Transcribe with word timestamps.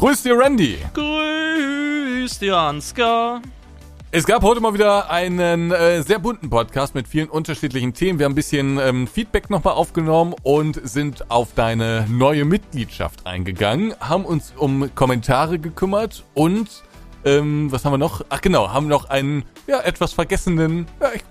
Grüß 0.00 0.22
dir, 0.22 0.38
Randy. 0.38 0.78
Grüß 0.94 2.38
dir, 2.38 2.56
Ansgar. 2.56 3.42
Es 4.10 4.24
gab 4.24 4.42
heute 4.42 4.62
mal 4.62 4.72
wieder 4.72 5.10
einen 5.10 5.72
äh, 5.72 6.02
sehr 6.02 6.18
bunten 6.18 6.48
Podcast 6.48 6.94
mit 6.94 7.06
vielen 7.06 7.28
unterschiedlichen 7.28 7.92
Themen. 7.92 8.18
Wir 8.18 8.24
haben 8.24 8.32
ein 8.32 8.34
bisschen 8.34 8.78
ähm, 8.78 9.06
Feedback 9.06 9.50
nochmal 9.50 9.74
aufgenommen 9.74 10.34
und 10.42 10.80
sind 10.88 11.30
auf 11.30 11.52
deine 11.54 12.06
neue 12.08 12.46
Mitgliedschaft 12.46 13.26
eingegangen, 13.26 13.94
haben 14.00 14.24
uns 14.24 14.54
um 14.56 14.88
Kommentare 14.94 15.58
gekümmert 15.58 16.24
und 16.32 16.82
ähm, 17.26 17.70
was 17.70 17.84
haben 17.84 17.92
wir 17.92 17.98
noch? 17.98 18.24
Ach 18.30 18.40
genau, 18.40 18.72
haben 18.72 18.88
noch 18.88 19.10
einen 19.10 19.44
ja 19.66 19.80
etwas 19.82 20.14
vergessenen, 20.14 20.86
ja, 20.98 21.10
ich 21.14 21.22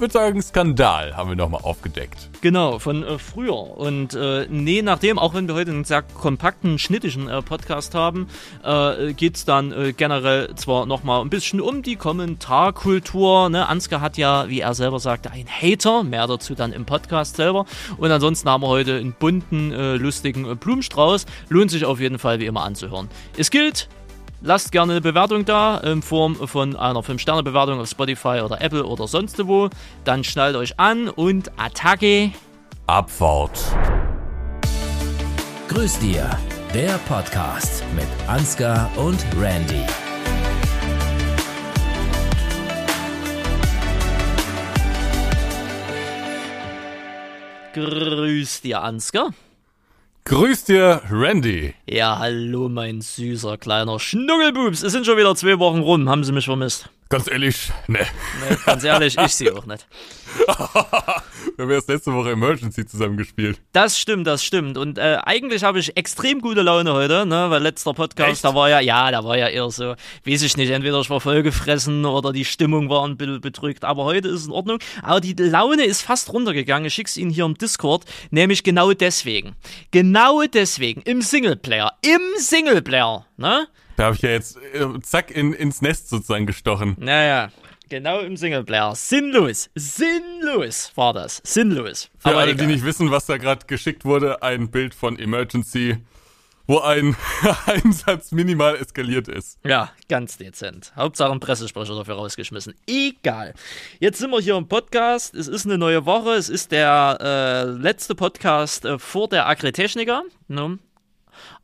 würde 0.00 0.12
sagen, 0.12 0.42
Skandal 0.42 1.16
haben 1.16 1.28
wir 1.28 1.36
nochmal 1.36 1.60
aufgedeckt. 1.62 2.28
Genau, 2.40 2.78
von 2.78 3.02
äh, 3.02 3.18
früher. 3.18 3.76
Und 3.76 4.14
äh, 4.14 4.46
nee, 4.48 4.82
nachdem, 4.82 5.18
auch 5.18 5.34
wenn 5.34 5.48
wir 5.48 5.54
heute 5.54 5.70
einen 5.70 5.84
sehr 5.84 6.02
kompakten, 6.02 6.78
schnittischen 6.78 7.28
äh, 7.28 7.42
Podcast 7.42 7.94
haben, 7.94 8.28
äh, 8.64 9.12
geht 9.12 9.36
es 9.36 9.44
dann 9.44 9.72
äh, 9.72 9.92
generell 9.92 10.54
zwar 10.54 10.86
nochmal 10.86 11.20
ein 11.20 11.30
bisschen 11.30 11.60
um 11.60 11.82
die 11.82 11.96
Kommentarkultur. 11.96 13.50
Ne? 13.50 13.68
Ansgar 13.68 14.00
hat 14.00 14.16
ja, 14.16 14.48
wie 14.48 14.60
er 14.60 14.74
selber 14.74 15.00
sagte, 15.00 15.30
einen 15.30 15.48
Hater, 15.48 16.04
mehr 16.04 16.26
dazu 16.26 16.54
dann 16.54 16.72
im 16.72 16.84
Podcast 16.84 17.36
selber. 17.36 17.66
Und 17.96 18.10
ansonsten 18.10 18.48
haben 18.48 18.62
wir 18.62 18.68
heute 18.68 18.96
einen 18.96 19.12
bunten, 19.12 19.72
äh, 19.72 19.96
lustigen 19.96 20.48
äh, 20.50 20.54
Blumenstrauß. 20.54 21.26
Lohnt 21.48 21.70
sich 21.70 21.84
auf 21.84 22.00
jeden 22.00 22.18
Fall 22.18 22.40
wie 22.40 22.46
immer 22.46 22.62
anzuhören. 22.62 23.08
Es 23.36 23.50
gilt, 23.50 23.88
Lasst 24.40 24.70
gerne 24.70 24.92
eine 24.92 25.00
Bewertung 25.00 25.44
da 25.44 25.78
in 25.78 26.00
Form 26.00 26.36
von 26.36 26.76
einer 26.76 27.00
5-Sterne-Bewertung 27.00 27.80
auf 27.80 27.88
Spotify 27.88 28.40
oder 28.44 28.60
Apple 28.60 28.84
oder 28.84 29.08
sonst 29.08 29.44
wo. 29.48 29.68
Dann 30.04 30.22
schnallt 30.22 30.54
euch 30.54 30.78
an 30.78 31.08
und 31.08 31.50
Attacke. 31.58 32.30
Abfahrt. 32.86 33.58
Grüß 35.66 35.98
dir, 35.98 36.30
der 36.72 36.98
Podcast 37.08 37.82
mit 37.96 38.06
Ansgar 38.28 38.88
und 38.96 39.18
Randy. 39.40 39.84
Grüß 47.74 48.60
dir, 48.60 48.82
Ansgar. 48.82 49.30
Grüß 50.28 50.64
dir, 50.64 51.00
Randy. 51.10 51.72
Ja, 51.88 52.18
hallo, 52.18 52.68
mein 52.68 53.00
süßer 53.00 53.56
kleiner 53.56 53.98
Schnuckelbubs. 53.98 54.82
Es 54.82 54.92
sind 54.92 55.06
schon 55.06 55.16
wieder 55.16 55.34
zwei 55.34 55.58
Wochen 55.58 55.78
rum. 55.78 56.06
Haben 56.10 56.22
Sie 56.22 56.32
mich 56.32 56.44
vermisst? 56.44 56.90
Ganz 57.10 57.26
ehrlich, 57.30 57.72
ne. 57.86 58.00
Nee, 58.00 58.56
ganz 58.66 58.84
ehrlich, 58.84 59.16
ich 59.16 59.34
sie 59.34 59.50
auch 59.50 59.64
nicht. 59.64 59.86
Wir 61.56 61.64
haben 61.64 61.70
erst 61.70 61.88
letzte 61.88 62.12
Woche 62.12 62.32
Emergency 62.32 62.84
zusammen 62.84 63.16
gespielt. 63.16 63.62
Das 63.72 63.98
stimmt, 63.98 64.26
das 64.26 64.44
stimmt. 64.44 64.76
Und 64.76 64.98
äh, 64.98 65.18
eigentlich 65.24 65.64
habe 65.64 65.78
ich 65.78 65.96
extrem 65.96 66.42
gute 66.42 66.60
Laune 66.60 66.92
heute, 66.92 67.24
ne? 67.24 67.46
Weil 67.48 67.62
letzter 67.62 67.94
Podcast, 67.94 68.30
Echt? 68.32 68.44
da 68.44 68.54
war 68.54 68.68
ja, 68.68 68.80
ja, 68.80 69.10
da 69.10 69.24
war 69.24 69.38
ja 69.38 69.48
eher 69.48 69.70
so, 69.70 69.94
weiß 70.26 70.42
ich 70.42 70.56
nicht, 70.58 70.70
entweder 70.70 71.00
ich 71.00 71.08
war 71.08 71.20
vollgefressen 71.22 72.04
oder 72.04 72.32
die 72.32 72.44
Stimmung 72.44 72.90
war 72.90 73.06
ein 73.06 73.16
bisschen 73.16 73.40
bedrückt. 73.40 73.84
Aber 73.84 74.04
heute 74.04 74.28
ist 74.28 74.40
es 74.42 74.46
in 74.46 74.52
Ordnung. 74.52 74.78
Aber 75.02 75.22
die 75.22 75.32
Laune 75.32 75.84
ist 75.84 76.02
fast 76.02 76.30
runtergegangen. 76.30 76.88
Ich 76.88 76.94
schick's 76.94 77.16
Ihnen 77.16 77.30
hier 77.30 77.46
im 77.46 77.54
Discord, 77.54 78.04
nämlich 78.30 78.64
genau 78.64 78.92
deswegen. 78.92 79.56
Genau 79.92 80.42
deswegen. 80.42 81.00
Im 81.02 81.22
Singleplayer. 81.22 81.94
Im 82.02 82.20
Singleplayer, 82.36 83.24
ne? 83.38 83.66
Da 83.98 84.04
habe 84.04 84.14
ich 84.14 84.22
ja 84.22 84.30
jetzt 84.30 84.56
äh, 84.74 84.86
zack 85.02 85.32
in, 85.32 85.52
ins 85.52 85.82
Nest 85.82 86.08
sozusagen 86.08 86.46
gestochen. 86.46 86.94
Naja. 87.00 87.50
Genau 87.88 88.20
im 88.20 88.36
Singleplayer. 88.36 88.94
Sinnlos. 88.94 89.70
Sinnlos 89.74 90.92
war 90.94 91.12
das. 91.12 91.40
Sinnlos. 91.42 92.08
Für 92.18 92.28
Aber 92.28 92.38
alle, 92.38 92.52
egal. 92.52 92.68
die 92.68 92.74
nicht 92.74 92.84
wissen, 92.84 93.10
was 93.10 93.26
da 93.26 93.38
gerade 93.38 93.66
geschickt 93.66 94.04
wurde, 94.04 94.40
ein 94.40 94.70
Bild 94.70 94.94
von 94.94 95.18
Emergency, 95.18 95.96
wo 96.68 96.78
ein 96.78 97.16
Einsatz 97.66 98.30
minimal 98.30 98.76
eskaliert 98.76 99.26
ist. 99.26 99.58
Ja, 99.64 99.90
ganz 100.08 100.36
dezent. 100.36 100.92
Hauptsache 100.94 101.32
ein 101.32 101.40
Pressesprecher 101.40 101.96
dafür 101.96 102.14
rausgeschmissen. 102.14 102.74
Egal. 102.86 103.52
Jetzt 103.98 104.18
sind 104.18 104.30
wir 104.30 104.38
hier 104.38 104.56
im 104.56 104.68
Podcast. 104.68 105.34
Es 105.34 105.48
ist 105.48 105.66
eine 105.66 105.76
neue 105.76 106.06
Woche. 106.06 106.34
Es 106.34 106.48
ist 106.48 106.70
der 106.70 107.18
äh, 107.20 107.64
letzte 107.64 108.14
Podcast 108.14 108.84
äh, 108.84 109.00
vor 109.00 109.28
der 109.28 109.48
Agritechniker. 109.48 110.22
Ne? 110.46 110.78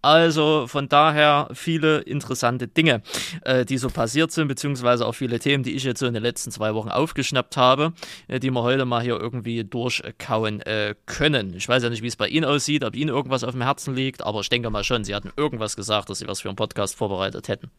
Also 0.03 0.67
von 0.67 0.89
daher 0.89 1.49
viele 1.55 2.01
interessante 2.01 2.69
Dinge, 2.69 3.03
äh, 3.43 3.65
die 3.65 3.79
so 3.79 3.89
passiert 3.89 4.33
sind, 4.33 4.49
beziehungsweise 4.49 5.07
auch 5.07 5.15
viele 5.15 5.39
Themen, 5.39 5.65
die 5.65 5.73
ich 5.73 5.85
jetzt 5.85 6.01
so 6.01 6.07
in 6.07 6.15
den 6.15 6.23
letzten 6.23 6.51
zwei 6.51 6.75
Wochen 6.75 6.91
aufgeschnappt 6.91 7.57
habe, 7.57 7.93
äh, 8.29 8.41
die 8.41 8.51
wir 8.51 8.63
heute 8.63 8.85
mal 8.85 9.03
hier 9.03 9.19
irgendwie 9.19 9.65
durchkauen 9.65 10.61
äh, 10.63 10.95
können. 11.07 11.55
Ich 11.57 11.69
weiß 11.69 11.83
ja 11.83 11.91
nicht, 11.91 12.03
wie 12.03 12.09
es 12.09 12.17
bei 12.17 12.29
Ihnen 12.29 12.45
aussieht, 12.45 12.85
ob 12.85 12.95
Ihnen 12.97 13.11
irgendwas 13.11 13.45
auf 13.45 13.53
dem 13.53 13.63
Herzen 13.63 13.95
liegt, 13.95 14.23
aber 14.23 14.41
ich 14.41 14.49
denke 14.49 14.71
mal 14.71 14.85
schon, 14.85 15.05
Sie 15.05 15.15
hatten 15.15 15.33
irgendwas 15.37 15.77
gesagt, 15.77 16.11
dass 16.11 16.19
Sie 16.19 16.29
was 16.29 16.41
für 16.41 16.49
einen 16.49 16.57
Podcast 16.57 16.97
vorbereitet 16.97 17.49
hätten. 17.49 17.71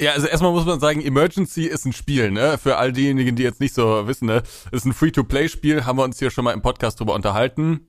Ja, 0.00 0.12
also 0.12 0.26
erstmal 0.26 0.52
muss 0.52 0.64
man 0.64 0.80
sagen, 0.80 1.00
Emergency 1.00 1.64
ist 1.64 1.84
ein 1.84 1.92
Spiel, 1.92 2.30
ne? 2.30 2.58
Für 2.58 2.76
all 2.78 2.92
diejenigen, 2.92 3.36
die 3.36 3.42
jetzt 3.42 3.60
nicht 3.60 3.74
so 3.74 4.08
wissen, 4.08 4.26
ne? 4.26 4.42
Ist 4.72 4.84
ein 4.84 4.94
Free-to-Play-Spiel, 4.94 5.84
haben 5.84 5.98
wir 5.98 6.04
uns 6.04 6.18
hier 6.18 6.30
schon 6.30 6.44
mal 6.44 6.52
im 6.52 6.62
Podcast 6.62 6.98
drüber 6.98 7.14
unterhalten. 7.14 7.86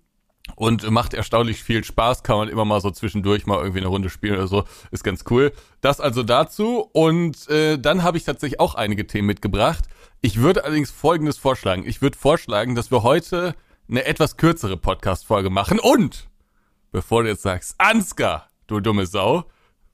Und 0.56 0.90
macht 0.92 1.14
erstaunlich 1.14 1.64
viel 1.64 1.84
Spaß, 1.84 2.22
kann 2.22 2.38
man 2.38 2.50
immer 2.50 2.66
mal 2.66 2.82
so 2.82 2.92
zwischendurch 2.92 3.46
mal 3.46 3.60
irgendwie 3.60 3.80
eine 3.80 3.88
Runde 3.88 4.10
spielen 4.10 4.36
oder 4.36 4.48
so, 4.48 4.66
ist 4.92 5.04
ganz 5.04 5.24
cool. 5.30 5.54
Das 5.82 6.00
also 6.00 6.22
dazu. 6.22 6.90
Und 6.92 7.50
äh, 7.50 7.80
dann 7.80 8.04
habe 8.04 8.18
ich 8.18 8.26
tatsächlich 8.26 8.60
auch 8.60 8.76
einige 8.76 9.08
Themen 9.08 9.28
mitgebracht. 9.28 9.86
Ich 10.22 10.42
würde 10.42 10.64
allerdings 10.66 10.92
Folgendes 10.92 11.38
vorschlagen. 11.38 11.84
Ich 11.86 12.02
würde 12.02 12.18
vorschlagen, 12.18 12.76
dass 12.76 12.92
wir 12.92 13.04
heute 13.04 13.56
eine 13.90 14.06
etwas 14.06 14.38
kürzere 14.38 14.78
Podcast-Folge 14.78 15.50
machen. 15.50 15.80
Und, 15.80 16.30
bevor 16.92 17.24
du 17.24 17.30
jetzt 17.30 17.42
sagst, 17.42 17.76
Ansgar, 17.78 18.50
du 18.68 18.80
dumme 18.80 19.06
Sau, 19.06 19.46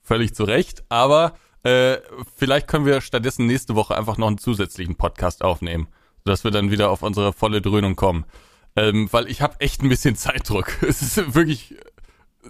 völlig 0.01 0.33
zu 0.33 0.43
Recht, 0.43 0.83
aber 0.89 1.33
äh, 1.63 1.97
vielleicht 2.35 2.67
können 2.67 2.85
wir 2.85 3.01
stattdessen 3.01 3.45
nächste 3.45 3.75
Woche 3.75 3.95
einfach 3.97 4.17
noch 4.17 4.27
einen 4.27 4.37
zusätzlichen 4.37 4.95
Podcast 4.95 5.43
aufnehmen, 5.43 5.87
sodass 6.23 6.43
wir 6.43 6.51
dann 6.51 6.71
wieder 6.71 6.89
auf 6.89 7.03
unsere 7.03 7.33
volle 7.33 7.61
Dröhnung 7.61 7.95
kommen. 7.95 8.25
Ähm, 8.75 9.07
weil 9.11 9.29
ich 9.29 9.41
habe 9.41 9.59
echt 9.59 9.81
ein 9.81 9.89
bisschen 9.89 10.15
Zeitdruck. 10.15 10.71
Es 10.81 11.01
ist 11.01 11.35
wirklich 11.35 11.75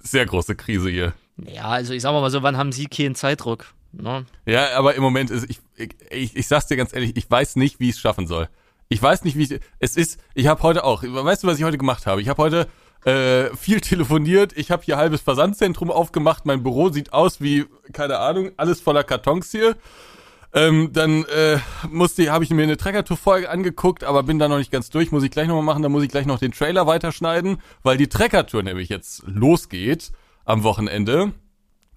sehr 0.02 0.26
große 0.26 0.54
Krise 0.54 0.90
hier. 0.90 1.12
Ja, 1.36 1.64
also 1.64 1.92
ich 1.92 2.02
sag 2.02 2.12
mal 2.12 2.30
so, 2.30 2.42
wann 2.42 2.56
haben 2.56 2.72
Sie 2.72 2.86
keinen 2.86 3.14
Zeitdruck? 3.14 3.66
Ne? 3.92 4.24
Ja, 4.46 4.76
aber 4.76 4.94
im 4.94 5.02
Moment 5.02 5.30
ist 5.30 5.50
ich, 5.50 5.58
ich, 5.76 5.90
ich, 6.10 6.36
ich 6.36 6.46
sag's 6.46 6.66
dir 6.66 6.76
ganz 6.76 6.92
ehrlich, 6.92 7.16
ich 7.16 7.28
weiß 7.30 7.56
nicht, 7.56 7.80
wie 7.80 7.88
ich 7.88 7.96
es 7.96 8.00
schaffen 8.00 8.26
soll. 8.26 8.48
Ich 8.88 9.02
weiß 9.02 9.24
nicht, 9.24 9.36
wie 9.36 9.42
ich 9.44 9.60
es 9.78 9.96
ist. 9.96 10.20
Ich 10.34 10.46
habe 10.46 10.62
heute 10.62 10.84
auch. 10.84 11.02
Weißt 11.02 11.42
du, 11.42 11.46
was 11.46 11.58
ich 11.58 11.64
heute 11.64 11.78
gemacht 11.78 12.06
habe? 12.06 12.20
Ich 12.20 12.28
habe 12.28 12.42
heute 12.42 12.68
äh, 13.04 13.54
viel 13.56 13.80
telefoniert. 13.80 14.52
Ich 14.56 14.70
habe 14.70 14.82
hier 14.82 14.96
halbes 14.96 15.20
Versandzentrum 15.20 15.90
aufgemacht. 15.90 16.44
Mein 16.44 16.62
Büro 16.62 16.90
sieht 16.90 17.12
aus 17.12 17.40
wie 17.40 17.66
keine 17.92 18.18
Ahnung, 18.18 18.50
alles 18.56 18.80
voller 18.80 19.04
Kartons 19.04 19.50
hier. 19.50 19.76
Ähm, 20.52 20.90
dann 20.92 21.24
äh, 21.26 21.58
musste, 21.88 22.30
habe 22.32 22.42
ich 22.42 22.50
mir 22.50 22.64
eine 22.64 22.76
Trekker-Tour-Folge 22.76 23.48
angeguckt, 23.48 24.02
aber 24.02 24.24
bin 24.24 24.38
da 24.38 24.48
noch 24.48 24.58
nicht 24.58 24.72
ganz 24.72 24.90
durch. 24.90 25.12
Muss 25.12 25.22
ich 25.22 25.30
gleich 25.30 25.46
nochmal 25.46 25.62
machen. 25.62 25.82
Dann 25.82 25.92
muss 25.92 26.02
ich 26.02 26.10
gleich 26.10 26.26
noch 26.26 26.38
den 26.38 26.52
Trailer 26.52 26.86
weiterschneiden, 26.86 27.58
weil 27.82 27.96
die 27.96 28.08
Trekker-Tour 28.08 28.62
nämlich 28.62 28.88
jetzt 28.88 29.22
losgeht 29.26 30.12
am 30.44 30.64
Wochenende. 30.64 31.32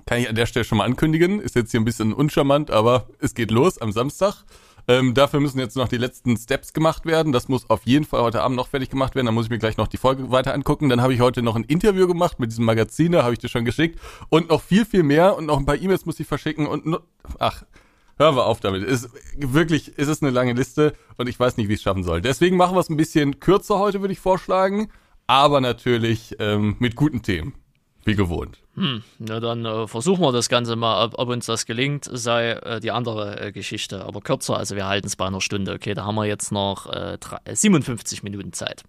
Kann 0.05 0.19
ich 0.19 0.29
an 0.29 0.35
der 0.35 0.45
Stelle 0.45 0.65
schon 0.65 0.77
mal 0.77 0.85
ankündigen. 0.85 1.39
Ist 1.39 1.55
jetzt 1.55 1.71
hier 1.71 1.79
ein 1.79 1.85
bisschen 1.85 2.13
uncharmant, 2.13 2.69
aber 2.69 3.07
es 3.19 3.33
geht 3.33 3.51
los 3.51 3.79
am 3.79 3.91
Samstag. 3.91 4.43
Ähm, 4.87 5.13
dafür 5.13 5.39
müssen 5.39 5.59
jetzt 5.59 5.77
noch 5.77 5.87
die 5.87 5.97
letzten 5.97 6.35
Steps 6.35 6.73
gemacht 6.73 7.05
werden. 7.05 7.31
Das 7.31 7.47
muss 7.47 7.69
auf 7.69 7.85
jeden 7.85 8.05
Fall 8.05 8.21
heute 8.21 8.41
Abend 8.41 8.57
noch 8.57 8.67
fertig 8.67 8.89
gemacht 8.89 9.15
werden. 9.15 9.27
Dann 9.27 9.35
muss 9.35 9.45
ich 9.45 9.49
mir 9.49 9.59
gleich 9.59 9.77
noch 9.77 9.87
die 9.87 9.97
Folge 9.97 10.29
weiter 10.29 10.53
angucken. 10.53 10.89
Dann 10.89 11.01
habe 11.01 11.13
ich 11.13 11.21
heute 11.21 11.41
noch 11.41 11.55
ein 11.55 11.63
Interview 11.63 12.05
gemacht 12.05 12.39
mit 12.39 12.51
diesem 12.51 12.65
Magazin, 12.65 13.13
da 13.13 13.23
habe 13.23 13.33
ich 13.33 13.39
dir 13.39 13.47
schon 13.47 13.63
geschickt. 13.63 13.99
Und 14.29 14.49
noch 14.49 14.61
viel, 14.61 14.85
viel 14.85 15.03
mehr. 15.03 15.37
Und 15.37 15.45
noch 15.45 15.57
ein 15.57 15.65
paar 15.65 15.77
E-Mails 15.77 16.05
muss 16.05 16.19
ich 16.19 16.27
verschicken. 16.27 16.67
Und 16.67 16.85
no 16.85 16.99
ach, 17.39 17.63
hör 18.17 18.31
mal 18.31 18.43
auf 18.43 18.59
damit. 18.59 18.83
Ist 18.83 19.09
wirklich, 19.37 19.97
ist 19.97 20.07
es 20.07 20.21
eine 20.21 20.31
lange 20.31 20.53
Liste 20.53 20.93
und 21.17 21.27
ich 21.27 21.39
weiß 21.39 21.57
nicht, 21.57 21.69
wie 21.69 21.73
ich 21.73 21.79
es 21.79 21.83
schaffen 21.83 22.03
soll. 22.03 22.21
Deswegen 22.21 22.57
machen 22.57 22.75
wir 22.75 22.79
es 22.79 22.89
ein 22.89 22.97
bisschen 22.97 23.39
kürzer 23.39 23.79
heute, 23.79 24.01
würde 24.01 24.13
ich 24.13 24.19
vorschlagen. 24.19 24.89
Aber 25.25 25.61
natürlich 25.61 26.35
ähm, 26.39 26.75
mit 26.79 26.95
guten 26.95 27.21
Themen. 27.21 27.53
Wie 28.05 28.15
gewohnt. 28.15 28.59
Na 28.75 29.39
dann 29.39 29.65
äh, 29.65 29.87
versuchen 29.87 30.21
wir 30.21 30.31
das 30.31 30.49
Ganze 30.49 30.75
mal, 30.75 31.05
ob, 31.05 31.17
ob 31.17 31.29
uns 31.29 31.45
das 31.45 31.65
gelingt, 31.65 32.09
sei 32.11 32.51
äh, 32.51 32.79
die 32.79 32.91
andere 32.91 33.39
äh, 33.39 33.51
Geschichte, 33.51 34.03
aber 34.03 34.19
kürzer, 34.19 34.57
also 34.57 34.75
wir 34.75 34.87
halten 34.87 35.07
es 35.07 35.15
bei 35.15 35.25
einer 35.25 35.41
Stunde, 35.41 35.73
okay, 35.73 35.93
da 35.93 36.03
haben 36.03 36.15
wir 36.15 36.25
jetzt 36.25 36.51
noch 36.51 36.91
äh, 36.91 37.17
drei, 37.19 37.37
äh, 37.45 37.55
57 37.55 38.23
Minuten 38.23 38.51
Zeit. 38.51 38.83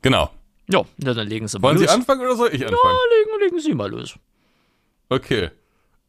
Genau. 0.00 0.30
Ja, 0.70 0.84
na, 0.98 1.12
dann 1.12 1.26
legen 1.26 1.48
Sie 1.48 1.58
mal 1.58 1.68
Wollen 1.68 1.78
los. 1.78 1.90
Sie 1.90 1.94
anfangen 1.94 2.20
oder 2.20 2.36
soll 2.36 2.48
ich 2.52 2.62
anfangen? 2.62 2.78
Ja, 2.82 3.16
legen, 3.18 3.44
legen 3.44 3.60
Sie 3.60 3.74
mal 3.74 3.90
los. 3.90 4.14
Okay. 5.08 5.50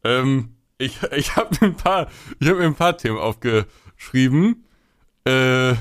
Ähm, 0.04 0.54
ich 0.80 0.98
ich 1.16 1.36
habe 1.36 1.50
ein 1.60 1.74
paar, 1.74 2.08
ich 2.38 2.48
habe 2.48 2.58
mir 2.60 2.66
ein 2.66 2.74
paar 2.74 2.96
Themen 2.96 3.18
aufgeschrieben. 3.18 4.64
Äh, 5.24 5.74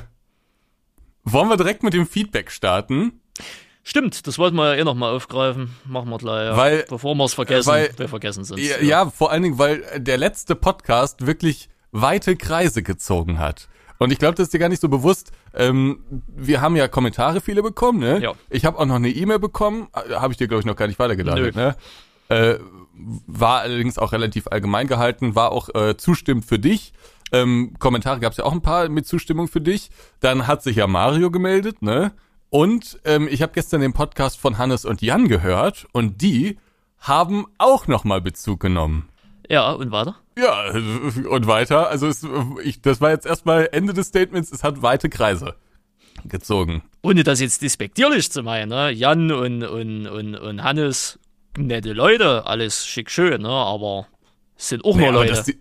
wollen 1.23 1.49
wir 1.49 1.57
direkt 1.57 1.83
mit 1.83 1.93
dem 1.93 2.07
Feedback 2.07 2.51
starten? 2.51 3.21
Stimmt, 3.83 4.27
das 4.27 4.37
wollten 4.37 4.57
wir 4.57 4.73
ja 4.75 4.81
eh 4.81 4.83
nochmal 4.83 5.15
aufgreifen. 5.15 5.75
Machen 5.85 6.09
wir 6.09 6.17
gleich, 6.17 6.45
ja. 6.49 6.57
Weil- 6.57 6.85
bevor 6.89 7.15
wir 7.15 7.23
es 7.25 7.33
vergessen. 7.33 7.69
weil- 7.69 7.91
wir 7.97 8.09
vergessen 8.09 8.41
es. 8.41 8.49
Ja, 8.55 8.79
ja, 8.81 9.09
vor 9.09 9.31
allen 9.31 9.43
Dingen, 9.43 9.57
weil 9.57 9.83
der 9.97 10.17
letzte 10.17 10.55
Podcast 10.55 11.25
wirklich 11.25 11.69
weite 11.91 12.35
Kreise 12.35 12.83
gezogen 12.83 13.39
hat. 13.39 13.67
Und 13.97 14.11
ich 14.11 14.19
glaube, 14.19 14.35
das 14.35 14.45
ist 14.45 14.53
dir 14.53 14.59
gar 14.59 14.69
nicht 14.69 14.81
so 14.81 14.89
bewusst. 14.89 15.31
Ähm, 15.53 16.03
wir 16.27 16.61
haben 16.61 16.75
ja 16.75 16.87
Kommentare 16.87 17.41
viele 17.41 17.61
bekommen, 17.63 17.99
ne? 17.99 18.19
Ja. 18.21 18.33
Ich 18.49 18.63
habe 18.65 18.77
auch 18.77 18.85
noch 18.85 18.95
eine 18.95 19.09
E-Mail 19.09 19.39
bekommen. 19.39 19.87
Habe 19.93 20.33
ich 20.33 20.37
dir, 20.37 20.47
glaube 20.47 20.59
ich, 20.61 20.65
noch 20.65 20.75
gar 20.75 20.87
nicht 20.87 20.99
weitergeleitet, 20.99 21.55
Nö. 21.55 21.61
ne? 21.61 21.75
Äh, 22.29 22.59
war 23.27 23.61
allerdings 23.61 23.97
auch 23.97 24.11
relativ 24.11 24.47
allgemein 24.47 24.87
gehalten, 24.87 25.35
war 25.35 25.51
auch 25.51 25.69
äh, 25.73 25.97
zustimmend 25.97 26.45
für 26.45 26.59
dich. 26.59 26.93
Ähm, 27.31 27.75
Kommentare 27.79 28.19
gab 28.19 28.31
es 28.31 28.37
ja 28.37 28.43
auch 28.45 28.53
ein 28.53 28.61
paar 28.61 28.89
mit 28.89 29.07
Zustimmung 29.07 29.47
für 29.47 29.61
dich. 29.61 29.89
Dann 30.19 30.47
hat 30.47 30.63
sich 30.63 30.77
ja 30.77 30.87
Mario 30.87 31.31
gemeldet, 31.31 31.81
ne? 31.81 32.11
Und 32.49 32.99
ähm, 33.05 33.27
ich 33.29 33.43
habe 33.43 33.51
gestern 33.53 33.81
den 33.81 33.93
Podcast 33.93 34.39
von 34.39 34.57
Hannes 34.57 34.83
und 34.83 35.01
Jan 35.01 35.27
gehört 35.27 35.87
und 35.91 36.21
die 36.21 36.57
haben 36.97 37.45
auch 37.59 37.87
nochmal 37.87 38.21
Bezug 38.21 38.59
genommen. 38.59 39.07
Ja, 39.47 39.71
und 39.71 39.91
weiter? 39.91 40.15
Ja, 40.37 40.71
und 40.71 41.47
weiter. 41.47 41.89
Also 41.89 42.07
es, 42.07 42.25
ich, 42.63 42.81
das 42.81 43.01
war 43.01 43.11
jetzt 43.11 43.25
erstmal 43.25 43.69
Ende 43.71 43.93
des 43.93 44.07
Statements. 44.07 44.51
Es 44.51 44.63
hat 44.63 44.81
weite 44.81 45.09
Kreise 45.09 45.55
gezogen. 46.25 46.83
Ohne 47.01 47.23
das 47.23 47.39
jetzt 47.39 47.61
despektierlich 47.61 48.31
zu 48.31 48.43
meinen, 48.43 48.69
ne? 48.69 48.91
Jan 48.91 49.31
und, 49.31 49.63
und, 49.63 50.07
und, 50.07 50.35
und 50.35 50.63
Hannes, 50.63 51.19
nette 51.67 51.93
Leute, 51.93 52.45
alles 52.45 52.85
schick 52.85 53.09
schön, 53.11 53.41
ne? 53.41 53.49
Aber 53.49 54.07
es 54.57 54.69
sind 54.69 54.83
auch 54.85 54.95
Nee, 54.95 55.03
nur 55.11 55.25
Leute. 55.25 55.43
die- 55.47 55.59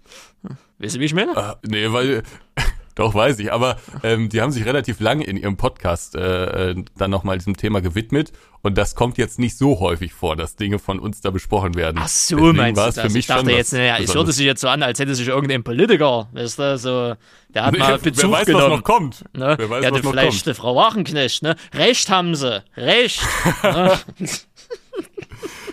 weißt 0.79 0.97
du, 0.97 1.01
wie 1.01 1.05
ich 1.05 1.15
meine? 1.15 1.33
Äh, 1.37 1.55
nee, 1.69 1.93
weil 1.93 2.23
doch 2.95 3.15
weiß 3.15 3.39
ich, 3.39 3.53
aber 3.53 3.79
ähm, 4.03 4.29
die 4.29 4.41
haben 4.41 4.51
sich 4.51 4.65
relativ 4.65 4.99
lange 4.99 5.23
in 5.25 5.37
ihrem 5.37 5.57
Podcast 5.57 6.17
äh, 6.17 6.71
äh, 6.71 6.85
dann 6.97 7.11
nochmal 7.13 7.39
diesem 7.39 7.57
Thema 7.57 7.81
gewidmet 7.81 8.33
und 8.63 8.77
das 8.77 8.97
kommt 8.97 9.19
jetzt 9.19 9.39
nicht 9.39 9.57
so 9.57 9.79
häufig 9.79 10.13
vor, 10.13 10.35
dass 10.35 10.57
Dinge 10.57 10.81
von 10.81 10.99
uns 10.99 11.21
da 11.21 11.31
besprochen 11.31 11.77
werden. 11.77 11.99
Ach 12.01 12.09
so, 12.09 12.37
Deswegen 12.37 12.57
meinst 12.57 12.81
du 12.81 12.87
das? 12.87 12.99
für 12.99 13.07
mich 13.11 13.17
ich 13.19 13.27
dachte 13.29 13.53
jetzt, 13.53 13.73
naja, 13.73 13.99
es 14.03 14.13
hörte 14.17 14.33
sich 14.33 14.45
jetzt 14.47 14.61
so 14.61 14.69
an, 14.69 14.83
als 14.83 14.99
hätte 14.99 15.15
sich 15.15 15.29
irgendein 15.29 15.63
Politiker, 15.63 16.29
weißt 16.33 16.59
du, 16.59 16.77
so, 16.79 17.15
der 17.55 17.67
hat 17.67 17.73
Nee, 17.73 17.79
mal 17.79 17.99
Bezug 18.03 18.33
wer 18.33 18.39
weiß, 18.39 18.47
genommen. 18.47 18.65
was 18.65 18.77
noch 18.79 18.85
kommt. 18.85 19.25
Ne? 19.33 19.55
Wer 19.59 19.71
weiß, 19.71 19.81
der 19.83 19.93
was 19.93 20.03
noch 20.03 20.11
vielleicht 20.11 20.45
kommt. 20.45 20.47
die 20.47 20.61
Frau 20.61 20.75
Wachenknecht, 20.75 21.43
ne? 21.45 21.55
Recht 21.75 22.11
haben 22.11 22.35
sie, 22.35 22.65
recht. 22.77 23.21
ne? 23.63 23.97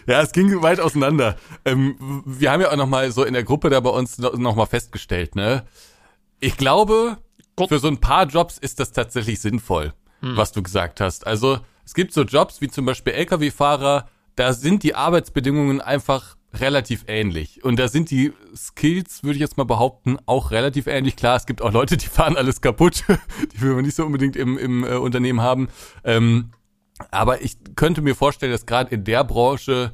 Ja, 0.08 0.22
es 0.22 0.32
ging 0.32 0.62
weit 0.62 0.80
auseinander. 0.80 1.36
Ähm, 1.66 2.24
wir 2.26 2.52
haben 2.52 2.62
ja 2.62 2.72
auch 2.72 2.76
nochmal 2.76 3.12
so 3.12 3.24
in 3.24 3.34
der 3.34 3.44
Gruppe 3.44 3.70
da 3.70 3.80
bei 3.80 3.90
uns 3.90 4.18
nochmal 4.18 4.40
noch 4.42 4.56
mal 4.56 4.66
festgestellt, 4.66 5.36
ne? 5.36 5.66
Ich 6.40 6.58
glaube, 6.58 7.18
Gott. 7.56 7.70
für 7.70 7.80
so 7.80 7.88
ein 7.88 7.98
paar 8.00 8.26
Jobs 8.28 8.58
ist 8.58 8.80
das 8.80 8.92
tatsächlich 8.92 9.40
sinnvoll, 9.40 9.94
Hm. 10.22 10.38
was 10.38 10.52
du 10.52 10.62
gesagt 10.62 11.02
hast. 11.02 11.26
Also 11.26 11.60
es 11.86 11.94
gibt 11.94 12.14
so 12.14 12.22
Jobs 12.24 12.62
wie 12.62 12.68
zum 12.68 12.86
Beispiel 12.86 13.14
Lkw-Fahrer, 13.14 14.08
da 14.36 14.54
sind 14.54 14.84
die 14.84 14.96
Arbeitsbedingungen 14.96 15.82
einfach 15.82 16.36
relativ 16.54 17.04
ähnlich. 17.08 17.64
Und 17.64 17.78
da 17.80 17.88
sind 17.88 18.12
die 18.12 18.32
Skills, 18.56 19.24
würde 19.24 19.36
ich 19.36 19.42
jetzt 19.42 19.58
mal 19.58 19.66
behaupten, 19.66 20.18
auch 20.26 20.52
relativ 20.52 20.88
ähnlich. 20.88 21.16
Klar, 21.16 21.36
es 21.36 21.46
gibt 21.46 21.62
auch 21.62 21.72
Leute, 21.72 21.98
die 21.98 22.08
fahren 22.08 22.38
alles 22.38 22.62
kaputt, 22.62 23.04
die 23.54 23.62
will 23.62 23.74
man 23.76 23.84
nicht 23.86 23.96
so 23.96 24.06
unbedingt 24.06 24.36
im, 24.36 24.58
im 24.58 24.84
äh, 24.84 24.96
Unternehmen 24.96 25.42
haben. 25.42 25.68
Ähm, 26.04 26.52
aber 27.12 27.42
ich 27.42 27.58
könnte 27.76 28.02
mir 28.02 28.16
vorstellen, 28.16 28.52
dass 28.52 28.66
gerade 28.66 28.94
in 28.94 29.04
der 29.04 29.24
Branche 29.24 29.94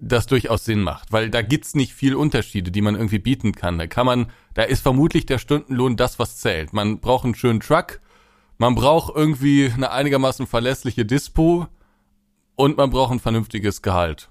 das 0.00 0.26
durchaus 0.26 0.64
Sinn 0.64 0.82
macht, 0.82 1.12
weil 1.12 1.30
da 1.30 1.42
gibt's 1.42 1.74
nicht 1.74 1.94
viel 1.94 2.14
Unterschiede, 2.14 2.70
die 2.70 2.82
man 2.82 2.94
irgendwie 2.94 3.18
bieten 3.18 3.52
kann. 3.52 3.78
Da 3.78 3.86
kann 3.86 4.06
man, 4.06 4.26
da 4.52 4.62
ist 4.62 4.82
vermutlich 4.82 5.26
der 5.26 5.38
Stundenlohn 5.38 5.96
das, 5.96 6.18
was 6.18 6.38
zählt. 6.38 6.72
Man 6.72 7.00
braucht 7.00 7.24
einen 7.24 7.34
schönen 7.34 7.60
Truck, 7.60 8.00
man 8.58 8.74
braucht 8.74 9.14
irgendwie 9.14 9.70
eine 9.72 9.90
einigermaßen 9.90 10.46
verlässliche 10.46 11.04
Dispo 11.04 11.68
und 12.56 12.76
man 12.76 12.90
braucht 12.90 13.12
ein 13.12 13.20
vernünftiges 13.20 13.82
Gehalt. 13.82 14.28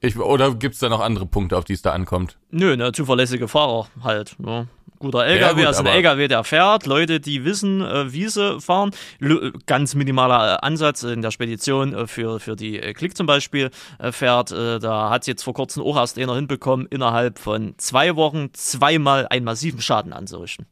Ich, 0.00 0.18
oder 0.18 0.54
gibt's 0.54 0.78
da 0.78 0.88
noch 0.88 1.00
andere 1.00 1.26
Punkte, 1.26 1.56
auf 1.56 1.64
die 1.64 1.72
es 1.72 1.82
da 1.82 1.92
ankommt? 1.92 2.38
Nö, 2.50 2.76
ne, 2.76 2.92
zuverlässige 2.92 3.48
Fahrer 3.48 3.88
halt. 4.02 4.38
Ne? 4.38 4.68
Guter 4.98 5.26
LKW, 5.26 5.40
Ja, 5.40 5.52
gut, 5.52 5.66
also 5.66 5.80
ein 5.80 5.86
LKW, 5.86 6.28
der 6.28 6.44
fährt, 6.44 6.86
Leute, 6.86 7.20
die 7.20 7.44
wissen, 7.44 7.80
äh, 7.82 8.12
wie 8.12 8.28
sie 8.28 8.60
fahren. 8.60 8.90
L 9.20 9.52
ganz 9.66 9.94
minimaler 9.94 10.54
äh, 10.54 10.66
Ansatz 10.66 11.02
in 11.02 11.22
der 11.22 11.30
Spedition 11.30 11.94
äh, 11.94 12.06
für, 12.06 12.40
für 12.40 12.56
die 12.56 12.78
äh, 12.80 12.92
Klick 12.92 13.16
zum 13.16 13.26
Beispiel 13.26 13.70
äh, 13.98 14.12
fährt. 14.12 14.52
Äh, 14.52 14.78
da 14.78 15.10
hat 15.10 15.26
jetzt 15.26 15.42
vor 15.42 15.54
kurzem 15.54 15.82
auch 15.82 15.96
erst 15.96 16.18
einer 16.18 16.34
hinbekommen, 16.34 16.86
innerhalb 16.86 17.38
von 17.38 17.74
zwei 17.78 18.16
Wochen 18.16 18.50
zweimal 18.54 19.26
einen 19.28 19.44
massiven 19.44 19.80
Schaden 19.80 20.12
anzurichten. 20.12 20.66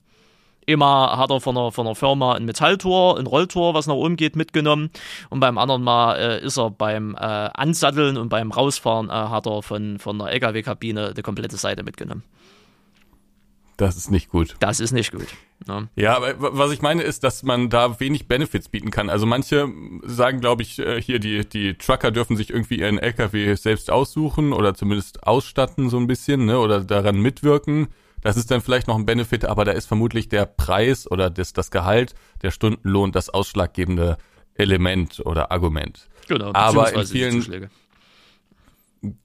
Immer 0.67 1.19
hat 1.19 1.31
er 1.31 1.41
von 1.41 1.56
einer, 1.56 1.73
von 1.73 1.87
einer 1.87 1.94
Firma 1.94 2.35
ein 2.35 2.44
Metalltor, 2.44 3.19
ein 3.19 3.27
Rolltor, 3.27 3.75
was 3.75 3.87
nach 3.87 3.94
oben 3.94 4.17
geht, 4.17 4.35
mitgenommen. 4.35 4.91
Und 5.29 5.41
beim 5.41 5.59
anderen 5.59 5.82
Mal 5.82 6.17
äh, 6.17 6.44
ist 6.44 6.56
er 6.56 6.70
beim 6.70 7.15
äh, 7.15 7.19
Ansatteln 7.19 8.17
und 8.17 8.31
beim 8.31 8.50
Rausfahren 8.50 9.11
äh, 9.11 9.12
hat 9.12 9.47
er 9.47 9.62
von, 9.62 9.99
von 9.99 10.19
der 10.19 10.29
LKW-Kabine 10.29 11.12
die 11.15 11.23
komplette 11.23 11.56
Seite 11.56 11.82
mitgenommen. 11.82 12.23
Das 13.76 13.97
ist 13.97 14.11
nicht 14.11 14.31
gut. 14.31 14.55
Das 14.61 14.79
ist 14.81 14.93
nicht 14.93 15.11
gut. 15.12 15.26
Ne? 15.67 15.88
Ja, 15.97 16.17
aber 16.17 16.35
was 16.38 16.71
ich 16.73 16.82
meine 16.82 17.03
ist, 17.03 17.25
dass 17.25 17.43
man 17.43 17.71
da 17.71 17.99
wenig 18.00 18.29
Benefits 18.29 18.69
bieten 18.69 18.91
kann. 18.91 19.09
Also 19.11 19.26
manche 19.26 19.69
sagen, 20.05 20.41
glaube 20.41 20.62
ich, 20.62 20.79
äh, 20.79 21.00
hier 21.00 21.19
die 21.19 21.44
die 21.49 21.75
Trucker 21.75 22.11
dürfen 22.11 22.37
sich 22.37 22.50
irgendwie 22.50 22.79
ihren 22.81 22.99
LKW 22.99 23.55
selbst 23.55 23.91
aussuchen 23.91 24.53
oder 24.53 24.75
zumindest 24.75 25.25
ausstatten 25.26 25.91
so 25.91 25.97
ein 25.97 26.06
bisschen, 26.06 26.44
ne, 26.44 26.59
oder 26.59 26.82
daran 26.85 27.17
mitwirken. 27.21 27.88
Das 28.21 28.37
ist 28.37 28.50
dann 28.50 28.61
vielleicht 28.61 28.88
noch 28.88 28.97
ein 28.97 29.06
Benefit, 29.06 29.44
aber 29.44 29.65
da 29.65 29.73
ist 29.73 29.87
vermutlich 29.87 30.29
der 30.29 30.47
Preis 30.47 31.11
oder 31.11 31.29
das 31.31 31.53
das 31.53 31.70
Gehalt, 31.70 32.15
der 32.43 32.50
Stundenlohn 32.50 33.12
das 33.12 33.29
ausschlaggebende 33.31 34.17
Element 34.55 35.20
oder 35.25 35.50
Argument. 35.50 36.09
Genau, 36.29 36.53
Aber 36.55 36.93
in 36.94 37.06
vielen- 37.06 37.32
Zuschläge. 37.43 37.70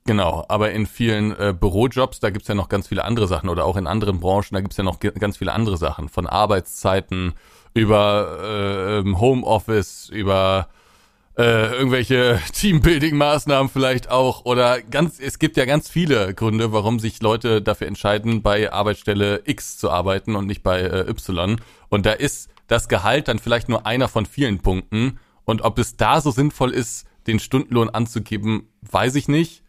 Genau, 0.05 0.43
aber 0.49 0.71
in 0.71 0.85
vielen 0.87 1.31
äh, 1.39 1.53
Bürojobs, 1.57 2.19
da 2.19 2.31
gibt's 2.31 2.47
ja 2.47 2.55
noch 2.55 2.67
ganz 2.67 2.87
viele 2.87 3.05
andere 3.05 3.27
Sachen 3.27 3.49
oder 3.49 3.65
auch 3.65 3.77
in 3.77 3.87
anderen 3.87 4.19
Branchen, 4.19 4.53
da 4.53 4.61
gibt's 4.61 4.77
ja 4.77 4.83
noch 4.83 4.99
ganz 4.99 5.37
viele 5.37 5.53
andere 5.53 5.77
Sachen. 5.77 6.09
Von 6.09 6.27
Arbeitszeiten 6.27 7.33
über 7.73 8.39
äh, 8.41 8.97
ähm, 8.99 9.21
Homeoffice, 9.21 10.09
über 10.09 10.67
äh, 11.37 11.71
irgendwelche 11.73 12.41
Teambuilding-Maßnahmen 12.53 13.69
vielleicht 13.69 14.11
auch 14.11 14.43
oder 14.43 14.81
ganz, 14.81 15.19
es 15.19 15.39
gibt 15.39 15.55
ja 15.55 15.63
ganz 15.63 15.89
viele 15.89 16.33
Gründe, 16.33 16.73
warum 16.73 16.99
sich 16.99 17.21
Leute 17.21 17.61
dafür 17.61 17.87
entscheiden, 17.87 18.41
bei 18.41 18.73
Arbeitsstelle 18.73 19.43
X 19.45 19.77
zu 19.77 19.91
arbeiten 19.91 20.35
und 20.35 20.45
nicht 20.45 20.61
bei 20.61 20.81
äh, 20.81 21.09
Y. 21.09 21.61
Und 21.87 22.05
da 22.05 22.11
ist 22.11 22.49
das 22.67 22.89
Gehalt 22.89 23.29
dann 23.29 23.39
vielleicht 23.39 23.69
nur 23.69 23.85
einer 23.85 24.09
von 24.09 24.25
vielen 24.25 24.59
Punkten. 24.59 25.19
Und 25.45 25.61
ob 25.61 25.79
es 25.79 25.95
da 25.95 26.19
so 26.19 26.31
sinnvoll 26.31 26.71
ist, 26.71 27.05
den 27.27 27.39
Stundenlohn 27.39 27.89
anzugeben, 27.89 28.67
weiß 28.81 29.15
ich 29.15 29.29
nicht 29.29 29.63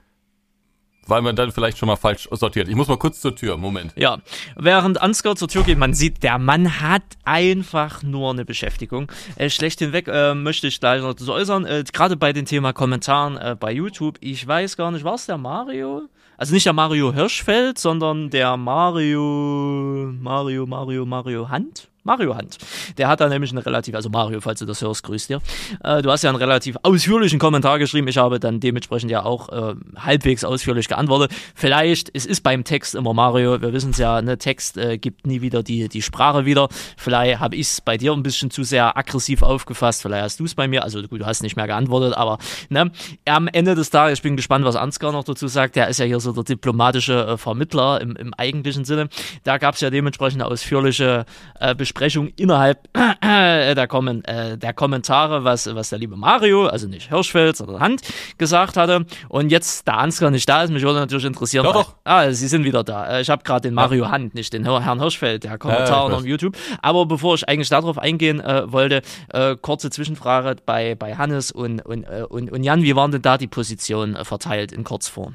weil 1.06 1.23
man 1.23 1.37
dann 1.37 1.52
vielleicht 1.52 1.79
schon 1.79 1.87
mal 1.87 1.97
falsch 1.97 2.29
sortiert. 2.31 2.69
Ich 2.69 2.75
muss 2.75 2.88
mal 2.88 2.97
kurz 2.97 3.20
zur 3.20 3.35
Tür. 3.35 3.56
Moment. 3.56 3.93
Ja, 3.97 4.19
während 4.56 5.00
Ansgar 5.00 5.37
zur 5.37 5.49
Tür 5.49 5.64
geht, 5.64 5.79
man 5.79 5.94
sieht, 5.94 6.23
der 6.23 6.38
Mann 6.38 6.81
hat 6.81 7.02
einfach 7.25 8.02
nur 8.02 8.31
eine 8.31 8.44
Beschäftigung. 8.44 9.11
Äh, 9.37 9.50
schlecht 9.50 9.81
hinweg 9.81 10.08
äh, 10.08 10.35
möchte 10.35 10.67
ich 10.67 10.81
gleich 10.81 11.02
noch 11.02 11.14
so 11.19 11.32
äußern, 11.32 11.64
äh, 11.64 11.85
gerade 11.93 12.17
bei 12.17 12.32
dem 12.32 12.47
Thema 12.47 12.73
Kommentaren 12.73 13.37
äh, 13.37 13.56
bei 13.58 13.73
YouTube, 13.73 14.19
ich 14.20 14.47
weiß 14.47 14.76
gar 14.76 14.91
nicht, 14.91 15.05
war 15.05 15.14
es 15.14 15.26
der 15.26 15.38
Mario? 15.38 16.02
Also 16.37 16.55
nicht 16.55 16.64
der 16.64 16.73
Mario 16.73 17.12
Hirschfeld, 17.12 17.79
sondern 17.79 18.30
der 18.30 18.57
Mario, 18.57 20.11
Mario, 20.19 20.66
Mario, 20.66 21.04
Mario 21.04 21.49
Hand? 21.50 21.89
Mario 22.02 22.35
Hand. 22.35 22.59
Der 22.99 23.09
hat 23.09 23.21
da 23.21 23.28
nämlich 23.28 23.50
eine 23.52 23.64
relativ, 23.64 23.95
also 23.95 24.09
Mario, 24.09 24.40
falls 24.40 24.61
du 24.61 24.66
das 24.66 24.80
hörst, 24.80 25.02
grüß 25.04 25.26
dir. 25.26 25.40
Äh, 25.85 26.02
du 26.02 26.11
hast 26.11 26.23
ja 26.23 26.30
einen 26.30 26.38
relativ 26.38 26.76
ausführlichen 26.83 27.38
Kommentar 27.38 27.78
geschrieben. 27.78 28.09
Ich 28.09 28.19
habe 28.19 28.40
dann 28.40 28.61
dementsprechend 28.61 29.11
ja 29.11 29.25
auch 29.25 29.49
äh, 29.50 29.75
halbwegs 29.97 30.45
ausführlich 30.45 30.88
geantwortet. 30.88 31.33
Vielleicht, 31.54 32.11
es 32.14 32.26
ist 32.26 32.42
beim 32.42 32.64
Text 32.64 32.95
immer 32.95 33.12
Mario, 33.12 33.61
wir 33.61 33.73
wissen 33.73 33.90
es 33.90 33.99
ja, 33.99 34.23
ne, 34.23 34.38
Text 34.38 34.78
äh, 34.78 34.99
gibt 34.99 35.26
nie 35.26 35.42
wieder 35.42 35.62
die, 35.62 35.88
die 35.88 36.02
Sprache 36.02 36.45
wieder. 36.47 36.69
Vielleicht 36.97 37.40
habe 37.40 37.57
ich 37.57 37.66
es 37.66 37.80
bei 37.80 37.99
dir 37.99 38.12
ein 38.12 38.23
bisschen 38.23 38.50
zu 38.50 38.64
sehr 38.64 38.97
aggressiv 38.97 39.42
aufgefasst. 39.42 40.02
Vielleicht 40.02 40.25
hast 40.25 40.40
du 40.40 40.45
es 40.45 40.54
bei 40.54 40.69
mir, 40.69 40.83
also 40.83 41.02
gut, 41.02 41.21
du 41.21 41.26
hast 41.26 41.42
nicht 41.42 41.57
mehr 41.57 41.66
geantwortet, 41.66 42.16
aber 42.16 42.38
ne, 42.69 42.90
am 43.26 43.49
Ende 43.49 43.75
des 43.75 43.90
Tages, 43.90 44.19
ich 44.19 44.23
bin 44.23 44.37
gespannt, 44.37 44.64
was 44.64 44.76
Ansgar 44.76 45.12
noch 45.12 45.25
dazu 45.25 45.49
sagt. 45.49 45.76
Der 45.76 45.88
ist 45.88 45.99
ja 45.99 46.07
hier 46.07 46.21
so 46.21 46.33
der 46.33 46.45
diplomatische 46.45 47.26
äh, 47.26 47.37
Vermittler 47.37 48.00
im, 48.00 48.16
im 48.16 48.35
eigentlichen 48.35 48.85
Sinne. 48.85 49.09
Da 49.45 49.59
gab 49.59 49.75
es 49.75 49.80
ja 49.80 49.90
dementsprechend 49.90 50.40
eine 50.40 50.50
ausführliche 50.50 51.26
äh, 51.59 51.75
Besprechung 51.94 52.28
innerhalb 52.37 52.88
äh, 53.20 53.75
der, 53.75 53.88
Kommen, 53.88 54.25
äh, 54.25 54.56
der 54.56 54.73
Kommentare, 54.73 55.42
was, 55.42 55.75
was 55.75 55.90
der 55.90 55.99
liebe 55.99 56.16
Mario, 56.16 56.66
also 56.66 56.87
nicht 56.87 57.09
Hirschfeld, 57.09 57.56
sondern 57.56 57.80
Hand, 57.80 58.02
gesagt 58.38 58.76
hatte. 58.76 59.06
Und 59.28 59.50
jetzt, 59.50 59.88
da 59.88 59.94
Ansgar 59.94 60.30
nicht 60.30 60.49
da 60.49 60.62
ist, 60.62 60.70
mich 60.70 60.85
würde 60.85 61.00
natürlich 61.00 61.25
interessieren. 61.25 61.64
Doch, 61.64 61.73
doch. 61.73 61.94
Ah, 62.04 62.30
sie 62.30 62.47
sind 62.47 62.62
wieder 62.64 62.85
da. 62.85 63.16
Äh, 63.18 63.20
Ich 63.23 63.28
habe 63.30 63.42
gerade 63.42 63.62
den 63.62 63.75
Mario 63.75 64.09
Hand, 64.09 64.35
nicht 64.37 64.52
den 64.52 64.62
Herr- 64.64 64.85
Herrn 64.85 65.00
Hirschfeld, 65.00 65.42
der 65.42 65.52
Ja, 65.52 65.59
Kommentar 65.59 66.09
weiß. 66.11 66.18
auf 66.18 66.25
YouTube. 66.25 66.56
Aber 66.80 67.06
bevor 67.06 67.35
ich 67.35 67.49
eigentlich 67.49 67.68
darauf 67.68 67.99
eingehen 67.99 68.38
äh, 68.40 68.70
wollte, 68.70 69.02
äh, 69.32 69.56
kurze 69.61 69.90
Zwischenfrage 69.90 70.56
bei, 70.64 70.94
bei 70.94 71.16
Hannes 71.16 71.50
und, 71.50 71.80
und, 71.85 72.04
äh, 72.04 72.25
und, 72.28 72.52
und 72.52 72.62
Jan, 72.62 72.85
wie 72.85 72.94
waren 72.94 73.11
denn 73.11 73.23
da 73.23 73.37
die 73.37 73.49
Positionen 73.49 74.16
verteilt 74.25 74.70
in 74.70 74.85
Kurzform? 74.85 75.35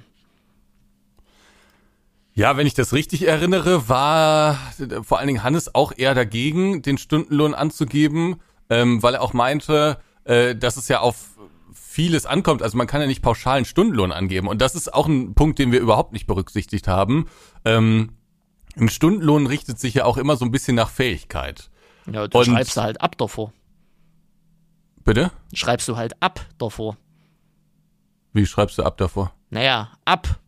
Ja, 2.38 2.58
wenn 2.58 2.68
ich 2.68 2.74
das 2.74 2.92
richtig 2.92 3.26
erinnere, 3.28 3.88
war 3.88 4.58
vor 5.04 5.20
allen 5.20 5.28
Dingen 5.28 5.42
Hannes 5.44 5.74
auch 5.74 5.94
eher 5.96 6.14
dagegen, 6.14 6.82
den 6.82 6.98
Stundenlohn 6.98 7.54
anzugeben, 7.54 8.42
ähm, 8.70 9.02
weil 9.02 9.14
er 9.16 9.22
auch 9.22 9.32
meinte, 9.32 9.98
äh, 10.26 10.54
dass 10.54 10.76
es 10.76 10.90
ja 10.90 11.00
auf 11.00 11.38
vieles 11.74 12.26
ankommt. 12.26 12.62
Also 12.62 12.78
man 12.78 12.88
kann 12.88 13.00
ja 13.00 13.08
nicht 13.08 13.22
pauschalen 13.22 13.64
Stundenlohn 13.64 14.12
angeben. 14.12 14.50
Und 14.50 14.62
das 14.62 14.76
ist 14.76 14.94
auch 14.94 15.08
ein 15.08 15.34
Punkt, 15.34 15.60
den 15.60 15.72
wir 15.72 15.80
überhaupt 15.80 16.12
nicht 16.12 16.28
berücksichtigt 16.28 16.90
haben. 16.90 17.28
Ähm, 17.64 18.12
ein 18.76 18.90
Stundenlohn 18.90 19.48
richtet 19.48 19.80
sich 19.80 19.94
ja 19.94 20.04
auch 20.04 20.18
immer 20.18 20.36
so 20.36 20.44
ein 20.44 20.52
bisschen 20.52 20.76
nach 20.76 20.90
Fähigkeit. 20.90 21.70
Ja, 22.12 22.28
du 22.28 22.38
Und- 22.38 22.46
schreibst 22.48 22.76
du 22.76 22.82
halt 22.82 23.00
ab 23.00 23.18
davor. 23.18 23.54
Bitte? 25.06 25.32
Schreibst 25.54 25.88
du 25.88 25.96
halt 25.96 26.22
ab 26.22 26.42
davor. 26.58 26.98
Wie 28.34 28.46
schreibst 28.46 28.78
du 28.78 28.84
ab 28.84 28.98
davor? 28.98 29.34
Naja, 29.52 29.90
ab. 30.04 30.40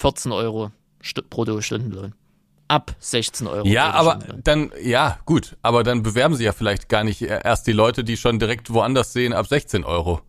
14 0.00 0.32
Euro 0.32 0.72
St 1.06 1.28
brutto 1.30 1.60
Stundenlohn. 1.60 2.14
Ab 2.68 2.94
16 2.98 3.46
Euro. 3.46 3.66
Ja, 3.66 3.92
aber 3.92 4.18
dann, 4.42 4.72
ja, 4.82 5.18
gut. 5.24 5.56
Aber 5.62 5.84
dann 5.84 6.02
bewerben 6.02 6.34
sie 6.34 6.44
ja 6.44 6.52
vielleicht 6.52 6.88
gar 6.88 7.04
nicht 7.04 7.22
erst 7.22 7.66
die 7.68 7.72
Leute, 7.72 8.02
die 8.02 8.16
schon 8.16 8.40
direkt 8.40 8.72
woanders 8.72 9.12
sehen, 9.12 9.32
ab 9.32 9.46
16 9.46 9.84
Euro. 9.84 10.20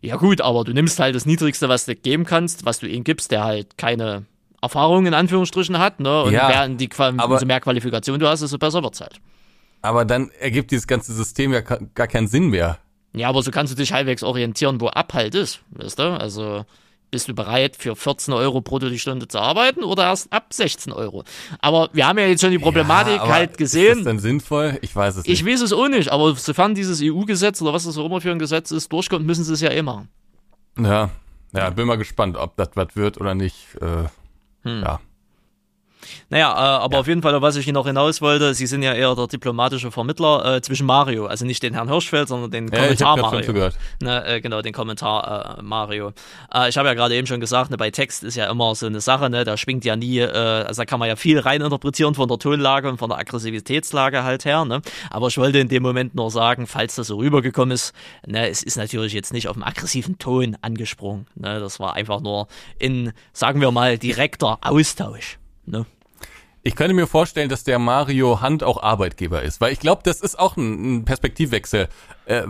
Ja 0.00 0.16
gut, 0.16 0.40
aber 0.40 0.64
du 0.64 0.72
nimmst 0.72 0.98
halt 0.98 1.14
das 1.14 1.26
Niedrigste, 1.26 1.68
was 1.68 1.84
du 1.84 1.94
geben 1.94 2.24
kannst, 2.24 2.64
was 2.64 2.80
du 2.80 2.88
ihm 2.88 3.04
gibst, 3.04 3.30
der 3.30 3.44
halt 3.44 3.78
keine 3.78 4.24
Erfahrung 4.60 5.06
in 5.06 5.14
Anführungsstrichen 5.14 5.78
hat, 5.78 6.00
ne? 6.00 6.24
Und 6.24 6.32
Ja, 6.32 6.66
die 6.66 6.88
aber- 6.98 7.34
umso 7.34 7.46
mehr 7.46 7.60
Qualifikation 7.60 8.18
du 8.18 8.26
hast, 8.28 8.40
desto 8.42 8.58
besser 8.58 8.82
wird's 8.82 9.00
halt. 9.00 9.20
Aber 9.80 10.04
dann 10.04 10.30
ergibt 10.40 10.72
dieses 10.72 10.86
ganze 10.88 11.14
System 11.14 11.52
ja 11.52 11.60
gar 11.60 12.08
keinen 12.08 12.26
Sinn 12.26 12.48
mehr. 12.48 12.78
Ja, 13.12 13.28
aber 13.28 13.42
so 13.42 13.50
kannst 13.52 13.72
du 13.72 13.76
dich 13.76 13.92
halbwegs 13.92 14.22
orientieren, 14.24 14.80
wo 14.80 14.88
Abhalt 14.88 15.34
ist, 15.36 15.60
weißt 15.70 15.98
du? 16.00 16.02
Also 16.18 16.64
bist 17.10 17.28
du 17.28 17.34
bereit, 17.34 17.76
für 17.76 17.96
14 17.96 18.32
Euro 18.34 18.60
brutto 18.60 18.88
die 18.88 18.98
Stunde 18.98 19.26
zu 19.28 19.38
arbeiten 19.38 19.82
oder 19.84 20.04
erst 20.04 20.32
ab 20.32 20.46
16 20.52 20.92
Euro? 20.92 21.24
Aber 21.60 21.88
wir 21.92 22.06
haben 22.06 22.18
ja 22.18 22.26
jetzt 22.26 22.40
schon 22.40 22.50
die 22.50 22.58
Problematik 22.58 23.16
Ja, 23.16 23.28
halt 23.28 23.50
Ist 23.50 23.60
das 23.60 23.72
gesehen. 23.72 24.04
dann 24.04 24.18
sinnvoll? 24.18 24.78
Ich 24.82 24.94
weiß 24.94 25.16
es 25.16 25.24
Ich 25.26 25.42
nicht. 25.42 25.52
weiß 25.52 25.60
es 25.62 25.72
auch 25.72 25.88
nicht, 25.88 26.10
aber 26.10 26.34
sofern 26.36 26.74
dieses 26.74 27.00
EU-Gesetz 27.02 27.60
oder 27.62 27.72
was 27.72 27.84
das 27.84 27.98
auch 27.98 28.06
immer 28.06 28.20
für 28.20 28.30
ein 28.30 28.38
Gesetz 28.38 28.70
ist, 28.70 28.92
durchkommt, 28.92 29.26
müssen 29.26 29.44
sie 29.44 29.52
es 29.52 29.60
ja 29.60 29.70
eh 29.70 29.82
machen. 29.82 30.08
Ja, 30.78 31.10
ja, 31.52 31.70
bin 31.70 31.86
mal 31.86 31.96
gespannt, 31.96 32.36
ob 32.36 32.56
das 32.56 32.70
was 32.74 32.94
wird 32.94 33.20
oder 33.20 33.34
nicht. 33.34 33.56
Äh, 33.80 34.04
Hm. 34.62 34.82
Ja. 34.82 35.00
Naja, 36.28 36.50
äh, 36.52 36.84
aber 36.84 37.00
auf 37.00 37.06
jeden 37.06 37.22
Fall, 37.22 37.40
was 37.42 37.56
ich 37.56 37.66
noch 37.68 37.86
hinaus 37.86 38.20
wollte, 38.20 38.54
Sie 38.54 38.66
sind 38.66 38.82
ja 38.82 38.94
eher 38.94 39.14
der 39.14 39.26
diplomatische 39.26 39.90
Vermittler 39.90 40.56
äh, 40.56 40.62
zwischen 40.62 40.86
Mario, 40.86 41.26
also 41.26 41.44
nicht 41.44 41.62
den 41.62 41.74
Herrn 41.74 41.88
Hirschfeld, 41.88 42.28
sondern 42.28 42.50
den 42.50 42.68
ja, 42.68 42.90
ich 42.90 42.98
Kommentar 42.98 43.16
gerade 43.16 43.44
schon 43.44 43.54
Mario. 43.54 43.70
Ne, 44.02 44.26
äh, 44.26 44.40
genau, 44.40 44.62
den 44.62 44.72
Kommentar 44.72 45.58
äh, 45.58 45.62
Mario. 45.62 46.12
Äh, 46.52 46.68
ich 46.68 46.78
habe 46.78 46.88
ja 46.88 46.94
gerade 46.94 47.14
eben 47.14 47.26
schon 47.26 47.40
gesagt, 47.40 47.70
ne, 47.70 47.76
bei 47.76 47.90
Text 47.90 48.22
ist 48.22 48.36
ja 48.36 48.50
immer 48.50 48.74
so 48.74 48.86
eine 48.86 49.00
Sache, 49.00 49.30
ne, 49.30 49.44
da 49.44 49.56
schwingt 49.56 49.84
ja 49.84 49.96
nie, 49.96 50.18
äh, 50.18 50.30
also 50.30 50.82
da 50.82 50.86
kann 50.86 51.00
man 51.00 51.08
ja 51.08 51.16
viel 51.16 51.38
reininterpretieren 51.38 52.14
von 52.14 52.28
der 52.28 52.38
Tonlage 52.38 52.88
und 52.88 52.98
von 52.98 53.10
der 53.10 53.18
Aggressivitätslage 53.18 54.22
halt 54.22 54.44
her, 54.44 54.64
ne? 54.64 54.82
Aber 55.10 55.28
ich 55.28 55.38
wollte 55.38 55.58
in 55.58 55.68
dem 55.68 55.82
Moment 55.82 56.14
nur 56.14 56.30
sagen, 56.30 56.66
falls 56.66 56.94
das 56.94 57.08
so 57.08 57.16
rübergekommen 57.16 57.74
ist, 57.74 57.92
ne, 58.26 58.48
es 58.48 58.62
ist 58.62 58.76
natürlich 58.76 59.12
jetzt 59.12 59.32
nicht 59.32 59.48
auf 59.48 59.54
dem 59.54 59.64
aggressiven 59.64 60.18
Ton 60.18 60.56
angesprungen, 60.62 61.26
ne? 61.34 61.58
Das 61.60 61.80
war 61.80 61.94
einfach 61.94 62.20
nur 62.20 62.46
in, 62.78 63.12
sagen 63.32 63.60
wir 63.60 63.70
mal, 63.72 63.98
direkter 63.98 64.58
Austausch, 64.62 65.38
ne? 65.70 65.86
Ich 66.62 66.76
könnte 66.76 66.92
mir 66.92 67.06
vorstellen, 67.06 67.48
dass 67.48 67.64
der 67.64 67.78
Mario 67.78 68.42
Hand 68.42 68.62
auch 68.62 68.82
Arbeitgeber 68.82 69.42
ist, 69.42 69.62
weil 69.62 69.72
ich 69.72 69.80
glaube, 69.80 70.02
das 70.04 70.20
ist 70.20 70.38
auch 70.38 70.58
ein, 70.58 71.06
Perspektivwechsel. 71.06 71.88
Äh, 72.26 72.42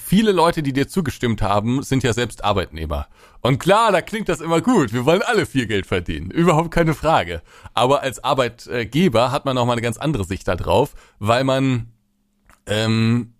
viele 0.00 0.30
Leute, 0.30 0.62
die 0.62 0.72
dir 0.72 0.86
zugestimmt 0.86 1.42
haben, 1.42 1.82
sind 1.82 2.04
ja 2.04 2.12
selbst 2.12 2.44
Arbeitnehmer. 2.44 3.08
Und 3.40 3.58
klar, 3.58 3.90
da 3.90 4.02
klingt 4.02 4.28
das 4.28 4.40
immer 4.40 4.60
gut. 4.60 4.92
Wir 4.92 5.04
wollen 5.04 5.22
alle 5.22 5.46
viel 5.46 5.66
Geld 5.66 5.86
verdienen. 5.86 6.30
Überhaupt 6.30 6.70
keine 6.70 6.94
Frage. 6.94 7.42
Aber 7.74 8.02
als 8.02 8.22
Arbeitgeber 8.22 9.32
hat 9.32 9.46
man 9.46 9.56
noch 9.56 9.66
mal 9.66 9.72
eine 9.72 9.82
ganz 9.82 9.96
andere 9.96 10.24
Sicht 10.24 10.46
da 10.46 10.54
drauf, 10.54 10.94
weil 11.18 11.42
man 11.42 11.88
ähm, 12.66 13.34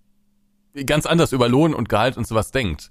ganz 0.87 1.07
anders 1.07 1.31
über 1.31 1.49
Lohn 1.49 1.73
und 1.73 1.89
Gehalt 1.89 2.17
und 2.17 2.27
sowas 2.27 2.51
denkt. 2.51 2.91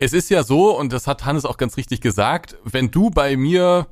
Es 0.00 0.12
ist 0.12 0.28
ja 0.28 0.42
so, 0.42 0.76
und 0.76 0.92
das 0.92 1.06
hat 1.06 1.24
Hannes 1.24 1.44
auch 1.44 1.56
ganz 1.56 1.76
richtig 1.76 2.00
gesagt, 2.00 2.56
wenn 2.64 2.90
du 2.90 3.10
bei 3.10 3.36
mir 3.36 3.86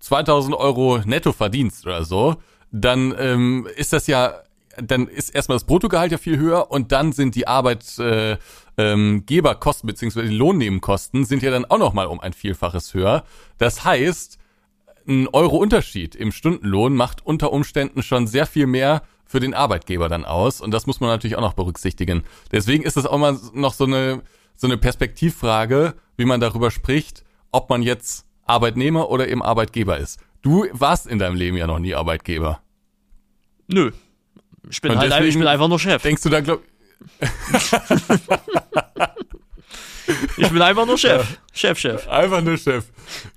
2000 0.00 0.56
Euro 0.56 1.00
netto 1.04 1.32
verdienst 1.32 1.86
oder 1.86 2.04
so, 2.04 2.36
dann 2.70 3.14
ähm, 3.18 3.66
ist 3.76 3.92
das 3.92 4.06
ja, 4.06 4.34
dann 4.76 5.06
ist 5.06 5.30
erstmal 5.30 5.56
das 5.56 5.64
Bruttogehalt 5.64 6.12
ja 6.12 6.18
viel 6.18 6.38
höher 6.38 6.70
und 6.70 6.92
dann 6.92 7.12
sind 7.12 7.34
die 7.34 7.46
Arbeitgeberkosten 7.46 8.38
äh, 8.76 8.82
ähm, 8.82 9.24
beziehungsweise 9.86 10.28
die 10.28 10.36
Lohnnebenkosten 10.36 11.24
sind 11.24 11.42
ja 11.42 11.50
dann 11.50 11.64
auch 11.64 11.78
noch 11.78 11.92
mal 11.92 12.06
um 12.06 12.20
ein 12.20 12.32
Vielfaches 12.32 12.94
höher. 12.94 13.24
Das 13.58 13.84
heißt, 13.84 14.38
ein 15.06 15.28
Euro 15.28 15.56
Unterschied 15.56 16.14
im 16.14 16.32
Stundenlohn 16.32 16.94
macht 16.96 17.24
unter 17.24 17.52
Umständen 17.52 18.02
schon 18.02 18.26
sehr 18.26 18.46
viel 18.46 18.66
mehr 18.66 19.02
für 19.26 19.40
den 19.40 19.54
Arbeitgeber 19.54 20.08
dann 20.08 20.24
aus 20.24 20.60
und 20.60 20.72
das 20.72 20.86
muss 20.86 21.00
man 21.00 21.10
natürlich 21.10 21.36
auch 21.36 21.40
noch 21.40 21.54
berücksichtigen. 21.54 22.24
Deswegen 22.52 22.84
ist 22.84 22.96
das 22.96 23.06
auch 23.06 23.18
mal 23.18 23.38
noch 23.52 23.74
so 23.74 23.84
eine 23.84 24.22
so 24.56 24.66
eine 24.66 24.78
Perspektivfrage, 24.78 25.94
wie 26.16 26.24
man 26.24 26.40
darüber 26.40 26.70
spricht, 26.70 27.24
ob 27.50 27.70
man 27.70 27.82
jetzt 27.82 28.24
Arbeitnehmer 28.46 29.08
oder 29.10 29.28
eben 29.28 29.42
Arbeitgeber 29.42 29.98
ist. 29.98 30.20
Du 30.42 30.66
warst 30.72 31.06
in 31.06 31.18
deinem 31.18 31.36
Leben 31.36 31.56
ja 31.56 31.66
noch 31.66 31.78
nie 31.78 31.94
Arbeitgeber. 31.94 32.60
Nö. 33.66 33.92
Ich 34.70 34.80
bin 34.80 34.92
Und 34.92 34.98
halt 34.98 35.10
deswegen 35.10 35.28
ich 35.28 35.38
bin 35.38 35.46
einfach 35.46 35.68
nur 35.68 35.78
Chef. 35.78 36.02
Denkst 36.02 36.22
du 36.22 36.28
da 36.28 36.40
glaub 36.40 36.62
Ich 40.36 40.48
bin 40.50 40.60
einfach 40.60 40.84
nur 40.86 40.98
Chef. 40.98 41.38
Chef, 41.52 41.78
Chef. 41.78 42.08
einfach 42.08 42.42
nur 42.42 42.58
Chef. 42.58 42.84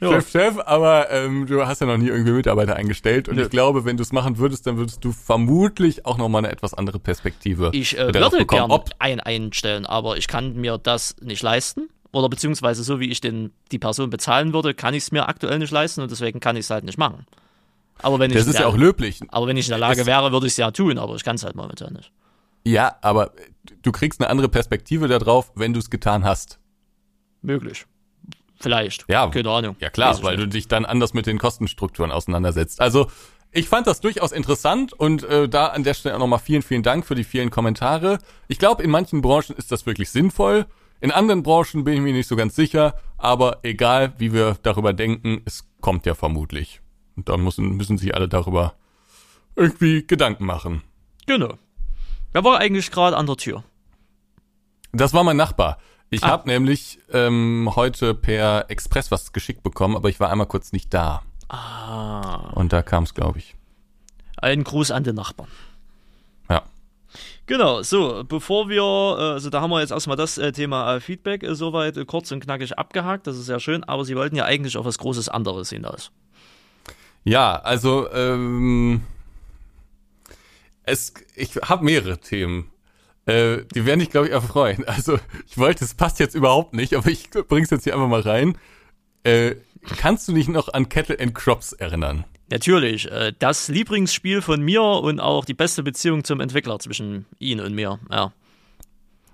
Ja. 0.01 0.09
Chef, 0.11 0.29
Chef, 0.31 0.57
aber 0.65 1.09
ähm, 1.11 1.45
du 1.45 1.65
hast 1.65 1.79
ja 1.81 1.87
noch 1.87 1.97
nie 1.97 2.07
irgendwie 2.07 2.31
Mitarbeiter 2.31 2.75
eingestellt 2.75 3.29
und 3.29 3.35
Nö. 3.35 3.43
ich 3.43 3.49
glaube, 3.49 3.85
wenn 3.85 3.95
du 3.95 4.03
es 4.03 4.11
machen 4.11 4.37
würdest, 4.37 4.67
dann 4.67 4.77
würdest 4.77 5.03
du 5.05 5.11
vermutlich 5.11 6.05
auch 6.05 6.17
noch 6.17 6.27
mal 6.27 6.39
eine 6.39 6.51
etwas 6.51 6.73
andere 6.73 6.99
Perspektive 6.99 7.69
Ich 7.73 7.97
äh, 7.97 8.13
würde 8.13 8.19
bekommen. 8.37 8.45
gern 8.47 8.71
Ob 8.71 8.89
ein 8.99 9.19
einstellen, 9.19 9.85
aber 9.85 10.17
ich 10.17 10.27
kann 10.27 10.55
mir 10.55 10.77
das 10.77 11.15
nicht 11.21 11.41
leisten. 11.41 11.89
Oder 12.11 12.29
beziehungsweise 12.29 12.83
so 12.83 12.99
wie 12.99 13.09
ich 13.09 13.21
den, 13.21 13.51
die 13.71 13.79
Person 13.79 14.09
bezahlen 14.09 14.53
würde, 14.53 14.73
kann 14.73 14.93
ich 14.93 15.03
es 15.03 15.11
mir 15.11 15.27
aktuell 15.27 15.59
nicht 15.59 15.71
leisten 15.71 16.01
und 16.01 16.09
deswegen 16.11 16.39
kann 16.39 16.55
ich 16.55 16.61
es 16.61 16.69
halt 16.69 16.83
nicht 16.85 16.97
machen. 16.97 17.25
Aber 18.01 18.19
wenn 18.19 18.31
ich, 18.31 18.37
das 18.37 18.45
in 18.45 18.51
ist 18.51 18.55
der, 18.59 18.67
ja 18.67 18.71
auch 18.71 18.77
löblich. 18.77 19.19
aber 19.29 19.47
wenn 19.47 19.57
ich 19.57 19.65
in 19.67 19.71
der 19.71 19.79
Lage 19.79 20.01
Es- 20.01 20.07
wäre, 20.07 20.31
würde 20.31 20.47
ich 20.47 20.53
es 20.53 20.57
ja 20.57 20.71
tun, 20.71 20.97
aber 20.97 21.15
ich 21.15 21.23
kann 21.23 21.35
es 21.35 21.43
halt 21.43 21.55
momentan 21.55 21.93
nicht. 21.93 22.11
Ja, 22.63 22.95
aber 23.01 23.31
du 23.81 23.91
kriegst 23.91 24.19
eine 24.21 24.29
andere 24.29 24.49
Perspektive 24.49 25.07
darauf, 25.07 25.51
wenn 25.55 25.73
du 25.73 25.79
es 25.79 25.89
getan 25.89 26.23
hast. 26.25 26.59
Möglich. 27.41 27.85
Vielleicht. 28.59 29.05
Ja. 29.07 29.27
Keine 29.29 29.49
Ahnung. 29.49 29.75
Ja 29.79 29.89
klar, 29.89 30.15
ich 30.17 30.23
weil 30.23 30.35
nicht. 30.37 30.43
du 30.45 30.49
dich 30.49 30.67
dann 30.67 30.85
anders 30.85 31.13
mit 31.13 31.27
den 31.27 31.37
Kostenstrukturen 31.37 32.11
auseinandersetzt. 32.11 32.81
Also 32.81 33.07
ich 33.51 33.69
fand 33.69 33.87
das 33.87 34.01
durchaus 34.01 34.31
interessant 34.31 34.93
und 34.93 35.23
äh, 35.23 35.47
da 35.47 35.67
an 35.67 35.83
der 35.83 35.93
Stelle 35.93 36.15
auch 36.15 36.19
nochmal 36.19 36.39
vielen, 36.39 36.61
vielen 36.63 36.83
Dank 36.83 37.05
für 37.05 37.15
die 37.15 37.23
vielen 37.23 37.49
Kommentare. 37.51 38.19
Ich 38.47 38.59
glaube, 38.59 38.83
in 38.83 38.89
manchen 38.89 39.21
Branchen 39.21 39.55
ist 39.55 39.71
das 39.71 39.85
wirklich 39.85 40.09
sinnvoll. 40.09 40.65
In 40.99 41.11
anderen 41.11 41.43
Branchen 41.43 41.83
bin 41.83 41.93
ich 41.95 42.01
mir 42.01 42.13
nicht 42.13 42.27
so 42.27 42.35
ganz 42.35 42.55
sicher, 42.55 42.95
aber 43.17 43.59
egal, 43.63 44.13
wie 44.17 44.33
wir 44.33 44.57
darüber 44.63 44.93
denken, 44.93 45.41
es 45.45 45.67
kommt 45.81 46.05
ja 46.05 46.15
vermutlich. 46.15 46.81
Und 47.15 47.29
da 47.29 47.37
müssen, 47.37 47.77
müssen 47.77 47.97
sich 47.97 48.15
alle 48.15 48.27
darüber 48.27 48.73
irgendwie 49.55 50.05
Gedanken 50.05 50.45
machen. 50.45 50.83
Genau. 51.25 51.53
Wer 52.33 52.43
war 52.43 52.59
eigentlich 52.59 52.91
gerade 52.91 53.17
an 53.17 53.25
der 53.27 53.37
Tür? 53.37 53.63
Das 54.91 55.13
war 55.13 55.23
mein 55.23 55.37
Nachbar. 55.37 55.77
Ich 56.09 56.23
Ah. 56.23 56.29
habe 56.29 56.47
nämlich 56.47 56.99
ähm, 57.11 57.69
heute 57.75 58.13
per 58.13 58.69
Express 58.69 59.11
was 59.11 59.33
geschickt 59.33 59.61
bekommen, 59.63 59.95
aber 59.95 60.09
ich 60.09 60.19
war 60.19 60.31
einmal 60.31 60.47
kurz 60.47 60.71
nicht 60.71 60.93
da. 60.93 61.21
Ah. 61.49 62.51
Und 62.55 62.71
da 62.73 62.81
kam 62.81 63.03
es, 63.03 63.13
glaube 63.13 63.39
ich. 63.39 63.55
Ein 64.37 64.63
Gruß 64.63 64.91
an 64.91 65.03
den 65.03 65.15
Nachbarn. 65.15 65.49
Ja. 67.47 67.57
Genau, 67.57 67.81
so, 67.81 68.23
bevor 68.27 68.69
wir, 68.69 68.81
äh, 68.81 69.33
also 69.33 69.49
da 69.49 69.61
haben 69.61 69.71
wir 69.71 69.81
jetzt 69.81 69.91
erstmal 69.91 70.17
das 70.17 70.37
äh, 70.37 70.51
Thema 70.51 70.95
äh, 70.95 70.99
Feedback 70.99 71.45
soweit 71.51 71.95
kurz 72.07 72.31
und 72.31 72.41
knackig 72.41 72.77
abgehakt, 72.77 73.27
das 73.27 73.37
ist 73.37 73.45
sehr 73.45 73.59
schön, 73.59 73.83
aber 73.83 74.05
Sie 74.05 74.15
wollten 74.15 74.35
ja 74.35 74.45
eigentlich 74.45 74.77
auf 74.77 74.85
was 74.85 74.97
Großes 74.97 75.29
anderes 75.29 75.69
hinaus. 75.69 76.11
Ja, 77.23 77.57
also 77.57 78.09
ähm, 78.11 79.01
es, 80.83 81.13
ich 81.35 81.55
habe 81.57 81.83
mehrere 81.83 82.17
Themen. 82.19 82.71
Äh, 83.25 83.63
die 83.75 83.85
werden 83.85 83.99
dich, 83.99 84.09
glaube 84.09 84.27
ich, 84.27 84.33
erfreuen. 84.33 84.83
Also 84.87 85.19
ich 85.45 85.57
wollte, 85.57 85.83
es 85.83 85.93
passt 85.93 86.19
jetzt 86.19 86.35
überhaupt 86.35 86.73
nicht, 86.73 86.93
aber 86.93 87.09
ich 87.09 87.29
bring's 87.29 87.69
jetzt 87.69 87.83
hier 87.83 87.93
einfach 87.93 88.07
mal 88.07 88.21
rein. 88.21 88.57
Äh, 89.23 89.55
kannst 89.97 90.27
du 90.27 90.33
dich 90.33 90.47
noch 90.47 90.73
an 90.73 90.87
Kettle 90.87 91.19
and 91.19 91.35
Crops 91.35 91.73
erinnern? 91.73 92.23
Natürlich, 92.49 93.11
äh, 93.11 93.33
das 93.37 93.67
Lieblingsspiel 93.67 94.41
von 94.41 94.61
mir 94.61 94.81
und 94.81 95.19
auch 95.19 95.45
die 95.45 95.53
beste 95.53 95.83
Beziehung 95.83 96.23
zum 96.23 96.39
Entwickler 96.39 96.79
zwischen 96.79 97.25
ihn 97.39 97.59
und 97.59 97.73
mir, 97.73 97.99
ja. 98.09 98.31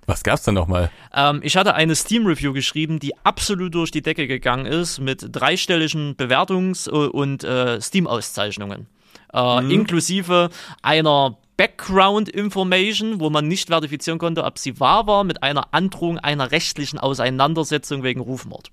Was 0.05 0.24
gab's 0.24 0.43
da 0.43 0.51
nochmal? 0.51 0.91
Ähm, 1.13 1.39
ich 1.43 1.55
hatte 1.55 1.75
eine 1.75 1.96
Steam-Review 1.96 2.51
geschrieben, 2.53 3.00
die 3.00 3.13
absolut 3.24 3.74
durch 3.74 3.91
die 3.91 4.01
Decke 4.01 4.27
gegangen 4.27 4.65
ist, 4.65 5.00
mit 5.00 5.27
dreistelligen 5.32 6.15
Bewertungs- 6.17 6.89
und 6.89 7.43
äh, 7.43 7.79
Steam-Auszeichnungen. 7.79 8.88
Äh, 9.34 9.74
Inklusive 9.74 10.50
einer 10.82 11.38
Background-Information, 11.55 13.20
wo 13.20 13.29
man 13.29 13.48
nicht 13.48 13.70
verifizieren 13.70 14.20
konnte, 14.20 14.43
ob 14.43 14.58
sie 14.58 14.79
wahr 14.79 15.08
war, 15.08 15.24
mit 15.24 15.43
einer 15.43 15.74
Androhung 15.74 16.17
einer 16.17 16.51
rechtlichen 16.51 17.00
Auseinandersetzung 17.00 18.03
wegen 18.03 18.20
Rufmord. 18.20 18.72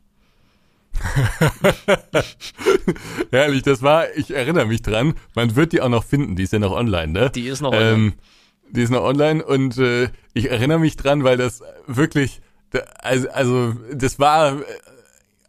Herrlich, 3.30 3.62
das 3.62 3.82
war, 3.82 4.06
ich 4.16 4.34
erinnere 4.34 4.66
mich 4.66 4.82
dran, 4.82 5.14
man 5.34 5.56
wird 5.56 5.72
die 5.72 5.80
auch 5.80 5.88
noch 5.88 6.04
finden, 6.04 6.36
die 6.36 6.44
ist 6.44 6.52
ja 6.52 6.58
noch 6.58 6.72
online, 6.72 7.12
ne? 7.12 7.30
Die 7.30 7.48
ist 7.48 7.60
noch 7.60 7.72
ähm, 7.74 8.14
Die 8.70 8.82
ist 8.82 8.90
noch 8.90 9.02
online 9.02 9.44
und 9.44 9.78
äh, 9.78 10.08
ich 10.34 10.50
erinnere 10.50 10.78
mich 10.78 10.96
dran, 10.96 11.24
weil 11.24 11.36
das 11.36 11.62
wirklich, 11.86 12.40
also, 13.02 13.28
also 13.30 13.74
das 13.92 14.18
war 14.18 14.60
äh, 14.60 14.64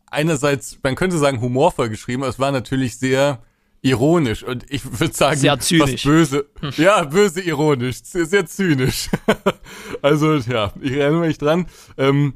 einerseits, 0.10 0.79
man 0.84 0.96
könnte 0.96 1.17
sagen 1.17 1.41
humorvoll 1.41 1.89
geschrieben, 1.89 2.24
aber 2.24 2.29
es 2.29 2.39
war 2.39 2.51
natürlich 2.51 2.98
sehr 2.98 3.39
ironisch 3.84 4.43
und 4.43 4.63
ich 4.70 5.00
würde 5.00 5.13
sagen, 5.13 5.39
Sehr 5.39 5.60
zynisch. 5.60 6.03
böse. 6.03 6.46
Ja, 6.77 7.03
böse 7.03 7.41
ironisch, 7.41 8.03
sehr, 8.03 8.25
sehr 8.27 8.46
zynisch. 8.46 9.10
also 10.03 10.36
ja, 10.36 10.72
ich 10.81 10.91
erinnere 10.91 11.25
mich 11.27 11.39
dran. 11.39 11.65
Ähm, 11.98 12.36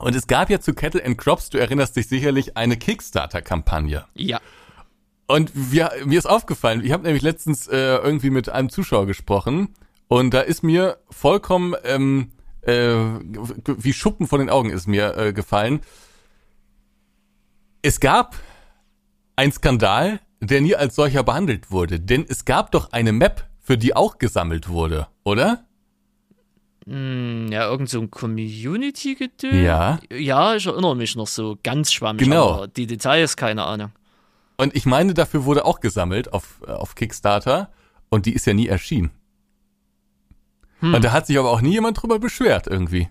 Und 0.00 0.16
es 0.16 0.26
gab 0.26 0.48
ja 0.48 0.60
zu 0.60 0.72
Kettle 0.74 1.04
and 1.04 1.18
Crops, 1.18 1.50
du 1.50 1.58
erinnerst 1.58 1.94
dich 1.94 2.08
sicherlich, 2.08 2.56
eine 2.56 2.76
Kickstarter-Kampagne. 2.76 4.06
Ja. 4.14 4.40
Und 5.26 5.52
wir, 5.54 5.92
mir 6.06 6.18
ist 6.18 6.26
aufgefallen, 6.26 6.82
ich 6.84 6.90
habe 6.90 7.04
nämlich 7.04 7.22
letztens 7.22 7.68
äh, 7.68 7.76
irgendwie 7.76 8.30
mit 8.30 8.48
einem 8.48 8.70
Zuschauer 8.70 9.06
gesprochen 9.06 9.74
und 10.08 10.34
da 10.34 10.40
ist 10.40 10.62
mir 10.62 10.98
vollkommen 11.10 11.74
ähm, 11.84 12.32
äh, 12.62 12.94
wie 13.76 13.92
Schuppen 13.92 14.26
von 14.26 14.40
den 14.40 14.50
Augen 14.50 14.70
ist 14.70 14.88
mir 14.88 15.16
äh, 15.16 15.32
gefallen. 15.32 15.80
Es 17.82 18.00
gab 18.00 18.36
einen 19.36 19.52
Skandal, 19.52 20.20
der 20.40 20.60
nie 20.62 20.74
als 20.74 20.94
solcher 20.94 21.22
behandelt 21.22 21.70
wurde, 21.70 22.00
denn 22.00 22.26
es 22.28 22.44
gab 22.44 22.72
doch 22.72 22.92
eine 22.92 23.12
Map, 23.12 23.46
für 23.60 23.78
die 23.78 23.94
auch 23.94 24.18
gesammelt 24.18 24.68
wurde, 24.68 25.06
oder? 25.22 25.64
Hm, 26.90 27.52
ja, 27.52 27.70
irgend 27.70 27.88
so 27.88 28.00
ein 28.00 28.10
Community-Gedöns. 28.10 29.54
Ja. 29.54 30.00
Ja, 30.12 30.56
ich 30.56 30.66
erinnere 30.66 30.96
mich 30.96 31.14
noch 31.14 31.28
so 31.28 31.56
ganz 31.62 31.92
schwammig. 31.92 32.24
Genau. 32.24 32.54
Aber 32.54 32.66
die 32.66 32.88
Details, 32.88 33.36
keine 33.36 33.62
Ahnung. 33.62 33.92
Und 34.56 34.74
ich 34.74 34.86
meine, 34.86 35.14
dafür 35.14 35.44
wurde 35.44 35.64
auch 35.64 35.78
gesammelt 35.78 36.32
auf, 36.32 36.60
äh, 36.66 36.72
auf 36.72 36.96
Kickstarter 36.96 37.70
und 38.08 38.26
die 38.26 38.32
ist 38.32 38.44
ja 38.44 38.54
nie 38.54 38.66
erschienen. 38.66 39.12
Hm. 40.80 40.94
Und 40.94 41.04
da 41.04 41.12
hat 41.12 41.28
sich 41.28 41.38
aber 41.38 41.52
auch 41.52 41.60
nie 41.60 41.70
jemand 41.70 42.02
drüber 42.02 42.18
beschwert 42.18 42.66
irgendwie. 42.66 43.08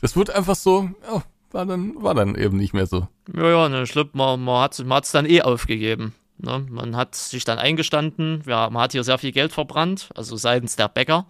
Das 0.00 0.16
wurde 0.16 0.34
einfach 0.34 0.56
so, 0.56 0.90
ja, 1.08 1.22
war 1.52 1.64
dann, 1.64 2.02
war 2.02 2.16
dann 2.16 2.34
eben 2.34 2.56
nicht 2.56 2.74
mehr 2.74 2.86
so. 2.86 3.06
Ja, 3.32 3.48
ja, 3.48 3.68
ne, 3.68 3.84
glaube, 3.84 4.10
man, 4.14 4.42
man 4.42 4.62
hat 4.62 5.04
es 5.04 5.12
dann 5.12 5.26
eh 5.26 5.42
aufgegeben. 5.42 6.12
Ne? 6.38 6.66
Man 6.68 6.96
hat 6.96 7.14
sich 7.14 7.44
dann 7.44 7.58
eingestanden, 7.58 8.42
ja, 8.46 8.68
man 8.68 8.82
hat 8.82 8.92
hier 8.92 9.04
sehr 9.04 9.18
viel 9.18 9.30
Geld 9.30 9.52
verbrannt, 9.52 10.08
also 10.16 10.34
seitens 10.36 10.74
der 10.74 10.88
Bäcker. 10.88 11.26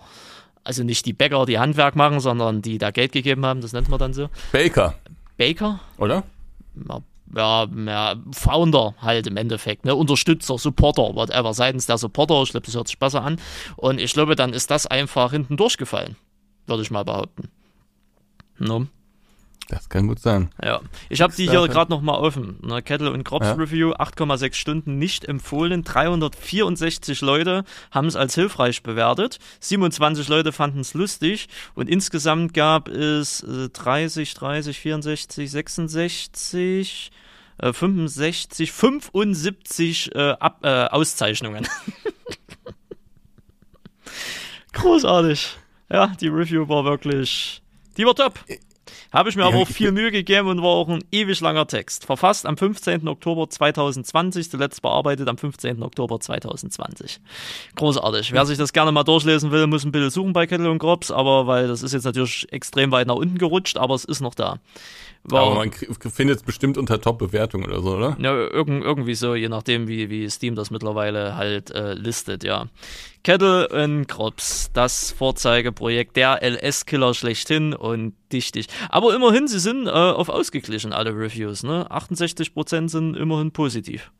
Also 0.64 0.84
nicht 0.84 1.06
die 1.06 1.12
Bäcker, 1.12 1.44
die 1.46 1.58
Handwerk 1.58 1.96
machen, 1.96 2.20
sondern 2.20 2.62
die 2.62 2.78
da 2.78 2.90
Geld 2.90 3.12
gegeben 3.12 3.44
haben, 3.44 3.60
das 3.60 3.72
nennt 3.72 3.88
man 3.88 3.98
dann 3.98 4.14
so. 4.14 4.28
Baker, 4.52 4.94
Baker? 5.36 5.80
oder? 5.98 6.22
Ja, 6.88 7.00
ja, 7.34 7.66
ja, 7.86 8.16
Founder 8.32 8.94
halt 9.00 9.26
im 9.26 9.36
Endeffekt, 9.36 9.84
ne? 9.84 9.94
Unterstützer, 9.94 10.58
Supporter, 10.58 11.14
whatever, 11.14 11.54
seitens 11.54 11.86
der 11.86 11.98
Supporter, 11.98 12.42
ich 12.42 12.50
glaube, 12.50 12.66
das 12.66 12.74
hört 12.74 12.88
sich 12.88 12.98
besser 12.98 13.22
an. 13.22 13.40
Und 13.76 14.00
ich 14.00 14.12
glaube, 14.12 14.36
dann 14.36 14.52
ist 14.52 14.70
das 14.70 14.86
einfach 14.86 15.32
hinten 15.32 15.56
durchgefallen, 15.56 16.16
würde 16.66 16.82
ich 16.82 16.90
mal 16.90 17.04
behaupten. 17.04 17.48
Ne? 18.58 18.86
Das 19.72 19.88
kann 19.88 20.06
gut 20.06 20.18
sein. 20.18 20.50
Ja, 20.62 20.82
ich 21.08 21.22
habe 21.22 21.34
die 21.34 21.48
hier 21.48 21.66
gerade 21.66 21.90
noch 21.90 22.02
mal 22.02 22.18
offen. 22.18 22.58
Ne, 22.60 22.82
Kettle 22.82 23.10
und 23.10 23.24
Krops 23.24 23.46
Ja. 23.46 23.54
Review, 23.54 23.92
8,6 23.92 24.52
Stunden 24.52 24.98
nicht 24.98 25.24
empfohlen. 25.24 25.82
364 25.82 27.22
Leute 27.22 27.64
haben 27.90 28.06
es 28.06 28.14
als 28.14 28.34
hilfreich 28.34 28.82
bewertet. 28.82 29.38
27 29.60 30.28
Leute 30.28 30.52
fanden 30.52 30.80
es 30.80 30.92
lustig. 30.92 31.48
Und 31.74 31.88
insgesamt 31.88 32.52
gab 32.52 32.88
es 32.88 33.44
äh, 33.44 33.70
30, 33.70 34.34
30, 34.34 34.78
64, 34.78 35.50
66, 35.50 37.10
äh, 37.56 37.72
65, 37.72 38.72
75 38.72 40.14
äh, 40.14 40.32
Ab 40.38 40.58
äh, 40.64 40.84
Auszeichnungen. 40.88 41.66
Großartig. 44.74 45.56
Ja, 45.90 46.08
die 46.20 46.28
Review 46.28 46.68
war 46.68 46.84
wirklich, 46.84 47.62
die 47.96 48.04
war 48.04 48.14
top. 48.14 48.38
Habe 49.12 49.28
ich 49.28 49.36
mir 49.36 49.44
aber 49.44 49.58
auch 49.58 49.68
viel 49.68 49.92
Mühe 49.92 50.10
gegeben 50.10 50.48
und 50.48 50.62
war 50.62 50.70
auch 50.70 50.88
ein 50.88 51.04
ewig 51.12 51.40
langer 51.40 51.66
Text. 51.66 52.04
Verfasst 52.06 52.46
am 52.46 52.56
15. 52.56 53.06
Oktober 53.08 53.48
2020, 53.48 54.50
zuletzt 54.50 54.82
bearbeitet 54.82 55.28
am 55.28 55.38
15. 55.38 55.82
Oktober 55.82 56.20
2020. 56.20 57.20
Großartig. 57.76 58.32
Wer 58.32 58.46
sich 58.46 58.58
das 58.58 58.72
gerne 58.72 58.92
mal 58.92 59.04
durchlesen 59.04 59.50
will, 59.50 59.66
muss 59.66 59.84
ein 59.84 59.92
bisschen 59.92 60.10
suchen 60.10 60.32
bei 60.32 60.46
Kettle 60.46 60.70
und 60.70 60.78
Grops, 60.78 61.10
aber 61.10 61.46
weil 61.46 61.68
das 61.68 61.82
ist 61.82 61.92
jetzt 61.92 62.04
natürlich 62.04 62.50
extrem 62.52 62.90
weit 62.90 63.06
nach 63.06 63.16
unten 63.16 63.38
gerutscht, 63.38 63.76
aber 63.76 63.94
es 63.94 64.04
ist 64.04 64.20
noch 64.20 64.34
da. 64.34 64.58
War, 65.24 65.42
Aber 65.42 65.54
man 65.54 65.70
findet 65.70 66.38
es 66.38 66.42
bestimmt 66.42 66.76
unter 66.76 67.00
Top-Bewertung 67.00 67.64
oder 67.64 67.80
so, 67.80 67.94
oder? 67.94 68.16
ja, 68.18 68.34
irgend, 68.34 68.82
irgendwie 68.82 69.14
so, 69.14 69.36
je 69.36 69.48
nachdem, 69.48 69.86
wie, 69.86 70.10
wie 70.10 70.28
Steam 70.28 70.56
das 70.56 70.72
mittlerweile 70.72 71.36
halt 71.36 71.70
äh, 71.70 71.94
listet, 71.94 72.42
ja. 72.42 72.66
Kettle 73.22 73.70
and 73.70 74.08
Crops, 74.08 74.70
das 74.72 75.12
Vorzeigeprojekt, 75.12 76.16
der 76.16 76.42
LS-Killer 76.42 77.14
schlechthin 77.14 77.72
und 77.72 78.14
dichtig. 78.32 78.66
Aber 78.88 79.14
immerhin, 79.14 79.46
sie 79.46 79.60
sind 79.60 79.86
äh, 79.86 79.90
auf 79.90 80.28
ausgeglichen, 80.28 80.92
alle 80.92 81.10
Reviews, 81.14 81.62
ne? 81.62 81.86
68% 81.88 82.88
sind 82.88 83.16
immerhin 83.16 83.52
positiv. 83.52 84.10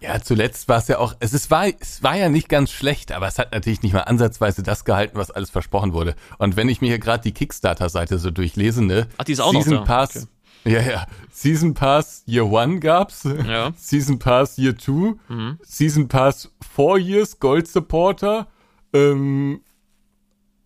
Ja, 0.00 0.20
zuletzt 0.20 0.68
war 0.68 0.78
es 0.78 0.88
ja 0.88 0.98
auch, 0.98 1.14
es, 1.20 1.32
ist, 1.32 1.50
war, 1.50 1.66
es 1.66 2.02
war 2.02 2.16
ja 2.16 2.28
nicht 2.28 2.48
ganz 2.48 2.70
schlecht, 2.70 3.12
aber 3.12 3.26
es 3.26 3.38
hat 3.38 3.52
natürlich 3.52 3.82
nicht 3.82 3.94
mal 3.94 4.00
ansatzweise 4.00 4.62
das 4.62 4.84
gehalten, 4.84 5.16
was 5.16 5.30
alles 5.30 5.50
versprochen 5.50 5.94
wurde. 5.94 6.14
Und 6.38 6.56
wenn 6.56 6.68
ich 6.68 6.80
mir 6.80 6.88
hier 6.88 6.98
gerade 6.98 7.22
die 7.22 7.32
Kickstarter-Seite 7.32 8.18
so 8.18 8.30
durchlese, 8.30 8.84
ne? 8.84 9.06
Ach, 9.16 9.24
die 9.24 9.32
ist 9.32 9.40
auch 9.40 9.52
noch 9.52 9.62
Season 9.62 9.78
da. 9.78 9.84
Pass, 9.84 10.28
ja, 10.64 10.80
ja. 10.80 11.06
Season 11.30 11.74
Pass 11.74 12.22
Year 12.26 12.46
One 12.46 12.80
gab's. 12.80 13.24
Ja. 13.46 13.72
Season 13.76 14.18
Pass 14.18 14.56
Year 14.56 14.76
Two. 14.76 15.18
Mhm. 15.28 15.58
Season 15.62 16.08
Pass 16.08 16.50
Four 16.74 16.98
Years 16.98 17.38
Gold 17.38 17.68
Supporter. 17.68 18.46
Ähm, 18.92 19.60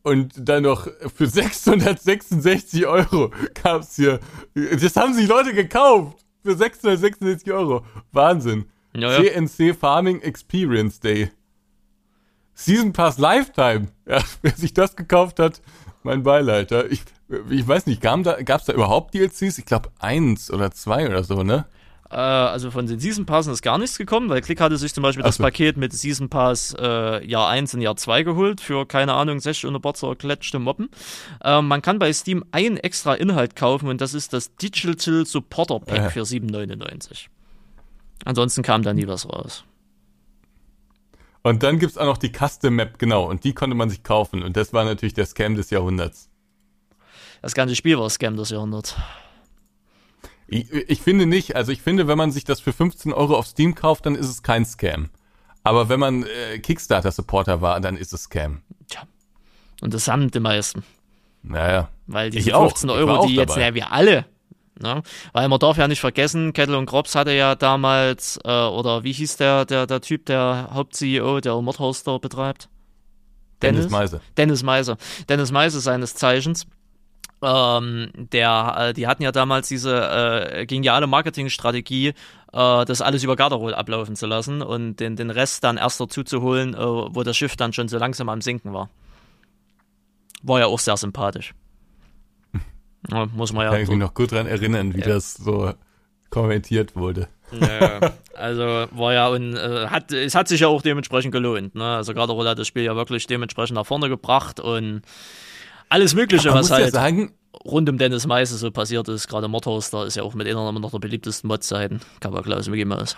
und 0.02 0.32
dann 0.36 0.62
noch 0.62 0.86
für 1.14 1.26
666 1.26 2.86
Euro 2.86 3.32
gab's 3.62 3.96
hier. 3.96 4.20
Das 4.54 4.96
haben 4.96 5.14
sich 5.14 5.28
Leute 5.28 5.52
gekauft. 5.52 6.24
Für 6.44 6.56
666 6.56 7.52
Euro. 7.52 7.84
Wahnsinn. 8.12 8.66
Ja, 8.94 9.20
ja. 9.22 9.44
CNC 9.46 9.74
Farming 9.78 10.20
Experience 10.22 11.00
Day. 11.00 11.30
Season 12.54 12.92
Pass 12.92 13.18
Lifetime. 13.18 13.88
Ja, 14.06 14.22
wer 14.42 14.52
sich 14.52 14.74
das 14.74 14.96
gekauft 14.96 15.38
hat, 15.38 15.60
mein 16.02 16.22
Beileid. 16.22 16.70
Ja, 16.70 16.84
Ich, 16.84 17.02
ich 17.50 17.66
weiß 17.68 17.86
nicht, 17.86 18.00
gab 18.00 18.22
da, 18.24 18.42
gab's 18.42 18.64
da 18.64 18.72
überhaupt 18.72 19.14
DLCs? 19.14 19.58
Ich 19.58 19.66
glaube 19.66 19.90
eins 19.98 20.50
oder 20.50 20.70
zwei 20.72 21.06
oder 21.08 21.22
so, 21.22 21.42
ne? 21.44 21.66
Äh, 22.10 22.16
also 22.16 22.70
von 22.70 22.86
den 22.86 22.98
Season 22.98 23.26
Passen 23.26 23.52
ist 23.52 23.60
gar 23.62 23.76
nichts 23.78 23.98
gekommen, 23.98 24.28
weil 24.30 24.40
Click 24.40 24.60
hatte 24.60 24.76
sich 24.78 24.94
zum 24.94 25.02
Beispiel 25.02 25.22
Ach 25.22 25.28
das 25.28 25.36
so. 25.36 25.42
Paket 25.44 25.76
mit 25.76 25.92
Season 25.92 26.30
Pass 26.30 26.74
äh, 26.80 27.24
Jahr 27.26 27.48
1 27.48 27.74
und 27.74 27.82
Jahr 27.82 27.96
2 27.96 28.22
geholt 28.22 28.60
für, 28.62 28.86
keine 28.86 29.12
Ahnung, 29.12 29.38
60 29.38 29.66
Unterbotzer 29.66 30.16
kletschte 30.16 30.58
Moppen. 30.58 30.88
Äh, 31.44 31.60
man 31.62 31.82
kann 31.82 31.98
bei 31.98 32.12
Steam 32.12 32.44
einen 32.50 32.78
extra 32.78 33.14
Inhalt 33.14 33.54
kaufen 33.56 33.88
und 33.88 34.00
das 34.00 34.14
ist 34.14 34.32
das 34.32 34.56
Digital 34.56 35.26
Supporter 35.26 35.80
Pack 35.80 35.98
Ja. 35.98 36.10
für 36.10 36.22
7,99. 36.22 37.26
Ansonsten 38.24 38.62
kam 38.62 38.82
da 38.82 38.92
nie 38.92 39.06
was 39.06 39.28
raus. 39.28 39.64
Und 41.42 41.62
dann 41.62 41.78
gibt's 41.78 41.96
auch 41.96 42.06
noch 42.06 42.18
die 42.18 42.32
Custom 42.32 42.74
Map, 42.74 42.98
genau. 42.98 43.24
Und 43.28 43.44
die 43.44 43.54
konnte 43.54 43.76
man 43.76 43.90
sich 43.90 44.02
kaufen. 44.02 44.42
Und 44.42 44.56
das 44.56 44.72
war 44.72 44.84
natürlich 44.84 45.14
der 45.14 45.26
Scam 45.26 45.54
des 45.54 45.70
Jahrhunderts. 45.70 46.28
Das 47.42 47.54
ganze 47.54 47.76
Spiel 47.76 47.98
war 47.98 48.10
Scam 48.10 48.36
des 48.36 48.50
Jahrhunderts. 48.50 48.96
Ich, 50.48 50.72
ich 50.72 51.00
finde 51.00 51.26
nicht, 51.26 51.56
also 51.56 51.72
ich 51.72 51.82
finde, 51.82 52.08
wenn 52.08 52.18
man 52.18 52.32
sich 52.32 52.44
das 52.44 52.60
für 52.60 52.72
15 52.72 53.12
Euro 53.12 53.36
auf 53.36 53.46
Steam 53.46 53.74
kauft, 53.74 54.06
dann 54.06 54.14
ist 54.14 54.28
es 54.28 54.42
kein 54.42 54.64
Scam. 54.64 55.10
Aber 55.62 55.88
wenn 55.88 56.00
man 56.00 56.24
äh, 56.24 56.58
Kickstarter-Supporter 56.58 57.60
war, 57.60 57.80
dann 57.80 57.96
ist 57.96 58.12
es 58.12 58.24
Scam. 58.24 58.62
Tja. 58.88 59.02
Und 59.82 59.94
das 59.94 60.08
haben 60.08 60.30
die 60.30 60.40
meisten. 60.40 60.82
Naja. 61.42 61.90
Weil 62.06 62.30
auch. 62.52 62.68
15 62.68 62.88
Ich 62.88 62.94
war 62.94 63.00
Euro, 63.00 63.16
auch 63.16 63.26
die 63.26 63.34
jetzt, 63.34 63.56
ja, 63.56 63.74
wir 63.74 63.92
alle. 63.92 64.24
Ne? 64.80 65.02
Weil 65.32 65.48
man 65.48 65.58
darf 65.58 65.76
ja 65.76 65.88
nicht 65.88 66.00
vergessen, 66.00 66.52
Kettle 66.52 66.78
und 66.78 66.86
Krops 66.86 67.14
hatte 67.14 67.32
ja 67.32 67.54
damals, 67.54 68.38
äh, 68.44 68.48
oder 68.48 69.04
wie 69.04 69.12
hieß 69.12 69.36
der, 69.36 69.64
der, 69.64 69.86
der 69.86 70.00
Typ, 70.00 70.26
der 70.26 70.70
Haupt-CEO, 70.72 71.40
der 71.40 71.60
Mordhauster 71.60 72.18
betreibt? 72.18 72.68
Dennis 73.62 73.90
Meise. 73.90 74.20
Dennis 74.36 74.62
Meiser. 74.62 74.96
Dennis 75.28 75.50
Meiser 75.50 75.80
seines 75.80 76.14
Zeichens. 76.14 76.66
Ähm, 77.40 78.10
der, 78.14 78.74
äh, 78.78 78.92
die 78.92 79.06
hatten 79.06 79.22
ja 79.22 79.30
damals 79.30 79.68
diese 79.68 79.94
äh, 79.94 80.66
geniale 80.66 81.06
Marketingstrategie, 81.06 82.08
äh, 82.08 82.84
das 82.84 83.00
alles 83.00 83.22
über 83.22 83.36
Garderol 83.36 83.74
ablaufen 83.74 84.16
zu 84.16 84.26
lassen 84.26 84.60
und 84.60 84.96
den, 84.96 85.14
den 85.14 85.30
Rest 85.30 85.62
dann 85.62 85.76
erst 85.76 86.00
dazu 86.00 86.24
zu 86.24 86.42
holen, 86.42 86.74
äh, 86.74 86.78
wo 86.78 87.22
das 87.22 87.36
Schiff 87.36 87.56
dann 87.56 87.72
schon 87.72 87.88
so 87.88 87.98
langsam 87.98 88.28
am 88.28 88.40
Sinken 88.40 88.72
war. 88.72 88.90
War 90.42 90.60
ja 90.60 90.66
auch 90.66 90.80
sehr 90.80 90.96
sympathisch. 90.96 91.54
Ja, 93.10 93.26
muss 93.26 93.52
man 93.52 93.64
ja. 93.64 93.70
Kann 93.70 93.80
ich 93.80 93.88
mich 93.88 93.98
noch 93.98 94.14
gut 94.14 94.32
dran 94.32 94.46
erinnern, 94.46 94.94
wie 94.94 95.00
das 95.00 95.34
so 95.34 95.72
kommentiert 96.30 96.96
wurde. 96.96 97.28
Ja, 97.52 98.12
also 98.34 98.86
war 98.90 99.14
ja 99.14 99.28
und 99.28 99.54
äh, 99.56 99.86
hat, 99.86 100.12
es 100.12 100.34
hat 100.34 100.48
sich 100.48 100.60
ja 100.60 100.68
auch 100.68 100.82
dementsprechend 100.82 101.32
gelohnt. 101.32 101.74
Ne? 101.74 101.84
Also 101.84 102.12
Garderol 102.12 102.46
hat 102.46 102.58
das 102.58 102.66
Spiel 102.66 102.82
ja 102.82 102.94
wirklich 102.94 103.26
dementsprechend 103.26 103.76
nach 103.76 103.86
vorne 103.86 104.08
gebracht 104.08 104.60
und 104.60 105.02
alles 105.88 106.14
Mögliche, 106.14 106.50
was 106.50 106.68
muss 106.68 106.70
ja 106.70 106.84
halt 106.84 106.92
sagen, 106.92 107.32
rund 107.64 107.88
um 107.88 107.96
Dennis 107.96 108.26
Meise 108.26 108.56
so 108.56 108.70
passiert 108.70 109.08
ist. 109.08 109.28
Gerade 109.28 109.48
Mordhauster 109.48 110.04
ist 110.06 110.16
ja 110.16 110.22
auch 110.22 110.34
mit 110.34 110.46
einer 110.46 110.72
noch 110.72 110.90
der 110.90 110.98
beliebtesten 110.98 111.48
Mod-Seiten. 111.48 112.00
Coverklaus, 112.20 112.68
Mickey 112.68 112.84
Mouse. 112.84 113.16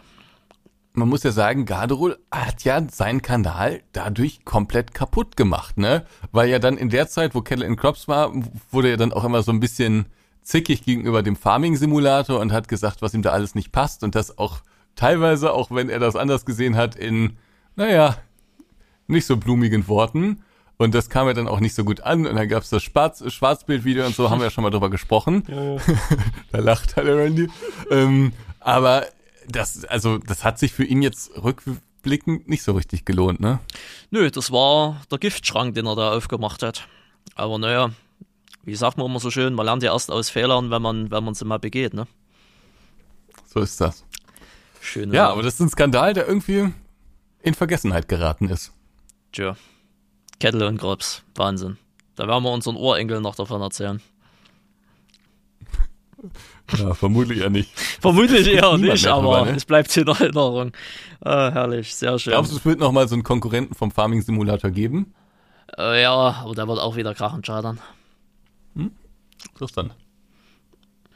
Man 1.00 1.08
muss 1.08 1.24
ja 1.24 1.32
sagen, 1.32 1.64
Garderol 1.64 2.18
hat 2.30 2.62
ja 2.62 2.80
seinen 2.88 3.22
Kanal 3.22 3.82
dadurch 3.92 4.44
komplett 4.44 4.94
kaputt 4.94 5.36
gemacht, 5.36 5.78
ne? 5.78 6.04
Weil 6.30 6.48
ja 6.48 6.58
dann 6.58 6.76
in 6.76 6.90
der 6.90 7.08
Zeit, 7.08 7.34
wo 7.34 7.40
Kettle 7.40 7.66
and 7.66 7.80
Crops 7.80 8.06
war, 8.06 8.32
wurde 8.70 8.90
er 8.90 8.96
dann 8.96 9.12
auch 9.12 9.24
immer 9.24 9.42
so 9.42 9.50
ein 9.50 9.60
bisschen 9.60 10.06
zickig 10.42 10.84
gegenüber 10.84 11.22
dem 11.22 11.36
Farming-Simulator 11.36 12.38
und 12.38 12.52
hat 12.52 12.68
gesagt, 12.68 13.02
was 13.02 13.14
ihm 13.14 13.22
da 13.22 13.30
alles 13.30 13.54
nicht 13.54 13.72
passt 13.72 14.04
und 14.04 14.14
das 14.14 14.38
auch 14.38 14.60
teilweise, 14.94 15.52
auch 15.52 15.70
wenn 15.70 15.88
er 15.88 15.98
das 15.98 16.16
anders 16.16 16.44
gesehen 16.44 16.76
hat, 16.76 16.96
in, 16.96 17.38
naja, 17.76 18.16
nicht 19.06 19.26
so 19.26 19.36
blumigen 19.36 19.88
Worten. 19.88 20.42
Und 20.76 20.94
das 20.94 21.10
kam 21.10 21.26
ja 21.26 21.34
dann 21.34 21.48
auch 21.48 21.60
nicht 21.60 21.74
so 21.74 21.84
gut 21.84 22.00
an. 22.02 22.26
Und 22.26 22.36
dann 22.36 22.48
gab's 22.48 22.70
das 22.70 22.82
Schwarz 22.82 23.22
Schwarzbildvideo 23.30 24.06
und 24.06 24.14
so, 24.14 24.30
haben 24.30 24.38
wir 24.38 24.44
ja 24.46 24.50
schon 24.50 24.64
mal 24.64 24.70
drüber 24.70 24.88
gesprochen. 24.88 25.44
da 26.52 26.58
lacht 26.58 26.96
halt 26.96 27.06
der 27.06 27.16
Randy. 27.18 27.48
Ähm, 27.90 28.32
aber 28.60 29.04
das, 29.52 29.84
also, 29.84 30.18
das 30.18 30.44
hat 30.44 30.58
sich 30.58 30.72
für 30.72 30.84
ihn 30.84 31.02
jetzt 31.02 31.30
rückblickend 31.36 32.48
nicht 32.48 32.62
so 32.62 32.72
richtig 32.72 33.04
gelohnt, 33.04 33.40
ne? 33.40 33.60
Nö, 34.10 34.30
das 34.30 34.50
war 34.50 35.00
der 35.10 35.18
Giftschrank, 35.18 35.74
den 35.74 35.86
er 35.86 35.96
da 35.96 36.12
aufgemacht 36.12 36.62
hat. 36.62 36.88
Aber 37.34 37.58
naja, 37.58 37.90
wie 38.64 38.74
sagt 38.74 38.98
man 38.98 39.06
immer 39.06 39.20
so 39.20 39.30
schön, 39.30 39.54
man 39.54 39.66
lernt 39.66 39.82
ja 39.82 39.92
erst 39.92 40.10
aus 40.10 40.30
Fehlern, 40.30 40.70
wenn 40.70 40.82
man, 40.82 41.10
wenn 41.10 41.24
man 41.24 41.34
sie 41.34 41.44
mal 41.44 41.58
begeht, 41.58 41.94
ne? 41.94 42.06
So 43.46 43.60
ist 43.60 43.80
das. 43.80 44.04
Schön. 44.80 45.12
Ja, 45.12 45.30
aber 45.30 45.42
das 45.42 45.54
ist 45.54 45.60
ein 45.60 45.68
Skandal, 45.68 46.14
der 46.14 46.26
irgendwie 46.26 46.72
in 47.42 47.54
Vergessenheit 47.54 48.08
geraten 48.08 48.48
ist. 48.48 48.72
Tja. 49.32 49.56
Kettle 50.38 50.66
und 50.66 50.78
Grobs. 50.78 51.22
Wahnsinn. 51.34 51.76
Da 52.16 52.26
werden 52.26 52.44
wir 52.44 52.52
unseren 52.52 52.76
Ohrenkel 52.76 53.20
noch 53.20 53.34
davon 53.34 53.60
erzählen. 53.60 54.00
Ja, 56.78 56.94
vermutlich 56.94 57.40
eher 57.40 57.50
nicht. 57.50 57.70
Vermutlich 58.00 58.46
eher 58.46 58.76
nicht, 58.76 59.02
mehr 59.04 59.14
drüber, 59.14 59.38
aber 59.38 59.50
ne? 59.50 59.56
es 59.56 59.64
bleibt 59.64 59.96
in 59.96 60.06
Erinnerung. 60.06 60.72
Ah, 61.20 61.50
herrlich, 61.50 61.94
sehr 61.94 62.18
schön. 62.18 62.32
Glaubst 62.32 62.52
du, 62.52 62.56
es 62.56 62.64
wird 62.64 62.78
nochmal 62.80 63.08
so 63.08 63.14
einen 63.14 63.24
Konkurrenten 63.24 63.74
vom 63.74 63.90
Farming 63.90 64.22
Simulator 64.22 64.70
geben? 64.70 65.14
Äh, 65.78 66.02
ja, 66.02 66.12
aber 66.12 66.54
der 66.54 66.66
wird 66.68 66.78
auch 66.78 66.96
wieder 66.96 67.14
krachend 67.14 67.46
scheitern. 67.46 67.80
Interessant. 69.52 69.94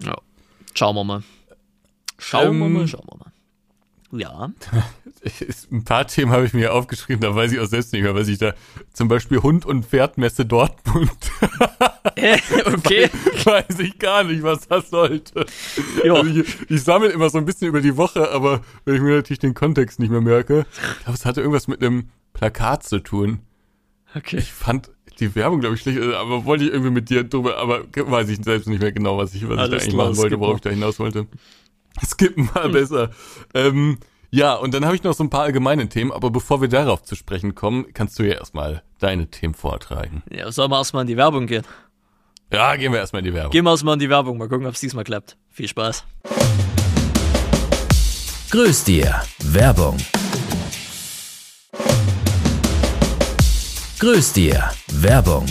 Ja. 0.00 0.16
Schauen 0.74 0.96
wir 0.96 1.04
mal. 1.04 1.22
Schauen 2.18 2.58
wir 2.58 2.66
Ähm, 2.66 2.72
mal, 2.72 2.88
schauen 2.88 3.06
wir 3.10 3.18
mal. 3.18 3.32
Ja. 4.20 4.52
Ein 5.72 5.84
paar 5.84 6.06
Themen 6.06 6.30
habe 6.30 6.44
ich 6.46 6.52
mir 6.52 6.72
aufgeschrieben, 6.72 7.20
da 7.20 7.34
weiß 7.34 7.52
ich 7.52 7.60
auch 7.60 7.66
selbst 7.66 7.92
nicht 7.92 8.02
mehr, 8.02 8.14
was 8.14 8.28
ich 8.28 8.38
da, 8.38 8.54
zum 8.92 9.08
Beispiel 9.08 9.42
Hund- 9.42 9.66
und 9.66 9.86
Pferdmesse 9.86 10.46
Dortmund, 10.46 11.10
Okay. 12.66 13.08
weiß 13.44 13.78
ich 13.78 13.98
gar 13.98 14.24
nicht, 14.24 14.42
was 14.42 14.68
das 14.68 14.90
sollte. 14.90 15.46
Also 16.02 16.26
ich, 16.26 16.70
ich 16.70 16.82
sammle 16.82 17.08
immer 17.08 17.30
so 17.30 17.38
ein 17.38 17.46
bisschen 17.46 17.68
über 17.68 17.80
die 17.80 17.96
Woche, 17.96 18.30
aber 18.30 18.60
wenn 18.84 18.96
ich 18.96 19.00
mir 19.00 19.16
natürlich 19.16 19.38
den 19.38 19.54
Kontext 19.54 19.98
nicht 19.98 20.10
mehr 20.10 20.20
merke, 20.20 20.66
ich 20.98 21.04
glaube, 21.04 21.16
es 21.16 21.24
hatte 21.24 21.40
irgendwas 21.40 21.66
mit 21.66 21.82
einem 21.82 22.10
Plakat 22.34 22.82
zu 22.82 22.98
tun. 22.98 23.40
Okay. 24.14 24.36
Ich 24.36 24.52
fand 24.52 24.90
die 25.18 25.34
Werbung, 25.34 25.60
glaube 25.60 25.76
ich, 25.76 25.80
schlecht, 25.80 25.98
äh, 25.98 26.14
aber 26.14 26.44
wollte 26.44 26.64
ich 26.64 26.72
irgendwie 26.72 26.90
mit 26.90 27.08
dir 27.08 27.24
drüber, 27.24 27.56
aber 27.56 27.84
weiß 27.94 28.28
ich 28.28 28.44
selbst 28.44 28.68
nicht 28.68 28.80
mehr 28.80 28.92
genau, 28.92 29.16
was 29.16 29.34
ich, 29.34 29.48
was 29.48 29.52
ich 29.52 29.56
da 29.56 29.64
eigentlich 29.64 29.88
klar, 29.88 30.06
machen 30.06 30.16
wollte, 30.18 30.40
worauf 30.40 30.52
mal. 30.52 30.56
ich 30.56 30.62
da 30.62 30.70
hinaus 30.70 30.98
wollte. 30.98 31.26
Skippen 32.04 32.50
mal 32.54 32.68
besser. 32.68 33.10
Ähm, 33.54 33.98
ja, 34.30 34.54
und 34.54 34.74
dann 34.74 34.84
habe 34.84 34.96
ich 34.96 35.04
noch 35.04 35.14
so 35.14 35.22
ein 35.22 35.30
paar 35.30 35.42
allgemeine 35.42 35.88
Themen, 35.88 36.10
aber 36.10 36.30
bevor 36.30 36.60
wir 36.60 36.68
darauf 36.68 37.02
zu 37.02 37.14
sprechen 37.14 37.54
kommen, 37.54 37.86
kannst 37.94 38.18
du 38.18 38.24
ja 38.24 38.34
erstmal 38.34 38.82
deine 38.98 39.30
Themen 39.30 39.54
vortragen. 39.54 40.24
Ja, 40.28 40.50
sollen 40.50 40.72
wir 40.72 40.78
erstmal 40.78 41.02
in 41.02 41.06
die 41.06 41.16
Werbung 41.16 41.46
gehen? 41.46 41.62
Ja, 42.54 42.76
gehen 42.76 42.92
wir 42.92 43.00
erstmal 43.00 43.18
in 43.18 43.24
die 43.24 43.34
Werbung. 43.34 43.50
Gehen 43.50 43.64
wir 43.64 43.72
erstmal 43.72 43.94
in 43.94 43.98
die 43.98 44.08
Werbung, 44.08 44.38
mal 44.38 44.48
gucken, 44.48 44.64
ob 44.68 44.74
es 44.74 44.80
diesmal 44.80 45.02
klappt. 45.02 45.36
Viel 45.50 45.66
Spaß. 45.66 46.04
Grüß 48.52 48.84
dir. 48.84 49.22
Werbung. 49.42 49.96
Grüß 53.98 54.32
dir. 54.34 54.70
Werbung. 54.92 55.46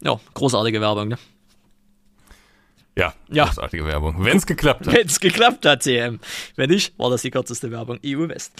Ja, 0.00 0.18
großartige 0.34 0.80
Werbung, 0.80 1.06
ne? 1.06 1.18
Ja, 2.96 3.14
Ja. 3.32 3.46
großartige 3.46 3.86
Werbung. 3.86 4.24
Wenn's 4.24 4.46
geklappt 4.46 4.86
hat. 4.86 4.94
Wenn 4.94 5.06
es 5.06 5.20
geklappt 5.20 5.66
hat, 5.66 5.82
TM. 5.82 6.20
Wenn 6.56 6.70
nicht, 6.70 6.98
war 6.98 7.10
das 7.10 7.22
die 7.22 7.30
kürzeste 7.30 7.70
Werbung 7.70 7.98
EU 8.04 8.28
West. 8.28 8.52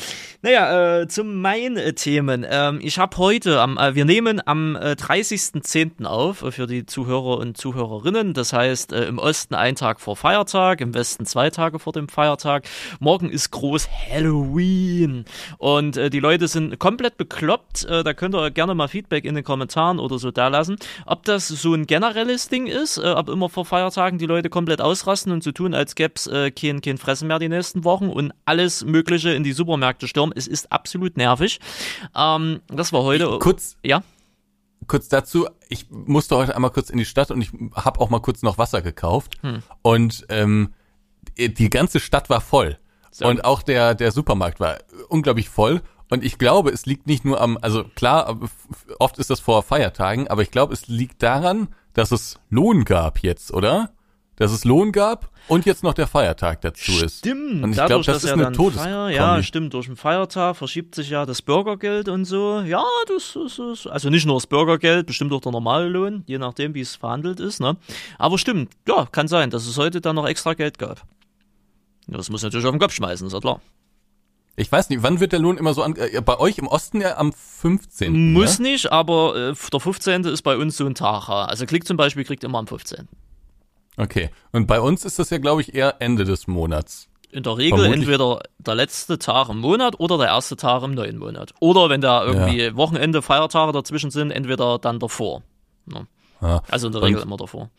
Naja, 0.42 1.00
äh, 1.00 1.08
zu 1.08 1.24
meinen 1.24 1.76
äh, 1.76 1.92
Themen. 1.92 2.46
Ähm, 2.48 2.80
ich 2.82 2.98
habe 2.98 3.16
heute, 3.18 3.60
am, 3.60 3.78
äh, 3.78 3.94
wir 3.94 4.04
nehmen 4.04 4.40
am 4.44 4.76
äh, 4.76 4.92
30.10. 4.92 6.04
auf 6.04 6.42
äh, 6.42 6.50
für 6.50 6.66
die 6.66 6.86
Zuhörer 6.86 7.38
und 7.38 7.56
Zuhörerinnen. 7.56 8.34
Das 8.34 8.52
heißt, 8.52 8.92
äh, 8.92 9.04
im 9.04 9.18
Osten 9.18 9.54
ein 9.54 9.76
Tag 9.76 10.00
vor 10.00 10.16
Feiertag, 10.16 10.80
im 10.80 10.94
Westen 10.94 11.26
zwei 11.26 11.50
Tage 11.50 11.78
vor 11.78 11.92
dem 11.92 12.08
Feiertag. 12.08 12.64
Morgen 13.00 13.30
ist 13.30 13.50
groß 13.50 13.88
Halloween. 14.10 15.24
Und 15.58 15.96
äh, 15.96 16.10
die 16.10 16.20
Leute 16.20 16.48
sind 16.48 16.78
komplett 16.78 17.16
bekloppt. 17.16 17.86
Da 17.88 18.14
könnt 18.14 18.34
ihr 18.34 18.50
gerne 18.50 18.74
mal 18.74 18.88
Feedback 18.88 19.24
in 19.24 19.34
den 19.34 19.44
Kommentaren 19.44 19.98
oder 19.98 20.18
so 20.18 20.30
da 20.30 20.48
lassen. 20.48 20.76
Ob 21.06 21.24
das 21.24 21.48
so 21.48 21.74
ein 21.74 21.86
generelles 21.86 22.48
Ding 22.48 22.66
ist, 22.66 22.98
ob 22.98 23.28
immer 23.28 23.48
vor 23.48 23.64
Feiertagen 23.64 24.18
die 24.18 24.26
Leute 24.26 24.48
komplett 24.62 24.80
ausrasten 24.80 25.32
und 25.32 25.42
so 25.42 25.50
tun, 25.50 25.74
als 25.74 25.96
gäb's 25.96 26.28
äh, 26.28 26.52
kein, 26.52 26.80
kein 26.80 26.98
Fressen 26.98 27.26
mehr 27.26 27.40
die 27.40 27.48
nächsten 27.48 27.82
Wochen 27.82 28.08
und 28.08 28.32
alles 28.44 28.84
Mögliche 28.84 29.30
in 29.30 29.42
die 29.42 29.52
Supermärkte 29.52 30.06
stürmen. 30.06 30.32
Es 30.36 30.46
ist 30.46 30.70
absolut 30.70 31.16
nervig. 31.16 31.58
Ähm, 32.14 32.60
das 32.68 32.92
war 32.92 33.02
heute. 33.02 33.38
Kurz, 33.40 33.76
ja, 33.82 34.04
kurz 34.86 35.08
dazu, 35.08 35.48
ich 35.68 35.90
musste 35.90 36.36
heute 36.36 36.54
einmal 36.54 36.70
kurz 36.70 36.90
in 36.90 36.98
die 36.98 37.04
Stadt 37.04 37.32
und 37.32 37.40
ich 37.40 37.50
habe 37.74 38.00
auch 38.00 38.08
mal 38.08 38.20
kurz 38.20 38.42
noch 38.42 38.56
Wasser 38.56 38.82
gekauft. 38.82 39.34
Hm. 39.40 39.64
Und 39.82 40.26
ähm, 40.28 40.72
die 41.36 41.70
ganze 41.70 41.98
Stadt 41.98 42.30
war 42.30 42.40
voll. 42.40 42.78
Sehr 43.10 43.26
und 43.26 43.44
auch 43.44 43.62
der, 43.62 43.96
der 43.96 44.12
Supermarkt 44.12 44.60
war 44.60 44.78
unglaublich 45.08 45.48
voll. 45.48 45.82
Und 46.08 46.24
ich 46.24 46.38
glaube, 46.38 46.70
es 46.70 46.86
liegt 46.86 47.06
nicht 47.06 47.24
nur 47.24 47.40
am, 47.40 47.58
also 47.60 47.84
klar, 47.94 48.38
f- 48.42 48.96
oft 48.98 49.18
ist 49.18 49.30
das 49.30 49.40
vor 49.40 49.62
Feiertagen, 49.62 50.28
aber 50.28 50.42
ich 50.42 50.50
glaube, 50.50 50.72
es 50.74 50.86
liegt 50.86 51.22
daran, 51.22 51.68
dass 51.94 52.12
es 52.12 52.38
Lohn 52.50 52.84
gab 52.84 53.18
jetzt, 53.20 53.52
oder? 53.52 53.92
Dass 54.42 54.50
es 54.50 54.64
Lohn 54.64 54.90
gab 54.90 55.30
und 55.46 55.66
jetzt 55.66 55.84
noch 55.84 55.94
der 55.94 56.08
Feiertag 56.08 56.62
dazu 56.62 56.90
ist. 57.00 57.18
Stimmt, 57.18 57.62
Und 57.62 57.70
ich 57.70 57.76
glaube, 57.76 58.04
das 58.04 58.24
ist 58.24 58.30
ja 58.30 58.32
eine 58.32 58.50
Todeskombi. 58.50 58.90
Feier, 58.90 59.10
ja, 59.10 59.40
stimmt, 59.40 59.72
durch 59.72 59.86
den 59.86 59.94
Feiertag 59.94 60.56
verschiebt 60.56 60.96
sich 60.96 61.10
ja 61.10 61.24
das 61.26 61.42
Bürgergeld 61.42 62.08
und 62.08 62.24
so. 62.24 62.60
Ja, 62.62 62.82
das 63.06 63.36
ist, 63.36 63.86
also 63.86 64.10
nicht 64.10 64.26
nur 64.26 64.34
das 64.34 64.48
Bürgergeld, 64.48 65.06
bestimmt 65.06 65.32
auch 65.32 65.40
der 65.40 65.52
normale 65.52 65.86
Lohn, 65.88 66.24
je 66.26 66.38
nachdem, 66.38 66.74
wie 66.74 66.80
es 66.80 66.96
verhandelt 66.96 67.38
ist, 67.38 67.60
ne? 67.60 67.76
Aber 68.18 68.36
stimmt, 68.36 68.72
ja, 68.88 69.06
kann 69.06 69.28
sein, 69.28 69.50
dass 69.50 69.64
es 69.64 69.78
heute 69.78 70.00
dann 70.00 70.16
noch 70.16 70.26
extra 70.26 70.54
Geld 70.54 70.76
gab. 70.76 71.02
Das 72.08 72.28
muss 72.28 72.42
natürlich 72.42 72.66
auf 72.66 72.72
den 72.72 72.80
Kopf 72.80 72.94
schmeißen, 72.94 73.28
ist 73.28 73.32
ja 73.32 73.38
klar. 73.38 73.60
Ich 74.56 74.72
weiß 74.72 74.90
nicht, 74.90 75.04
wann 75.04 75.20
wird 75.20 75.30
der 75.30 75.38
Lohn 75.38 75.56
immer 75.56 75.72
so 75.72 75.84
an, 75.84 75.94
äh, 75.94 76.20
bei 76.20 76.40
euch 76.40 76.58
im 76.58 76.66
Osten 76.66 77.00
ja 77.00 77.16
am 77.16 77.32
15. 77.32 78.32
Muss 78.32 78.58
ne? 78.58 78.72
nicht, 78.72 78.90
aber 78.90 79.36
äh, 79.36 79.54
der 79.72 79.80
15. 79.80 80.24
ist 80.24 80.42
bei 80.42 80.56
uns 80.56 80.76
so 80.76 80.84
ein 80.84 80.96
Tag. 80.96 81.28
Also 81.28 81.64
Klick 81.64 81.86
zum 81.86 81.96
Beispiel 81.96 82.24
kriegt 82.24 82.42
immer 82.42 82.58
am 82.58 82.66
15. 82.66 83.08
Okay. 83.96 84.30
Und 84.52 84.66
bei 84.66 84.80
uns 84.80 85.04
ist 85.04 85.18
das 85.18 85.30
ja, 85.30 85.38
glaube 85.38 85.60
ich, 85.60 85.74
eher 85.74 85.96
Ende 86.00 86.24
des 86.24 86.46
Monats. 86.46 87.08
In 87.30 87.42
der 87.42 87.56
Regel 87.56 87.78
Vermutlich- 87.78 88.02
entweder 88.08 88.40
der 88.58 88.74
letzte 88.74 89.18
Tag 89.18 89.48
im 89.48 89.58
Monat 89.58 89.98
oder 89.98 90.18
der 90.18 90.28
erste 90.28 90.56
Tag 90.56 90.82
im 90.82 90.92
neuen 90.92 91.18
Monat. 91.18 91.52
Oder 91.60 91.88
wenn 91.88 92.00
da 92.02 92.24
irgendwie 92.24 92.74
Wochenende, 92.76 93.22
Feiertage 93.22 93.72
dazwischen 93.72 94.10
sind, 94.10 94.30
entweder 94.30 94.78
dann 94.78 94.98
davor. 94.98 95.42
Ne? 95.86 96.06
Ja. 96.40 96.62
Also 96.70 96.88
in 96.88 96.92
der 96.92 97.02
Und- 97.02 97.08
Regel 97.08 97.22
immer 97.22 97.36
davor. 97.38 97.70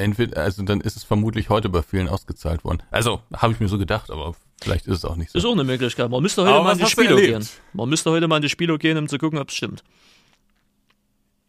Entweder, 0.00 0.40
also 0.40 0.62
dann 0.62 0.80
ist 0.80 0.96
es 0.96 1.02
vermutlich 1.02 1.48
heute 1.50 1.68
bei 1.68 1.82
vielen 1.82 2.08
ausgezahlt 2.08 2.62
worden. 2.62 2.84
Also, 2.92 3.20
habe 3.36 3.52
ich 3.52 3.58
mir 3.58 3.66
so 3.66 3.78
gedacht, 3.78 4.12
aber 4.12 4.36
vielleicht 4.62 4.86
ist 4.86 4.98
es 4.98 5.04
auch 5.04 5.16
nicht 5.16 5.32
so. 5.32 5.38
Ist 5.38 5.44
auch 5.44 5.52
eine 5.52 5.64
Möglichkeit. 5.64 6.08
Man 6.08 6.22
müsste 6.22 6.42
heute 6.42 6.52
Aber 6.54 6.62
mal 6.64 6.72
in 6.74 6.78
die 6.78 6.86
Spielo 6.86 7.16
gehen. 7.16 7.44
Man 7.72 7.88
müsste 7.88 8.12
heute 8.12 8.28
mal 8.28 8.36
in 8.36 8.42
die 8.42 8.48
Spielo 8.48 8.78
gehen, 8.78 8.96
um 8.96 9.08
zu 9.08 9.18
gucken, 9.18 9.40
ob 9.40 9.48
es 9.48 9.56
stimmt. 9.56 9.82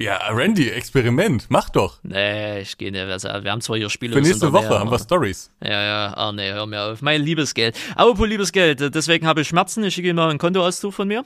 Ja, 0.01 0.15
Randy, 0.29 0.69
Experiment, 0.69 1.47
mach 1.49 1.69
doch. 1.69 1.99
Nee, 2.03 2.61
ich 2.61 2.77
gehe 2.77 2.89
nicht. 2.89 3.01
Also, 3.01 3.27
wir 3.27 3.51
haben 3.51 3.59
zwar 3.59 3.75
hier 3.77 3.89
Spiele. 3.89 4.13
Für 4.13 4.21
nächste 4.21 4.53
Woche 4.53 4.79
haben 4.79 4.89
wir 4.89 4.97
Stories. 4.97 5.51
Ja, 5.61 5.83
ja, 5.83 6.13
ah 6.15 6.31
nee, 6.31 6.49
hör 6.51 6.65
mir 6.65 6.83
auf. 6.83 7.01
Mein 7.01 7.21
liebes 7.21 7.53
Geld. 7.53 7.77
Apropos 7.95 8.27
liebes 8.27 8.53
Geld, 8.53 8.95
deswegen 8.95 9.27
habe 9.27 9.41
ich 9.41 9.49
Schmerzen. 9.49 9.83
Ich 9.83 9.93
schicke 9.93 10.07
Ihnen 10.07 10.15
mal 10.15 10.29
einen 10.29 10.39
Kontoauszug 10.39 10.93
von 10.93 11.07
mir. 11.07 11.25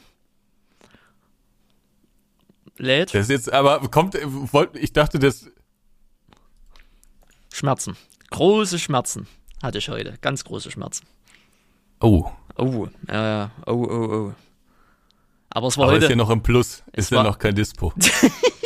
Lädt. 2.77 3.13
Das 3.13 3.21
ist 3.21 3.29
jetzt, 3.29 3.53
aber 3.53 3.79
kommt, 3.89 4.17
ich 4.73 4.91
dachte, 4.91 5.19
das, 5.19 5.45
Schmerzen. 7.53 7.95
Große 8.31 8.79
Schmerzen 8.79 9.27
hatte 9.61 9.77
ich 9.77 9.87
heute. 9.89 10.15
Ganz 10.21 10.43
große 10.43 10.71
Schmerzen. 10.71 11.05
oh, 12.01 12.31
Oh, 12.55 12.87
ja, 13.07 13.27
ja. 13.27 13.51
Oh, 13.65 13.71
oh, 13.71 14.13
oh. 14.13 14.33
Aber 15.49 15.67
es 15.67 15.77
war 15.77 15.85
aber 15.85 15.93
heute. 15.93 16.05
ist 16.05 16.09
ja 16.09 16.15
noch 16.15 16.29
im 16.29 16.41
Plus, 16.41 16.83
ist 16.93 17.11
ja 17.11 17.23
noch 17.23 17.37
kein 17.37 17.55
Dispo. 17.55 17.93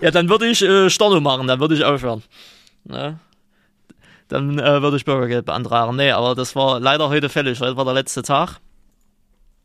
Ja, 0.00 0.10
dann 0.10 0.28
würde 0.28 0.46
ich 0.46 0.62
äh, 0.62 0.88
Storno 0.88 1.20
machen, 1.20 1.46
dann 1.46 1.60
würde 1.60 1.74
ich 1.74 1.84
aufhören. 1.84 2.22
Ne? 2.84 3.18
Dann 4.28 4.58
äh, 4.58 4.80
würde 4.80 4.96
ich 4.96 5.04
Bürgergeld 5.04 5.44
beantragen. 5.44 5.96
Nee, 5.96 6.12
aber 6.12 6.34
das 6.34 6.54
war 6.54 6.80
leider 6.80 7.08
heute 7.08 7.28
fällig. 7.28 7.60
Heute 7.60 7.76
war 7.76 7.84
der 7.84 7.94
letzte 7.94 8.22
Tag. 8.22 8.60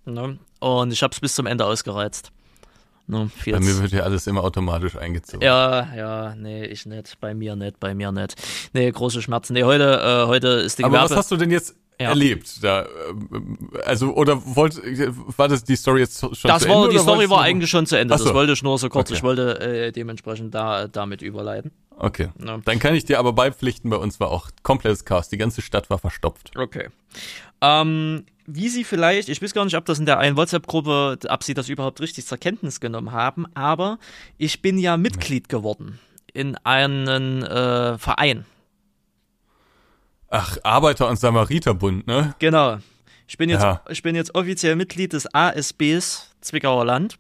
Ne? 0.06 0.38
Und 0.60 0.92
ich 0.92 1.04
habe 1.04 1.14
es 1.14 1.20
bis 1.20 1.36
zum 1.36 1.46
Ende 1.46 1.66
ausgereizt. 1.66 2.32
Ne? 3.08 3.30
Bei 3.46 3.60
mir 3.60 3.80
wird 3.82 3.92
ja 3.92 4.02
alles 4.02 4.26
immer 4.26 4.44
automatisch 4.44 4.96
eingezogen. 4.98 5.44
ja, 5.44 5.94
ja, 5.96 6.36
nee, 6.36 6.66
ich 6.66 6.88
nicht. 6.88 7.20
Bei 7.20 7.36
mir 7.36 7.56
nicht, 7.56 7.80
bei 7.80 7.94
mir 7.94 8.12
nicht. 8.12 8.36
Nee, 8.74 8.92
große 8.92 9.22
Schmerzen. 9.22 9.54
Nee, 9.54 9.64
heute, 9.64 10.02
äh, 10.02 10.28
heute 10.28 10.48
ist 10.48 10.80
die 10.80 10.84
aber 10.84 10.94
Gewerbe. 10.94 11.12
was 11.12 11.18
hast 11.18 11.32
du 11.32 11.38
denn 11.38 11.52
jetzt 11.52 11.76
Ja. 12.00 12.10
erlebt? 12.10 12.64
Da, 12.64 12.86
ähm, 13.10 13.70
also, 13.86 14.14
oder 14.14 14.42
wollt, 14.44 14.82
war 15.38 15.48
das 15.48 15.64
die 15.64 15.76
Story 15.76 16.02
jetzt 16.02 16.20
schon 16.20 16.32
das 16.44 16.64
zu 16.64 16.70
war, 16.70 16.84
Ende? 16.84 16.90
die 16.90 17.00
Story 17.00 17.30
war 17.30 17.42
eigentlich 17.42 17.70
schon 17.70 17.86
zu 17.86 17.98
Ende. 17.98 18.14
Ach 18.14 18.20
so. 18.20 18.26
Das 18.26 18.34
wollte 18.34 18.54
ich 18.54 18.64
nur 18.64 18.78
so 18.78 18.90
kurz. 18.90 19.10
Okay. 19.10 19.18
Ich 19.18 19.24
wollte 19.24 19.60
äh, 19.60 19.92
dementsprechend 19.92 20.54
da 20.54 20.88
damit 20.88 21.22
überleiten. 21.22 21.72
Okay. 21.98 22.30
Ja. 22.46 22.60
Dann 22.66 22.80
kann 22.80 22.96
ich 22.96 23.06
dir 23.06 23.20
aber 23.20 23.34
beipflichten, 23.34 23.90
bei 23.90 23.98
uns 23.98 24.20
war 24.20 24.30
auch 24.30 24.50
komplettes 24.64 25.06
Chaos. 25.06 25.30
Die 25.30 25.38
ganze 25.38 25.62
Stadt 25.62 25.90
war 25.90 25.98
verstopft. 25.98 26.52
Okay. 26.58 26.90
Ähm, 27.62 28.26
wie 28.46 28.70
Sie 28.70 28.84
vielleicht, 28.84 29.30
ich 29.30 29.42
weiß 29.42 29.54
gar 29.54 29.66
nicht, 29.66 29.76
ob 29.76 29.86
das 29.86 30.00
in 30.00 30.06
der 30.06 30.20
einen 30.20 30.38
WhatsApp-Gruppe, 30.38 31.18
ob 31.28 31.44
Sie 31.44 31.54
das 31.54 31.70
überhaupt 31.70 32.02
richtig 32.02 32.26
zur 32.26 32.38
Kenntnis 32.38 32.80
genommen 32.80 33.12
haben, 33.12 33.46
aber 33.56 33.98
ich 34.38 34.62
bin 34.62 34.78
ja 34.78 34.98
Mitglied 34.98 35.50
geworden 35.50 36.00
in 36.34 36.58
einen 36.64 37.44
äh, 37.44 37.98
Verein. 37.98 38.46
Ach, 40.38 40.58
Arbeiter- 40.64 41.08
und 41.08 41.18
Samariterbund, 41.20 42.08
ne? 42.08 42.36
Genau. 42.40 42.78
Ich 43.28 43.38
bin 43.38 43.50
jetzt, 43.50 43.64
Ja. 43.64 43.82
ich 43.90 44.04
bin 44.04 44.16
jetzt 44.16 44.36
offiziell 44.36 44.76
Mitglied 44.76 45.14
des 45.14 45.28
ASBs 45.34 46.32
Zwickauer 46.42 46.86
Land. 46.86 47.18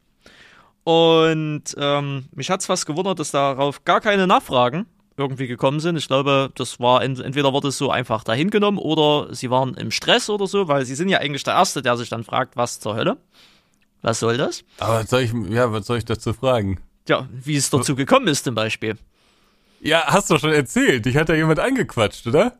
Und 0.84 1.63
ähm, 1.78 2.25
mich 2.36 2.49
hat's 2.51 2.65
fast 2.67 2.86
gewundert, 2.86 3.19
dass 3.19 3.32
darauf 3.32 3.84
gar 3.86 4.01
keine 4.01 4.28
Nachfragen 4.28 4.86
irgendwie 5.17 5.47
gekommen 5.47 5.80
sind. 5.80 5.95
Ich 5.95 6.08
glaube, 6.08 6.51
das 6.56 6.80
war 6.80 7.01
ent 7.01 7.19
entweder 7.21 7.54
wurde 7.54 7.69
es 7.69 7.78
so 7.78 7.89
einfach 7.89 8.23
dahingenommen 8.23 8.78
oder 8.80 9.34
sie 9.34 9.49
waren 9.49 9.73
im 9.75 9.89
Stress 9.91 10.30
oder 10.30 10.45
so, 10.45 10.67
weil 10.67 10.86
sie 10.86 10.93
sind 10.95 11.10
ja 11.10 11.19
eigentlich 11.19 11.43
der 11.43 11.54
Erste, 11.56 11.82
der 11.82 11.97
sich 11.97 12.10
dann 12.10 12.23
fragt, 12.23 12.56
was 12.58 12.80
zur 12.80 12.95
Hölle? 12.95 13.17
Was 14.01 14.19
soll 14.19 14.38
das? 14.38 14.63
Aber 14.80 14.99
was 14.99 15.10
soll 15.10 15.21
ich, 15.21 15.32
ja, 15.49 15.71
was 15.71 15.88
soll 15.88 15.97
ich 15.97 16.06
dazu 16.06 16.34
fragen? 16.34 16.80
Ja, 17.08 17.28
wie 17.32 17.56
es 17.56 17.69
dazu 17.69 17.95
gekommen 17.95 18.28
ist 18.28 18.43
zum 18.43 18.54
Beispiel. 18.56 18.97
Ja, 19.80 20.04
hast 20.08 20.30
du 20.30 20.38
schon 20.38 20.51
erzählt. 20.51 21.06
Dich 21.06 21.15
hat 21.17 21.30
ja 21.30 21.36
jemand 21.36 21.60
angequatscht, 21.60 22.28
oder? 22.28 22.54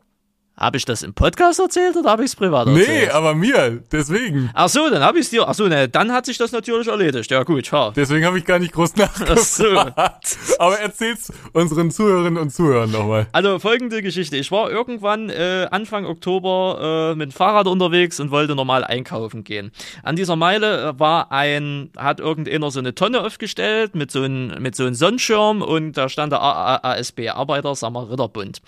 Habe 0.58 0.78
ich 0.78 0.86
das 0.86 1.02
im 1.02 1.12
Podcast 1.12 1.60
erzählt 1.60 1.96
oder 1.96 2.10
habe 2.10 2.22
ich 2.24 2.30
es 2.30 2.36
privat 2.36 2.66
Nee, 2.68 2.80
erzählt? 2.80 3.10
aber 3.10 3.34
mir. 3.34 3.82
Deswegen. 3.92 4.48
Ach 4.54 4.68
so, 4.70 4.88
dann 4.88 5.02
habe 5.02 5.18
ich 5.18 5.26
es 5.26 5.30
dir. 5.30 5.46
Ach 5.46 5.52
so, 5.54 5.66
ne, 5.68 5.86
dann 5.86 6.10
hat 6.12 6.24
sich 6.24 6.38
das 6.38 6.50
natürlich 6.50 6.88
erledigt. 6.88 7.30
Ja 7.30 7.42
gut, 7.42 7.70
ha. 7.72 7.92
Deswegen 7.94 8.24
habe 8.24 8.38
ich 8.38 8.44
gar 8.46 8.58
nicht 8.58 8.72
groß 8.72 8.92
Ach 8.98 9.36
so. 9.36 9.64
nachgefragt. 9.64 10.38
Aber 10.58 10.78
erzähl's 10.78 11.30
unseren 11.52 11.90
Zuhörerinnen 11.90 12.38
und 12.40 12.50
Zuhörern 12.50 12.90
nochmal. 12.90 13.26
Also 13.32 13.58
folgende 13.58 14.00
Geschichte. 14.00 14.38
Ich 14.38 14.50
war 14.50 14.70
irgendwann 14.70 15.28
äh, 15.28 15.66
Anfang 15.70 16.06
Oktober 16.06 17.10
äh, 17.12 17.14
mit 17.16 17.30
dem 17.30 17.32
Fahrrad 17.32 17.66
unterwegs 17.66 18.18
und 18.18 18.30
wollte 18.30 18.54
normal 18.54 18.82
einkaufen 18.82 19.44
gehen. 19.44 19.72
An 20.04 20.16
dieser 20.16 20.36
Meile 20.36 20.88
äh, 20.88 20.98
war 20.98 21.32
ein, 21.32 21.90
hat 21.98 22.18
irgendeiner 22.18 22.70
so 22.70 22.78
eine 22.78 22.94
Tonne 22.94 23.20
aufgestellt 23.20 23.94
mit 23.94 24.10
so 24.10 24.22
einem 24.22 24.54
mit 24.62 24.74
so 24.74 24.84
einem 24.84 24.94
Sonnenschirm 24.94 25.60
und 25.60 25.92
da 25.98 26.08
stand 26.08 26.32
der 26.32 26.40
AASB, 26.40 27.28
Arbeiter 27.28 27.74
Ritterbund. 28.10 28.62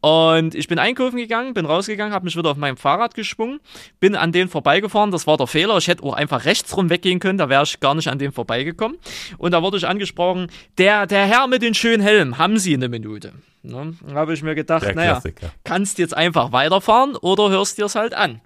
Und 0.00 0.54
ich 0.54 0.68
bin 0.68 0.78
einkaufen 0.78 1.16
gegangen, 1.16 1.29
bin 1.54 1.66
rausgegangen, 1.66 2.12
habe 2.12 2.24
mich 2.24 2.36
wieder 2.36 2.50
auf 2.50 2.56
meinem 2.56 2.76
Fahrrad 2.76 3.14
geschwungen, 3.14 3.60
bin 4.00 4.16
an 4.16 4.32
den 4.32 4.48
vorbeigefahren. 4.48 5.10
Das 5.10 5.26
war 5.26 5.36
der 5.36 5.46
Fehler. 5.46 5.76
Ich 5.78 5.88
hätte 5.88 6.02
auch 6.02 6.14
einfach 6.14 6.44
rechts 6.44 6.76
rum 6.76 6.90
weggehen 6.90 7.20
können, 7.20 7.38
da 7.38 7.48
wäre 7.48 7.62
ich 7.62 7.80
gar 7.80 7.94
nicht 7.94 8.08
an 8.08 8.18
dem 8.18 8.32
vorbeigekommen. 8.32 8.98
Und 9.38 9.52
da 9.52 9.62
wurde 9.62 9.76
ich 9.76 9.86
angesprochen, 9.86 10.48
der, 10.78 11.06
der 11.06 11.26
Herr 11.26 11.46
mit 11.46 11.62
den 11.62 11.74
schönen 11.74 12.02
Helm, 12.02 12.38
haben 12.38 12.58
Sie 12.58 12.74
eine 12.74 12.88
Minute? 12.88 13.32
Ne? 13.62 13.94
Habe 14.12 14.34
ich 14.34 14.42
mir 14.42 14.54
gedacht, 14.54 14.94
naja, 14.94 15.22
kannst 15.64 15.98
jetzt 15.98 16.16
einfach 16.16 16.52
weiterfahren 16.52 17.16
oder 17.16 17.50
hörst 17.50 17.78
dir 17.78 17.86
es 17.86 17.94
halt 17.94 18.14
an. 18.14 18.40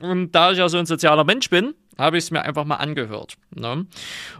Und 0.00 0.32
da 0.32 0.52
ich 0.52 0.58
ja 0.58 0.68
so 0.68 0.78
ein 0.78 0.86
sozialer 0.86 1.24
Mensch 1.24 1.50
bin, 1.50 1.74
habe 1.98 2.16
ich 2.18 2.24
es 2.24 2.30
mir 2.30 2.42
einfach 2.42 2.64
mal 2.64 2.76
angehört. 2.76 3.36
Ne? 3.54 3.86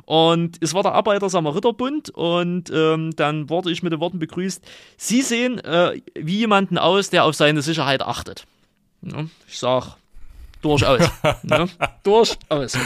Und 0.06 0.56
es 0.60 0.72
war 0.74 0.82
der 0.82 0.92
Arbeiter-Samariterbund 0.92 2.10
und 2.10 2.70
ähm, 2.70 3.14
dann 3.14 3.50
wurde 3.50 3.70
ich 3.70 3.82
mit 3.82 3.92
den 3.92 4.00
Worten 4.00 4.18
begrüßt, 4.18 4.64
Sie 4.96 5.22
sehen 5.22 5.58
äh, 5.58 6.00
wie 6.14 6.38
jemanden 6.38 6.78
aus, 6.78 7.10
der 7.10 7.24
auf 7.24 7.34
seine 7.34 7.62
Sicherheit 7.62 8.02
achtet. 8.02 8.46
Ne? 9.02 9.28
Ich 9.46 9.58
sag, 9.58 9.96
durchaus. 10.62 11.00
ne? 11.42 11.68
Durchaus. 12.02 12.38
Also, 12.48 12.78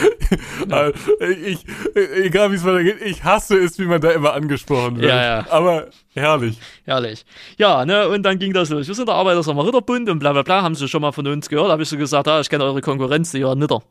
Ich, 1.21 1.65
egal 1.95 2.51
wie 2.51 2.57
es 2.57 2.65
weitergeht, 2.65 2.97
ich 3.05 3.23
hasse 3.25 3.57
es, 3.59 3.79
wie 3.79 3.85
man 3.85 4.01
da 4.01 4.11
immer 4.11 4.33
angesprochen 4.35 4.97
wird. 4.97 5.11
Ja, 5.11 5.23
ja. 5.39 5.47
Aber 5.51 5.89
herrlich. 6.15 6.59
Herrlich. 6.85 7.25
Ja, 7.59 7.85
ne, 7.85 8.09
und 8.09 8.23
dann 8.23 8.39
ging 8.39 8.53
das 8.53 8.71
los. 8.71 8.87
Wir 8.89 8.95
sind 8.95 9.09
der 9.09 9.15
Arbeiter-Samariterbund 9.15 10.09
und 10.09 10.19
bla 10.19 10.33
bla 10.33 10.43
bla, 10.43 10.63
haben 10.63 10.75
sie 10.75 10.89
schon 10.89 11.03
mal 11.03 11.13
von 11.13 11.27
uns 11.27 11.49
gehört. 11.49 11.71
Habe 11.71 11.83
ich 11.83 11.89
so 11.89 11.97
gesagt, 11.97 12.29
ah, 12.29 12.41
ich 12.41 12.49
kenne 12.49 12.65
eure 12.65 12.81
Konkurrenz, 12.81 13.33
die 13.33 13.39
ja 13.39 13.55
nitter. 13.55 13.83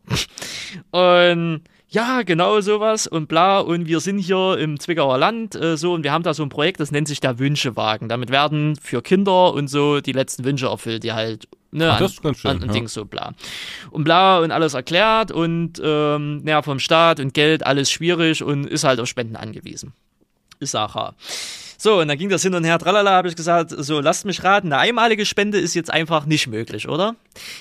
und 0.91 1.61
ja, 1.93 2.23
genau 2.23 2.59
sowas 2.61 3.05
und 3.05 3.27
bla. 3.27 3.59
Und 3.59 3.87
wir 3.87 3.99
sind 3.99 4.17
hier 4.17 4.57
im 4.57 4.79
Zwickauer 4.79 5.17
Land 5.19 5.55
äh, 5.55 5.77
so 5.77 5.93
und 5.93 6.03
wir 6.03 6.11
haben 6.11 6.23
da 6.23 6.33
so 6.33 6.41
ein 6.41 6.49
Projekt, 6.49 6.79
das 6.79 6.91
nennt 6.91 7.07
sich 7.07 7.19
der 7.19 7.37
Wünschewagen. 7.37 8.09
Damit 8.09 8.31
werden 8.31 8.75
für 8.75 9.03
Kinder 9.03 9.53
und 9.53 9.67
so 9.67 10.01
die 10.01 10.11
letzten 10.11 10.43
Wünsche 10.43 10.65
erfüllt, 10.65 11.03
die 11.03 11.13
halt 11.13 11.47
ne, 11.71 11.91
Ach, 11.91 11.97
an, 11.97 12.03
das 12.03 12.13
ist 12.13 12.23
ganz 12.23 12.39
schön, 12.39 12.51
an, 12.51 12.61
an 12.63 12.67
ja. 12.69 12.73
Dings 12.73 12.93
so 12.93 13.05
bla. 13.05 13.33
Und 13.91 14.05
bla 14.05 14.39
und 14.39 14.49
alles 14.51 14.73
erklärt 14.73 15.31
und 15.31 15.79
ähm, 15.83 16.43
naja, 16.43 16.63
vom 16.63 16.79
Staat 16.79 17.19
und 17.19 17.35
Geld 17.35 17.63
alles 17.63 17.91
schwierig 17.91 18.41
und 18.43 18.65
ist 18.65 18.83
halt 18.83 18.99
auf 18.99 19.07
Spenden 19.07 19.35
angewiesen. 19.35 19.93
Ich 20.59 20.71
sag, 20.71 20.95
ha. 20.95 21.13
So, 21.83 21.99
und 21.99 22.07
dann 22.07 22.17
ging 22.17 22.29
das 22.29 22.41
hin 22.41 22.55
und 22.55 22.63
her, 22.63 22.79
tralala, 22.79 23.11
habe 23.11 23.27
ich 23.27 23.35
gesagt, 23.35 23.71
so, 23.77 23.99
lasst 23.99 24.23
mich 24.23 24.41
raten, 24.45 24.71
eine 24.71 24.77
einmalige 24.77 25.25
Spende 25.25 25.57
ist 25.57 25.73
jetzt 25.73 25.91
einfach 25.91 26.25
nicht 26.25 26.47
möglich, 26.47 26.87
oder? 26.87 27.17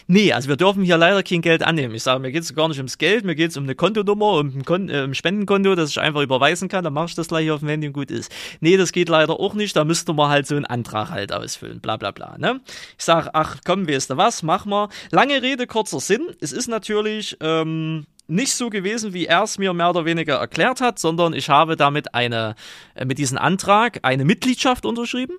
Nee, 0.07 0.33
also 0.33 0.49
wir 0.49 0.55
dürfen 0.55 0.85
hier 0.85 0.97
leider 0.97 1.25
kein 1.25 1.41
Geld 1.41 1.65
annehmen. 1.65 1.93
Ich 1.97 2.05
sage, 2.05 2.21
mir 2.21 2.31
geht's 2.31 2.55
gar 2.55 2.69
nicht 2.69 2.77
ums 2.77 2.99
Geld, 2.99 3.25
mir 3.25 3.35
geht's 3.35 3.57
um 3.57 3.65
eine 3.65 3.75
Kontonummer, 3.75 4.35
um 4.35 4.59
ein, 4.59 4.65
Kon 4.65 4.89
äh, 4.89 5.03
ein 5.03 5.17
Spendenkonto, 5.17 5.75
das 5.75 5.91
ich 5.91 5.99
einfach 5.99 6.21
überweisen 6.21 6.69
kann, 6.69 6.85
dann 6.85 6.93
mache 6.93 7.07
ich 7.07 7.15
das 7.17 7.27
gleich 7.27 7.51
auf 7.51 7.59
dem 7.59 7.69
Handy 7.69 7.89
und 7.89 7.95
gut 7.95 8.13
ist. 8.13 8.31
Nee, 8.61 8.77
das 8.77 8.93
geht 8.93 9.09
leider 9.09 9.41
auch 9.41 9.55
nicht, 9.55 9.75
da 9.75 9.83
müsste 9.83 10.13
man 10.13 10.31
halt 10.31 10.47
so 10.47 10.55
einen 10.55 10.67
Antrag 10.67 11.11
halt 11.11 11.33
ausfüllen, 11.33 11.81
bla 11.81 11.97
bla 11.97 12.13
bla, 12.13 12.39
ne? 12.39 12.61
Ich 12.97 13.05
sag, 13.05 13.31
ach 13.33 13.57
komm, 13.65 13.89
weißt 13.89 14.11
du 14.11 14.19
was, 14.19 14.45
mach 14.45 14.67
mal. 14.67 14.89
Lange 15.11 15.43
Rede, 15.43 15.67
kurzer 15.67 15.99
Sinn, 15.99 16.29
es 16.41 16.53
ist 16.53 16.69
natürlich, 16.69 17.37
ähm, 17.41 18.07
nicht 18.27 18.53
so 18.55 18.71
gewesen, 18.71 19.13
wie 19.13 19.27
er 19.27 19.43
es 19.43 19.59
mir 19.59 19.73
mehr 19.73 19.91
oder 19.91 20.05
weniger 20.05 20.37
erklärt 20.37 20.81
hat, 20.81 20.99
sondern 20.99 21.35
ich 21.35 21.49
habe 21.49 21.77
damit 21.77 22.15
eine, 22.15 22.55
äh, 22.95 23.05
mit 23.05 23.19
diesem 23.19 23.39
Antrag 23.39 24.01
eine 24.03 24.25
Mitgliedschaft 24.25 24.87
unterschrieben. 24.87 25.37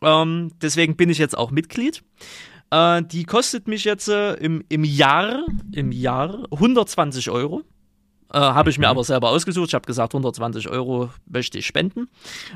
Ähm, 0.00 0.52
deswegen 0.60 0.96
bin 0.96 1.10
ich 1.10 1.18
jetzt 1.18 1.36
auch 1.36 1.50
Mitglied. 1.50 2.02
Äh, 2.70 3.02
die 3.02 3.24
kostet 3.24 3.68
mich 3.68 3.84
jetzt 3.84 4.08
äh, 4.08 4.34
im, 4.34 4.64
im 4.68 4.84
Jahr, 4.84 5.44
im 5.72 5.92
Jahr 5.92 6.44
120 6.50 7.30
Euro. 7.30 7.62
Äh, 8.32 8.38
habe 8.38 8.70
ich 8.70 8.78
mir 8.78 8.88
aber 8.88 9.04
selber 9.04 9.28
ausgesucht. 9.28 9.68
Ich 9.68 9.74
habe 9.74 9.86
gesagt, 9.86 10.14
120 10.14 10.68
Euro 10.70 11.10
möchte 11.26 11.58
ich 11.58 11.66
spenden, 11.66 12.08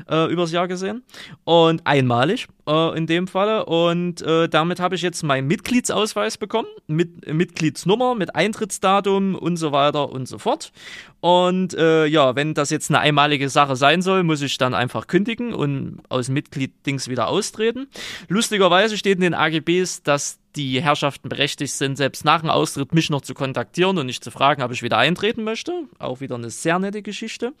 äh, 0.09 0.25
übers 0.31 0.51
Jahr 0.51 0.67
gesehen. 0.67 1.03
Und 1.43 1.85
einmalig 1.85 2.47
äh, 2.67 2.97
in 2.97 3.07
dem 3.07 3.27
Falle. 3.27 3.65
Und 3.65 4.21
äh, 4.21 4.47
damit 4.49 4.79
habe 4.79 4.95
ich 4.95 5.01
jetzt 5.01 5.23
meinen 5.23 5.47
Mitgliedsausweis 5.47 6.37
bekommen, 6.37 6.67
mit 6.87 7.31
Mitgliedsnummer, 7.31 8.15
mit 8.15 8.35
Eintrittsdatum 8.35 9.35
und 9.35 9.57
so 9.57 9.71
weiter 9.71 10.09
und 10.09 10.27
so 10.27 10.37
fort. 10.37 10.71
Und 11.19 11.73
äh, 11.73 12.05
ja, 12.05 12.35
wenn 12.35 12.53
das 12.53 12.69
jetzt 12.69 12.91
eine 12.91 12.99
einmalige 12.99 13.49
Sache 13.49 13.75
sein 13.75 14.01
soll, 14.01 14.23
muss 14.23 14.41
ich 14.41 14.57
dann 14.57 14.73
einfach 14.73 15.07
kündigen 15.07 15.53
und 15.53 16.01
aus 16.09 16.29
Mitglied-Dings 16.29 17.07
wieder 17.07 17.27
austreten. 17.27 17.87
Lustigerweise 18.27 18.97
steht 18.97 19.15
in 19.15 19.21
den 19.21 19.33
AGBs, 19.33 20.03
dass 20.03 20.39
die 20.57 20.81
Herrschaften 20.81 21.29
berechtigt 21.29 21.73
sind, 21.73 21.95
selbst 21.97 22.25
nach 22.25 22.41
dem 22.41 22.49
Austritt 22.49 22.93
mich 22.93 23.09
noch 23.09 23.21
zu 23.21 23.33
kontaktieren 23.33 23.97
und 23.97 24.07
nicht 24.07 24.23
zu 24.23 24.31
fragen, 24.31 24.63
ob 24.63 24.71
ich 24.71 24.83
wieder 24.83 24.97
eintreten 24.97 25.43
möchte. 25.43 25.71
Auch 25.99 26.19
wieder 26.19 26.35
eine 26.35 26.49
sehr 26.49 26.79
nette 26.79 27.01
Geschichte. 27.01 27.53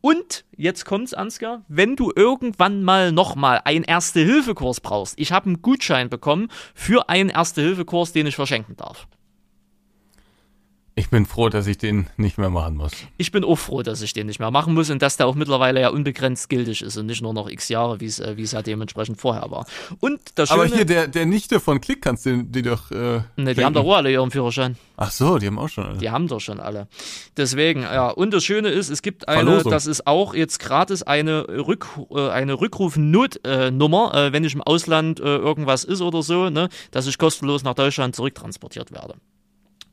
Und 0.00 0.44
jetzt 0.56 0.84
kommt's, 0.84 1.14
Ansgar, 1.14 1.62
wenn 1.68 1.96
du 1.96 2.12
irgendwann 2.14 2.82
mal 2.82 3.12
nochmal 3.12 3.60
einen 3.64 3.84
Erste-Hilfe-Kurs 4.42 4.80
brauchst, 4.80 5.20
ich 5.20 5.30
habe 5.30 5.46
einen 5.46 5.62
Gutschein 5.62 6.08
bekommen 6.08 6.48
für 6.74 7.08
einen 7.08 7.30
Erste-Hilfe-Kurs, 7.30 8.12
den 8.12 8.26
ich 8.26 8.34
verschenken 8.34 8.76
darf. 8.76 9.06
Ich 10.94 11.08
bin 11.08 11.24
froh, 11.24 11.48
dass 11.48 11.66
ich 11.66 11.78
den 11.78 12.06
nicht 12.18 12.36
mehr 12.36 12.50
machen 12.50 12.76
muss. 12.76 12.92
Ich 13.16 13.32
bin 13.32 13.44
auch 13.44 13.56
froh, 13.56 13.82
dass 13.82 14.02
ich 14.02 14.12
den 14.12 14.26
nicht 14.26 14.40
mehr 14.40 14.50
machen 14.50 14.74
muss 14.74 14.90
und 14.90 15.00
dass 15.00 15.16
der 15.16 15.26
auch 15.26 15.34
mittlerweile 15.34 15.80
ja 15.80 15.88
unbegrenzt 15.88 16.50
gültig 16.50 16.82
ist 16.82 16.98
und 16.98 17.06
nicht 17.06 17.22
nur 17.22 17.32
noch 17.32 17.48
x 17.48 17.70
Jahre, 17.70 18.00
wie 18.00 18.04
es 18.04 18.18
äh, 18.18 18.34
es 18.38 18.52
ja 18.52 18.60
dementsprechend 18.60 19.18
vorher 19.18 19.50
war. 19.50 19.64
Und 20.00 20.20
das 20.34 20.50
Schöne, 20.50 20.64
Aber 20.64 20.74
hier, 20.74 20.84
der, 20.84 21.08
der 21.08 21.24
Nichte 21.24 21.60
von 21.60 21.80
Klick 21.80 22.02
kannst 22.02 22.26
du 22.26 22.44
die 22.44 22.60
doch. 22.60 22.90
Äh, 22.90 23.22
ne, 23.36 23.54
die 23.54 23.64
haben 23.64 23.72
doch 23.72 23.86
auch 23.86 23.96
alle 23.96 24.12
ihren 24.12 24.30
Führerschein. 24.30 24.76
Ach 24.98 25.10
so, 25.10 25.38
die 25.38 25.46
haben 25.46 25.58
auch 25.58 25.70
schon. 25.70 25.86
alle. 25.86 25.98
Die 25.98 26.10
haben 26.10 26.28
doch 26.28 26.40
schon 26.40 26.60
alle. 26.60 26.88
Deswegen, 27.38 27.82
ja. 27.82 28.10
Und 28.10 28.34
das 28.34 28.44
Schöne 28.44 28.68
ist, 28.68 28.90
es 28.90 29.00
gibt 29.00 29.28
eine, 29.28 29.44
Verlosung. 29.44 29.72
das 29.72 29.86
ist 29.86 30.06
auch 30.06 30.34
jetzt 30.34 30.58
gratis 30.58 31.02
eine, 31.02 31.48
Rück, 31.48 31.86
äh, 32.10 32.28
eine 32.28 32.60
Rückruf-Notnummer, 32.60 34.14
äh, 34.14 34.32
wenn 34.34 34.44
ich 34.44 34.54
im 34.54 34.62
Ausland 34.62 35.20
irgendwas 35.20 35.84
ist 35.84 36.02
oder 36.02 36.22
so, 36.22 36.50
ne, 36.50 36.68
dass 36.90 37.06
ich 37.06 37.16
kostenlos 37.16 37.62
nach 37.62 37.74
Deutschland 37.74 38.14
zurücktransportiert 38.14 38.92
werde. 38.92 39.14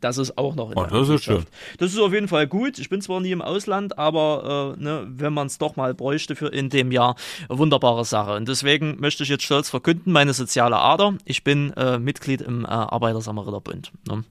Das 0.02 0.18
ist 0.18 0.38
auch 0.38 0.56
noch 0.56 0.72
in 0.72 0.78
Oh, 0.78 0.84
der 0.84 0.92
das 0.92 1.02
ist 1.02 1.28
Mitgliedschaft. 1.28 1.48
Das 1.78 1.92
ist 1.92 2.00
auf 2.00 2.14
jeden 2.14 2.30
Fall 2.30 2.48
gut. 2.48 2.80
Ich 2.80 2.88
bin 2.88 3.02
zwar 3.02 3.20
nie 3.20 3.32
im 3.32 3.42
Ausland, 3.42 3.98
aber 3.98 4.76
äh, 4.78 4.82
ne, 4.82 5.06
wenn 5.10 5.34
man 5.34 5.48
es 5.48 5.58
doch 5.58 5.76
mal 5.76 5.94
bräuchte 5.94 6.38
für 6.38 6.48
in 6.48 6.70
dem 6.70 6.92
Jahr, 6.94 7.16
wunderbare 7.50 8.06
Sache. 8.06 8.34
Und 8.36 8.48
deswegen 8.48 9.00
möchte 9.02 9.24
ich 9.24 9.30
jetzt 9.30 9.44
stolz 9.44 9.70
verkünden, 9.70 10.14
meine 10.14 10.34
soziale 10.34 10.78
Ader. 10.78 11.16
Ich 11.26 11.44
bin 11.44 11.74
äh, 11.74 12.00
Mitglied 12.00 12.40
im 12.42 12.64
äh, 12.64 12.70
Arbeitersamariterbund. 12.70 13.92
Ne? 14.08 14.24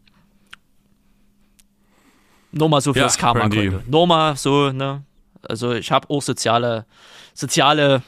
Nur 2.52 2.68
mal 2.70 2.80
so 2.80 2.92
Ja, 2.94 3.02
fürs 3.02 3.18
Karma-Konto. 3.18 3.58
Randy. 3.58 3.76
Nur 3.90 4.06
mal 4.06 4.36
so, 4.36 4.72
ne? 4.72 5.02
Also 5.42 5.72
ich 5.72 5.92
habe 5.92 6.08
auch 6.10 6.22
soziale, 6.22 6.86
soziale 7.34 8.02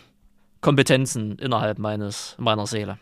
Kompetenzen 0.62 1.38
innerhalb 1.38 1.78
meines, 1.78 2.36
meiner 2.38 2.66
Seele. 2.66 2.98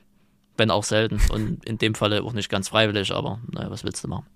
Wenn 0.57 0.73
auch 0.73 0.83
selten. 0.85 1.21
Und 1.33 1.65
in 1.65 1.79
dem 1.79 1.95
Falle 1.95 2.23
auch 2.25 2.33
nicht 2.33 2.49
ganz 2.49 2.69
freiwillig, 2.69 3.13
aber 3.15 3.39
naja, 3.53 3.71
was 3.71 3.85
willst 3.85 4.03
du 4.03 4.09
machen? 4.09 4.27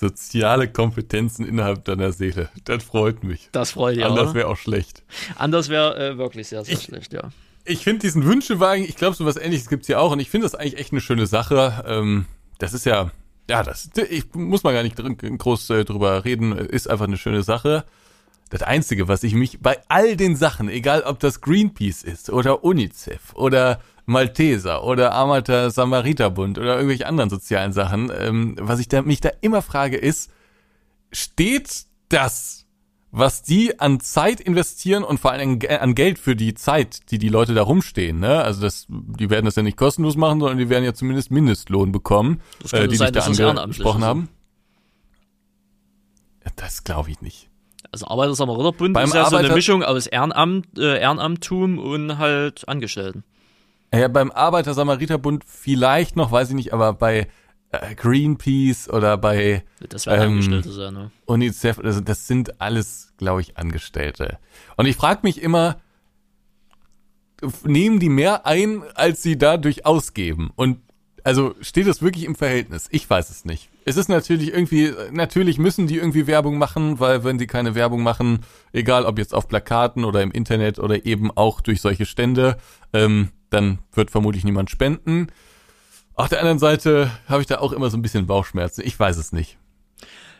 Soziale 0.00 0.68
Kompetenzen 0.68 1.44
innerhalb 1.44 1.84
deiner 1.84 2.12
Seele. 2.12 2.50
Das 2.64 2.84
freut 2.84 3.24
mich. 3.24 3.48
Das 3.50 3.72
freut 3.72 3.96
dich, 3.96 4.04
Anders 4.04 4.32
wäre 4.32 4.46
auch 4.46 4.56
schlecht. 4.56 5.02
Anders 5.36 5.68
wäre 5.68 6.12
äh, 6.12 6.18
wirklich 6.18 6.46
sehr, 6.46 6.64
sehr 6.64 6.78
schlecht, 6.78 7.12
ja. 7.12 7.30
Ich 7.64 7.82
finde 7.82 8.00
diesen 8.00 8.24
Wünschewagen, 8.24 8.84
ich 8.84 8.94
glaube, 8.94 9.16
so 9.16 9.26
was 9.26 9.36
ähnliches 9.36 9.68
gibt's 9.68 9.88
ja 9.88 9.98
auch 9.98 10.12
und 10.12 10.20
ich 10.20 10.30
finde 10.30 10.46
das 10.46 10.54
eigentlich 10.54 10.78
echt 10.78 10.92
eine 10.92 11.00
schöne 11.00 11.26
Sache. 11.26 11.84
Ähm, 11.86 12.26
das 12.58 12.74
ist 12.74 12.86
ja, 12.86 13.10
ja, 13.50 13.64
das 13.64 13.90
ich 14.08 14.32
muss 14.34 14.62
mal 14.62 14.72
gar 14.72 14.84
nicht 14.84 14.96
drin, 14.96 15.16
groß 15.16 15.70
äh, 15.70 15.84
drüber 15.84 16.24
reden, 16.24 16.52
ist 16.52 16.88
einfach 16.88 17.06
eine 17.06 17.18
schöne 17.18 17.42
Sache. 17.42 17.84
Das 18.50 18.62
Einzige, 18.62 19.08
was 19.08 19.24
ich 19.24 19.34
mich 19.34 19.58
bei 19.60 19.78
all 19.88 20.16
den 20.16 20.36
Sachen, 20.36 20.68
egal 20.68 21.02
ob 21.02 21.18
das 21.18 21.40
Greenpeace 21.40 22.04
ist 22.04 22.30
oder 22.30 22.62
UNICEF 22.62 23.34
oder 23.34 23.80
Malteser 24.08 24.84
oder 24.84 25.14
Amateur 25.14 25.70
Samariterbund 25.70 26.58
oder 26.58 26.76
irgendwelche 26.76 27.06
anderen 27.06 27.28
sozialen 27.30 27.72
Sachen, 27.72 28.10
ähm, 28.18 28.56
was 28.58 28.80
ich 28.80 28.88
da, 28.88 29.02
mich 29.02 29.20
da 29.20 29.30
immer 29.42 29.60
frage, 29.60 29.98
ist, 29.98 30.30
steht 31.12 31.84
das, 32.08 32.66
was 33.10 33.42
die 33.42 33.78
an 33.80 34.00
Zeit 34.00 34.40
investieren 34.40 35.04
und 35.04 35.20
vor 35.20 35.32
allem 35.32 35.58
an 35.68 35.94
Geld 35.94 36.18
für 36.18 36.36
die 36.36 36.54
Zeit, 36.54 37.10
die 37.10 37.18
die 37.18 37.28
Leute 37.28 37.52
da 37.52 37.62
rumstehen, 37.62 38.18
ne? 38.18 38.42
Also 38.42 38.62
das, 38.62 38.86
die 38.88 39.28
werden 39.28 39.44
das 39.44 39.56
ja 39.56 39.62
nicht 39.62 39.76
kostenlos 39.76 40.16
machen, 40.16 40.40
sondern 40.40 40.58
die 40.58 40.70
werden 40.70 40.84
ja 40.84 40.94
zumindest 40.94 41.30
Mindestlohn 41.30 41.92
bekommen, 41.92 42.40
äh, 42.72 42.88
die 42.88 42.96
sein, 42.96 43.12
sich 43.12 43.36
da 43.36 43.50
angesprochen 43.50 44.04
haben. 44.04 44.28
Das 46.56 46.82
glaube 46.82 47.10
ich 47.10 47.20
nicht. 47.20 47.50
Also 47.92 48.06
Arbeiter-Samariterbund 48.06 48.98
ist 48.98 49.14
ja 49.14 49.28
so 49.28 49.36
eine 49.36 49.50
Mischung 49.50 49.82
aus 49.82 50.06
Ehrenamt, 50.06 50.78
äh, 50.78 50.98
Ehrenamttum 50.98 51.78
und 51.78 52.18
halt 52.18 52.66
Angestellten. 52.68 53.22
Ja, 53.92 54.08
beim 54.08 54.30
Arbeiter-Samariterbund 54.30 55.44
vielleicht 55.46 56.16
noch, 56.16 56.30
weiß 56.30 56.50
ich 56.50 56.54
nicht, 56.54 56.72
aber 56.72 56.92
bei 56.92 57.28
äh, 57.70 57.94
Greenpeace 57.94 58.88
oder 58.90 59.16
bei 59.16 59.64
Das 59.88 60.06
werden 60.06 60.22
Ähm, 60.22 60.30
Angestellte 60.30 60.72
sein, 60.72 60.94
ne? 60.94 61.10
UNICEF, 61.26 61.78
also 61.78 62.00
das 62.00 62.26
sind 62.26 62.60
alles, 62.60 63.12
glaube 63.16 63.40
ich, 63.40 63.56
Angestellte. 63.56 64.38
Und 64.76 64.86
ich 64.86 64.96
frage 64.96 65.20
mich 65.22 65.40
immer, 65.40 65.80
nehmen 67.64 67.98
die 67.98 68.08
mehr 68.08 68.46
ein, 68.46 68.82
als 68.94 69.22
sie 69.22 69.38
dadurch 69.38 69.86
ausgeben? 69.86 70.50
Und 70.54 70.80
also 71.28 71.54
steht 71.60 71.86
das 71.86 72.00
wirklich 72.00 72.24
im 72.24 72.34
Verhältnis? 72.34 72.88
Ich 72.90 73.08
weiß 73.08 73.28
es 73.28 73.44
nicht. 73.44 73.68
Es 73.84 73.98
ist 73.98 74.08
natürlich 74.08 74.48
irgendwie, 74.48 74.94
natürlich 75.12 75.58
müssen 75.58 75.86
die 75.86 75.98
irgendwie 75.98 76.26
Werbung 76.26 76.56
machen, 76.56 77.00
weil 77.00 77.22
wenn 77.22 77.38
sie 77.38 77.46
keine 77.46 77.74
Werbung 77.74 78.02
machen, 78.02 78.46
egal 78.72 79.04
ob 79.04 79.18
jetzt 79.18 79.34
auf 79.34 79.46
Plakaten 79.46 80.06
oder 80.06 80.22
im 80.22 80.30
Internet 80.30 80.78
oder 80.78 81.04
eben 81.04 81.30
auch 81.30 81.60
durch 81.60 81.82
solche 81.82 82.06
Stände, 82.06 82.56
ähm, 82.94 83.28
dann 83.50 83.80
wird 83.92 84.10
vermutlich 84.10 84.42
niemand 84.42 84.70
spenden. 84.70 85.26
Auf 86.14 86.30
der 86.30 86.38
anderen 86.40 86.58
Seite 86.58 87.10
habe 87.28 87.42
ich 87.42 87.46
da 87.46 87.58
auch 87.58 87.72
immer 87.72 87.90
so 87.90 87.98
ein 87.98 88.02
bisschen 88.02 88.26
Bauchschmerzen. 88.26 88.80
Ich 88.86 88.98
weiß 88.98 89.18
es 89.18 89.30
nicht. 89.30 89.57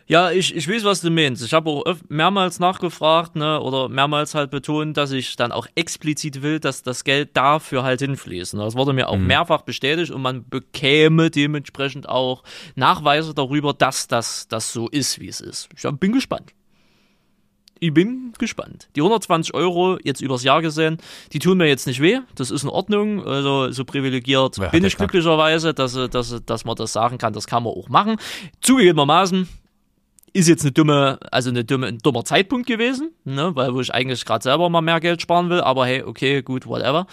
Ja, 0.09 0.31
ich, 0.31 0.55
ich 0.55 0.67
weiß, 0.67 0.85
was 0.85 1.01
du 1.01 1.11
meinst. 1.11 1.45
Ich 1.45 1.53
habe 1.53 1.69
auch 1.69 1.85
mehrmals 2.07 2.59
nachgefragt, 2.59 3.35
ne, 3.35 3.61
oder 3.61 3.89
mehrmals 3.89 4.33
halt 4.33 4.49
betont, 4.49 4.97
dass 4.97 5.11
ich 5.11 5.35
dann 5.35 5.51
auch 5.51 5.67
explizit 5.75 6.41
will, 6.41 6.59
dass 6.59 6.81
das 6.81 7.03
Geld 7.03 7.37
dafür 7.37 7.83
halt 7.83 7.99
hinfließt. 7.99 8.55
Ne. 8.55 8.63
Das 8.63 8.75
wurde 8.75 8.91
mir 8.93 9.07
auch 9.07 9.17
mehrfach 9.17 9.61
bestätigt 9.61 10.09
und 10.09 10.23
man 10.23 10.49
bekäme 10.49 11.29
dementsprechend 11.29 12.09
auch 12.09 12.41
Nachweise 12.73 13.35
darüber, 13.35 13.71
dass 13.71 14.07
das, 14.07 14.47
das 14.47 14.73
so 14.73 14.87
ist, 14.87 15.19
wie 15.19 15.27
es 15.27 15.41
ist. 15.41 15.69
Ich 15.77 15.87
bin 15.99 16.11
gespannt. 16.11 16.55
Ich 17.79 17.93
bin 17.93 18.33
gespannt. 18.39 18.89
Die 18.95 19.01
120 19.01 19.53
Euro 19.53 19.99
jetzt 20.03 20.21
übers 20.21 20.43
Jahr 20.43 20.63
gesehen, 20.63 20.97
die 21.33 21.39
tun 21.39 21.59
mir 21.59 21.67
jetzt 21.67 21.85
nicht 21.85 22.01
weh. 22.01 22.19
Das 22.33 22.49
ist 22.49 22.63
in 22.63 22.69
Ordnung. 22.69 23.23
Also 23.27 23.71
so 23.71 23.85
privilegiert 23.85 24.57
bin 24.71 24.83
ich 24.83 24.97
glücklicherweise, 24.97 25.75
dass, 25.75 25.93
dass, 25.93 26.41
dass 26.43 26.65
man 26.65 26.75
das 26.75 26.93
sagen 26.93 27.19
kann. 27.19 27.33
Das 27.33 27.45
kann 27.45 27.61
man 27.61 27.73
auch 27.73 27.89
machen. 27.89 28.17
Zugegebenermaßen 28.61 29.47
ist 30.33 30.47
jetzt 30.47 30.63
eine 30.63 30.71
dumme, 30.71 31.19
also 31.31 31.49
eine 31.49 31.63
dumme, 31.63 31.87
ein 31.87 31.97
dummer 31.99 32.23
Zeitpunkt 32.25 32.67
gewesen, 32.67 33.11
ne, 33.25 33.55
weil 33.55 33.73
wo 33.73 33.81
ich 33.81 33.93
eigentlich 33.93 34.25
gerade 34.25 34.43
selber 34.43 34.69
mal 34.69 34.81
mehr 34.81 34.99
Geld 34.99 35.21
sparen 35.21 35.49
will, 35.49 35.61
aber 35.61 35.85
hey, 35.85 36.03
okay, 36.03 36.41
gut, 36.41 36.67
whatever. 36.67 37.07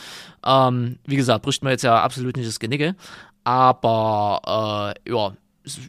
Ähm, 0.44 0.98
wie 1.06 1.16
gesagt, 1.16 1.42
bricht 1.42 1.62
mir 1.62 1.70
jetzt 1.70 1.82
ja 1.82 2.02
absolut 2.02 2.36
nicht 2.36 2.48
das 2.48 2.60
Genicke, 2.60 2.94
aber 3.44 4.94
äh, 5.06 5.10
ja, 5.10 5.32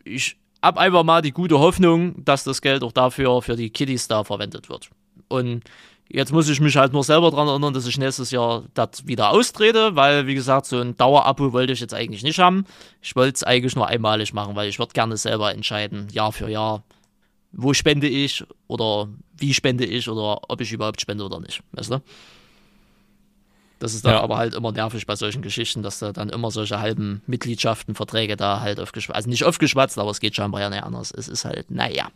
ich 0.03 0.37
hab 0.61 0.77
einfach 0.77 1.03
mal 1.03 1.21
die 1.21 1.31
gute 1.31 1.59
Hoffnung, 1.59 2.23
dass 2.23 2.43
das 2.43 2.61
Geld 2.61 2.83
auch 2.83 2.91
dafür 2.91 3.41
für 3.41 3.55
die 3.55 3.69
Kiddies 3.69 4.07
da 4.07 4.23
verwendet 4.23 4.69
wird. 4.69 4.89
Und 5.27 5.63
jetzt 6.09 6.31
muss 6.31 6.49
ich 6.49 6.59
mich 6.59 6.77
halt 6.77 6.93
nur 6.93 7.03
selber 7.03 7.31
dran 7.31 7.47
erinnern, 7.47 7.73
dass 7.73 7.87
ich 7.87 7.97
nächstes 7.97 8.31
Jahr 8.31 8.63
das 8.73 9.05
wieder 9.05 9.31
austrete, 9.31 9.95
weil, 9.95 10.27
wie 10.27 10.35
gesagt, 10.35 10.65
so 10.65 10.79
ein 10.79 10.95
Dauerabo 10.97 11.53
wollte 11.53 11.73
ich 11.73 11.79
jetzt 11.79 11.93
eigentlich 11.93 12.23
nicht 12.23 12.39
haben. 12.39 12.65
Ich 13.01 13.15
wollte 13.15 13.35
es 13.35 13.43
eigentlich 13.43 13.75
nur 13.75 13.87
einmalig 13.87 14.33
machen, 14.33 14.55
weil 14.55 14.69
ich 14.69 14.79
würde 14.79 14.93
gerne 14.93 15.17
selber 15.17 15.53
entscheiden, 15.53 16.07
Jahr 16.11 16.31
für 16.31 16.49
Jahr, 16.49 16.83
wo 17.57 17.73
spende 17.73 18.07
ich 18.07 18.45
oder 18.67 19.09
wie 19.37 19.53
spende 19.53 19.83
ich 19.83 20.07
oder 20.07 20.39
ob 20.49 20.61
ich 20.61 20.71
überhaupt 20.71 21.01
spende 21.01 21.25
oder 21.25 21.39
nicht. 21.41 21.61
Weißt 21.73 21.91
du? 21.91 22.01
Das 23.79 23.93
ist 23.93 24.05
dann 24.05 24.13
Ja. 24.13 24.21
aber 24.21 24.37
halt 24.37 24.55
immer 24.55 24.71
nervig 24.71 25.05
bei 25.05 25.15
solchen 25.15 25.41
Geschichten, 25.41 25.83
dass 25.83 25.99
da 25.99 26.11
dann 26.11 26.29
immer 26.29 26.49
solche 26.49 26.79
halben 26.79 27.21
Mitgliedschaften, 27.27 27.93
Verträge 27.93 28.35
da 28.35 28.61
halt 28.61 28.79
aufgeschwatzt, 28.79 29.15
also 29.15 29.29
nicht 29.29 29.43
aufgeschwatzt, 29.43 29.99
aber 29.99 30.09
es 30.09 30.19
geht 30.19 30.35
scheinbar 30.35 30.61
ja 30.61 30.69
nicht 30.69 30.83
anders. 30.83 31.11
Es 31.11 31.27
ist 31.27 31.45
halt, 31.45 31.69
naja. 31.69 32.09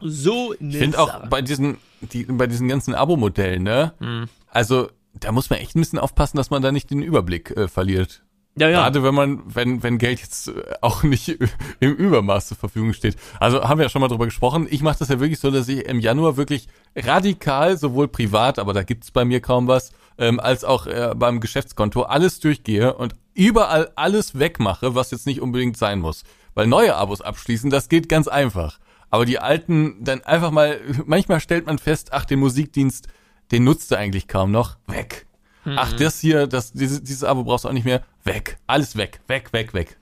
So 0.00 0.54
Ich 0.54 0.76
finde 0.76 0.98
auch 0.98 1.26
bei 1.28 1.40
diesen, 1.42 1.78
die, 2.00 2.24
bei 2.24 2.46
diesen 2.46 2.68
ganzen 2.68 2.94
Abo-Modellen, 2.94 3.62
ne? 3.62 3.92
Mhm. 4.00 4.28
Also, 4.48 4.88
da 5.14 5.30
muss 5.30 5.50
man 5.50 5.58
echt 5.60 5.76
ein 5.76 5.80
bisschen 5.80 5.98
aufpassen, 5.98 6.36
dass 6.36 6.50
man 6.50 6.62
da 6.62 6.72
nicht 6.72 6.90
den 6.90 7.02
Überblick 7.02 7.50
äh, 7.56 7.68
verliert. 7.68 8.22
Ja, 8.56 8.68
ja. 8.68 8.82
Gerade 8.82 9.02
wenn 9.02 9.14
man, 9.14 9.42
wenn, 9.46 9.82
wenn 9.82 9.98
Geld 9.98 10.20
jetzt 10.20 10.48
äh, 10.48 10.52
auch 10.80 11.02
nicht 11.02 11.28
im 11.80 11.94
Übermaß 11.94 12.48
zur 12.48 12.56
Verfügung 12.56 12.92
steht. 12.92 13.16
Also 13.40 13.62
haben 13.64 13.78
wir 13.78 13.84
ja 13.84 13.88
schon 13.88 14.00
mal 14.00 14.08
drüber 14.08 14.26
gesprochen. 14.26 14.68
Ich 14.70 14.82
mache 14.82 14.98
das 14.98 15.08
ja 15.08 15.18
wirklich 15.18 15.40
so, 15.40 15.50
dass 15.50 15.68
ich 15.68 15.86
im 15.86 15.98
Januar 15.98 16.36
wirklich 16.36 16.68
radikal, 16.94 17.76
sowohl 17.76 18.08
privat, 18.08 18.58
aber 18.58 18.72
da 18.72 18.84
gibt's 18.84 19.10
bei 19.10 19.24
mir 19.24 19.40
kaum 19.40 19.66
was, 19.66 19.90
ähm, 20.18 20.38
als 20.38 20.62
auch 20.62 20.86
äh, 20.86 21.14
beim 21.16 21.40
Geschäftskonto 21.40 22.02
alles 22.02 22.38
durchgehe 22.38 22.94
und 22.94 23.16
überall 23.34 23.90
alles 23.96 24.38
wegmache, 24.38 24.94
was 24.94 25.10
jetzt 25.10 25.26
nicht 25.26 25.40
unbedingt 25.40 25.76
sein 25.76 25.98
muss. 25.98 26.22
Weil 26.54 26.68
neue 26.68 26.94
Abos 26.94 27.20
abschließen, 27.20 27.70
das 27.70 27.88
geht 27.88 28.08
ganz 28.08 28.28
einfach. 28.28 28.78
Aber 29.10 29.26
die 29.26 29.40
alten 29.40 30.04
dann 30.04 30.22
einfach 30.22 30.52
mal, 30.52 30.80
manchmal 31.06 31.40
stellt 31.40 31.66
man 31.66 31.78
fest, 31.78 32.12
ach, 32.12 32.24
den 32.24 32.38
Musikdienst, 32.38 33.08
den 33.50 33.64
nutzt 33.64 33.90
du 33.90 33.98
eigentlich 33.98 34.28
kaum 34.28 34.52
noch, 34.52 34.76
weg. 34.86 35.26
Ach, 35.66 35.92
das 35.94 36.20
hier, 36.20 36.46
das, 36.46 36.72
dieses, 36.72 37.02
dieses 37.02 37.24
Abo 37.24 37.44
brauchst 37.44 37.64
du 37.64 37.68
auch 37.68 37.72
nicht 37.72 37.86
mehr, 37.86 38.02
weg. 38.24 38.58
Alles 38.66 38.96
weg, 38.96 39.20
weg, 39.28 39.52
weg, 39.52 39.74
weg. 39.74 39.96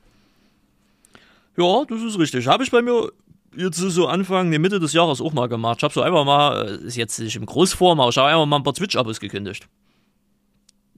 Ja, 1.57 1.85
das 1.89 2.01
ist 2.03 2.19
richtig. 2.19 2.47
Habe 2.47 2.65
ich 2.65 2.71
bei 2.71 2.81
mir 2.83 3.11
jetzt 3.57 3.77
so 3.77 4.07
Anfang, 4.07 4.49
nee, 4.49 4.59
Mitte 4.59 4.81
des 4.81 4.93
Jahres 4.93 5.21
auch 5.21 5.33
mal 5.33 5.49
gemacht. 5.49 5.79
Ich 5.79 5.85
habe 5.85 5.93
so 5.93 6.01
einfach 6.03 6.25
mal, 6.25 6.67
äh, 6.69 6.87
ist 6.87 6.97
jetzt 6.97 7.19
nicht 7.19 7.37
im 7.37 7.45
Großform, 7.47 8.01
aber 8.01 8.09
ich 8.11 8.17
habe 8.17 8.29
einfach 8.29 8.47
mal 8.47 8.57
ein 8.57 8.63
paar 8.63 8.75
Twitch-Abos 8.75 9.21
gekündigt. 9.21 9.69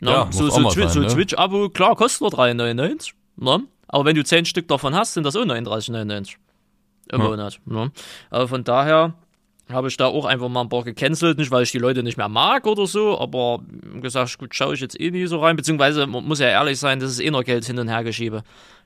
Na, 0.00 0.12
Ja, 0.12 0.24
muss 0.26 0.36
so, 0.36 0.48
so, 0.50 0.68
Twi 0.70 0.82
sein, 0.82 0.88
so 0.90 1.00
ne? 1.00 1.06
Twitch-Abo, 1.08 1.70
klar, 1.70 1.96
kostet 1.96 2.20
nur 2.20 2.30
3,99. 2.30 3.12
Ne? 3.36 3.64
Aber 3.88 4.04
wenn 4.04 4.14
du 4.14 4.24
10 4.24 4.44
Stück 4.44 4.68
davon 4.68 4.94
hast, 4.94 5.14
sind 5.14 5.24
das 5.24 5.34
auch 5.36 5.44
39,99 5.44 6.36
im 7.10 7.20
Ja. 7.20 7.28
Monat. 7.28 7.60
Ne? 7.66 7.90
Aber 8.30 8.48
von 8.48 8.62
daher 8.64 9.14
habe 9.72 9.88
ich 9.88 9.96
da 9.96 10.06
auch 10.06 10.24
einfach 10.24 10.48
mal 10.48 10.62
ein 10.62 10.68
paar 10.68 10.84
gecancelt, 10.84 11.38
nicht 11.38 11.50
weil 11.50 11.62
ich 11.62 11.72
die 11.72 11.78
Leute 11.78 12.02
nicht 12.02 12.16
mehr 12.18 12.28
mag 12.28 12.66
oder 12.66 12.86
so, 12.86 13.18
aber 13.18 13.60
gesagt, 14.00 14.38
gut, 14.38 14.54
schaue 14.54 14.74
ich 14.74 14.80
jetzt 14.80 15.00
eh 15.00 15.10
nie 15.10 15.26
so 15.26 15.40
rein, 15.40 15.56
beziehungsweise 15.56 16.06
man 16.06 16.24
muss 16.24 16.38
ja 16.38 16.48
ehrlich 16.48 16.78
sein, 16.78 17.00
das 17.00 17.10
ist 17.10 17.20
eh 17.20 17.30
noch 17.30 17.44
Geld 17.44 17.64
hin 17.64 17.78
und 17.78 17.88
her 17.88 18.04
geschiebe. 18.04 18.42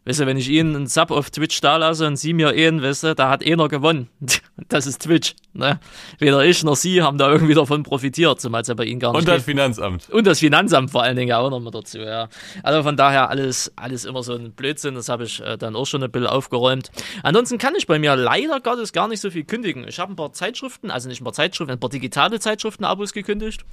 Weißt 0.09 0.21
du, 0.21 0.27
wenn 0.27 0.38
ich 0.38 0.49
ihnen 0.49 0.75
einen 0.75 0.87
Sub 0.87 1.11
auf 1.11 1.29
Twitch 1.29 1.61
da 1.61 1.77
lasse 1.77 2.07
und 2.07 2.16
sie 2.16 2.33
mir 2.33 2.49
einen, 2.49 2.83
weißt 2.83 3.05
du, 3.05 3.14
da 3.14 3.29
hat 3.29 3.44
einer 3.44 3.68
gewonnen. 3.68 4.09
Das 4.68 4.87
ist 4.87 5.03
Twitch. 5.03 5.35
Ne? 5.53 5.79
Weder 6.18 6.44
ich 6.44 6.64
noch 6.64 6.75
sie 6.75 7.01
haben 7.01 7.16
da 7.16 7.31
irgendwie 7.31 7.55
davon 7.55 7.85
profitiert, 7.85 8.40
zumal 8.40 8.62
es 8.62 8.68
ja 8.68 8.75
bei 8.75 8.85
ihnen 8.85 8.99
gar 8.99 9.12
nicht 9.12 9.21
Und 9.21 9.29
das 9.29 9.37
geht. 9.47 9.55
Finanzamt. 9.55 10.11
Und 10.11 10.27
das 10.27 10.40
Finanzamt 10.40 10.90
vor 10.90 11.05
allen 11.05 11.16
Dingen 11.16 11.29
ja 11.29 11.38
auch 11.38 11.49
noch 11.49 11.61
mit 11.61 11.75
dazu, 11.75 11.99
ja. 11.99 12.29
Also 12.64 12.83
von 12.83 12.97
daher 12.97 13.31
alles, 13.31 13.73
alles 13.77 14.05
immer 14.05 14.23
so 14.25 14.35
ein 14.35 14.53
Blödsinn, 14.53 14.97
das 14.97 15.09
habe 15.09 15.25
ich 15.25 15.40
äh, 15.40 15.57
dann 15.57 15.77
auch 15.77 15.87
schon 15.87 16.03
ein 16.03 16.11
bisschen 16.11 16.27
aufgeräumt. 16.27 16.90
Ansonsten 17.23 17.59
kann 17.59 17.75
ich 17.77 17.87
bei 17.87 18.01
mir 18.01 18.16
leider 18.16 18.61
Gottes 18.61 18.92
gar 18.92 19.07
nicht 19.07 19.21
so 19.21 19.31
viel 19.31 19.44
kündigen. 19.44 19.87
Ich 19.87 20.01
habe 20.01 20.12
ein 20.12 20.16
paar 20.16 20.33
Zeitschriften, 20.33 20.90
also 20.90 21.09
nicht 21.09 21.21
ein 21.21 21.25
paar 21.25 21.33
Zeitschriften, 21.33 21.73
ein 21.73 21.81
paar 21.81 21.90
digitale 21.90 22.40
Zeitschriften-Abos 22.40 23.12
gekündigt. 23.12 23.64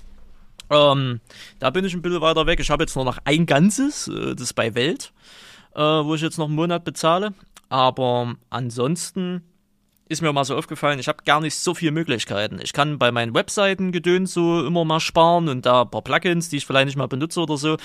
Ähm, 0.70 1.20
da 1.60 1.70
bin 1.70 1.86
ich 1.86 1.94
ein 1.94 2.02
bisschen 2.02 2.22
weiter 2.22 2.46
weg. 2.46 2.60
Ich 2.60 2.70
habe 2.70 2.84
jetzt 2.84 2.96
nur 2.96 3.06
noch 3.06 3.18
ein 3.26 3.46
ganzes, 3.46 4.08
äh, 4.08 4.34
das 4.36 4.42
ist 4.42 4.54
bei 4.54 4.76
Welt, 4.76 5.12
äh, 5.76 5.82
wo 5.82 6.16
ich 6.16 6.22
jetzt 6.22 6.38
noch 6.38 6.48
einen 6.48 6.56
Monat 6.56 6.84
bezahle. 6.84 7.34
Aber 7.70 8.36
ansonsten 8.50 9.44
ist 10.08 10.22
mir 10.22 10.32
mal 10.32 10.46
so 10.46 10.56
aufgefallen, 10.56 11.00
ich 11.00 11.08
habe 11.08 11.24
gar 11.26 11.42
nicht 11.42 11.56
so 11.56 11.74
viele 11.74 11.92
Möglichkeiten. 11.92 12.60
Ich 12.62 12.74
kann 12.74 13.00
bei 13.00 13.12
meinen 13.12 13.34
Webseiten 13.34 13.92
gedöns 13.92 14.34
so 14.34 14.66
immer 14.66 14.86
mal 14.86 15.00
sparen 15.00 15.50
und 15.50 15.66
da 15.66 15.82
ein 15.82 15.90
paar 15.90 16.04
Plugins, 16.04 16.50
die 16.50 16.58
ich 16.58 16.66
vielleicht 16.66 16.86
nicht 16.86 16.96
mal 16.96 17.08
benutze 17.08 17.42
oder 17.42 17.58
so, 17.58 17.78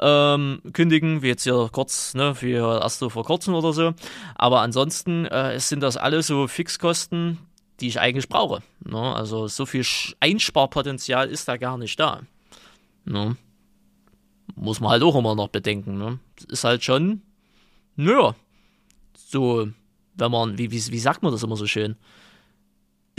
ähm, 0.00 0.60
kündigen, 0.72 1.22
wie 1.22 1.28
jetzt 1.28 1.44
hier 1.44 1.68
kurz, 1.70 2.14
ne, 2.14 2.34
wie 2.40 2.52
erst 2.52 2.98
so 2.98 3.10
vor 3.10 3.24
kurzem 3.24 3.54
oder 3.54 3.72
so. 3.72 3.94
Aber 4.34 4.60
ansonsten 4.60 5.26
äh, 5.26 5.60
sind 5.60 5.80
das 5.80 5.96
alles 5.96 6.26
so 6.26 6.48
Fixkosten, 6.48 7.38
die 7.78 7.86
ich 7.86 8.00
eigentlich 8.00 8.28
brauche. 8.28 8.60
Ne? 8.84 9.14
Also 9.14 9.46
so 9.46 9.64
viel 9.64 9.84
Einsparpotenzial 10.18 11.28
ist 11.28 11.46
da 11.46 11.56
gar 11.56 11.78
nicht 11.78 11.98
da. 12.00 12.22
Ne? 13.04 13.36
Muss 14.56 14.80
man 14.80 14.90
halt 14.90 15.04
auch 15.04 15.14
immer 15.14 15.36
noch 15.36 15.48
bedenken. 15.48 15.96
Ne? 15.96 16.18
Ist 16.48 16.64
halt 16.64 16.82
schon, 16.82 17.22
naja, 17.98 18.34
so 19.14 19.68
wenn 20.18 20.30
man, 20.30 20.58
wie, 20.58 20.70
wie, 20.70 20.86
wie 20.92 20.98
sagt 20.98 21.22
man 21.22 21.32
das 21.32 21.42
immer 21.42 21.56
so 21.56 21.66
schön? 21.66 21.96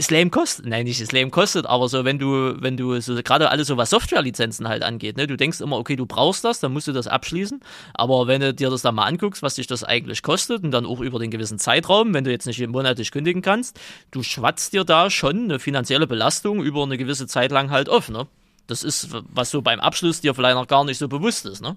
lame 0.08 0.30
kostet, 0.30 0.64
nein, 0.64 0.84
nicht 0.84 1.12
lame 1.12 1.30
kostet, 1.30 1.66
aber 1.66 1.86
so, 1.90 2.06
wenn 2.06 2.18
du, 2.18 2.54
wenn 2.62 2.78
du 2.78 2.98
so, 3.02 3.14
gerade 3.16 3.50
alles 3.50 3.66
so 3.66 3.76
was 3.76 3.90
Softwarelizenzen 3.90 4.66
halt 4.66 4.82
angeht, 4.82 5.18
ne, 5.18 5.26
du 5.26 5.36
denkst 5.36 5.60
immer, 5.60 5.76
okay, 5.76 5.94
du 5.94 6.06
brauchst 6.06 6.42
das, 6.42 6.60
dann 6.60 6.72
musst 6.72 6.88
du 6.88 6.92
das 6.92 7.06
abschließen, 7.06 7.60
aber 7.92 8.26
wenn 8.26 8.40
du 8.40 8.54
dir 8.54 8.70
das 8.70 8.80
dann 8.80 8.94
mal 8.94 9.04
anguckst, 9.04 9.42
was 9.42 9.56
dich 9.56 9.66
das 9.66 9.84
eigentlich 9.84 10.22
kostet 10.22 10.64
und 10.64 10.70
dann 10.70 10.86
auch 10.86 11.00
über 11.00 11.18
den 11.18 11.30
gewissen 11.30 11.58
Zeitraum, 11.58 12.14
wenn 12.14 12.24
du 12.24 12.30
jetzt 12.30 12.46
nicht 12.46 12.66
monatlich 12.66 13.10
kündigen 13.10 13.42
kannst, 13.42 13.78
du 14.10 14.22
schwatzt 14.22 14.72
dir 14.72 14.84
da 14.84 15.10
schon 15.10 15.44
eine 15.44 15.58
finanzielle 15.58 16.06
Belastung 16.06 16.62
über 16.62 16.82
eine 16.82 16.96
gewisse 16.96 17.26
Zeit 17.26 17.50
lang 17.50 17.70
halt 17.70 17.90
auf, 17.90 18.08
ne? 18.08 18.26
Das 18.66 18.84
ist, 18.84 19.08
was 19.10 19.50
so 19.50 19.60
beim 19.60 19.80
Abschluss 19.80 20.22
dir 20.22 20.34
vielleicht 20.34 20.54
noch 20.54 20.68
gar 20.68 20.84
nicht 20.84 20.98
so 20.98 21.08
bewusst 21.08 21.44
ist, 21.44 21.60
ne? 21.60 21.76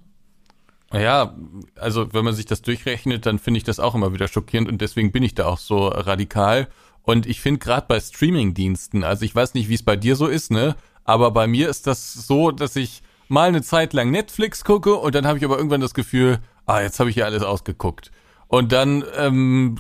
Ja, 0.94 1.36
also 1.76 2.14
wenn 2.14 2.24
man 2.24 2.36
sich 2.36 2.46
das 2.46 2.62
durchrechnet, 2.62 3.26
dann 3.26 3.40
finde 3.40 3.58
ich 3.58 3.64
das 3.64 3.80
auch 3.80 3.96
immer 3.96 4.14
wieder 4.14 4.28
schockierend 4.28 4.70
und 4.70 4.80
deswegen 4.80 5.12
bin 5.12 5.24
ich 5.24 5.34
da 5.34 5.48
auch 5.48 5.58
so 5.58 5.88
radikal. 5.88 6.68
Und 7.02 7.26
ich 7.26 7.42
finde 7.42 7.60
gerade 7.60 7.86
bei 7.88 8.00
Streaming-Diensten, 8.00 9.04
also 9.04 9.26
ich 9.26 9.36
weiß 9.36 9.56
nicht, 9.56 9.70
wie 9.70 9.74
es 9.74 9.84
bei 9.84 9.96
dir 9.96 10.16
so 10.16 10.28
ist, 10.28 10.52
ne? 10.52 10.76
Aber 11.04 11.32
bei 11.32 11.48
mir 11.48 11.68
ist 11.68 11.88
das 11.88 12.14
so, 12.14 12.52
dass 12.52 12.76
ich 12.76 13.02
mal 13.28 13.50
eine 13.50 13.62
Zeit 13.62 13.94
lang 13.94 14.12
Netflix 14.12 14.64
gucke 14.64 14.96
und 14.96 15.16
dann 15.16 15.26
habe 15.28 15.38
ich 15.38 15.44
aber 15.44 15.58
irgendwann 15.58 15.82
das 15.82 15.94
Gefühl, 15.94 16.40
ah, 16.66 16.82
jetzt 16.82 17.00
habe 17.00 17.10
ich 17.10 17.16
hier 17.16 17.26
alles 17.26 17.44
ausgeguckt. 17.44 18.12
Und 18.48 18.72
dann 18.72 19.04
ähm, 19.18 19.78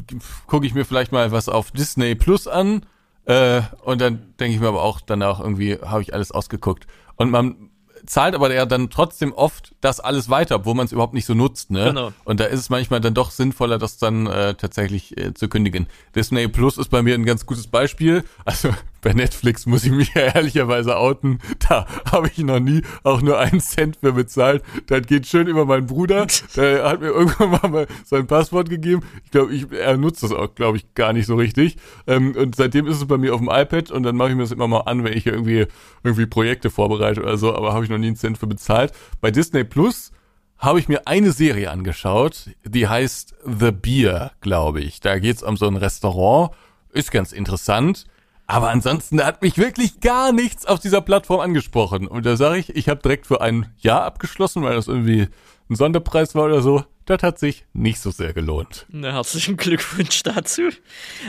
gucke 0.47 0.65
ich 0.65 0.73
mir 0.73 0.83
vielleicht 0.83 1.11
mal 1.11 1.31
was 1.31 1.47
auf 1.47 1.71
Disney 1.71 2.15
Plus 2.15 2.47
an 2.47 2.85
äh, 3.25 3.61
und 3.83 4.01
dann 4.01 4.33
denke 4.39 4.55
ich 4.55 4.59
mir 4.59 4.67
aber 4.67 4.81
auch 4.81 4.99
danach 4.99 5.39
irgendwie, 5.39 5.75
habe 5.75 6.01
ich 6.01 6.13
alles 6.13 6.31
ausgeguckt. 6.31 6.87
Und 7.15 7.29
man 7.29 7.69
zahlt 8.05 8.35
aber 8.35 8.53
ja 8.53 8.65
dann 8.65 8.89
trotzdem 8.89 9.33
oft 9.33 9.73
das 9.81 9.99
alles 9.99 10.29
weiter, 10.29 10.55
obwohl 10.55 10.75
man 10.75 10.85
es 10.85 10.91
überhaupt 10.91 11.13
nicht 11.13 11.25
so 11.25 11.33
nutzt, 11.33 11.71
ne? 11.71 11.85
Genau. 11.85 12.13
Und 12.23 12.39
da 12.39 12.45
ist 12.45 12.59
es 12.59 12.69
manchmal 12.69 13.01
dann 13.01 13.13
doch 13.13 13.31
sinnvoller, 13.31 13.77
das 13.77 13.97
dann 13.97 14.27
äh, 14.27 14.55
tatsächlich 14.55 15.17
äh, 15.17 15.33
zu 15.33 15.47
kündigen. 15.47 15.87
Disney 16.15 16.47
Plus 16.47 16.77
ist 16.77 16.89
bei 16.89 17.01
mir 17.01 17.15
ein 17.15 17.25
ganz 17.25 17.45
gutes 17.45 17.67
Beispiel. 17.67 18.23
Also 18.45 18.69
bei 19.03 19.13
Netflix 19.13 19.65
muss 19.65 19.83
ich 19.83 19.91
mich 19.91 20.13
ja 20.15 20.21
ehrlicherweise 20.21 20.97
outen. 20.97 21.39
Da 21.69 21.85
habe 22.11 22.29
ich 22.29 22.39
noch 22.39 22.59
nie 22.59 22.81
auch 23.03 23.21
nur 23.21 23.37
einen 23.37 23.59
Cent 23.59 23.97
für 23.97 24.13
bezahlt. 24.13 24.63
Das 24.87 25.05
geht 25.05 25.27
schön 25.27 25.47
über 25.47 25.65
meinen 25.65 25.85
Bruder. 25.85 26.25
Der 26.55 26.89
hat 26.89 27.01
mir 27.01 27.07
irgendwann 27.07 27.71
mal 27.71 27.87
sein 28.05 28.25
Passwort 28.25 28.69
gegeben. 28.69 29.01
Ich 29.25 29.31
glaube, 29.31 29.53
ich, 29.53 29.71
er 29.71 29.97
nutzt 29.97 30.23
das 30.23 30.31
auch, 30.31 30.55
glaube 30.55 30.77
ich, 30.77 30.93
gar 30.95 31.13
nicht 31.13 31.27
so 31.27 31.35
richtig. 31.35 31.77
Ähm, 32.07 32.35
und 32.35 32.55
seitdem 32.55 32.87
ist 32.87 32.97
es 32.97 33.05
bei 33.05 33.17
mir 33.17 33.35
auf 33.35 33.41
dem 33.41 33.49
iPad 33.49 33.91
und 33.91 34.03
dann 34.03 34.15
mache 34.15 34.29
ich 34.29 34.35
mir 34.35 34.43
das 34.43 34.51
immer 34.51 34.67
mal 34.67 34.81
an, 34.81 35.03
wenn 35.03 35.13
ich 35.13 35.27
irgendwie 35.27 35.67
irgendwie 36.03 36.25
Projekte 36.25 36.69
vorbereite 36.69 37.21
oder 37.21 37.37
so. 37.37 37.53
Aber 37.53 37.73
habe 37.73 37.83
ich 37.83 37.91
noch 37.91 37.97
nie 37.97 38.07
einen 38.07 38.15
Cent 38.15 38.37
für 38.37 38.47
bezahlt. 38.47 38.93
Bei 39.21 39.31
Disney 39.31 39.65
Plus 39.65 40.11
habe 40.57 40.79
ich 40.79 40.87
mir 40.87 41.07
eine 41.07 41.33
Serie 41.33 41.71
angeschaut, 41.71 42.51
die 42.63 42.87
heißt 42.87 43.35
The 43.45 43.71
Beer, 43.71 44.31
glaube 44.39 44.79
ich. 44.79 45.01
Da 45.01 45.19
geht's 45.19 45.43
um 45.43 45.57
so 45.57 45.67
ein 45.67 45.75
Restaurant. 45.75 46.51
Ist 46.93 47.11
ganz 47.11 47.33
interessant 47.33 48.05
aber 48.53 48.69
ansonsten 48.69 49.23
hat 49.25 49.41
mich 49.41 49.57
wirklich 49.57 49.99
gar 49.99 50.31
nichts 50.31 50.67
auf 50.67 50.79
dieser 50.79 51.01
Plattform 51.01 51.39
angesprochen. 51.39 52.07
Und 52.07 52.23
da 52.27 52.37
sage 52.37 52.59
ich, 52.59 52.75
ich 52.75 52.87
habe 52.87 53.01
direkt 53.01 53.25
für 53.25 53.41
ein 53.41 53.73
Jahr 53.79 54.03
abgeschlossen, 54.03 54.61
weil 54.61 54.75
das 54.75 54.87
irgendwie 54.87 55.27
ein 55.71 55.75
Sonderpreis 55.75 56.35
war 56.35 56.45
oder 56.45 56.61
so. 56.61 56.83
Das 57.05 57.23
hat 57.23 57.39
sich 57.39 57.65
nicht 57.73 57.99
so 57.99 58.11
sehr 58.11 58.31
gelohnt. 58.31 58.85
Na, 58.89 59.11
herzlichen 59.11 59.57
Glückwunsch 59.57 60.21
dazu. 60.21 60.69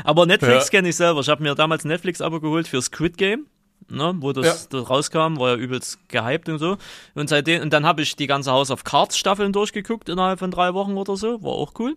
Aber 0.05 0.27
Netflix 0.27 0.67
ja. 0.67 0.71
kenne 0.71 0.91
ich 0.91 0.97
selber. 0.97 1.21
Ich 1.21 1.31
habe 1.31 1.43
mir 1.43 1.55
damals 1.55 1.87
Netflix-Abo 1.87 2.41
geholt 2.41 2.69
für 2.69 2.83
Squid 2.83 3.17
Game 3.17 3.47
ne, 3.89 4.15
wo 4.19 4.33
das, 4.33 4.47
ja. 4.47 4.79
das, 4.79 4.91
rauskam, 4.91 5.39
war 5.39 5.51
ja 5.51 5.57
übelst 5.57 6.09
gehypt 6.09 6.49
und 6.49 6.59
so. 6.59 6.77
Und 7.15 7.29
seitdem, 7.29 7.63
und 7.63 7.73
dann 7.73 7.87
habe 7.87 8.03
ich 8.03 8.17
die 8.17 8.27
ganze 8.27 8.51
House 8.53 8.71
of 8.71 8.85
Cards 8.85 9.17
Staffeln 9.17 9.53
durchgeguckt 9.53 10.09
innerhalb 10.09 10.39
von 10.39 10.51
drei 10.51 10.75
Wochen 10.75 10.97
oder 10.97 11.17
so, 11.17 11.43
war 11.43 11.53
auch 11.53 11.73
cool. 11.79 11.97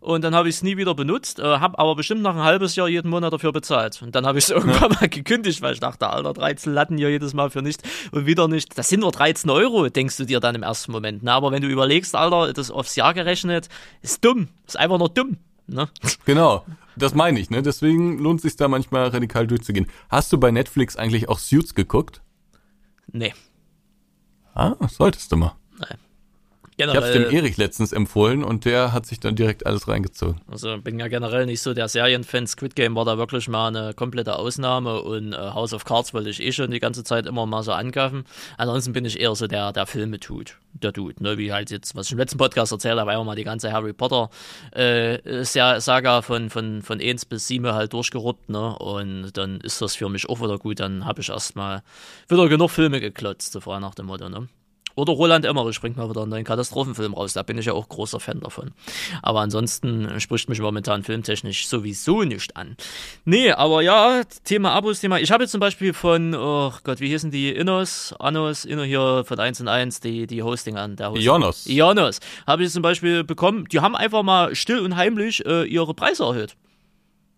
Und 0.00 0.24
dann 0.24 0.34
habe 0.34 0.48
ich 0.48 0.56
es 0.56 0.62
nie 0.64 0.76
wieder 0.76 0.94
benutzt, 0.94 1.38
äh, 1.38 1.44
habe 1.44 1.78
aber 1.78 1.94
bestimmt 1.94 2.22
noch 2.22 2.34
ein 2.34 2.42
halbes 2.42 2.74
Jahr 2.74 2.88
jeden 2.88 3.08
Monat 3.08 3.32
dafür 3.32 3.52
bezahlt. 3.52 4.02
Und 4.02 4.16
dann 4.16 4.26
habe 4.26 4.38
ich 4.38 4.44
es 4.44 4.50
irgendwann 4.50 4.90
mal 4.90 5.08
gekündigt, 5.08 5.62
weil 5.62 5.74
ich 5.74 5.80
dachte, 5.80 6.08
Alter, 6.08 6.32
13 6.32 6.72
Latten 6.72 6.98
hier 6.98 7.10
jedes 7.10 7.34
Mal 7.34 7.50
für 7.50 7.62
nichts 7.62 7.84
und 8.10 8.26
wieder 8.26 8.48
nicht. 8.48 8.76
Das 8.76 8.88
sind 8.88 9.00
nur 9.00 9.12
13 9.12 9.48
Euro, 9.50 9.88
denkst 9.88 10.16
du 10.16 10.24
dir 10.24 10.40
dann 10.40 10.56
im 10.56 10.64
ersten 10.64 10.90
Moment. 10.90 11.22
Ne? 11.22 11.32
Aber 11.32 11.52
wenn 11.52 11.62
du 11.62 11.68
überlegst, 11.68 12.16
Alter, 12.16 12.52
das 12.52 12.70
aufs 12.70 12.96
Jahr 12.96 13.14
gerechnet, 13.14 13.68
ist 14.02 14.24
dumm. 14.24 14.48
Ist 14.66 14.76
einfach 14.76 14.98
nur 14.98 15.08
dumm. 15.08 15.36
Ne? 15.66 15.88
Genau. 16.24 16.64
Das 16.96 17.14
meine 17.14 17.40
ich, 17.40 17.50
ne? 17.50 17.62
Deswegen 17.62 18.18
lohnt 18.18 18.40
es 18.40 18.42
sich 18.42 18.56
da 18.56 18.68
manchmal 18.68 19.08
radikal 19.08 19.46
durchzugehen. 19.46 19.86
Hast 20.08 20.32
du 20.32 20.38
bei 20.38 20.50
Netflix 20.50 20.96
eigentlich 20.96 21.28
auch 21.28 21.38
Suits 21.38 21.74
geguckt? 21.74 22.20
Nee. 23.10 23.34
Ah, 24.54 24.76
solltest 24.88 25.32
du 25.32 25.36
mal. 25.36 25.56
Generell, 26.78 26.98
ich 26.98 27.16
habe 27.16 27.30
dem 27.30 27.36
Erich 27.36 27.56
letztens 27.58 27.92
empfohlen 27.92 28.42
und 28.42 28.64
der 28.64 28.92
hat 28.92 29.04
sich 29.04 29.20
dann 29.20 29.36
direkt 29.36 29.66
alles 29.66 29.88
reingezogen. 29.88 30.40
Also 30.50 30.78
bin 30.78 30.98
ja 30.98 31.08
generell 31.08 31.44
nicht 31.44 31.60
so 31.60 31.74
der 31.74 31.88
Serienfan. 31.88 32.46
Squid 32.46 32.74
Game 32.74 32.94
war 32.94 33.04
da 33.04 33.18
wirklich 33.18 33.46
mal 33.48 33.68
eine 33.68 33.92
komplette 33.92 34.36
Ausnahme 34.36 35.02
und 35.02 35.34
äh, 35.34 35.36
House 35.36 35.74
of 35.74 35.84
Cards 35.84 36.14
wollte 36.14 36.30
ich 36.30 36.42
eh 36.42 36.50
schon 36.50 36.70
die 36.70 36.80
ganze 36.80 37.04
Zeit 37.04 37.26
immer 37.26 37.44
mal 37.44 37.62
so 37.62 37.72
angreifen. 37.72 38.24
Ansonsten 38.56 38.92
bin 38.94 39.04
ich 39.04 39.20
eher 39.20 39.34
so 39.34 39.46
der, 39.46 39.72
der 39.72 39.86
Filme 39.86 40.18
tut, 40.18 40.56
der 40.72 40.92
Dude, 40.92 41.22
ne? 41.22 41.36
wie 41.36 41.52
halt 41.52 41.70
jetzt, 41.70 41.94
was 41.94 42.06
ich 42.06 42.12
im 42.12 42.18
letzten 42.18 42.38
Podcast 42.38 42.72
erzählt 42.72 42.98
habe, 42.98 43.10
einfach 43.10 43.24
mal 43.24 43.36
die 43.36 43.44
ganze 43.44 43.70
Harry 43.70 43.92
Potter 43.92 44.30
äh, 44.72 45.44
Saga 45.44 46.22
von, 46.22 46.48
von, 46.48 46.80
von 46.80 47.00
1 47.00 47.26
bis 47.26 47.48
7 47.48 47.66
halt 47.66 47.92
durchgeruppt, 47.92 48.48
ne? 48.48 48.78
Und 48.78 49.36
dann 49.36 49.60
ist 49.60 49.82
das 49.82 49.96
für 49.96 50.08
mich 50.08 50.28
auch 50.28 50.40
wieder 50.40 50.58
gut. 50.58 50.80
Dann 50.80 51.04
habe 51.04 51.20
ich 51.20 51.28
erstmal 51.28 51.82
wieder 52.28 52.48
genug 52.48 52.70
Filme 52.70 53.00
geklotzt, 53.00 53.52
so 53.52 53.60
frei 53.60 53.78
nach 53.78 53.94
dem 53.94 54.06
Motto, 54.06 54.28
ne? 54.28 54.48
Oder 54.94 55.12
Roland 55.12 55.44
Emmerich 55.44 55.80
bringt 55.80 55.96
mal 55.96 56.08
wieder 56.08 56.22
einen 56.22 56.30
neuen 56.30 56.44
Katastrophenfilm 56.44 57.14
raus. 57.14 57.32
Da 57.32 57.42
bin 57.42 57.58
ich 57.58 57.66
ja 57.66 57.72
auch 57.72 57.88
großer 57.88 58.20
Fan 58.20 58.40
davon. 58.40 58.72
Aber 59.22 59.40
ansonsten 59.40 60.20
spricht 60.20 60.48
mich 60.48 60.60
momentan 60.60 61.02
filmtechnisch 61.02 61.66
sowieso 61.66 62.22
nicht 62.22 62.56
an. 62.56 62.76
Nee, 63.24 63.52
aber 63.52 63.82
ja, 63.82 64.22
Thema 64.44 64.72
Abos, 64.72 65.00
Thema. 65.00 65.18
Ich 65.20 65.30
habe 65.30 65.44
jetzt 65.44 65.52
zum 65.52 65.60
Beispiel 65.60 65.92
von, 65.92 66.34
oh 66.34 66.72
Gott, 66.84 67.00
wie 67.00 67.08
hießen 67.08 67.30
die? 67.30 67.50
Innos, 67.50 68.14
Annos, 68.18 68.64
Inno 68.64 68.82
hier 68.82 69.24
von 69.26 69.38
1 69.38 69.60
und 69.60 69.68
1, 69.68 70.00
die, 70.00 70.26
die 70.26 70.42
Hosting 70.42 70.76
an. 70.76 70.96
Der 70.96 71.10
Hosting. 71.10 71.24
Ionos. 71.24 71.66
Ionos. 71.66 72.20
Habe 72.46 72.64
ich 72.64 72.70
zum 72.70 72.82
Beispiel 72.82 73.24
bekommen. 73.24 73.66
Die 73.70 73.80
haben 73.80 73.96
einfach 73.96 74.22
mal 74.22 74.54
still 74.54 74.80
und 74.80 74.96
heimlich 74.96 75.44
äh, 75.46 75.64
ihre 75.64 75.94
Preise 75.94 76.24
erhöht. 76.24 76.56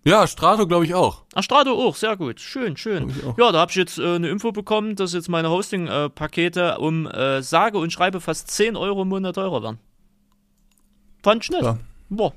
Ja, 0.05 0.27
Strato 0.27 0.67
glaube 0.67 0.85
ich 0.85 0.95
auch. 0.95 1.23
Ach, 1.35 1.43
Strato 1.43 1.73
auch, 1.73 1.97
sehr 1.97 2.17
gut. 2.17 2.39
Schön, 2.39 2.77
schön. 2.77 3.13
Ja, 3.39 3.53
da 3.53 3.61
habe 3.61 3.71
ich 3.71 3.77
jetzt 3.77 3.99
äh, 3.99 4.17
eine 4.17 4.29
Info 4.29 4.53
bekommen, 4.53 4.97
dass 4.97 5.15
jetzt 5.15 5.29
meine 5.31 5.49
Hosting-Pakete 5.49 6.79
um 6.79 7.07
äh, 7.07 7.43
sage 7.43 7.79
und 7.79 7.91
schreibe 7.91 8.21
fast 8.21 8.51
10 8.51 8.77
Euro 8.77 9.03
im 9.03 9.09
Monat 9.09 9.37
teurer 9.37 9.63
werden. 9.63 9.79
Fand 11.23 11.43
ich 11.43 11.51
nett. 11.51 11.63
Ja. 11.63 11.79
Boah, 12.11 12.35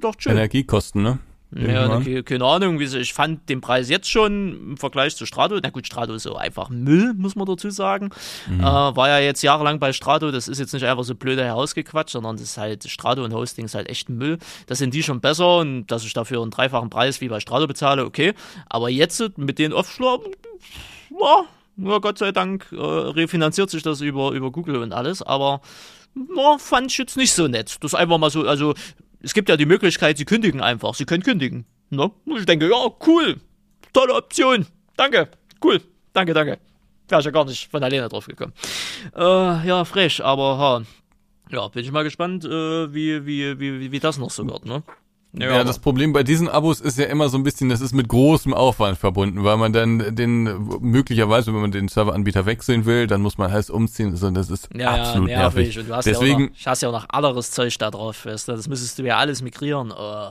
doch 0.00 0.14
schön. 0.18 0.32
Energiekosten, 0.32 1.02
ne? 1.02 1.18
Ja, 1.52 1.96
okay, 1.96 2.22
keine 2.22 2.44
Ahnung, 2.44 2.78
wie 2.78 2.84
ich 2.84 3.12
fand 3.12 3.48
den 3.48 3.60
Preis 3.60 3.88
jetzt 3.88 4.08
schon 4.08 4.70
im 4.70 4.76
Vergleich 4.76 5.16
zu 5.16 5.26
Strato, 5.26 5.58
na 5.60 5.70
gut, 5.70 5.84
Strato 5.84 6.14
ist 6.14 6.22
so 6.22 6.36
einfach 6.36 6.68
Müll, 6.68 7.12
muss 7.16 7.34
man 7.34 7.46
dazu 7.46 7.70
sagen. 7.70 8.10
Mhm. 8.48 8.60
Äh, 8.60 8.62
war 8.62 9.08
ja 9.08 9.18
jetzt 9.18 9.42
jahrelang 9.42 9.80
bei 9.80 9.92
Strato, 9.92 10.30
das 10.30 10.46
ist 10.46 10.60
jetzt 10.60 10.72
nicht 10.72 10.86
einfach 10.86 11.02
so 11.02 11.16
blöde 11.16 11.44
herausgequatscht, 11.44 12.10
sondern 12.12 12.36
das 12.36 12.44
ist 12.44 12.56
halt, 12.56 12.88
Strato 12.88 13.24
und 13.24 13.34
Hosting 13.34 13.64
ist 13.64 13.74
halt 13.74 13.88
echt 13.88 14.08
Müll. 14.08 14.38
Das 14.66 14.78
sind 14.78 14.94
die 14.94 15.02
schon 15.02 15.20
besser 15.20 15.58
und 15.58 15.88
dass 15.88 16.04
ich 16.04 16.12
dafür 16.12 16.40
einen 16.40 16.52
dreifachen 16.52 16.88
Preis 16.88 17.20
wie 17.20 17.28
bei 17.28 17.40
Strato 17.40 17.66
bezahle, 17.66 18.04
okay. 18.04 18.34
Aber 18.68 18.88
jetzt 18.88 19.36
mit 19.36 19.58
den 19.58 19.72
Offshore, 19.72 20.22
ja, 21.10 21.44
ja, 21.76 21.98
Gott 21.98 22.18
sei 22.18 22.30
Dank 22.30 22.66
äh, 22.70 22.76
refinanziert 22.76 23.70
sich 23.70 23.82
das 23.82 24.00
über, 24.02 24.32
über 24.32 24.52
Google 24.52 24.76
und 24.76 24.92
alles, 24.92 25.20
aber 25.22 25.62
ja, 26.14 26.58
fand 26.58 26.90
ich 26.90 26.98
jetzt 26.98 27.16
nicht 27.16 27.32
so 27.32 27.48
nett. 27.48 27.76
Das 27.80 27.94
einfach 27.94 28.18
mal 28.18 28.30
so, 28.30 28.42
also 28.42 28.74
es 29.22 29.34
gibt 29.34 29.48
ja 29.48 29.56
die 29.56 29.66
Möglichkeit, 29.66 30.18
sie 30.18 30.24
kündigen 30.24 30.60
einfach. 30.60 30.94
Sie 30.94 31.04
können 31.04 31.22
kündigen. 31.22 31.66
Ne? 31.90 32.10
Und 32.24 32.38
ich 32.38 32.46
denke, 32.46 32.68
ja, 32.68 32.88
cool. 33.06 33.40
Tolle 33.92 34.14
Option. 34.14 34.66
Danke. 34.96 35.28
Cool. 35.62 35.80
Danke, 36.12 36.34
danke. 36.34 36.58
Wäre 37.08 37.20
ich 37.20 37.24
ja 37.24 37.30
gar 37.30 37.44
nicht 37.44 37.70
von 37.70 37.82
alleine 37.82 38.08
drauf 38.08 38.26
gekommen. 38.26 38.52
Äh, 39.16 39.66
ja, 39.66 39.84
frech, 39.84 40.24
aber 40.24 40.58
ha. 40.58 40.82
Ja, 41.50 41.66
bin 41.68 41.84
ich 41.84 41.90
mal 41.90 42.04
gespannt, 42.04 42.44
äh, 42.44 42.94
wie, 42.94 43.26
wie, 43.26 43.58
wie, 43.58 43.90
wie 43.90 44.00
das 44.00 44.18
noch 44.18 44.30
so 44.30 44.46
wird, 44.46 44.64
ne? 44.64 44.84
Ja, 45.32 45.52
ja 45.56 45.64
das 45.64 45.78
Problem 45.78 46.12
bei 46.12 46.24
diesen 46.24 46.48
Abos 46.48 46.80
ist 46.80 46.98
ja 46.98 47.06
immer 47.06 47.28
so 47.28 47.38
ein 47.38 47.44
bisschen, 47.44 47.68
das 47.68 47.80
ist 47.80 47.92
mit 47.92 48.08
großem 48.08 48.52
Aufwand 48.52 48.98
verbunden, 48.98 49.44
weil 49.44 49.56
man 49.56 49.72
dann 49.72 50.16
den 50.16 50.44
möglicherweise, 50.80 51.54
wenn 51.54 51.60
man 51.60 51.70
den 51.70 51.86
Serveranbieter 51.86 52.46
wechseln 52.46 52.84
will, 52.84 53.06
dann 53.06 53.20
muss 53.22 53.38
man 53.38 53.52
heiß 53.52 53.70
umziehen, 53.70 54.10
also 54.10 54.30
das 54.30 54.50
ist 54.50 54.68
ja, 54.74 54.90
absolut 54.90 55.30
ja, 55.30 55.38
nervig. 55.38 55.66
nervig. 55.66 55.78
Und 55.78 55.88
du 55.88 55.94
hast 55.94 56.04
Deswegen, 56.06 56.40
ja 56.40 56.46
auch 56.46 56.50
noch, 56.50 56.66
hast 56.66 56.82
ja 56.82 56.88
auch 56.88 56.92
noch 56.92 57.08
anderes 57.10 57.50
Zeug 57.52 57.78
da 57.78 57.90
drauf, 57.90 58.26
weißt 58.26 58.48
du? 58.48 58.52
das 58.52 58.68
müsstest 58.68 58.98
du 58.98 59.04
ja 59.04 59.18
alles 59.18 59.40
migrieren. 59.40 59.92
Oh. 59.96 60.30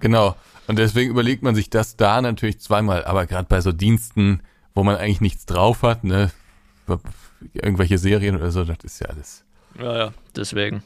Genau. 0.00 0.34
Und 0.66 0.78
deswegen 0.78 1.10
überlegt 1.10 1.42
man 1.42 1.54
sich 1.54 1.68
das 1.68 1.96
da 1.96 2.22
natürlich 2.22 2.60
zweimal, 2.60 3.04
aber 3.04 3.26
gerade 3.26 3.46
bei 3.48 3.60
so 3.60 3.72
Diensten, 3.72 4.40
wo 4.74 4.82
man 4.82 4.96
eigentlich 4.96 5.20
nichts 5.20 5.44
drauf 5.44 5.82
hat, 5.82 6.04
ne, 6.04 6.30
irgendwelche 7.52 7.98
Serien 7.98 8.36
oder 8.36 8.50
so, 8.50 8.64
das 8.64 8.78
ist 8.82 9.00
ja 9.00 9.08
alles. 9.08 9.44
Ja, 9.78 9.96
ja, 9.96 10.12
deswegen. 10.36 10.82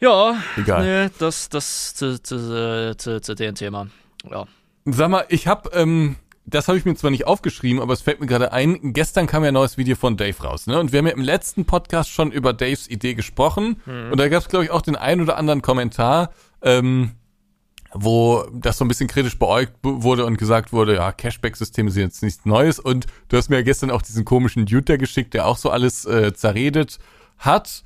Ja, 0.00 0.42
Egal. 0.56 1.06
Nee, 1.06 1.10
das, 1.18 1.48
das 1.48 1.94
zu, 1.94 2.20
zu, 2.22 2.96
zu, 2.96 3.20
zu 3.20 3.34
dem 3.34 3.54
Thema. 3.54 3.88
Ja. 4.30 4.46
Sag 4.86 5.10
mal, 5.10 5.26
ich 5.28 5.46
habe, 5.46 5.70
ähm, 5.74 6.16
das 6.46 6.68
habe 6.68 6.78
ich 6.78 6.84
mir 6.84 6.94
zwar 6.94 7.10
nicht 7.10 7.26
aufgeschrieben, 7.26 7.82
aber 7.82 7.92
es 7.92 8.00
fällt 8.00 8.20
mir 8.20 8.26
gerade 8.26 8.52
ein, 8.52 8.94
gestern 8.94 9.26
kam 9.26 9.42
ja 9.42 9.48
ein 9.48 9.54
neues 9.54 9.76
Video 9.76 9.96
von 9.96 10.16
Dave 10.16 10.42
raus, 10.42 10.66
ne? 10.66 10.80
Und 10.80 10.92
wir 10.92 10.98
haben 10.98 11.06
ja 11.06 11.12
im 11.12 11.22
letzten 11.22 11.66
Podcast 11.66 12.10
schon 12.10 12.32
über 12.32 12.52
Daves 12.54 12.88
Idee 12.88 13.14
gesprochen. 13.14 13.80
Mhm. 13.84 14.12
Und 14.12 14.18
da 14.18 14.28
gab 14.28 14.42
es, 14.42 14.48
glaube 14.48 14.64
ich, 14.64 14.70
auch 14.70 14.82
den 14.82 14.96
ein 14.96 15.20
oder 15.20 15.36
anderen 15.36 15.60
Kommentar, 15.60 16.30
ähm, 16.62 17.12
wo 17.92 18.44
das 18.54 18.78
so 18.78 18.84
ein 18.84 18.88
bisschen 18.88 19.08
kritisch 19.08 19.38
beäugt 19.38 19.74
wurde 19.82 20.24
und 20.24 20.38
gesagt 20.38 20.72
wurde, 20.72 20.94
ja, 20.94 21.12
Cashback-Systeme 21.12 21.90
sind 21.90 22.04
jetzt 22.04 22.22
nichts 22.22 22.46
Neues. 22.46 22.78
Und 22.78 23.06
du 23.28 23.36
hast 23.36 23.50
mir 23.50 23.56
ja 23.56 23.62
gestern 23.62 23.90
auch 23.90 24.02
diesen 24.02 24.24
komischen 24.24 24.64
Dude 24.64 24.82
da 24.82 24.96
geschickt, 24.96 25.34
der 25.34 25.46
auch 25.46 25.58
so 25.58 25.70
alles 25.70 26.06
äh, 26.06 26.32
zerredet 26.32 26.98
hat. 27.36 27.82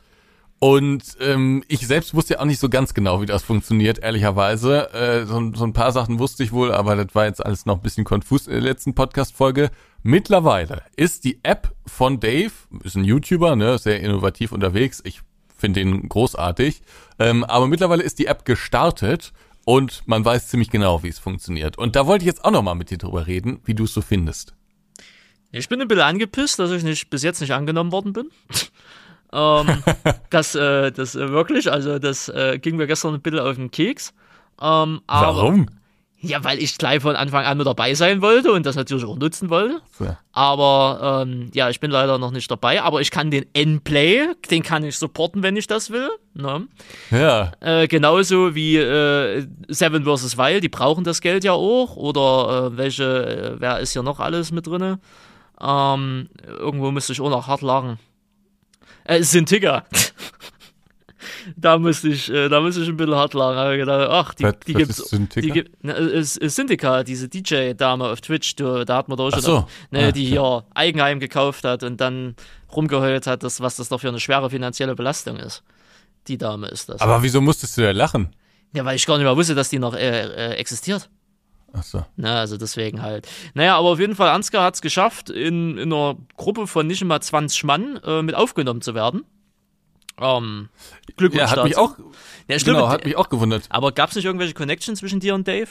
Und 0.58 1.02
ähm, 1.20 1.62
ich 1.68 1.86
selbst 1.86 2.14
wusste 2.14 2.34
ja 2.34 2.40
auch 2.40 2.46
nicht 2.46 2.60
so 2.60 2.68
ganz 2.68 2.94
genau, 2.94 3.20
wie 3.20 3.26
das 3.26 3.42
funktioniert, 3.42 3.98
ehrlicherweise. 3.98 4.92
Äh, 4.94 5.26
so, 5.26 5.52
so 5.54 5.64
ein 5.64 5.72
paar 5.72 5.92
Sachen 5.92 6.18
wusste 6.18 6.42
ich 6.42 6.52
wohl, 6.52 6.72
aber 6.72 6.96
das 6.96 7.14
war 7.14 7.26
jetzt 7.26 7.44
alles 7.44 7.66
noch 7.66 7.76
ein 7.76 7.82
bisschen 7.82 8.04
konfus 8.04 8.46
in 8.46 8.54
der 8.54 8.62
letzten 8.62 8.94
Podcast-Folge. 8.94 9.70
Mittlerweile 10.02 10.82
ist 10.96 11.24
die 11.24 11.40
App 11.42 11.74
von 11.86 12.20
Dave, 12.20 12.52
ist 12.82 12.96
ein 12.96 13.04
YouTuber, 13.04 13.56
ne, 13.56 13.76
sehr 13.78 14.00
innovativ 14.00 14.52
unterwegs. 14.52 15.02
Ich 15.04 15.20
finde 15.56 15.80
ihn 15.80 16.08
großartig. 16.08 16.82
Ähm, 17.18 17.44
aber 17.44 17.66
mittlerweile 17.66 18.02
ist 18.02 18.18
die 18.18 18.26
App 18.26 18.44
gestartet 18.44 19.32
und 19.64 20.02
man 20.06 20.24
weiß 20.24 20.48
ziemlich 20.48 20.70
genau, 20.70 21.02
wie 21.02 21.08
es 21.08 21.18
funktioniert. 21.18 21.78
Und 21.78 21.96
da 21.96 22.06
wollte 22.06 22.24
ich 22.24 22.26
jetzt 22.26 22.44
auch 22.44 22.50
noch 22.50 22.62
mal 22.62 22.74
mit 22.74 22.90
dir 22.90 22.98
drüber 22.98 23.26
reden, 23.26 23.60
wie 23.64 23.74
du 23.74 23.84
es 23.84 23.94
so 23.94 24.02
findest. 24.02 24.54
Ich 25.52 25.68
bin 25.68 25.80
ein 25.80 25.88
bisschen 25.88 26.04
angepisst, 26.04 26.58
dass 26.58 26.70
ich 26.70 26.82
nicht 26.82 27.10
bis 27.10 27.22
jetzt 27.22 27.40
nicht 27.40 27.52
angenommen 27.52 27.92
worden 27.92 28.12
bin. 28.12 28.30
Ähm, 29.34 29.82
das, 30.30 30.54
äh, 30.54 30.92
das 30.92 31.14
äh, 31.14 31.28
wirklich, 31.30 31.70
also 31.70 31.98
das 31.98 32.28
äh, 32.28 32.58
ging 32.58 32.76
mir 32.76 32.86
gestern 32.86 33.14
ein 33.14 33.20
bisschen 33.20 33.40
auf 33.40 33.56
den 33.56 33.70
Keks. 33.70 34.14
Ähm, 34.60 35.00
aber, 35.06 35.36
Warum? 35.36 35.66
Ja, 36.26 36.42
weil 36.42 36.58
ich 36.58 36.78
gleich 36.78 37.02
von 37.02 37.16
Anfang 37.16 37.44
an 37.44 37.58
mit 37.58 37.66
dabei 37.66 37.92
sein 37.92 38.22
wollte 38.22 38.50
und 38.52 38.64
das 38.64 38.76
natürlich 38.76 39.04
auch 39.04 39.18
nutzen 39.18 39.50
wollte. 39.50 39.82
Ja. 40.00 40.18
Aber 40.32 41.22
ähm, 41.22 41.50
ja, 41.52 41.68
ich 41.68 41.80
bin 41.80 41.90
leider 41.90 42.16
noch 42.16 42.30
nicht 42.30 42.50
dabei. 42.50 42.80
Aber 42.80 43.02
ich 43.02 43.10
kann 43.10 43.30
den 43.30 43.44
N-Play, 43.52 44.28
den 44.50 44.62
kann 44.62 44.84
ich 44.84 44.96
supporten, 44.96 45.42
wenn 45.42 45.54
ich 45.56 45.66
das 45.66 45.90
will. 45.90 46.08
Ne? 46.32 46.66
Ja. 47.10 47.52
Äh, 47.60 47.88
genauso 47.88 48.54
wie 48.54 48.76
äh, 48.76 49.46
Seven 49.68 50.04
vs. 50.04 50.38
Wild, 50.38 50.64
die 50.64 50.70
brauchen 50.70 51.04
das 51.04 51.20
Geld 51.20 51.44
ja 51.44 51.52
auch. 51.52 51.96
Oder 51.96 52.70
äh, 52.72 52.76
welche, 52.78 53.04
äh, 53.04 53.60
wer 53.60 53.80
ist 53.80 53.92
hier 53.92 54.02
noch 54.02 54.18
alles 54.18 54.50
mit 54.50 54.66
drinne? 54.66 55.00
Ähm, 55.60 56.30
irgendwo 56.46 56.90
müsste 56.90 57.12
ich 57.12 57.20
auch 57.20 57.30
noch 57.30 57.48
hart 57.48 57.60
lachen. 57.60 57.98
Äh, 59.04 59.22
Sintiga. 59.22 59.84
da 61.56 61.78
musste 61.78 62.08
ich, 62.08 62.30
äh, 62.30 62.48
da 62.48 62.60
musste 62.60 62.82
ich 62.82 62.88
ein 62.88 62.96
bisschen 62.96 63.14
hart 63.14 63.34
lachen. 63.34 63.72
Ich 63.72 63.78
gedacht, 63.80 64.08
ach, 64.10 64.34
die, 64.34 64.44
Was- 64.44 64.54
die 64.66 64.74
was 64.74 64.78
gibt's. 64.80 64.98
ist 64.98 65.08
Syntika? 65.10 65.40
Die 65.46 65.50
gibt, 65.52 65.84
es 65.84 66.36
ist 66.36 66.56
Syndica, 66.56 67.02
diese 67.04 67.28
DJ-Dame 67.28 68.04
auf 68.08 68.20
Twitch, 68.20 68.56
du, 68.56 68.84
da 68.84 68.96
hat 68.96 69.08
man 69.08 69.16
doch 69.18 69.30
schon, 69.30 69.40
so. 69.42 69.66
ne, 69.90 70.08
Ah, 70.08 70.12
die 70.12 70.24
hier 70.26 70.64
Eigenheim 70.74 71.20
gekauft 71.20 71.64
hat 71.64 71.82
und 71.82 72.00
dann 72.00 72.34
rumgeheult 72.74 73.26
hat, 73.26 73.42
dass, 73.42 73.60
was 73.60 73.76
das 73.76 73.88
doch 73.88 74.00
für 74.00 74.08
eine 74.08 74.20
schwere 74.20 74.50
finanzielle 74.50 74.94
Belastung 74.94 75.36
ist. 75.36 75.62
Die 76.28 76.38
Dame 76.38 76.68
ist 76.68 76.88
das. 76.88 77.00
Aber 77.00 77.22
wieso 77.22 77.40
musstest 77.40 77.76
du 77.76 77.82
da 77.82 77.90
lachen? 77.90 78.34
ja, 78.72 78.84
weil 78.84 78.96
ich 78.96 79.06
gar 79.06 79.16
nicht 79.18 79.24
mehr 79.24 79.36
wusste, 79.36 79.54
dass 79.54 79.68
die 79.68 79.78
noch 79.78 79.94
äh, 79.94 79.98
äh, 80.00 80.54
existiert. 80.54 81.08
Ach 81.76 81.82
so. 81.82 82.04
Na, 82.16 82.38
also 82.40 82.56
deswegen 82.56 83.02
halt. 83.02 83.28
Naja, 83.54 83.76
aber 83.76 83.88
auf 83.88 83.98
jeden 83.98 84.14
Fall, 84.14 84.28
Ansgar 84.30 84.62
hat 84.64 84.74
es 84.74 84.80
geschafft, 84.80 85.28
in, 85.30 85.76
in 85.76 85.92
einer 85.92 86.16
Gruppe 86.36 86.66
von 86.68 86.86
nicht 86.86 87.02
mal 87.04 87.20
20 87.20 87.64
Mann 87.64 87.96
äh, 88.04 88.22
mit 88.22 88.34
aufgenommen 88.36 88.80
zu 88.80 88.94
werden. 88.94 89.24
Ähm, 90.20 90.68
Glückwunsch 91.16 91.42
Ja, 91.42 91.50
hat 91.50 91.64
mich 91.64 91.76
auch, 91.76 91.96
Ja, 92.48 92.58
stimmt. 92.58 92.76
genau, 92.76 92.88
hat 92.88 93.04
mich 93.04 93.16
auch 93.16 93.28
gewundert. 93.28 93.64
aber 93.70 93.90
gab 93.90 94.10
es 94.10 94.16
nicht 94.16 94.24
irgendwelche 94.24 94.54
Connections 94.54 95.00
zwischen 95.00 95.18
dir 95.18 95.34
und 95.34 95.48
Dave? 95.48 95.68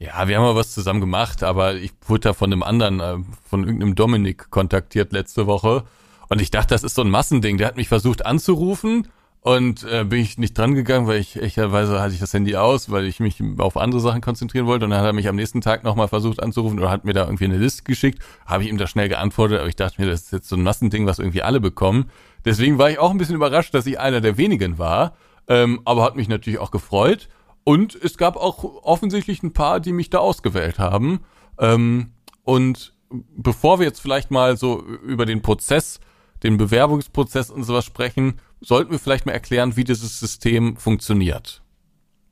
Ja, 0.00 0.26
wir 0.26 0.36
haben 0.36 0.42
mal 0.42 0.56
was 0.56 0.74
zusammen 0.74 1.00
gemacht, 1.00 1.44
aber 1.44 1.76
ich 1.76 1.92
wurde 2.08 2.20
da 2.22 2.32
von 2.32 2.52
einem 2.52 2.64
anderen, 2.64 2.98
äh, 2.98 3.18
von 3.48 3.62
irgendeinem 3.62 3.94
Dominik 3.94 4.50
kontaktiert 4.50 5.12
letzte 5.12 5.46
Woche. 5.46 5.84
Und 6.28 6.40
ich 6.40 6.50
dachte, 6.50 6.74
das 6.74 6.82
ist 6.82 6.96
so 6.96 7.02
ein 7.02 7.10
Massending. 7.10 7.56
Der 7.58 7.68
hat 7.68 7.76
mich 7.76 7.86
versucht 7.88 8.26
anzurufen 8.26 9.06
und 9.44 9.82
äh, 9.82 10.04
bin 10.04 10.20
ich 10.20 10.38
nicht 10.38 10.56
dran 10.56 10.76
gegangen, 10.76 11.08
weil 11.08 11.18
ich 11.18 11.34
ehrlicherweise 11.34 12.00
hatte 12.00 12.14
ich 12.14 12.20
das 12.20 12.32
Handy 12.32 12.54
aus, 12.54 12.92
weil 12.92 13.06
ich 13.06 13.18
mich 13.18 13.42
auf 13.58 13.76
andere 13.76 14.00
Sachen 14.00 14.20
konzentrieren 14.20 14.66
wollte. 14.66 14.84
Und 14.84 14.92
dann 14.92 15.00
hat 15.00 15.06
er 15.06 15.12
mich 15.12 15.26
am 15.26 15.34
nächsten 15.34 15.60
Tag 15.60 15.82
nochmal 15.82 16.06
versucht 16.06 16.40
anzurufen 16.40 16.78
oder 16.78 16.90
hat 16.90 17.04
mir 17.04 17.12
da 17.12 17.24
irgendwie 17.24 17.46
eine 17.46 17.56
Liste 17.56 17.82
geschickt. 17.82 18.22
Habe 18.46 18.62
ich 18.62 18.70
ihm 18.70 18.78
da 18.78 18.86
schnell 18.86 19.08
geantwortet, 19.08 19.58
aber 19.58 19.68
ich 19.68 19.74
dachte 19.74 20.00
mir, 20.00 20.08
das 20.08 20.22
ist 20.22 20.32
jetzt 20.32 20.48
so 20.48 20.54
ein 20.54 20.62
Massending, 20.62 21.06
was 21.06 21.18
irgendwie 21.18 21.42
alle 21.42 21.58
bekommen. 21.58 22.08
Deswegen 22.44 22.78
war 22.78 22.88
ich 22.88 23.00
auch 23.00 23.10
ein 23.10 23.18
bisschen 23.18 23.34
überrascht, 23.34 23.74
dass 23.74 23.84
ich 23.86 23.98
einer 23.98 24.20
der 24.20 24.36
wenigen 24.38 24.78
war. 24.78 25.16
Ähm, 25.48 25.80
aber 25.84 26.04
hat 26.04 26.14
mich 26.14 26.28
natürlich 26.28 26.60
auch 26.60 26.70
gefreut. 26.70 27.28
Und 27.64 27.96
es 27.96 28.16
gab 28.16 28.36
auch 28.36 28.62
offensichtlich 28.84 29.42
ein 29.42 29.52
paar, 29.52 29.80
die 29.80 29.92
mich 29.92 30.08
da 30.08 30.18
ausgewählt 30.18 30.78
haben. 30.78 31.18
Ähm, 31.58 32.12
und 32.44 32.94
bevor 33.10 33.80
wir 33.80 33.86
jetzt 33.86 34.00
vielleicht 34.00 34.30
mal 34.30 34.56
so 34.56 34.84
über 34.84 35.26
den 35.26 35.42
Prozess, 35.42 35.98
den 36.44 36.58
Bewerbungsprozess 36.58 37.50
und 37.50 37.64
sowas 37.64 37.84
sprechen, 37.84 38.34
sollten 38.62 38.90
wir 38.90 38.98
vielleicht 38.98 39.26
mal 39.26 39.32
erklären, 39.32 39.76
wie 39.76 39.84
dieses 39.84 40.18
System 40.18 40.76
funktioniert. 40.76 41.62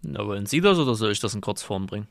Na, 0.02 0.26
wollen 0.26 0.46
Sie 0.46 0.60
das 0.60 0.78
oder 0.78 0.94
soll 0.94 1.12
ich 1.12 1.20
das 1.20 1.34
in 1.34 1.40
Kurzform 1.40 1.86
bringen? 1.86 2.08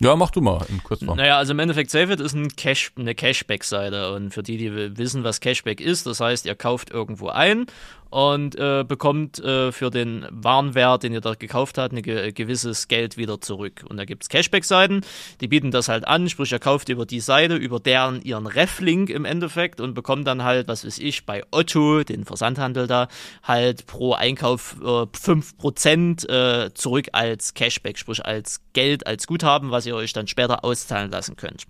Ja, 0.00 0.16
mach 0.16 0.30
du 0.30 0.40
mal 0.40 0.64
in 0.70 0.82
Kurzform. 0.82 1.18
Naja, 1.18 1.36
also 1.36 1.52
im 1.52 1.58
Endeffekt 1.58 1.90
Safeit 1.90 2.20
ist 2.20 2.34
ein 2.34 2.48
Cash, 2.56 2.92
eine 2.96 3.14
Cashback-Seite 3.14 4.14
und 4.14 4.32
für 4.32 4.42
die, 4.42 4.56
die 4.56 4.96
wissen, 4.96 5.24
was 5.24 5.40
Cashback 5.40 5.80
ist, 5.80 6.06
das 6.06 6.20
heißt, 6.20 6.46
ihr 6.46 6.54
kauft 6.54 6.90
irgendwo 6.90 7.28
ein 7.28 7.66
und 8.10 8.56
äh, 8.56 8.84
bekommt 8.86 9.38
äh, 9.38 9.72
für 9.72 9.90
den 9.90 10.26
Warenwert, 10.30 11.04
den 11.04 11.12
ihr 11.12 11.20
da 11.20 11.34
gekauft 11.34 11.78
habt, 11.78 11.94
ein 11.94 12.02
ge 12.02 12.32
gewisses 12.32 12.88
Geld 12.88 13.16
wieder 13.16 13.40
zurück. 13.40 13.84
Und 13.88 13.96
da 13.96 14.04
gibt's 14.04 14.28
Cashback-Seiten, 14.28 15.02
die 15.40 15.48
bieten 15.48 15.70
das 15.70 15.88
halt 15.88 16.06
an, 16.06 16.28
sprich 16.28 16.52
ihr 16.52 16.58
kauft 16.58 16.88
über 16.88 17.06
die 17.06 17.20
Seite, 17.20 17.56
über 17.56 17.80
deren 17.80 18.20
ihren 18.22 18.46
Ref-Link 18.46 19.10
im 19.10 19.24
Endeffekt 19.24 19.80
und 19.80 19.94
bekommt 19.94 20.26
dann 20.26 20.44
halt, 20.44 20.68
was 20.68 20.84
weiß 20.84 20.98
ich, 20.98 21.24
bei 21.24 21.42
Otto, 21.50 22.02
den 22.02 22.24
Versandhandel 22.24 22.86
da, 22.86 23.08
halt 23.42 23.86
pro 23.86 24.12
Einkauf 24.14 24.76
äh, 24.80 24.84
5% 24.84 26.28
äh, 26.28 26.74
zurück 26.74 27.08
als 27.12 27.54
Cashback, 27.54 27.98
sprich 27.98 28.24
als 28.24 28.60
Geld, 28.72 29.06
als 29.06 29.26
Guthaben, 29.26 29.70
was 29.70 29.86
ihr 29.86 29.94
euch 29.94 30.12
dann 30.12 30.26
später 30.26 30.64
auszahlen 30.64 31.10
lassen 31.10 31.36
könnt. 31.36 31.64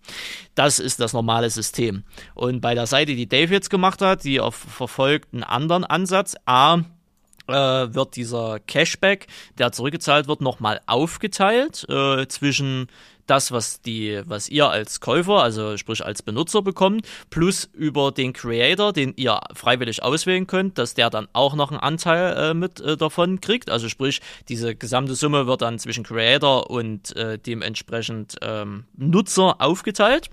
Das 0.54 0.78
ist 0.78 1.00
das 1.00 1.12
normale 1.12 1.50
System. 1.50 2.04
Und 2.34 2.60
bei 2.60 2.74
der 2.74 2.86
Seite, 2.86 3.14
die 3.14 3.28
Dave 3.28 3.52
jetzt 3.52 3.70
gemacht 3.70 4.02
hat, 4.02 4.24
die 4.24 4.40
verfolgt 4.50 5.32
einen 5.32 5.42
anderen 5.42 5.84
Ansatz. 5.84 6.29
A, 6.46 6.80
äh, 7.48 7.52
wird 7.94 8.16
dieser 8.16 8.60
Cashback, 8.60 9.26
der 9.58 9.72
zurückgezahlt 9.72 10.28
wird, 10.28 10.40
nochmal 10.40 10.80
aufgeteilt 10.86 11.84
äh, 11.88 12.26
zwischen 12.28 12.88
das, 13.30 13.52
was 13.52 13.80
die, 13.80 14.20
was 14.24 14.48
ihr 14.48 14.68
als 14.68 15.00
Käufer, 15.00 15.42
also 15.42 15.76
sprich 15.76 16.04
als 16.04 16.20
Benutzer 16.22 16.62
bekommt, 16.62 17.06
plus 17.30 17.70
über 17.72 18.10
den 18.10 18.32
Creator, 18.32 18.92
den 18.92 19.14
ihr 19.16 19.38
freiwillig 19.54 20.02
auswählen 20.02 20.48
könnt, 20.48 20.78
dass 20.78 20.94
der 20.94 21.10
dann 21.10 21.28
auch 21.32 21.54
noch 21.54 21.70
einen 21.70 21.78
Anteil 21.78 22.36
äh, 22.36 22.54
mit 22.54 22.80
äh, 22.80 22.96
davon 22.96 23.40
kriegt. 23.40 23.70
Also 23.70 23.88
sprich, 23.88 24.20
diese 24.48 24.74
gesamte 24.74 25.14
Summe 25.14 25.46
wird 25.46 25.62
dann 25.62 25.78
zwischen 25.78 26.02
Creator 26.02 26.70
und 26.70 27.14
äh, 27.14 27.38
dementsprechend 27.38 28.36
ähm, 28.42 28.84
Nutzer 28.96 29.60
aufgeteilt. 29.60 30.30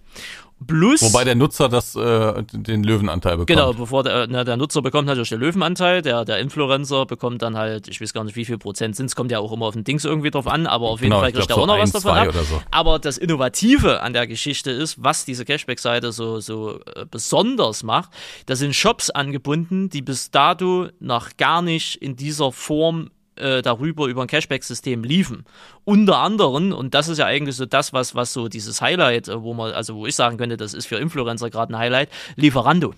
Plus 0.66 1.01
Wobei 1.03 1.24
der 1.24 1.36
Nutzer 1.36 1.70
das, 1.70 1.95
äh, 1.95 2.43
den 2.51 2.84
Löwenanteil 2.84 3.34
bekommt. 3.34 3.47
Genau, 3.47 3.74
bevor 3.74 4.03
der, 4.03 4.26
na, 4.28 4.43
der 4.43 4.58
Nutzer 4.58 4.82
bekommt 4.82 5.05
natürlich 5.08 5.30
den 5.30 5.39
Löwenanteil, 5.39 6.01
der, 6.01 6.26
der 6.26 6.39
Influencer 6.39 7.05
bekommt 7.05 7.43
dann 7.43 7.55
halt, 7.55 7.88
ich 7.88 8.01
weiß 8.01 8.12
gar 8.12 8.24
nicht, 8.24 8.36
wie 8.36 8.43
viel 8.43 8.58
Prozent 8.58 8.95
sind, 8.95 9.05
es 9.05 9.16
kommt 9.16 9.32
ja 9.32 9.38
auch 9.38 9.51
immer 9.51 9.68
auf 9.68 9.76
den 9.76 9.84
Dings 9.84 10.03
irgendwie 10.03 10.32
drauf 10.32 10.47
an, 10.47 10.66
aber 10.66 10.88
auf 10.88 11.01
jeden 11.01 11.12
Genau, 11.12 11.22
Fall 11.22 11.32
kriegt 11.32 11.49
er 11.51 11.58
auch 11.58 11.68
noch 11.68 11.78
was 11.78 11.91
davon 11.91 12.12
ab. 12.18 12.34
so. 12.34 12.62
Aber 12.72 12.97
das 12.97 13.20
Innovative 13.20 14.01
an 14.01 14.14
der 14.14 14.26
Geschichte 14.26 14.72
ist, 14.72 15.03
was 15.03 15.26
diese 15.26 15.45
Cashback-Seite 15.45 16.12
so, 16.12 16.39
so 16.39 16.80
äh, 16.95 17.05
besonders 17.10 17.84
macht, 17.84 18.10
da 18.47 18.55
sind 18.55 18.76
Shops 18.76 19.12
angebunden, 19.12 19.89
die 19.89 20.01
bis 20.01 20.32
dato 20.32 20.88
noch 20.99 21.38
gar 21.38 21.62
nicht 21.62 21.95
in 21.97 22.16
dieser 22.16 22.51
Form 22.51 23.12
äh, 23.38 23.61
darüber 23.61 24.07
über 24.07 24.21
ein 24.21 24.27
Cashback-System 24.27 25.03
liefen. 25.03 25.45
Unter 25.83 26.17
anderem, 26.17 26.71
und 26.71 26.93
das 26.93 27.07
ist 27.07 27.17
ja 27.17 27.25
eigentlich 27.25 27.55
so 27.55 27.65
das, 27.65 27.93
was, 27.93 28.15
was 28.15 28.33
so 28.33 28.47
dieses 28.47 28.81
Highlight, 28.81 29.27
äh, 29.27 29.41
wo 29.41 29.53
man, 29.53 29.71
also 29.71 29.95
wo 29.95 30.05
ich 30.05 30.15
sagen 30.15 30.38
könnte, 30.38 30.57
das 30.57 30.73
ist 30.73 30.85
für 30.88 30.97
Influencer 30.97 31.49
gerade 31.49 31.73
ein 31.73 31.77
Highlight, 31.77 32.09
Lieferando. 32.35 32.93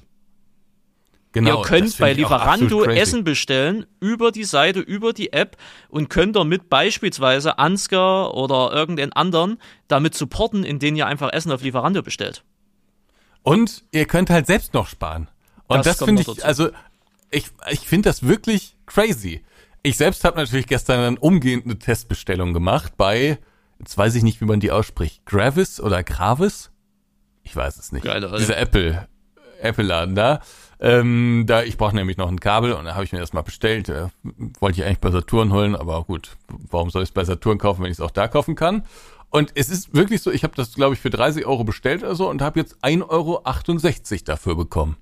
genau, 1.31 1.59
Ihr 1.59 1.65
könnt 1.65 1.97
bei 1.97 2.13
Lieferando. 2.13 2.83
Essen 2.85 3.23
bestellen 3.23 3.85
über 3.99 4.31
die 4.31 4.43
Seite, 4.43 4.79
über 4.79 5.13
die 5.13 5.33
App 5.33 5.57
und 5.89 6.09
könnt 6.09 6.35
damit 6.35 6.69
beispielsweise 6.69 7.59
Ansgar 7.59 8.33
oder 8.33 8.71
irgendeinen 8.73 9.13
anderen 9.13 9.59
damit 9.87 10.15
supporten, 10.15 10.63
indem 10.63 10.95
ihr 10.95 11.07
einfach 11.07 11.31
Essen 11.33 11.51
auf 11.51 11.61
Lieferando 11.61 12.01
bestellt. 12.01 12.43
Und 13.43 13.83
ihr 13.91 14.05
könnt 14.05 14.29
halt 14.29 14.47
selbst 14.47 14.73
noch 14.73 14.87
sparen. 14.87 15.27
Und 15.67 15.85
Das 15.85 15.97
das, 15.97 16.05
finde 16.05 16.21
ich, 16.21 16.27
dazu. 16.27 16.43
also 16.43 16.69
ich, 17.31 17.45
ich 17.69 17.81
finde 17.81 18.09
das 18.09 18.23
wirklich 18.23 18.75
crazy. 18.85 19.43
Ich 19.82 19.97
selbst 19.97 20.23
habe 20.25 20.38
natürlich 20.38 20.67
gestern 20.67 20.99
dann 20.99 21.17
umgehend 21.17 21.65
eine 21.65 21.80
Testbestellung 21.80 22.53
gemacht 22.53 22.93
bei, 22.97 23.39
jetzt 23.80 23.97
weiß 23.97 24.15
ich 24.15 24.23
nicht, 24.23 24.41
wie 24.41 24.45
man 24.45 24.59
die 24.59 24.71
ausspricht, 24.71 25.25
Gravis 25.25 25.80
oder 25.80 26.03
Gravis? 26.03 26.71
Ich 27.43 27.55
weiß 27.55 27.77
es 27.77 27.91
nicht. 27.91 28.07
Ahnung. 28.07 28.36
Dieser 28.38 28.57
Apple, 28.57 29.07
Apple-Laden 29.61 30.15
da. 30.15 30.41
Ähm, 30.82 31.43
da 31.45 31.63
ich 31.63 31.77
brauche 31.77 31.95
nämlich 31.95 32.17
noch 32.17 32.30
ein 32.30 32.39
Kabel 32.39 32.73
und 32.73 32.86
da 32.86 32.95
habe 32.95 33.03
ich 33.03 33.11
mir 33.11 33.19
das 33.19 33.34
mal 33.34 33.41
bestellt. 33.41 33.89
Äh, 33.89 34.07
wollte 34.59 34.80
ich 34.80 34.86
eigentlich 34.86 34.99
bei 34.99 35.11
Saturn 35.11 35.51
holen, 35.51 35.75
aber 35.75 36.03
gut, 36.03 36.38
warum 36.47 36.89
soll 36.89 37.03
ich 37.03 37.09
es 37.09 37.13
bei 37.13 37.23
Saturn 37.25 37.57
kaufen, 37.57 37.84
wenn 37.84 37.91
ich 37.91 37.97
es 37.97 38.01
auch 38.01 38.11
da 38.11 38.27
kaufen 38.27 38.55
kann? 38.55 38.84
Und 39.30 39.51
es 39.55 39.69
ist 39.69 39.93
wirklich 39.93 40.21
so, 40.21 40.32
ich 40.32 40.43
habe 40.43 40.55
das, 40.55 40.73
glaube 40.73 40.95
ich, 40.95 41.01
für 41.01 41.09
30 41.09 41.45
Euro 41.45 41.63
bestellt 41.63 42.03
oder 42.03 42.15
so 42.15 42.30
und 42.30 42.41
habe 42.41 42.59
jetzt 42.59 42.84
1,68 42.84 43.09
Euro 43.09 43.41
dafür 44.25 44.55
bekommen. 44.55 44.97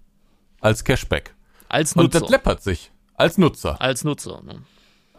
Als 0.59 0.83
Cashback. 0.83 1.35
Als 1.69 1.93
Und 1.93 2.05
Nutzer. 2.05 2.21
das 2.21 2.29
läppert 2.29 2.63
sich. 2.63 2.91
Als 3.17 3.37
Nutzer. 3.37 3.81
als 3.81 4.03
Nutzer. 4.03 4.41
Ne? 4.43 4.61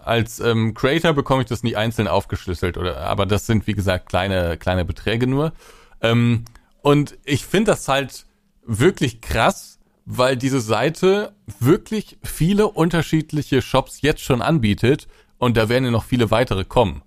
als 0.08 0.40
ähm, 0.40 0.74
Creator 0.74 1.12
bekomme 1.12 1.42
ich 1.42 1.48
das 1.48 1.62
nicht 1.62 1.76
einzeln 1.76 2.08
aufgeschlüsselt 2.08 2.78
oder, 2.78 2.98
aber 3.00 3.26
das 3.26 3.46
sind 3.46 3.66
wie 3.66 3.74
gesagt 3.74 4.08
kleine 4.08 4.56
kleine 4.56 4.84
Beträge 4.84 5.26
nur. 5.26 5.52
Ähm, 6.00 6.44
und 6.82 7.18
ich 7.24 7.44
finde 7.44 7.72
das 7.72 7.86
halt 7.88 8.24
wirklich 8.64 9.20
krass, 9.20 9.78
weil 10.06 10.36
diese 10.36 10.60
Seite 10.60 11.34
wirklich 11.60 12.18
viele 12.22 12.68
unterschiedliche 12.68 13.60
Shops 13.60 14.00
jetzt 14.00 14.22
schon 14.22 14.40
anbietet 14.40 15.08
und 15.36 15.56
da 15.56 15.68
werden 15.68 15.84
ja 15.84 15.90
noch 15.90 16.04
viele 16.04 16.30
weitere 16.30 16.64
kommen. 16.64 17.02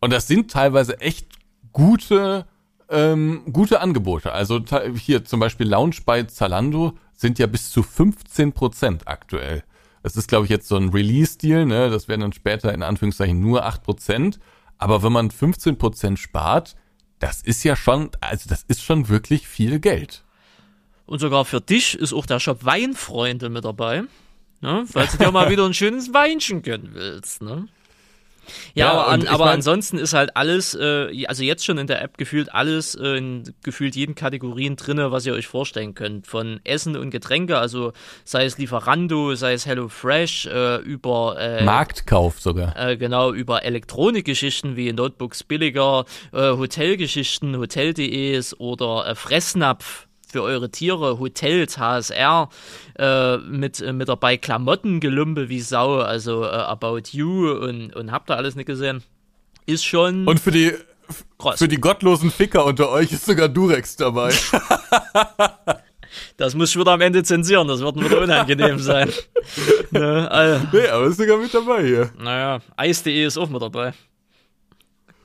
Und 0.00 0.12
das 0.12 0.28
sind 0.28 0.50
teilweise 0.50 1.00
echt 1.00 1.26
gute 1.72 2.46
ähm, 2.88 3.42
gute 3.52 3.80
Angebote. 3.80 4.30
Also 4.32 4.60
hier 4.96 5.24
zum 5.24 5.40
Beispiel 5.40 5.68
Lounge 5.68 5.96
bei 6.04 6.22
Zalando 6.24 6.92
sind 7.14 7.38
ja 7.40 7.46
bis 7.46 7.70
zu 7.72 7.82
15 7.82 8.52
Prozent 8.52 9.08
aktuell. 9.08 9.64
Das 10.04 10.18
ist, 10.18 10.28
glaube 10.28 10.44
ich, 10.44 10.50
jetzt 10.50 10.68
so 10.68 10.76
ein 10.76 10.90
Release-Deal, 10.90 11.64
ne? 11.64 11.88
Das 11.88 12.08
werden 12.08 12.20
dann 12.20 12.34
später 12.34 12.74
in 12.74 12.82
Anführungszeichen 12.82 13.40
nur 13.40 13.64
8 13.64 13.82
Prozent. 13.82 14.38
Aber 14.76 15.02
wenn 15.02 15.12
man 15.12 15.30
15 15.30 15.78
Prozent 15.78 16.18
spart, 16.18 16.76
das 17.20 17.40
ist 17.40 17.64
ja 17.64 17.74
schon, 17.74 18.10
also 18.20 18.46
das 18.46 18.64
ist 18.68 18.82
schon 18.82 19.08
wirklich 19.08 19.48
viel 19.48 19.80
Geld. 19.80 20.22
Und 21.06 21.20
sogar 21.20 21.46
für 21.46 21.62
dich 21.62 21.94
ist 21.94 22.12
auch 22.12 22.26
der 22.26 22.38
Shop 22.38 22.66
Weinfreunde 22.66 23.48
mit 23.48 23.64
dabei. 23.64 24.02
Ne? 24.60 24.84
Falls 24.86 25.12
du 25.12 25.24
dir 25.24 25.32
mal 25.32 25.48
wieder 25.50 25.64
ein 25.64 25.72
schönes 25.72 26.12
Weinchen 26.12 26.60
gönnen 26.60 26.90
willst. 26.92 27.40
Ne? 27.40 27.66
Ja, 28.74 28.86
ja 28.86 28.92
aber, 28.92 29.08
an, 29.08 29.26
aber 29.26 29.44
mein, 29.46 29.54
ansonsten 29.54 29.98
ist 29.98 30.12
halt 30.12 30.36
alles, 30.36 30.74
äh, 30.74 31.26
also 31.26 31.42
jetzt 31.42 31.64
schon 31.64 31.78
in 31.78 31.86
der 31.86 32.02
App 32.02 32.18
gefühlt 32.18 32.52
alles 32.54 32.94
äh, 32.94 33.16
in 33.16 33.54
gefühlt 33.62 33.96
jeden 33.96 34.14
Kategorien 34.14 34.76
drinne, 34.76 35.12
was 35.12 35.26
ihr 35.26 35.34
euch 35.34 35.46
vorstellen 35.46 35.94
könnt. 35.94 36.26
Von 36.26 36.60
Essen 36.64 36.96
und 36.96 37.10
Getränke, 37.10 37.58
also 37.58 37.92
sei 38.24 38.44
es 38.44 38.58
Lieferando, 38.58 39.34
sei 39.34 39.52
es 39.52 39.66
HelloFresh, 39.66 40.46
äh, 40.46 40.76
über 40.76 41.36
äh, 41.38 41.64
Marktkauf 41.64 42.40
sogar. 42.40 42.76
Äh, 42.76 42.96
genau, 42.96 43.32
über 43.32 43.64
Elektronikgeschichten 43.64 44.76
wie 44.76 44.92
Notebooks 44.92 45.44
billiger, 45.44 46.04
äh, 46.32 46.50
Hotelgeschichten, 46.50 47.56
Hotel.de 47.56 48.24
oder 48.58 49.06
äh, 49.06 49.14
Fressnapf 49.14 50.06
für 50.34 50.42
eure 50.42 50.68
Tiere, 50.68 51.20
Hotels, 51.20 51.78
HSR, 51.78 52.48
äh, 52.98 53.36
mit, 53.36 53.80
äh, 53.80 53.92
mit 53.92 54.08
dabei 54.08 54.36
Klamottengelümpe 54.36 55.48
wie 55.48 55.60
Sau, 55.60 55.98
also 55.98 56.42
äh, 56.42 56.48
About 56.48 57.02
You 57.12 57.52
und, 57.52 57.94
und 57.94 58.10
habt 58.10 58.30
ihr 58.30 58.36
alles 58.36 58.56
nicht 58.56 58.66
gesehen. 58.66 59.04
Ist 59.64 59.84
schon. 59.84 60.26
Und 60.26 60.40
für 60.40 60.50
die, 60.50 60.72
krass. 61.38 61.60
für 61.60 61.68
die 61.68 61.76
gottlosen 61.76 62.32
Ficker 62.32 62.64
unter 62.64 62.90
euch 62.90 63.12
ist 63.12 63.26
sogar 63.26 63.48
Durex 63.48 63.96
dabei. 63.96 64.32
Das 66.36 66.54
muss 66.54 66.70
ich 66.70 66.78
wieder 66.78 66.92
am 66.92 67.00
Ende 67.00 67.24
zensieren, 67.24 67.66
das 67.66 67.80
wird 67.80 67.96
mir 67.96 68.04
wieder 68.04 68.22
unangenehm 68.22 68.78
sein. 68.78 69.10
ne, 69.90 70.30
also, 70.30 70.66
nee, 70.72 70.86
aber 70.86 71.06
ist 71.06 71.16
sogar 71.16 71.38
mit 71.38 71.52
dabei 71.52 71.84
hier. 71.84 72.10
Naja, 72.16 72.60
Eis.de 72.76 73.24
ist 73.26 73.36
auch 73.36 73.48
mit 73.48 73.60
dabei. 73.60 73.94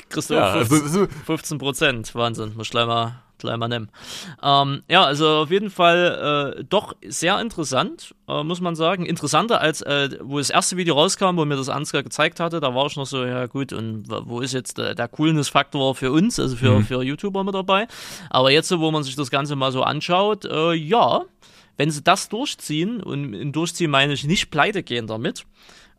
Kriegst 0.10 0.30
du 0.30 0.34
ja, 0.34 0.66
15, 0.66 0.82
also, 0.84 1.07
15 1.26 1.57
Prozent. 1.57 2.16
Wahnsinn, 2.16 2.53
muss 2.55 2.70
gleich 2.70 2.88
mal 2.88 3.22
gleich 3.39 3.57
mal 3.57 3.68
nehmen. 3.68 3.89
Ähm, 4.43 4.84
ja, 4.88 5.03
also 5.03 5.28
auf 5.28 5.51
jeden 5.51 5.70
Fall 5.72 6.55
äh, 6.60 6.64
doch 6.64 6.95
sehr 7.07 7.39
interessant, 7.41 8.14
äh, 8.28 8.43
muss 8.43 8.62
man 8.62 8.76
sagen. 8.76 9.05
Interessanter 9.05 9.62
als, 9.62 9.82
äh, 9.82 10.10
wo 10.22 10.38
das 10.38 10.49
erste 10.49 10.78
Video 10.78 10.95
rauskam, 10.95 11.38
wo 11.38 11.45
mir 11.45 11.55
das 11.55 11.70
Ansgar 11.70 12.03
gezeigt 12.03 12.39
hatte, 12.39 12.60
da 12.60 12.76
war 12.76 12.86
ich 12.86 12.95
noch 12.95 13.05
so, 13.05 13.24
ja 13.26 13.47
gut, 13.47 13.74
und 13.74 14.05
wo 14.10 14.41
ist 14.41 14.53
jetzt 14.53 14.78
der, 14.78 14.93
der 14.93 15.07
Coolness-Faktor 15.07 15.95
für 15.95 16.12
uns, 16.12 16.39
also 16.39 16.55
für, 16.55 16.80
mhm. 16.80 16.86
für 16.86 17.01
YouTuber 17.01 17.43
mit 17.43 17.55
dabei. 17.55 17.88
Aber 18.30 18.51
jetzt, 18.51 18.78
wo 18.78 18.91
man 18.91 19.03
sich 19.03 19.16
das 19.16 19.32
Ganze 19.32 19.55
mal 19.55 19.72
so 19.72 19.82
anschaut, 19.82 20.45
äh, 20.45 20.74
ja, 20.74 21.24
wenn 21.78 21.91
sie 21.91 22.03
das 22.03 22.28
durchziehen, 22.28 23.01
und 23.01 23.34
in 23.34 23.53
Durchziehen 23.53 23.89
meine 23.89 24.14
ich 24.14 24.26
nicht 24.26 24.51
pleite 24.51 24.84
gehen 24.84 25.07
damit, 25.07 25.45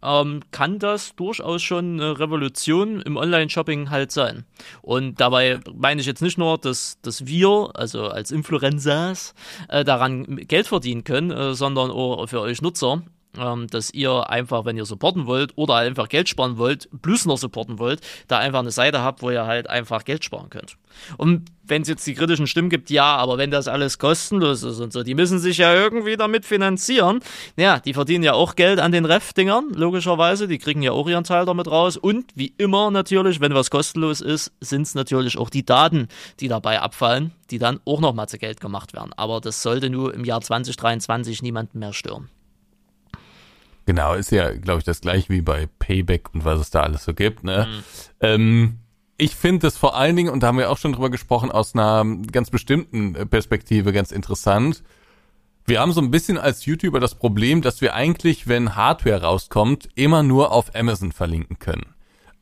ähm, 0.02 0.40
kann 0.50 0.78
das 0.78 1.14
durchaus 1.16 1.62
schon 1.62 2.00
eine 2.00 2.18
Revolution 2.18 3.00
im 3.00 3.16
Online-Shopping 3.16 3.90
halt 3.90 4.12
sein. 4.12 4.44
Und 4.82 5.20
dabei 5.20 5.60
meine 5.74 6.00
ich 6.00 6.06
jetzt 6.06 6.22
nicht 6.22 6.38
nur, 6.38 6.58
dass, 6.58 7.00
dass 7.02 7.26
wir, 7.26 7.70
also 7.74 8.08
als 8.08 8.30
Influencers, 8.30 9.34
äh, 9.68 9.84
daran 9.84 10.36
Geld 10.48 10.66
verdienen 10.66 11.04
können, 11.04 11.30
äh, 11.30 11.54
sondern 11.54 11.90
auch 11.90 12.26
für 12.28 12.40
euch 12.40 12.62
Nutzer 12.62 13.02
ähm, 13.38 13.66
dass 13.68 13.92
ihr 13.92 14.28
einfach, 14.28 14.64
wenn 14.64 14.76
ihr 14.76 14.84
supporten 14.84 15.26
wollt 15.26 15.52
oder 15.56 15.76
einfach 15.76 16.08
Geld 16.08 16.28
sparen 16.28 16.58
wollt, 16.58 16.88
plus 17.02 17.26
noch 17.26 17.38
supporten 17.38 17.78
wollt, 17.78 18.00
da 18.28 18.38
einfach 18.38 18.60
eine 18.60 18.70
Seite 18.70 19.02
habt, 19.02 19.22
wo 19.22 19.30
ihr 19.30 19.46
halt 19.46 19.68
einfach 19.68 20.04
Geld 20.04 20.24
sparen 20.24 20.50
könnt. 20.50 20.76
Und 21.16 21.50
wenn 21.64 21.82
es 21.82 21.88
jetzt 21.88 22.06
die 22.06 22.14
kritischen 22.14 22.48
Stimmen 22.48 22.68
gibt, 22.68 22.90
ja, 22.90 23.16
aber 23.16 23.38
wenn 23.38 23.52
das 23.52 23.68
alles 23.68 23.98
kostenlos 23.98 24.64
ist 24.64 24.80
und 24.80 24.92
so, 24.92 25.04
die 25.04 25.14
müssen 25.14 25.38
sich 25.38 25.58
ja 25.58 25.72
irgendwie 25.72 26.16
damit 26.16 26.44
finanzieren. 26.44 27.20
Ja, 27.56 27.78
die 27.78 27.94
verdienen 27.94 28.24
ja 28.24 28.32
auch 28.32 28.56
Geld 28.56 28.80
an 28.80 28.90
den 28.90 29.04
Ref-Dingern, 29.04 29.70
logischerweise. 29.74 30.48
Die 30.48 30.58
kriegen 30.58 30.82
ja 30.82 30.90
auch 30.90 31.08
ihren 31.08 31.22
Teil 31.22 31.46
damit 31.46 31.70
raus. 31.70 31.96
Und 31.96 32.26
wie 32.34 32.52
immer 32.58 32.90
natürlich, 32.90 33.40
wenn 33.40 33.54
was 33.54 33.70
kostenlos 33.70 34.20
ist, 34.20 34.52
sind 34.60 34.82
es 34.82 34.96
natürlich 34.96 35.38
auch 35.38 35.50
die 35.50 35.64
Daten, 35.64 36.08
die 36.40 36.48
dabei 36.48 36.80
abfallen, 36.80 37.32
die 37.52 37.58
dann 37.58 37.78
auch 37.84 38.00
nochmal 38.00 38.28
zu 38.28 38.38
Geld 38.38 38.60
gemacht 38.60 38.92
werden. 38.92 39.12
Aber 39.16 39.40
das 39.40 39.62
sollte 39.62 39.90
nur 39.90 40.12
im 40.12 40.24
Jahr 40.24 40.40
2023 40.40 41.42
niemanden 41.42 41.78
mehr 41.78 41.92
stören. 41.92 42.28
Genau, 43.90 44.14
ist 44.14 44.30
ja, 44.30 44.52
glaube 44.52 44.78
ich, 44.78 44.84
das 44.84 45.00
gleiche 45.00 45.30
wie 45.30 45.40
bei 45.40 45.68
Payback 45.80 46.32
und 46.32 46.44
was 46.44 46.60
es 46.60 46.70
da 46.70 46.82
alles 46.82 47.02
so 47.02 47.12
gibt. 47.12 47.42
Ne? 47.42 47.66
Mhm. 47.68 47.82
Ähm, 48.20 48.78
ich 49.16 49.34
finde 49.34 49.66
das 49.66 49.76
vor 49.76 49.96
allen 49.96 50.14
Dingen, 50.14 50.32
und 50.32 50.44
da 50.44 50.46
haben 50.46 50.58
wir 50.58 50.70
auch 50.70 50.78
schon 50.78 50.92
drüber 50.92 51.10
gesprochen, 51.10 51.50
aus 51.50 51.74
einer 51.74 52.04
ganz 52.30 52.50
bestimmten 52.50 53.14
Perspektive 53.28 53.92
ganz 53.92 54.12
interessant. 54.12 54.84
Wir 55.66 55.80
haben 55.80 55.90
so 55.90 56.00
ein 56.00 56.12
bisschen 56.12 56.38
als 56.38 56.66
YouTuber 56.66 57.00
das 57.00 57.16
Problem, 57.16 57.62
dass 57.62 57.80
wir 57.80 57.92
eigentlich, 57.92 58.46
wenn 58.46 58.76
Hardware 58.76 59.22
rauskommt, 59.22 59.88
immer 59.96 60.22
nur 60.22 60.52
auf 60.52 60.72
Amazon 60.76 61.10
verlinken 61.10 61.58
können. 61.58 61.92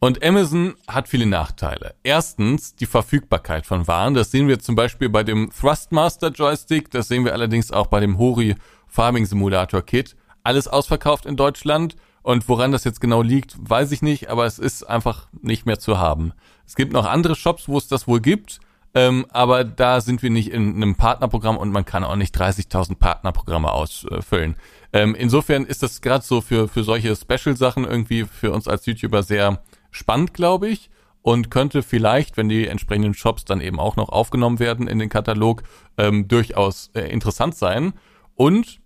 Und 0.00 0.22
Amazon 0.22 0.74
hat 0.86 1.08
viele 1.08 1.24
Nachteile. 1.24 1.94
Erstens 2.02 2.74
die 2.74 2.84
Verfügbarkeit 2.84 3.64
von 3.64 3.88
Waren. 3.88 4.12
Das 4.12 4.30
sehen 4.30 4.48
wir 4.48 4.58
zum 4.58 4.74
Beispiel 4.74 5.08
bei 5.08 5.22
dem 5.22 5.48
Thrustmaster 5.50 6.28
Joystick. 6.28 6.90
Das 6.90 7.08
sehen 7.08 7.24
wir 7.24 7.32
allerdings 7.32 7.72
auch 7.72 7.86
bei 7.86 8.00
dem 8.00 8.18
Hori 8.18 8.54
Farming 8.86 9.24
Simulator 9.24 9.80
Kit 9.80 10.14
alles 10.48 10.66
ausverkauft 10.66 11.26
in 11.26 11.36
Deutschland. 11.36 11.94
Und 12.22 12.48
woran 12.48 12.72
das 12.72 12.84
jetzt 12.84 13.00
genau 13.00 13.22
liegt, 13.22 13.54
weiß 13.58 13.92
ich 13.92 14.02
nicht, 14.02 14.28
aber 14.28 14.46
es 14.46 14.58
ist 14.58 14.82
einfach 14.82 15.28
nicht 15.40 15.66
mehr 15.66 15.78
zu 15.78 15.98
haben. 15.98 16.32
Es 16.66 16.74
gibt 16.74 16.92
noch 16.92 17.06
andere 17.06 17.36
Shops, 17.36 17.68
wo 17.68 17.78
es 17.78 17.86
das 17.86 18.08
wohl 18.08 18.20
gibt, 18.20 18.60
ähm, 18.94 19.26
aber 19.30 19.64
da 19.64 20.00
sind 20.00 20.22
wir 20.22 20.30
nicht 20.30 20.50
in 20.50 20.74
einem 20.74 20.96
Partnerprogramm 20.96 21.56
und 21.56 21.70
man 21.70 21.84
kann 21.84 22.04
auch 22.04 22.16
nicht 22.16 22.34
30.000 22.36 22.96
Partnerprogramme 22.96 23.70
ausfüllen. 23.70 24.56
Ähm, 24.92 25.14
insofern 25.14 25.64
ist 25.64 25.82
das 25.82 26.00
gerade 26.00 26.24
so 26.24 26.40
für, 26.40 26.66
für 26.68 26.82
solche 26.82 27.14
Special-Sachen 27.14 27.84
irgendwie 27.84 28.24
für 28.24 28.52
uns 28.52 28.66
als 28.66 28.86
YouTuber 28.86 29.22
sehr 29.22 29.62
spannend, 29.90 30.34
glaube 30.34 30.68
ich. 30.68 30.90
Und 31.20 31.50
könnte 31.50 31.82
vielleicht, 31.82 32.36
wenn 32.38 32.48
die 32.48 32.66
entsprechenden 32.66 33.12
Shops 33.12 33.44
dann 33.44 33.60
eben 33.60 33.78
auch 33.78 33.96
noch 33.96 34.08
aufgenommen 34.08 34.60
werden 34.60 34.88
in 34.88 34.98
den 34.98 35.10
Katalog, 35.10 35.62
ähm, 35.98 36.26
durchaus 36.26 36.90
äh, 36.94 37.02
interessant 37.02 37.54
sein. 37.54 37.92
Und 38.34 38.80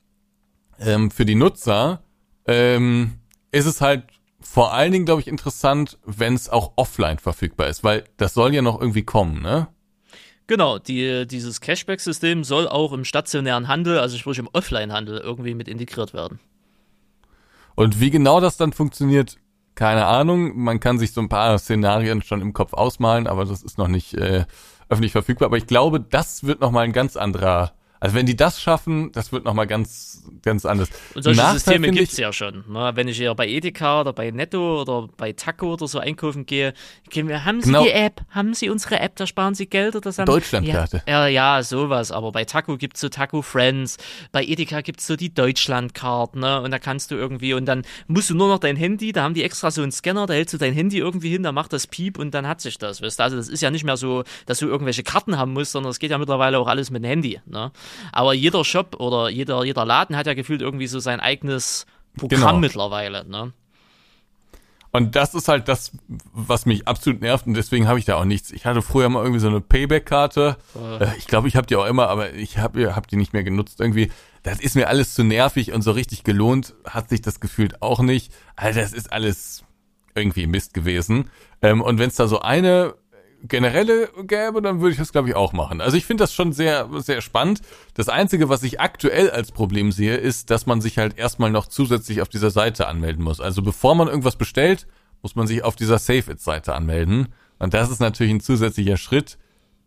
ähm, 0.78 1.10
für 1.10 1.24
die 1.24 1.34
Nutzer 1.34 2.02
ähm, 2.46 3.18
ist 3.50 3.66
es 3.66 3.80
halt 3.80 4.04
vor 4.40 4.72
allen 4.72 4.92
Dingen, 4.92 5.04
glaube 5.04 5.20
ich, 5.20 5.28
interessant, 5.28 5.98
wenn 6.04 6.34
es 6.34 6.48
auch 6.48 6.72
offline 6.76 7.18
verfügbar 7.18 7.68
ist, 7.68 7.84
weil 7.84 8.04
das 8.16 8.34
soll 8.34 8.54
ja 8.54 8.62
noch 8.62 8.80
irgendwie 8.80 9.04
kommen, 9.04 9.40
ne? 9.40 9.68
Genau, 10.48 10.78
die, 10.78 11.26
dieses 11.26 11.60
Cashback-System 11.60 12.42
soll 12.42 12.66
auch 12.66 12.92
im 12.92 13.04
stationären 13.04 13.68
Handel, 13.68 13.98
also 13.98 14.18
sprich 14.18 14.38
im 14.38 14.48
Offline-Handel, 14.52 15.18
irgendwie 15.18 15.54
mit 15.54 15.68
integriert 15.68 16.12
werden. 16.12 16.40
Und 17.74 18.00
wie 18.00 18.10
genau 18.10 18.40
das 18.40 18.56
dann 18.56 18.72
funktioniert, 18.72 19.38
keine 19.74 20.06
Ahnung. 20.06 20.58
Man 20.58 20.80
kann 20.80 20.98
sich 20.98 21.12
so 21.12 21.20
ein 21.20 21.28
paar 21.28 21.58
Szenarien 21.58 22.22
schon 22.22 22.40
im 22.40 22.52
Kopf 22.52 22.74
ausmalen, 22.74 23.26
aber 23.26 23.44
das 23.44 23.62
ist 23.62 23.78
noch 23.78 23.88
nicht 23.88 24.14
äh, 24.14 24.44
öffentlich 24.88 25.12
verfügbar. 25.12 25.46
Aber 25.46 25.56
ich 25.56 25.66
glaube, 25.66 26.00
das 26.00 26.44
wird 26.44 26.60
nochmal 26.60 26.84
ein 26.84 26.92
ganz 26.92 27.16
anderer 27.16 27.72
also 28.02 28.16
wenn 28.16 28.26
die 28.26 28.34
das 28.34 28.60
schaffen, 28.60 29.12
das 29.12 29.30
wird 29.30 29.44
nochmal 29.44 29.68
ganz, 29.68 30.24
ganz 30.42 30.66
anders. 30.66 30.88
Und 31.14 31.22
solche 31.22 31.40
Nachteil 31.40 31.58
Systeme 31.60 31.90
gibt's 31.92 32.16
ja 32.16 32.32
schon. 32.32 32.64
Ne? 32.68 32.90
Wenn 32.96 33.06
ich 33.06 33.16
ja 33.16 33.32
bei 33.32 33.46
Edeka 33.46 34.00
oder 34.00 34.12
bei 34.12 34.32
Netto 34.32 34.82
oder 34.82 35.08
bei 35.16 35.32
Taco 35.32 35.74
oder 35.74 35.86
so 35.86 36.00
einkaufen 36.00 36.44
gehe, 36.44 36.74
wir, 37.12 37.44
haben 37.44 37.60
Sie 37.60 37.68
genau. 37.68 37.84
die 37.84 37.92
App? 37.92 38.22
Haben 38.30 38.54
Sie 38.54 38.70
unsere 38.70 38.98
App? 38.98 39.14
Da 39.14 39.28
sparen 39.28 39.54
Sie 39.54 39.66
Geld 39.66 39.94
oder 39.94 40.10
so. 40.10 40.24
Deutschlandkarte. 40.24 41.04
Ja, 41.06 41.28
ja, 41.28 41.56
ja, 41.58 41.62
sowas. 41.62 42.10
Aber 42.10 42.32
bei 42.32 42.44
Taco 42.44 42.76
gibt's 42.76 43.00
so 43.00 43.08
Taco 43.08 43.40
Friends. 43.40 43.98
Bei 44.32 44.42
Edeka 44.42 44.80
gibt's 44.80 45.06
so 45.06 45.14
die 45.14 45.32
Deutschlandkarte, 45.32 46.40
ne? 46.40 46.60
Und 46.60 46.72
da 46.72 46.80
kannst 46.80 47.12
du 47.12 47.14
irgendwie, 47.14 47.54
und 47.54 47.66
dann 47.66 47.82
musst 48.08 48.30
du 48.30 48.34
nur 48.34 48.48
noch 48.48 48.58
dein 48.58 48.74
Handy, 48.74 49.12
da 49.12 49.22
haben 49.22 49.34
die 49.34 49.44
extra 49.44 49.70
so 49.70 49.80
einen 49.80 49.92
Scanner, 49.92 50.26
da 50.26 50.34
hältst 50.34 50.54
du 50.54 50.58
dein 50.58 50.72
Handy 50.72 50.98
irgendwie 50.98 51.30
hin, 51.30 51.44
da 51.44 51.52
macht 51.52 51.72
das 51.72 51.86
Piep 51.86 52.18
und 52.18 52.34
dann 52.34 52.48
hat 52.48 52.60
sich 52.60 52.78
das. 52.78 53.00
Weißt 53.00 53.20
du? 53.20 53.22
Also 53.22 53.36
das 53.36 53.46
ist 53.46 53.60
ja 53.60 53.70
nicht 53.70 53.84
mehr 53.84 53.96
so, 53.96 54.24
dass 54.46 54.58
du 54.58 54.66
irgendwelche 54.66 55.04
Karten 55.04 55.38
haben 55.38 55.52
musst, 55.52 55.70
sondern 55.70 55.90
es 55.90 56.00
geht 56.00 56.10
ja 56.10 56.18
mittlerweile 56.18 56.58
auch 56.58 56.66
alles 56.66 56.90
mit 56.90 57.04
dem 57.04 57.08
Handy. 57.08 57.40
Ne? 57.46 57.70
Aber 58.12 58.34
jeder 58.34 58.64
Shop 58.64 58.96
oder 58.98 59.28
jeder, 59.28 59.64
jeder 59.64 59.84
Laden 59.84 60.16
hat 60.16 60.26
ja 60.26 60.34
gefühlt 60.34 60.62
irgendwie 60.62 60.86
so 60.86 60.98
sein 61.00 61.20
eigenes 61.20 61.86
Programm 62.16 62.40
genau. 62.40 62.58
mittlerweile. 62.58 63.24
Ne? 63.28 63.52
Und 64.92 65.16
das 65.16 65.34
ist 65.34 65.48
halt 65.48 65.68
das, 65.68 65.92
was 66.34 66.66
mich 66.66 66.86
absolut 66.86 67.22
nervt 67.22 67.46
und 67.46 67.54
deswegen 67.54 67.88
habe 67.88 67.98
ich 67.98 68.04
da 68.04 68.16
auch 68.16 68.26
nichts. 68.26 68.52
Ich 68.52 68.66
hatte 68.66 68.82
früher 68.82 69.08
mal 69.08 69.22
irgendwie 69.22 69.40
so 69.40 69.48
eine 69.48 69.62
Payback-Karte. 69.62 70.56
Äh. 71.00 71.16
Ich 71.16 71.26
glaube, 71.26 71.48
ich 71.48 71.56
habe 71.56 71.66
die 71.66 71.76
auch 71.76 71.86
immer, 71.86 72.08
aber 72.08 72.34
ich 72.34 72.58
habe 72.58 72.94
hab 72.94 73.08
die 73.08 73.16
nicht 73.16 73.32
mehr 73.32 73.42
genutzt 73.42 73.80
irgendwie. 73.80 74.12
Das 74.42 74.60
ist 74.60 74.76
mir 74.76 74.88
alles 74.88 75.14
zu 75.14 75.24
nervig 75.24 75.72
und 75.72 75.80
so 75.80 75.92
richtig 75.92 76.24
gelohnt 76.24 76.74
hat 76.84 77.08
sich 77.08 77.22
das 77.22 77.40
gefühlt 77.40 77.80
auch 77.80 78.00
nicht. 78.00 78.32
Also 78.54 78.80
das 78.80 78.92
ist 78.92 79.10
alles 79.10 79.64
irgendwie 80.14 80.46
Mist 80.46 80.74
gewesen. 80.74 81.30
Ähm, 81.62 81.80
und 81.80 81.98
wenn 81.98 82.08
es 82.08 82.16
da 82.16 82.26
so 82.26 82.40
eine 82.40 82.94
generelle 83.42 84.08
gäbe, 84.26 84.62
dann 84.62 84.80
würde 84.80 84.92
ich 84.92 84.98
das, 84.98 85.12
glaube 85.12 85.28
ich, 85.28 85.34
auch 85.34 85.52
machen. 85.52 85.80
Also 85.80 85.96
ich 85.96 86.06
finde 86.06 86.22
das 86.22 86.32
schon 86.32 86.52
sehr, 86.52 86.88
sehr 87.00 87.20
spannend. 87.20 87.60
Das 87.94 88.08
Einzige, 88.08 88.48
was 88.48 88.62
ich 88.62 88.80
aktuell 88.80 89.30
als 89.30 89.52
Problem 89.52 89.92
sehe, 89.92 90.16
ist, 90.16 90.50
dass 90.50 90.66
man 90.66 90.80
sich 90.80 90.98
halt 90.98 91.18
erstmal 91.18 91.50
noch 91.50 91.66
zusätzlich 91.66 92.22
auf 92.22 92.28
dieser 92.28 92.50
Seite 92.50 92.86
anmelden 92.86 93.24
muss. 93.24 93.40
Also 93.40 93.62
bevor 93.62 93.94
man 93.94 94.08
irgendwas 94.08 94.36
bestellt, 94.36 94.86
muss 95.22 95.36
man 95.36 95.46
sich 95.46 95.64
auf 95.64 95.76
dieser 95.76 95.98
Save-It-Seite 95.98 96.74
anmelden. 96.74 97.28
Und 97.58 97.74
das 97.74 97.90
ist 97.90 98.00
natürlich 98.00 98.32
ein 98.32 98.40
zusätzlicher 98.40 98.96
Schritt, 98.96 99.38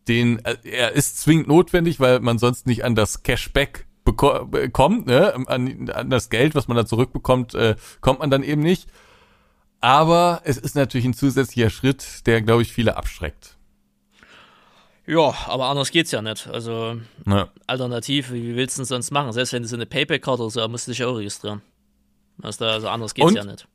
den 0.07 0.43
äh, 0.45 0.55
er 0.63 0.93
ist 0.93 1.19
zwingend 1.19 1.47
notwendig, 1.47 1.99
weil 1.99 2.19
man 2.19 2.37
sonst 2.37 2.67
nicht 2.67 2.85
an 2.85 2.95
das 2.95 3.23
Cashback 3.23 3.87
bekommt, 4.05 5.07
ne? 5.07 5.33
an, 5.47 5.89
an 5.89 6.09
das 6.11 6.29
Geld, 6.29 6.53
was 6.53 6.67
man 6.67 6.77
da 6.77 6.85
zurückbekommt, 6.85 7.55
äh, 7.55 7.75
kommt 8.01 8.19
man 8.19 8.29
dann 8.29 8.43
eben 8.43 8.61
nicht. 8.61 8.87
Aber 9.81 10.41
es 10.43 10.57
ist 10.57 10.75
natürlich 10.75 11.05
ein 11.05 11.13
zusätzlicher 11.13 11.69
Schritt, 11.69 12.25
der, 12.25 12.41
glaube 12.41 12.61
ich, 12.61 12.71
viele 12.71 12.97
abschreckt. 12.97 13.55
Ja, 15.07 15.35
aber 15.45 15.65
anders 15.65 15.91
geht's 15.91 16.11
ja 16.11 16.21
nicht. 16.21 16.47
Also 16.47 16.99
ja. 17.27 17.49
alternativ, 17.67 18.31
wie 18.31 18.55
willst 18.55 18.77
du 18.77 18.81
denn 18.81 18.87
sonst 18.87 19.11
machen? 19.11 19.31
Selbst 19.33 19.53
wenn 19.53 19.61
du 19.61 19.67
so 19.67 19.75
eine 19.75 19.85
Payback-Karte 19.85 20.41
oder 20.41 20.49
so, 20.49 20.67
musst 20.67 20.87
du 20.87 20.91
dich 20.91 21.03
auch 21.03 21.15
registrieren. 21.15 21.61
Also, 22.41 22.65
also 22.65 22.89
anders 22.89 23.13
geht's 23.13 23.27
und, 23.27 23.35
ja 23.35 23.43
nicht. 23.43 23.67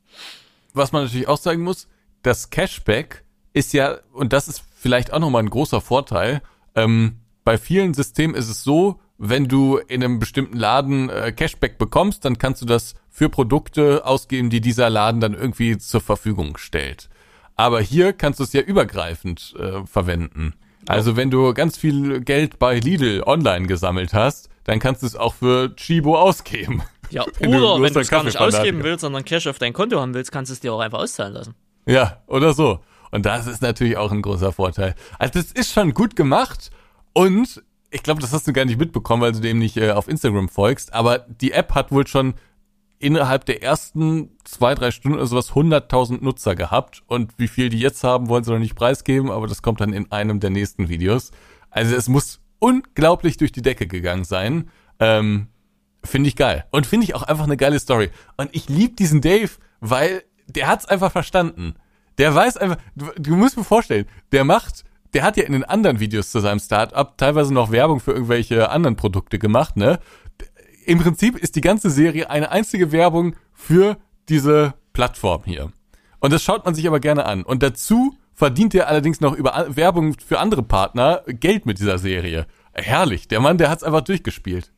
Was 0.73 0.91
man 0.91 1.03
natürlich 1.03 1.27
auch 1.27 1.37
sagen 1.37 1.63
muss, 1.63 1.87
das 2.21 2.49
Cashback 2.49 3.23
ist 3.53 3.73
ja, 3.73 3.99
und 4.13 4.33
das 4.33 4.47
ist 4.47 4.61
vielleicht 4.75 5.13
auch 5.13 5.19
nochmal 5.19 5.43
ein 5.43 5.49
großer 5.49 5.81
Vorteil, 5.81 6.41
ähm, 6.75 7.17
bei 7.43 7.57
vielen 7.57 7.93
Systemen 7.93 8.35
ist 8.35 8.49
es 8.49 8.63
so, 8.63 8.99
wenn 9.23 9.47
du 9.47 9.77
in 9.77 10.03
einem 10.03 10.17
bestimmten 10.17 10.57
Laden 10.57 11.09
äh, 11.09 11.31
Cashback 11.31 11.77
bekommst, 11.77 12.25
dann 12.25 12.39
kannst 12.39 12.63
du 12.63 12.65
das 12.65 12.95
für 13.07 13.29
Produkte 13.29 14.03
ausgeben, 14.03 14.49
die 14.49 14.61
dieser 14.61 14.89
Laden 14.89 15.21
dann 15.21 15.35
irgendwie 15.35 15.77
zur 15.77 16.01
Verfügung 16.01 16.57
stellt. 16.57 17.07
Aber 17.55 17.81
hier 17.81 18.13
kannst 18.13 18.39
du 18.39 18.43
es 18.43 18.51
ja 18.51 18.61
übergreifend 18.61 19.53
äh, 19.59 19.85
verwenden. 19.85 20.55
Also 20.87 21.17
wenn 21.17 21.29
du 21.29 21.53
ganz 21.53 21.77
viel 21.77 22.21
Geld 22.21 22.57
bei 22.57 22.79
Lidl 22.79 23.21
online 23.23 23.67
gesammelt 23.67 24.15
hast, 24.15 24.49
dann 24.63 24.79
kannst 24.79 25.03
du 25.03 25.05
es 25.05 25.15
auch 25.15 25.35
für 25.35 25.75
Chibo 25.75 26.17
ausgeben. 26.17 26.81
Ja, 27.11 27.23
wenn 27.39 27.49
oder 27.49 27.77
du 27.77 27.83
wenn 27.83 27.93
du 27.93 27.99
es 27.99 28.09
gar 28.09 28.23
nicht 28.23 28.39
ausgeben 28.39 28.81
willst, 28.83 29.01
sondern 29.01 29.23
Cash 29.23 29.45
auf 29.45 29.59
dein 29.59 29.73
Konto 29.73 30.01
haben 30.01 30.15
willst, 30.15 30.31
kannst 30.31 30.49
du 30.49 30.53
es 30.53 30.61
dir 30.61 30.73
auch 30.73 30.79
einfach 30.79 30.97
auszahlen 30.97 31.33
lassen. 31.35 31.53
Ja, 31.85 32.23
oder 32.25 32.55
so. 32.55 32.79
Und 33.11 33.27
das 33.27 33.45
ist 33.45 33.61
natürlich 33.61 33.97
auch 33.97 34.11
ein 34.11 34.23
großer 34.23 34.51
Vorteil. 34.51 34.95
Also 35.19 35.33
das 35.33 35.51
ist 35.51 35.71
schon 35.71 35.93
gut 35.93 36.15
gemacht 36.15 36.71
und 37.13 37.61
ich 37.91 38.03
glaube, 38.03 38.21
das 38.21 38.33
hast 38.33 38.47
du 38.47 38.53
gar 38.53 38.65
nicht 38.65 38.79
mitbekommen, 38.79 39.21
weil 39.21 39.33
du 39.33 39.41
dem 39.41 39.59
nicht 39.59 39.77
äh, 39.77 39.91
auf 39.91 40.07
Instagram 40.07 40.49
folgst, 40.49 40.93
aber 40.93 41.19
die 41.19 41.51
App 41.51 41.75
hat 41.75 41.91
wohl 41.91 42.07
schon 42.07 42.33
innerhalb 42.99 43.45
der 43.45 43.63
ersten 43.63 44.29
zwei, 44.43 44.75
drei 44.75 44.91
Stunden 44.91 45.17
oder 45.17 45.27
sowas 45.27 45.51
100.000 45.51 46.23
Nutzer 46.23 46.55
gehabt 46.55 47.03
und 47.07 47.33
wie 47.37 47.47
viel 47.47 47.69
die 47.69 47.79
jetzt 47.79 48.03
haben, 48.03 48.29
wollen 48.29 48.43
sie 48.43 48.51
noch 48.51 48.59
nicht 48.59 48.75
preisgeben, 48.75 49.29
aber 49.31 49.47
das 49.47 49.61
kommt 49.61 49.81
dann 49.81 49.93
in 49.93 50.11
einem 50.11 50.39
der 50.39 50.51
nächsten 50.51 50.87
Videos. 50.87 51.31
Also 51.69 51.95
es 51.95 52.07
muss 52.07 52.39
unglaublich 52.59 53.37
durch 53.37 53.51
die 53.51 53.63
Decke 53.63 53.87
gegangen 53.87 54.23
sein. 54.23 54.69
Ähm, 54.99 55.47
finde 56.03 56.29
ich 56.29 56.35
geil. 56.35 56.65
Und 56.71 56.85
finde 56.85 57.05
ich 57.05 57.15
auch 57.15 57.23
einfach 57.23 57.45
eine 57.45 57.57
geile 57.57 57.79
Story. 57.79 58.11
Und 58.37 58.49
ich 58.53 58.69
liebe 58.69 58.95
diesen 58.95 59.21
Dave, 59.21 59.51
weil 59.79 60.23
der 60.47 60.67
hat's 60.67 60.85
einfach 60.85 61.11
verstanden. 61.11 61.75
Der 62.17 62.33
weiß 62.33 62.57
einfach, 62.57 62.77
du, 62.95 63.07
du 63.17 63.35
musst 63.35 63.57
mir 63.57 63.63
vorstellen, 63.63 64.05
der 64.31 64.43
macht, 64.43 64.83
der 65.13 65.23
hat 65.23 65.37
ja 65.37 65.43
in 65.43 65.53
den 65.53 65.63
anderen 65.63 65.99
Videos 65.99 66.31
zu 66.31 66.39
seinem 66.39 66.59
Startup 66.59 67.17
teilweise 67.17 67.53
noch 67.53 67.71
Werbung 67.71 67.99
für 67.99 68.11
irgendwelche 68.11 68.69
anderen 68.69 68.95
Produkte 68.95 69.39
gemacht, 69.39 69.77
ne? 69.77 69.99
Im 70.85 70.99
Prinzip 70.99 71.37
ist 71.37 71.55
die 71.55 71.61
ganze 71.61 71.89
Serie 71.89 72.29
eine 72.29 72.51
einzige 72.51 72.91
Werbung 72.91 73.35
für 73.53 73.97
diese 74.29 74.73
Plattform 74.93 75.43
hier. 75.45 75.71
Und 76.19 76.33
das 76.33 76.43
schaut 76.43 76.65
man 76.65 76.75
sich 76.75 76.87
aber 76.87 76.99
gerne 76.99 77.25
an. 77.25 77.43
Und 77.43 77.61
dazu 77.61 78.15
verdient 78.33 78.73
er 78.73 78.87
allerdings 78.87 79.21
noch 79.21 79.33
über 79.33 79.67
Werbung 79.69 80.15
für 80.19 80.39
andere 80.39 80.63
Partner 80.63 81.21
Geld 81.27 81.65
mit 81.65 81.79
dieser 81.79 81.97
Serie. 81.97 82.47
Herrlich. 82.73 83.27
Der 83.27 83.39
Mann, 83.39 83.57
der 83.57 83.69
hat's 83.69 83.83
einfach 83.83 84.01
durchgespielt. 84.01 84.71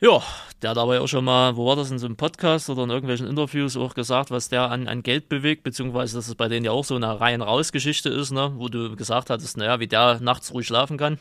Ja, 0.00 0.22
der 0.62 0.70
hat 0.70 0.78
aber 0.78 1.00
auch 1.00 1.06
schon 1.06 1.24
mal, 1.24 1.56
wo 1.56 1.66
war 1.66 1.76
das, 1.76 1.90
in 1.90 1.98
so 1.98 2.06
einem 2.06 2.16
Podcast 2.16 2.70
oder 2.70 2.84
in 2.84 2.90
irgendwelchen 2.90 3.26
Interviews 3.26 3.76
auch 3.76 3.94
gesagt, 3.94 4.30
was 4.30 4.48
der 4.48 4.70
an, 4.70 4.88
an 4.88 5.02
Geld 5.02 5.28
bewegt, 5.28 5.62
beziehungsweise 5.62 6.16
dass 6.16 6.28
es 6.28 6.34
bei 6.34 6.48
denen 6.48 6.64
ja 6.64 6.72
auch 6.72 6.84
so 6.84 6.96
eine 6.96 7.20
Rein-Raus-Geschichte 7.20 8.08
ist, 8.08 8.30
ne, 8.30 8.52
wo 8.56 8.68
du 8.68 8.96
gesagt 8.96 9.30
hattest, 9.30 9.56
naja, 9.56 9.80
wie 9.80 9.86
der 9.86 10.20
nachts 10.20 10.52
ruhig 10.54 10.66
schlafen 10.66 10.96
kann. 10.96 11.18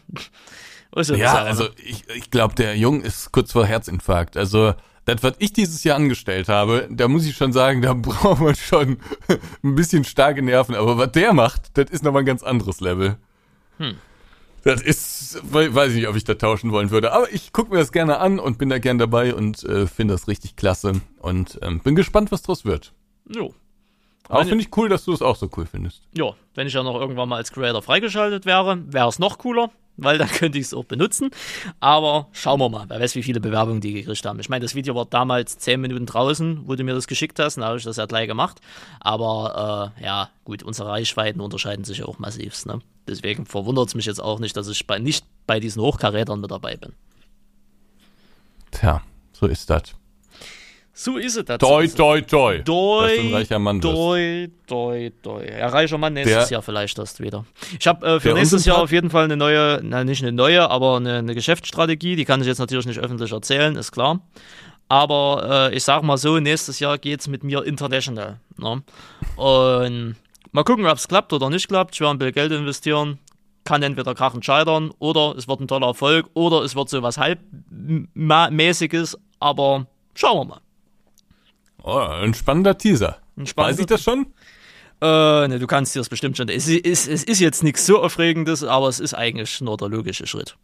ja, 0.96 1.14
ja 1.14 1.34
also 1.44 1.68
ich, 1.84 2.08
ich 2.16 2.32
glaube, 2.32 2.56
der 2.56 2.78
Jung 2.78 3.02
ist 3.02 3.32
kurz 3.32 3.52
vor 3.52 3.66
Herzinfarkt. 3.66 4.38
Also 4.38 4.74
das, 5.06 5.22
was 5.22 5.34
ich 5.40 5.54
dieses 5.54 5.84
Jahr 5.84 5.98
angestellt 5.98 6.50
habe, 6.50 6.88
da 6.90 7.08
muss 7.08 7.26
ich 7.26 7.36
schon 7.36 7.54
sagen, 7.54 7.82
da 7.82 7.94
braucht 7.96 8.42
man 8.42 8.56
schon 8.56 8.98
ein 9.64 9.76
bisschen 9.76 10.04
starke 10.04 10.42
Nerven. 10.42 10.76
Aber 10.76 10.98
was 10.98 11.12
der 11.12 11.34
macht, 11.34 11.78
das 11.78 11.90
ist 11.92 12.04
nochmal 12.04 12.24
ein 12.24 12.28
ganz 12.28 12.44
anderes 12.44 12.80
Level. 12.82 13.18
Hm. 13.78 13.96
Das 14.66 14.82
ist, 14.82 15.39
weiß 15.43 15.91
ich 15.91 15.97
nicht, 15.97 16.07
ob 16.07 16.16
ich 16.16 16.24
da 16.24 16.34
tauschen 16.34 16.72
wollen 16.72 16.89
würde. 16.89 17.13
Aber 17.13 17.32
ich 17.32 17.53
gucke 17.53 17.72
mir 17.72 17.78
das 17.78 17.91
gerne 17.91 18.18
an 18.18 18.39
und 18.39 18.57
bin 18.57 18.70
da 18.70 18.80
gern 18.80 18.97
dabei 18.97 19.36
und 19.36 19.63
äh, 19.63 19.86
finde 19.86 20.16
das 20.16 20.28
richtig 20.28 20.55
klasse. 20.55 21.01
Und 21.20 21.59
ähm, 21.61 21.82
bin 21.82 21.95
gespannt, 21.95 22.32
was 22.32 22.41
draus 22.41 22.66
wird. 22.66 22.91
Jo. 23.34 23.53
Aber 24.28 24.43
finde 24.43 24.63
ich 24.63 24.76
cool, 24.76 24.89
dass 24.89 25.05
du 25.05 25.13
es 25.13 25.20
das 25.20 25.28
auch 25.28 25.36
so 25.36 25.51
cool 25.55 25.68
findest. 25.68 26.01
Ja, 26.18 26.34
wenn 26.55 26.66
ich 26.66 26.74
ja 26.74 26.82
noch 26.82 26.99
irgendwann 26.99 27.30
mal 27.30 27.36
als 27.36 27.51
Creator 27.51 27.84
freigeschaltet 27.84 28.47
wäre, 28.47 28.82
wäre 28.91 29.07
es 29.07 29.20
noch 29.20 29.38
cooler 29.38 29.70
weil 29.97 30.18
dann 30.18 30.28
könnte 30.30 30.57
ich 30.57 30.66
es 30.66 30.74
auch 30.74 30.84
benutzen. 30.84 31.30
Aber 31.80 32.28
schauen 32.32 32.59
wir 32.59 32.70
mal, 32.70 32.86
wer 32.89 32.99
weiß, 32.99 33.16
wie 33.16 33.24
viele 33.24 33.39
Bewerbungen 33.39 33.82
die 33.82 33.93
gekriegt 33.93 34.26
haben. 34.26 34.39
Ich 34.39 34.49
meine, 34.49 34.63
das 34.63 34.76
Video 34.76 34.95
war 34.95 35.05
damals 35.05 35.57
10 35.57 35.80
Minuten 35.80 36.05
draußen, 36.05 36.68
wo 36.68 36.76
du 36.76 36.84
mir 36.84 36.93
das 36.93 37.07
geschickt 37.07 37.39
hast, 37.39 37.55
dann 37.55 37.63
habe 37.63 37.78
ich 37.78 37.84
das 37.84 37.97
ja 37.97 38.05
gleich 38.05 38.28
gemacht. 38.28 38.59
Aber 38.99 39.93
äh, 39.99 40.03
ja, 40.03 40.30
gut, 40.43 40.63
unsere 40.63 40.89
Reichweiten 40.89 41.39
unterscheiden 41.39 41.86
sich 41.86 41.99
ja 41.99 42.05
auch 42.05 42.20
massivst. 42.20 42.66
Ne? 42.66 42.82
Deswegen 43.08 43.45
verwundert 43.45 43.89
es 43.89 43.95
mich 43.95 44.06
jetzt 44.06 44.22
auch 44.22 44.39
nicht, 44.39 44.58
dass 44.58 44.68
ich 44.68 44.88
bei, 44.88 44.99
nicht 44.99 45.26
bei 45.45 45.60
diesen 45.60 45.82
Hochkarätern 45.82 46.41
mit 46.41 46.51
dabei 46.51 46.76
bin. 46.76 46.93
Tja, 48.72 49.01
so 49.32 49.47
ist 49.47 49.70
das. 49.70 49.95
So 50.97 51.18
ist 51.18 51.36
es. 51.36 51.45
Doi, 51.58 51.88
doi, 51.89 52.22
doi. 52.22 52.60
Doi, 52.60 53.08
dass 53.08 53.16
du 53.16 53.22
ein 53.22 53.34
reicher 53.34 53.60
Mann 53.60 53.82
doi, 53.82 54.49
doi, 54.66 55.12
doi. 55.22 55.45
Ja, 55.45 55.68
reicher 55.68 55.97
Mann 55.97 56.14
nächstes 56.14 56.47
der, 56.47 56.56
Jahr 56.56 56.62
vielleicht 56.62 56.97
das 56.97 57.20
wieder. 57.20 57.45
Ich 57.78 57.86
habe 57.86 58.08
äh, 58.08 58.20
für 58.22 58.34
nächstes 58.34 58.64
Jahr 58.64 58.82
auf 58.82 58.93
jeden 58.93 59.10
Fall 59.10 59.26
eine 59.26 59.36
neue, 59.36 59.82
na 59.84 60.06
nicht 60.06 60.24
eine 60.24 60.32
neue, 60.32 60.70
aber 60.70 60.95
eine, 60.95 61.18
eine 61.18 61.36
Geschäftsstrategie. 61.36 62.16
Die 62.16 62.24
kann 62.24 62.39
ich 62.39 62.47
jetzt 62.47 62.60
natürlich 62.60 62.86
nicht 62.86 62.99
öffentlich 62.99 63.34
erzählen, 63.34 63.76
ist 63.76 63.91
klar. 63.91 64.22
Aber 64.88 65.70
äh, 65.72 65.76
ich 65.76 65.84
sag 65.84 66.01
mal 66.03 66.18
so, 66.18 66.39
nächstes 66.39 66.80
Jahr 66.80 66.97
geht's 66.97 67.28
mit 67.28 67.43
mir 67.43 67.66
international. 67.66 68.39
Ne? 68.58 68.82
Und 69.36 70.16
mal 70.56 70.64
gucken, 70.64 70.88
ob 70.88 70.97
es 70.97 71.08
klappt 71.08 71.34
oder 71.34 71.49
nicht 71.49 71.68
klappt. 71.68 71.95
Ich 71.95 72.01
werde 72.01 72.16
ein 72.16 72.18
bisschen 72.18 72.34
Geld 72.34 72.51
investieren. 72.53 73.20
Kann 73.66 73.84
entweder 73.84 74.16
krachend 74.16 74.45
scheitern 74.45 74.91
oder 74.99 75.36
es 75.38 75.47
wird 75.47 75.60
ein 75.60 75.68
toller 75.68 75.88
Erfolg 75.88 76.30
oder 76.34 76.64
es 76.64 76.76
wird 76.76 76.89
so 76.89 77.01
was 77.01 77.18
halbmäßiges, 77.18 79.18
aber 79.39 79.88
schauen 80.14 80.38
wir 80.38 80.45
mal. 80.45 80.62
Oh, 81.84 81.97
ein 81.97 82.34
spannender 82.34 82.78
Teaser. 82.78 83.18
Ein 83.38 83.47
spannender 83.47 83.74
Weiß 83.74 83.80
ich 83.80 83.86
das 83.88 84.03
schon? 84.03 84.28
Äh, 85.01 85.47
ne, 85.47 85.60
du 85.60 85.68
kannst 85.68 85.95
dir 85.95 85.99
das 85.99 86.10
bestimmt 86.10 86.38
schon. 86.38 86.47
Es 86.47 86.68
ist, 86.68 87.08
es 87.08 87.24
ist 87.24 87.39
jetzt 87.39 87.64
nichts 87.64 87.86
so 87.86 88.01
Aufregendes, 88.01 88.64
aber 88.64 88.88
es 88.88 88.99
ist 88.99 89.14
eigentlich 89.14 89.60
nur 89.62 89.78
der 89.78 89.89
logische 89.89 90.28
Schritt. 90.28 90.56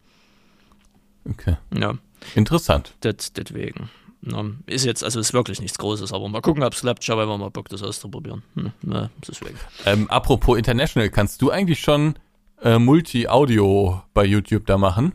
Okay. 1.27 1.57
Ja. 1.75 1.95
Interessant. 2.35 2.93
Das, 3.01 3.33
deswegen. 3.33 3.89
Ja, 4.23 4.45
ist 4.67 4.85
jetzt, 4.85 5.03
also 5.03 5.19
ist 5.19 5.33
wirklich 5.33 5.61
nichts 5.61 5.77
Großes, 5.77 6.13
aber 6.13 6.29
mal 6.29 6.41
gucken, 6.41 6.63
ob 6.63 6.73
es 6.73 6.81
klappt. 6.81 7.03
Ich 7.03 7.09
habe 7.09 7.23
einfach 7.23 7.37
mal 7.37 7.49
Bock, 7.49 7.69
das 7.69 7.81
auszuprobieren. 7.81 8.43
Hm, 8.55 8.71
ne, 8.83 9.09
deswegen. 9.27 9.57
Ähm, 9.85 10.09
apropos 10.09 10.57
International, 10.57 11.09
kannst 11.09 11.41
du 11.41 11.49
eigentlich 11.49 11.79
schon 11.79 12.15
äh, 12.61 12.77
Multi-Audio 12.77 14.03
bei 14.13 14.25
YouTube 14.25 14.67
da 14.67 14.77
machen? 14.77 15.13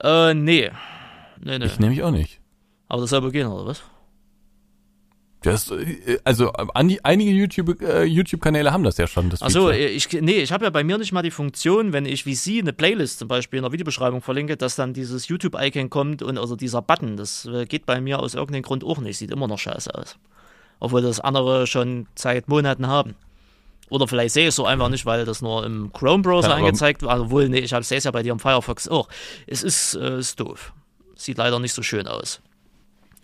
Äh, 0.00 0.34
nee. 0.34 0.70
Nee, 1.40 1.58
nee. 1.58 1.66
Ich 1.66 1.78
nämlich 1.78 2.02
auch 2.02 2.10
nicht. 2.10 2.40
Aber 2.88 3.02
das 3.02 3.10
soll 3.10 3.30
gehen, 3.30 3.46
oder 3.46 3.66
was? 3.66 3.82
Das, 5.42 5.70
äh, 5.70 6.18
also 6.24 6.52
einige 6.52 7.30
YouTube, 7.30 7.80
äh, 7.80 8.04
YouTube-Kanäle 8.04 8.72
haben 8.72 8.82
das 8.82 8.96
ja 8.96 9.06
schon. 9.06 9.30
Das 9.30 9.40
Achso, 9.40 9.70
ich, 9.70 10.08
nee, 10.12 10.40
ich 10.40 10.50
habe 10.50 10.64
ja 10.64 10.70
bei 10.70 10.82
mir 10.82 10.98
nicht 10.98 11.12
mal 11.12 11.22
die 11.22 11.30
Funktion, 11.30 11.92
wenn 11.92 12.06
ich 12.06 12.26
wie 12.26 12.34
Sie 12.34 12.60
eine 12.60 12.72
Playlist 12.72 13.20
zum 13.20 13.28
Beispiel 13.28 13.58
in 13.58 13.62
der 13.62 13.72
Videobeschreibung 13.72 14.20
verlinke, 14.20 14.56
dass 14.56 14.74
dann 14.74 14.94
dieses 14.94 15.28
YouTube-Icon 15.28 15.90
kommt 15.90 16.22
und 16.22 16.38
also 16.38 16.56
dieser 16.56 16.82
Button. 16.82 17.16
Das 17.16 17.46
äh, 17.46 17.66
geht 17.66 17.86
bei 17.86 18.00
mir 18.00 18.18
aus 18.18 18.34
irgendeinem 18.34 18.62
Grund 18.62 18.82
auch 18.82 18.98
nicht. 18.98 19.18
Sieht 19.18 19.30
immer 19.30 19.46
noch 19.46 19.58
scheiße 19.58 19.94
aus. 19.94 20.16
Obwohl 20.80 21.02
das 21.02 21.20
andere 21.20 21.66
schon 21.66 22.06
seit 22.14 22.48
Monaten 22.48 22.86
haben. 22.88 23.14
Oder 23.90 24.06
vielleicht 24.06 24.34
sehe 24.34 24.44
ich 24.44 24.48
es 24.48 24.56
so 24.56 24.66
einfach 24.66 24.88
nicht, 24.88 25.06
weil 25.06 25.24
das 25.24 25.40
nur 25.40 25.64
im 25.64 25.92
Chrome-Browser 25.92 26.50
ja, 26.50 26.54
angezeigt 26.56 27.02
wird. 27.02 27.10
Also 27.10 27.30
wohl, 27.30 27.48
nee, 27.48 27.60
ich 27.60 27.70
sehe 27.70 27.98
es 27.98 28.04
ja 28.04 28.10
bei 28.10 28.22
dir 28.22 28.32
im 28.32 28.38
Firefox 28.38 28.88
auch. 28.88 29.08
Es 29.46 29.62
ist, 29.62 29.94
äh, 29.94 30.18
ist 30.18 30.38
doof. 30.40 30.72
Sieht 31.14 31.38
leider 31.38 31.58
nicht 31.58 31.72
so 31.72 31.82
schön 31.82 32.06
aus. 32.06 32.40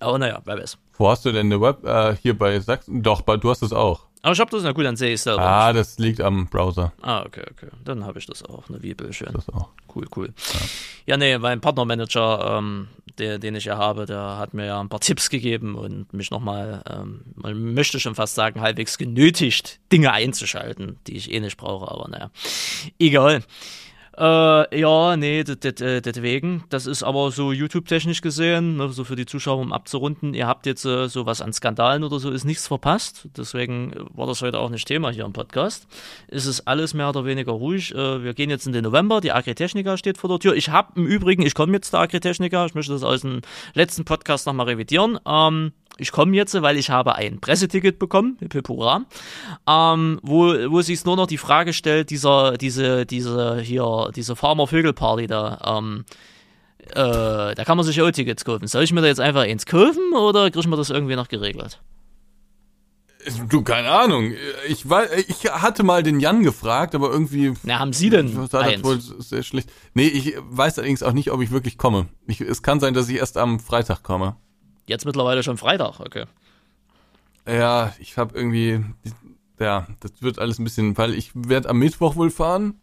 Aber 0.04 0.18
naja, 0.18 0.40
wer 0.44 0.58
weiß. 0.58 0.78
Wo 0.96 1.08
hast 1.08 1.24
du 1.24 1.32
denn 1.32 1.46
eine 1.46 1.60
Web? 1.60 1.84
Äh, 1.84 2.16
hier 2.16 2.38
bei 2.38 2.58
Sachsen? 2.60 3.02
Doch, 3.02 3.22
bei, 3.22 3.36
du 3.36 3.50
hast 3.50 3.62
es 3.62 3.72
auch. 3.72 4.06
Aber 4.22 4.32
ich 4.32 4.40
hab 4.40 4.48
das, 4.48 4.62
na 4.62 4.72
gut, 4.72 4.86
dann 4.86 4.96
sehe 4.96 5.08
ich 5.08 5.16
es 5.16 5.24
selber. 5.24 5.42
Ah, 5.42 5.72
das 5.74 5.98
liegt 5.98 6.20
am 6.22 6.46
Browser. 6.46 6.94
Ah, 7.02 7.22
okay, 7.26 7.42
okay. 7.50 7.68
Dann 7.84 8.06
habe 8.06 8.18
ich 8.18 8.24
das 8.24 8.42
auch. 8.42 8.68
Eine 8.70 8.78
Bibel, 8.78 9.12
schön. 9.12 9.28
Das 9.34 9.50
auch. 9.50 9.68
Cool, 9.94 10.06
cool. 10.16 10.32
Ja, 11.04 11.18
nee, 11.18 11.36
mein 11.36 11.60
Partnermanager, 11.60 12.56
ähm, 12.58 12.88
der, 13.18 13.38
den 13.38 13.54
ich 13.54 13.66
ja 13.66 13.76
habe, 13.76 14.06
der 14.06 14.38
hat 14.38 14.54
mir 14.54 14.64
ja 14.64 14.80
ein 14.80 14.88
paar 14.88 15.00
Tipps 15.00 15.28
gegeben 15.28 15.74
und 15.74 16.10
mich 16.14 16.30
nochmal, 16.30 16.82
ähm, 16.90 17.20
man 17.34 17.74
möchte 17.74 18.00
schon 18.00 18.14
fast 18.14 18.34
sagen, 18.34 18.62
halbwegs 18.62 18.96
genötigt, 18.96 19.78
Dinge 19.92 20.10
einzuschalten, 20.12 20.98
die 21.06 21.16
ich 21.16 21.30
eh 21.30 21.40
nicht 21.40 21.58
brauche, 21.58 21.90
aber 21.90 22.08
naja, 22.08 22.30
egal. 22.98 23.42
Äh, 24.16 24.80
ja, 24.80 25.16
nee, 25.16 25.42
deswegen. 25.44 26.64
Das 26.68 26.86
ist 26.86 27.02
aber 27.02 27.30
so 27.30 27.52
YouTube-technisch 27.52 28.20
gesehen, 28.20 28.76
ne, 28.76 28.88
so 28.90 29.04
für 29.04 29.16
die 29.16 29.26
Zuschauer, 29.26 29.60
um 29.60 29.72
abzurunden. 29.72 30.34
Ihr 30.34 30.46
habt 30.46 30.66
jetzt 30.66 30.84
äh, 30.84 31.08
sowas 31.08 31.40
an 31.40 31.52
Skandalen 31.52 32.04
oder 32.04 32.20
so, 32.20 32.30
ist 32.30 32.44
nichts 32.44 32.68
verpasst. 32.68 33.28
Deswegen 33.36 33.92
äh, 33.92 34.00
war 34.14 34.26
das 34.26 34.42
heute 34.42 34.58
auch 34.60 34.70
nicht 34.70 34.86
Thema 34.86 35.10
hier 35.10 35.24
im 35.24 35.32
Podcast. 35.32 35.88
Es 36.28 36.46
ist 36.46 36.68
alles 36.68 36.94
mehr 36.94 37.08
oder 37.08 37.24
weniger 37.24 37.52
ruhig. 37.52 37.92
Äh, 37.94 38.22
wir 38.22 38.34
gehen 38.34 38.50
jetzt 38.50 38.66
in 38.66 38.72
den 38.72 38.84
November. 38.84 39.20
Die 39.20 39.32
Agritechnica 39.32 39.96
steht 39.96 40.18
vor 40.18 40.30
der 40.30 40.38
Tür. 40.38 40.54
Ich 40.54 40.68
habe 40.68 40.92
im 40.96 41.06
Übrigen, 41.06 41.42
ich 41.42 41.54
komme 41.54 41.72
jetzt 41.72 41.90
zur 41.90 42.00
Agritechnica. 42.00 42.66
Ich 42.66 42.74
möchte 42.74 42.92
das 42.92 43.02
aus 43.02 43.22
dem 43.22 43.40
letzten 43.74 44.04
Podcast 44.04 44.46
nochmal 44.46 44.66
revidieren. 44.66 45.18
Ähm, 45.26 45.72
ich 45.98 46.12
komme 46.12 46.34
jetzt, 46.34 46.60
weil 46.60 46.76
ich 46.76 46.90
habe 46.90 47.14
ein 47.14 47.40
Presseticket 47.40 47.98
bekommen, 47.98 48.36
hip 48.40 48.52
hip 48.52 48.68
hurra, 48.68 49.04
ähm, 49.68 50.18
wo, 50.22 50.46
wo 50.70 50.82
sich 50.82 51.04
nur 51.04 51.16
noch 51.16 51.26
die 51.26 51.38
Frage 51.38 51.72
stellt, 51.72 52.10
dieser, 52.10 52.56
diese, 52.56 53.06
diese, 53.06 53.60
hier, 53.60 54.10
diese 54.14 54.36
Farmer-Vögel-Party 54.36 55.26
da, 55.26 55.78
ähm, 55.78 56.04
äh, 56.90 57.54
da 57.54 57.64
kann 57.64 57.76
man 57.76 57.86
sich 57.86 57.96
ja 57.96 58.04
auch 58.04 58.10
Tickets 58.10 58.44
kaufen. 58.44 58.66
Soll 58.66 58.82
ich 58.82 58.92
mir 58.92 59.00
da 59.00 59.06
jetzt 59.06 59.20
einfach 59.20 59.42
eins 59.42 59.66
kaufen 59.66 60.12
oder 60.14 60.50
kriegen 60.50 60.70
wir 60.70 60.76
das 60.76 60.90
irgendwie 60.90 61.16
noch 61.16 61.28
geregelt? 61.28 61.80
Du, 63.48 63.62
keine 63.62 63.88
Ahnung. 63.88 64.32
Ich, 64.68 64.90
war, 64.90 65.10
ich 65.12 65.50
hatte 65.50 65.82
mal 65.82 66.02
den 66.02 66.20
Jan 66.20 66.42
gefragt, 66.42 66.94
aber 66.94 67.10
irgendwie 67.10 67.54
Na, 67.62 67.78
haben 67.78 67.94
Sie 67.94 68.10
denn 68.10 68.34
das 68.34 68.54
eins? 68.54 68.84
wohl 68.84 69.00
sehr 69.00 69.42
schlecht. 69.42 69.70
Nee, 69.94 70.08
ich 70.08 70.34
weiß 70.38 70.78
allerdings 70.78 71.02
auch 71.02 71.12
nicht, 71.12 71.30
ob 71.30 71.40
ich 71.40 71.50
wirklich 71.50 71.78
komme. 71.78 72.08
Ich, 72.26 72.42
es 72.42 72.62
kann 72.62 72.80
sein, 72.80 72.92
dass 72.92 73.08
ich 73.08 73.16
erst 73.16 73.38
am 73.38 73.60
Freitag 73.60 74.02
komme. 74.02 74.36
Jetzt 74.86 75.06
mittlerweile 75.06 75.42
schon 75.42 75.56
Freitag, 75.56 76.00
okay. 76.00 76.24
Ja, 77.46 77.92
ich 77.98 78.16
habe 78.16 78.36
irgendwie, 78.36 78.84
ja, 79.58 79.86
das 80.00 80.12
wird 80.20 80.38
alles 80.38 80.58
ein 80.58 80.64
bisschen, 80.64 80.96
weil 80.98 81.14
ich 81.14 81.30
werde 81.34 81.68
am 81.68 81.78
Mittwoch 81.78 82.16
wohl 82.16 82.30
fahren 82.30 82.80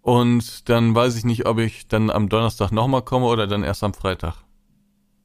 und 0.00 0.68
dann 0.68 0.94
weiß 0.94 1.16
ich 1.16 1.24
nicht, 1.24 1.46
ob 1.46 1.58
ich 1.58 1.86
dann 1.86 2.10
am 2.10 2.28
Donnerstag 2.28 2.72
nochmal 2.72 3.02
komme 3.02 3.26
oder 3.26 3.46
dann 3.46 3.62
erst 3.62 3.82
am 3.84 3.94
Freitag. 3.94 4.36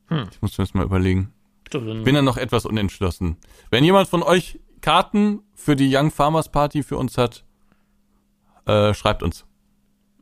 Hm. 0.08 0.28
Ich 0.32 0.42
muss 0.42 0.58
mir 0.58 0.64
das 0.66 0.74
mal 0.74 0.84
überlegen. 0.86 1.34
Dann- 1.70 2.04
Bin 2.04 2.16
dann 2.16 2.26
noch 2.26 2.38
etwas 2.38 2.66
unentschlossen. 2.66 3.38
Wenn 3.70 3.84
jemand 3.84 4.08
von 4.08 4.24
euch 4.24 4.60
Karten 4.82 5.42
für 5.54 5.76
die 5.76 5.94
Young 5.94 6.12
Farmers 6.12 6.50
Party 6.50 6.84
für 6.84 6.98
uns 6.98 7.18
hat, 7.18 7.44
äh, 8.66 8.94
schreibt 8.94 9.24
uns. 9.24 9.46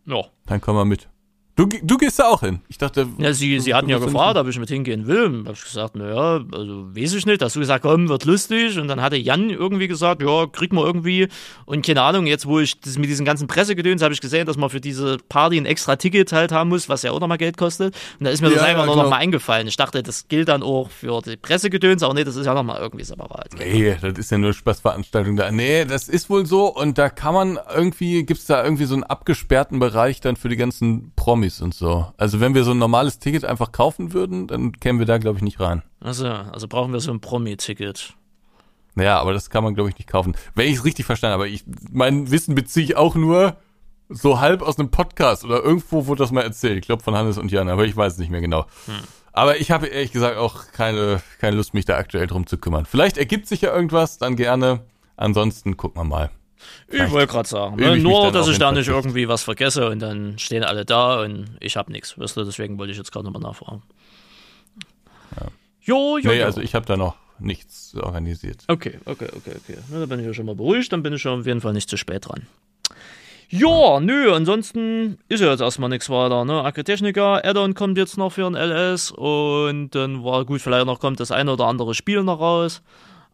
Ja. 0.05 0.23
Dann 0.45 0.61
kommen 0.61 0.77
wir 0.79 0.85
mit. 0.85 1.09
Du, 1.57 1.65
du 1.67 1.95
gehst 1.97 2.19
da 2.19 2.25
auch 2.27 2.41
hin. 2.41 2.59
Ich 2.67 2.77
dachte, 2.77 3.07
Ja, 3.17 3.31
sie, 3.31 3.61
sie 3.61 3.73
hatten 3.73 3.87
ja 3.87 3.97
gefragt, 3.97 4.35
ob 4.37 4.45
ich 4.49 4.59
mit 4.59 4.67
hingehen 4.67 5.07
will. 5.07 5.43
Hab 5.45 5.53
ich 5.53 5.63
gesagt, 5.63 5.95
naja, 5.95 6.41
also 6.51 6.93
weiß 6.93 7.13
ich 7.13 7.25
nicht. 7.25 7.41
Hast 7.41 7.55
du 7.55 7.61
gesagt, 7.61 7.83
komm, 7.83 8.09
wird 8.09 8.25
lustig. 8.25 8.77
Und 8.77 8.89
dann 8.89 9.01
hatte 9.01 9.15
Jan 9.15 9.49
irgendwie 9.49 9.87
gesagt, 9.87 10.21
ja, 10.21 10.47
krieg 10.47 10.73
mal 10.73 10.83
irgendwie. 10.85 11.29
Und 11.65 11.85
keine 11.85 12.01
Ahnung, 12.01 12.25
jetzt 12.27 12.45
wo 12.45 12.59
ich 12.59 12.81
das 12.81 12.97
mit 12.97 13.09
diesen 13.09 13.25
ganzen 13.25 13.47
Pressegedöns 13.47 14.01
habe 14.01 14.13
ich 14.13 14.19
gesehen, 14.19 14.45
dass 14.45 14.57
man 14.57 14.69
für 14.69 14.81
diese 14.81 15.15
Party 15.29 15.55
ein 15.55 15.65
extra 15.65 15.95
Ticket 15.95 16.33
halt 16.33 16.51
haben 16.51 16.67
muss, 16.67 16.89
was 16.89 17.03
ja 17.03 17.11
auch 17.11 17.21
nochmal 17.21 17.37
Geld 17.37 17.55
kostet. 17.55 17.95
Und 18.19 18.25
da 18.25 18.31
ist 18.31 18.41
mir 18.41 18.49
das 18.49 18.57
Ja, 18.57 18.63
einfach 18.63 18.81
ja, 18.81 18.85
nur 18.87 18.95
genau. 18.95 19.03
nochmal 19.05 19.21
eingefallen. 19.21 19.67
Ich 19.69 19.77
dachte, 19.77 20.03
das 20.03 20.27
gilt 20.27 20.49
dann 20.49 20.61
auch 20.61 20.89
für 20.89 21.21
die 21.21 21.37
Pressegedöns, 21.37 22.03
aber 22.03 22.15
nee, 22.15 22.25
das 22.25 22.35
ist 22.35 22.47
ja 22.47 22.53
nochmal 22.53 22.81
irgendwie 22.81 23.05
separat. 23.05 23.51
Nee, 23.57 23.95
das 24.01 24.17
ist 24.17 24.29
ja 24.29 24.37
nur 24.37 24.51
Spaßveranstaltung 24.51 25.37
da. 25.37 25.49
Nee, 25.51 25.85
das 25.85 26.09
ist 26.09 26.29
wohl 26.29 26.45
so 26.45 26.67
und 26.67 26.97
da 26.97 27.07
kann 27.07 27.33
man 27.33 27.59
irgendwie, 27.73 28.23
gibt's 28.25 28.45
da 28.45 28.61
irgendwie 28.61 28.83
so 28.83 28.95
einen 28.95 29.03
abgesperrten 29.03 29.79
Bereich 29.79 30.19
dann 30.19 30.35
für 30.35 30.49
die 30.49 30.57
ganzen 30.57 31.13
Promis 31.15 31.44
und 31.61 31.73
so. 31.73 32.07
Also 32.17 32.39
wenn 32.39 32.53
wir 32.53 32.63
so 32.63 32.71
ein 32.71 32.77
normales 32.77 33.19
Ticket 33.19 33.45
einfach 33.45 33.71
kaufen 33.71 34.13
würden, 34.13 34.47
dann 34.47 34.73
kämen 34.73 34.99
wir 34.99 35.05
da 35.05 35.17
glaube 35.17 35.37
ich 35.37 35.43
nicht 35.43 35.59
rein. 35.59 35.83
Also, 35.99 36.27
also 36.27 36.67
brauchen 36.67 36.93
wir 36.93 36.99
so 36.99 37.11
ein 37.11 37.19
Promi-Ticket. 37.21 38.13
Naja, 38.95 39.19
aber 39.19 39.33
das 39.33 39.49
kann 39.49 39.63
man 39.63 39.75
glaube 39.75 39.89
ich 39.89 39.97
nicht 39.97 40.09
kaufen. 40.09 40.35
Wenn 40.55 40.67
ich 40.67 40.77
es 40.77 40.85
richtig 40.85 41.05
verstanden 41.05 41.33
habe, 41.33 41.49
ich, 41.49 41.63
mein 41.91 42.31
Wissen 42.31 42.55
beziehe 42.55 42.85
ich 42.85 42.95
auch 42.97 43.15
nur 43.15 43.57
so 44.09 44.39
halb 44.39 44.61
aus 44.61 44.77
einem 44.77 44.89
Podcast 44.91 45.43
oder 45.43 45.63
irgendwo 45.63 46.07
wurde 46.07 46.23
das 46.23 46.31
mal 46.31 46.41
erzählt. 46.41 46.77
Ich 46.77 46.85
glaube 46.85 47.03
von 47.03 47.15
Hannes 47.15 47.37
und 47.37 47.51
Jan, 47.51 47.69
aber 47.69 47.85
ich 47.85 47.95
weiß 47.95 48.13
es 48.13 48.19
nicht 48.19 48.29
mehr 48.29 48.41
genau. 48.41 48.65
Aber 49.33 49.59
ich 49.59 49.71
habe 49.71 49.87
ehrlich 49.87 50.11
gesagt 50.11 50.37
auch 50.37 50.71
keine, 50.71 51.21
keine 51.39 51.57
Lust, 51.57 51.73
mich 51.73 51.85
da 51.85 51.97
aktuell 51.97 52.27
drum 52.27 52.47
zu 52.47 52.57
kümmern. 52.57 52.85
Vielleicht 52.85 53.17
ergibt 53.17 53.47
sich 53.47 53.61
ja 53.61 53.73
irgendwas, 53.75 54.17
dann 54.17 54.35
gerne. 54.35 54.81
Ansonsten 55.17 55.75
gucken 55.75 56.01
wir 56.01 56.05
mal. 56.05 56.29
Ich 56.87 57.11
wollte 57.11 57.31
gerade 57.31 57.49
sagen, 57.49 57.75
ne? 57.77 57.97
nur, 57.97 58.31
dass 58.31 58.47
ich 58.47 58.59
da 58.59 58.71
nicht 58.71 58.87
irgendwie 58.87 59.27
was 59.27 59.43
vergesse 59.43 59.89
und 59.89 59.99
dann 59.99 60.37
stehen 60.37 60.63
alle 60.63 60.85
da 60.85 61.21
und 61.21 61.57
ich 61.59 61.77
habe 61.77 61.91
nichts. 61.91 62.17
Weißt 62.17 62.37
du, 62.37 62.43
deswegen 62.43 62.77
wollte 62.77 62.91
ich 62.91 62.97
jetzt 62.97 63.11
gerade 63.11 63.25
nochmal 63.25 63.41
nachfragen. 63.41 63.81
Jo, 65.81 66.17
jo, 66.17 66.31
Nee, 66.31 66.39
jo. 66.39 66.45
also 66.45 66.61
ich 66.61 66.73
habe 66.73 66.85
da 66.85 66.97
noch 66.97 67.15
nichts 67.39 67.95
organisiert. 67.95 68.63
Okay, 68.67 68.99
okay, 69.05 69.27
okay, 69.35 69.51
okay. 69.55 69.77
Na, 69.91 69.99
da 69.99 70.05
bin 70.05 70.19
ich 70.19 70.25
ja 70.25 70.33
schon 70.33 70.45
mal 70.45 70.55
beruhigt, 70.55 70.91
dann 70.93 71.03
bin 71.03 71.13
ich 71.13 71.21
schon 71.21 71.41
auf 71.41 71.45
jeden 71.45 71.61
Fall 71.61 71.73
nicht 71.73 71.89
zu 71.89 71.97
spät 71.97 72.27
dran. 72.27 72.47
Ja, 73.49 73.99
nö, 73.99 74.33
ansonsten 74.33 75.19
ist 75.29 75.41
ja 75.41 75.51
jetzt 75.51 75.61
erstmal 75.61 75.89
nichts 75.89 76.09
weiter, 76.09 76.45
ne? 76.45 76.63
Agritechnica, 76.63 77.41
Addon 77.43 77.75
kommt 77.75 77.97
jetzt 77.97 78.17
noch 78.17 78.31
für 78.31 78.47
ein 78.47 78.55
LS 78.55 79.11
und 79.11 79.91
dann 79.91 80.23
war 80.23 80.45
gut, 80.45 80.61
vielleicht 80.61 80.87
noch 80.87 80.99
kommt 80.99 81.19
das 81.19 81.31
eine 81.31 81.53
oder 81.53 81.65
andere 81.65 81.93
Spiel 81.93 82.23
noch 82.23 82.39
raus. 82.39 82.81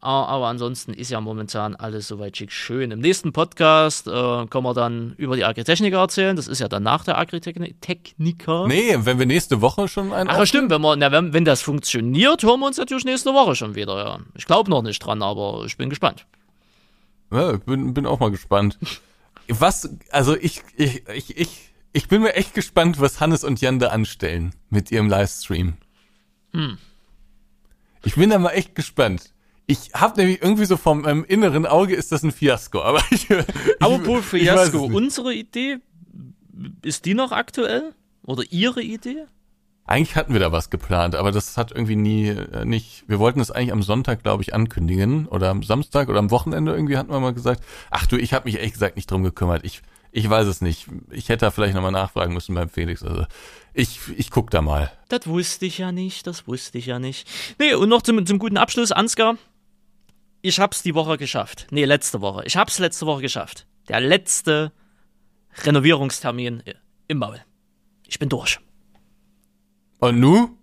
Ah, 0.04 0.26
Aber 0.26 0.48
ansonsten 0.48 0.96
ist 0.96 1.12
ja 1.12 1.22
momentan 1.22 1.76
alles 1.76 2.08
soweit 2.08 2.36
schick 2.36 2.52
schön. 2.52 2.90
Im 2.90 3.00
nächsten 3.00 3.34
Podcast 3.34 4.08
äh, 4.08 4.12
können 4.48 4.64
wir 4.64 4.74
dann 4.74 5.14
über 5.18 5.36
die 5.36 5.46
Agritechnica 5.46 6.02
erzählen. 6.02 6.36
Das 6.36 6.48
ist 6.48 6.58
ja 6.58 6.68
dann 6.68 6.82
nach 6.82 7.04
der 7.04 7.20
Agritechnica. 7.20 8.66
Nee, 8.68 8.98
wenn 8.98 9.20
wir 9.20 9.28
nächste 9.28 9.62
Woche 9.62 9.88
schon 9.88 10.12
einen 10.12 10.28
Ach 10.28 10.44
stimmt, 10.48 10.72
wenn, 10.72 10.82
wir, 10.82 10.96
na, 10.96 11.12
wenn, 11.12 11.34
wenn 11.34 11.46
das 11.46 11.62
funktioniert, 11.62 12.42
hören 12.42 12.62
wir 12.62 12.66
uns 12.66 12.78
natürlich 12.78 13.06
nächste 13.06 13.32
Woche 13.36 13.56
schon 13.56 13.76
wieder, 13.76 13.96
ja. 14.04 14.20
Ich 14.34 14.48
glaube 14.48 14.72
noch 14.72 14.82
nicht 14.82 14.98
dran, 15.06 15.22
aber 15.22 15.66
ich 15.68 15.78
bin 15.78 15.92
gespannt. 15.92 16.26
Ja, 17.32 17.52
bin, 17.58 17.94
bin 17.94 18.08
auch 18.08 18.20
mal 18.20 18.32
gespannt. 18.32 18.80
Was, 19.50 19.88
also 20.10 20.36
ich, 20.36 20.64
ich, 20.78 21.08
ich, 21.10 21.38
ich, 21.38 21.74
ich 21.94 22.08
bin 22.08 22.24
mir 22.24 22.34
echt 22.34 22.56
gespannt, 22.56 23.00
was 23.00 23.20
Hannes 23.20 23.44
und 23.44 23.62
Jan 23.62 23.78
da 23.78 23.90
anstellen 23.90 24.56
mit 24.72 24.92
ihrem 24.92 25.10
Livestream. 25.10 25.76
Hm. 26.54 26.80
Ich 28.04 28.16
bin 28.16 28.32
da 28.32 28.40
mal 28.40 28.50
echt 28.50 28.74
gespannt. 28.74 29.31
Ich 29.72 29.94
habe 29.94 30.20
nämlich 30.20 30.42
irgendwie 30.42 30.66
so 30.66 30.76
vom 30.76 31.02
meinem 31.02 31.24
inneren 31.24 31.66
Auge 31.66 31.96
ist 31.96 32.12
das 32.12 32.24
ein 32.24 32.32
Fiasko, 32.32 32.82
aber 32.82 33.02
ich, 33.12 33.28
Apropos 33.80 34.34
nicht. 34.34 34.74
unsere 34.74 35.34
Idee, 35.34 35.78
ist 36.82 37.06
die 37.06 37.14
noch 37.14 37.32
aktuell? 37.32 37.94
Oder 38.24 38.44
Ihre 38.50 38.82
Idee? 38.82 39.26
Eigentlich 39.86 40.16
hatten 40.16 40.34
wir 40.34 40.42
da 40.42 40.52
was 40.52 40.70
geplant, 40.70 41.16
aber 41.16 41.32
das 41.32 41.58
hat 41.58 41.72
irgendwie 41.72 41.96
nie 41.96 42.28
äh, 42.28 42.66
nicht. 42.66 43.06
Wir 43.08 43.20
wollten 43.20 43.40
es 43.40 43.50
eigentlich 43.50 43.72
am 43.72 43.82
Sonntag, 43.82 44.24
glaube 44.24 44.44
ich, 44.44 44.54
ankündigen 44.54 45.28
oder 45.28 45.50
am 45.50 45.64
Samstag 45.64 46.10
oder 46.10 46.20
am 46.20 46.32
Wochenende 46.32 46.74
irgendwie 46.74 46.98
hatten 46.98 47.12
wir 47.12 47.20
mal 47.20 47.34
gesagt. 47.34 47.64
Ach 47.90 48.06
du, 48.06 48.18
ich 48.18 48.34
habe 48.34 48.46
mich 48.46 48.58
ehrlich 48.58 48.74
gesagt 48.74 48.98
nicht 48.98 49.10
drum 49.10 49.24
gekümmert. 49.24 49.64
Ich 49.64 49.82
ich 50.12 50.30
weiß 50.30 50.48
es 50.48 50.60
nicht. 50.60 50.88
Ich 51.10 51.30
hätte 51.30 51.46
da 51.46 51.52
vielleicht 51.52 51.74
nochmal 51.74 51.94
nachfragen 51.94 52.34
müssen 52.34 52.54
beim 52.54 52.70
Felix. 52.70 53.04
Also 53.04 53.26
ich 53.74 54.00
ich 54.18 54.30
guck 54.30 54.52
da 54.52 54.62
mal. 54.62 54.92
Das 55.08 55.26
wusste 55.28 55.66
ich 55.66 55.78
ja 55.78 55.92
nicht, 55.92 56.28
das 56.28 56.48
wusste 56.48 56.78
ich 56.78 56.88
ja 56.88 57.00
nicht. 57.00 57.28
Nee, 57.58 57.74
und 57.74 57.90
noch 57.90 58.02
zum, 58.02 58.26
zum 58.26 58.38
guten 58.38 58.58
Abschluss, 58.58 58.92
Ansgar. 58.92 59.38
Ich 60.42 60.60
hab's 60.60 60.82
die 60.84 60.96
Woche 60.96 61.18
geschafft. 61.18 61.68
Nee, 61.72 61.86
letzte 61.86 62.22
Woche. 62.22 62.44
Ich 62.46 62.56
hab's 62.58 62.80
letzte 62.80 63.06
Woche 63.06 63.22
geschafft. 63.22 63.68
Der 63.88 64.00
letzte 64.00 64.72
Renovierungstermin 65.64 66.64
im 67.08 67.18
Maul. 67.18 67.42
Ich 68.08 68.20
bin 68.20 68.30
durch. 68.30 68.60
Und 70.00 70.20
nu? 70.20 70.58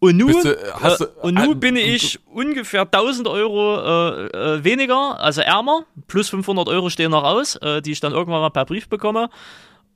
Und 0.00 0.18
Bist 0.26 0.44
du- 0.44 0.56
hast 0.74 1.00
äh, 1.00 1.04
du- 1.06 1.20
und 1.22 1.34
nun 1.34 1.52
äh, 1.52 1.54
bin 1.54 1.76
ich 1.76 2.18
ungefähr 2.26 2.82
1000 2.82 3.26
Euro 3.28 3.78
äh, 3.80 4.26
äh, 4.56 4.64
weniger, 4.64 5.18
also 5.20 5.40
ärmer. 5.40 5.86
Plus 6.08 6.28
500 6.28 6.68
Euro 6.68 6.90
stehen 6.90 7.10
noch 7.12 7.24
aus, 7.24 7.56
äh, 7.56 7.80
die 7.80 7.92
ich 7.92 8.00
dann 8.00 8.12
irgendwann 8.12 8.40
mal 8.42 8.50
per 8.50 8.66
Brief 8.66 8.88
bekomme. 8.88 9.30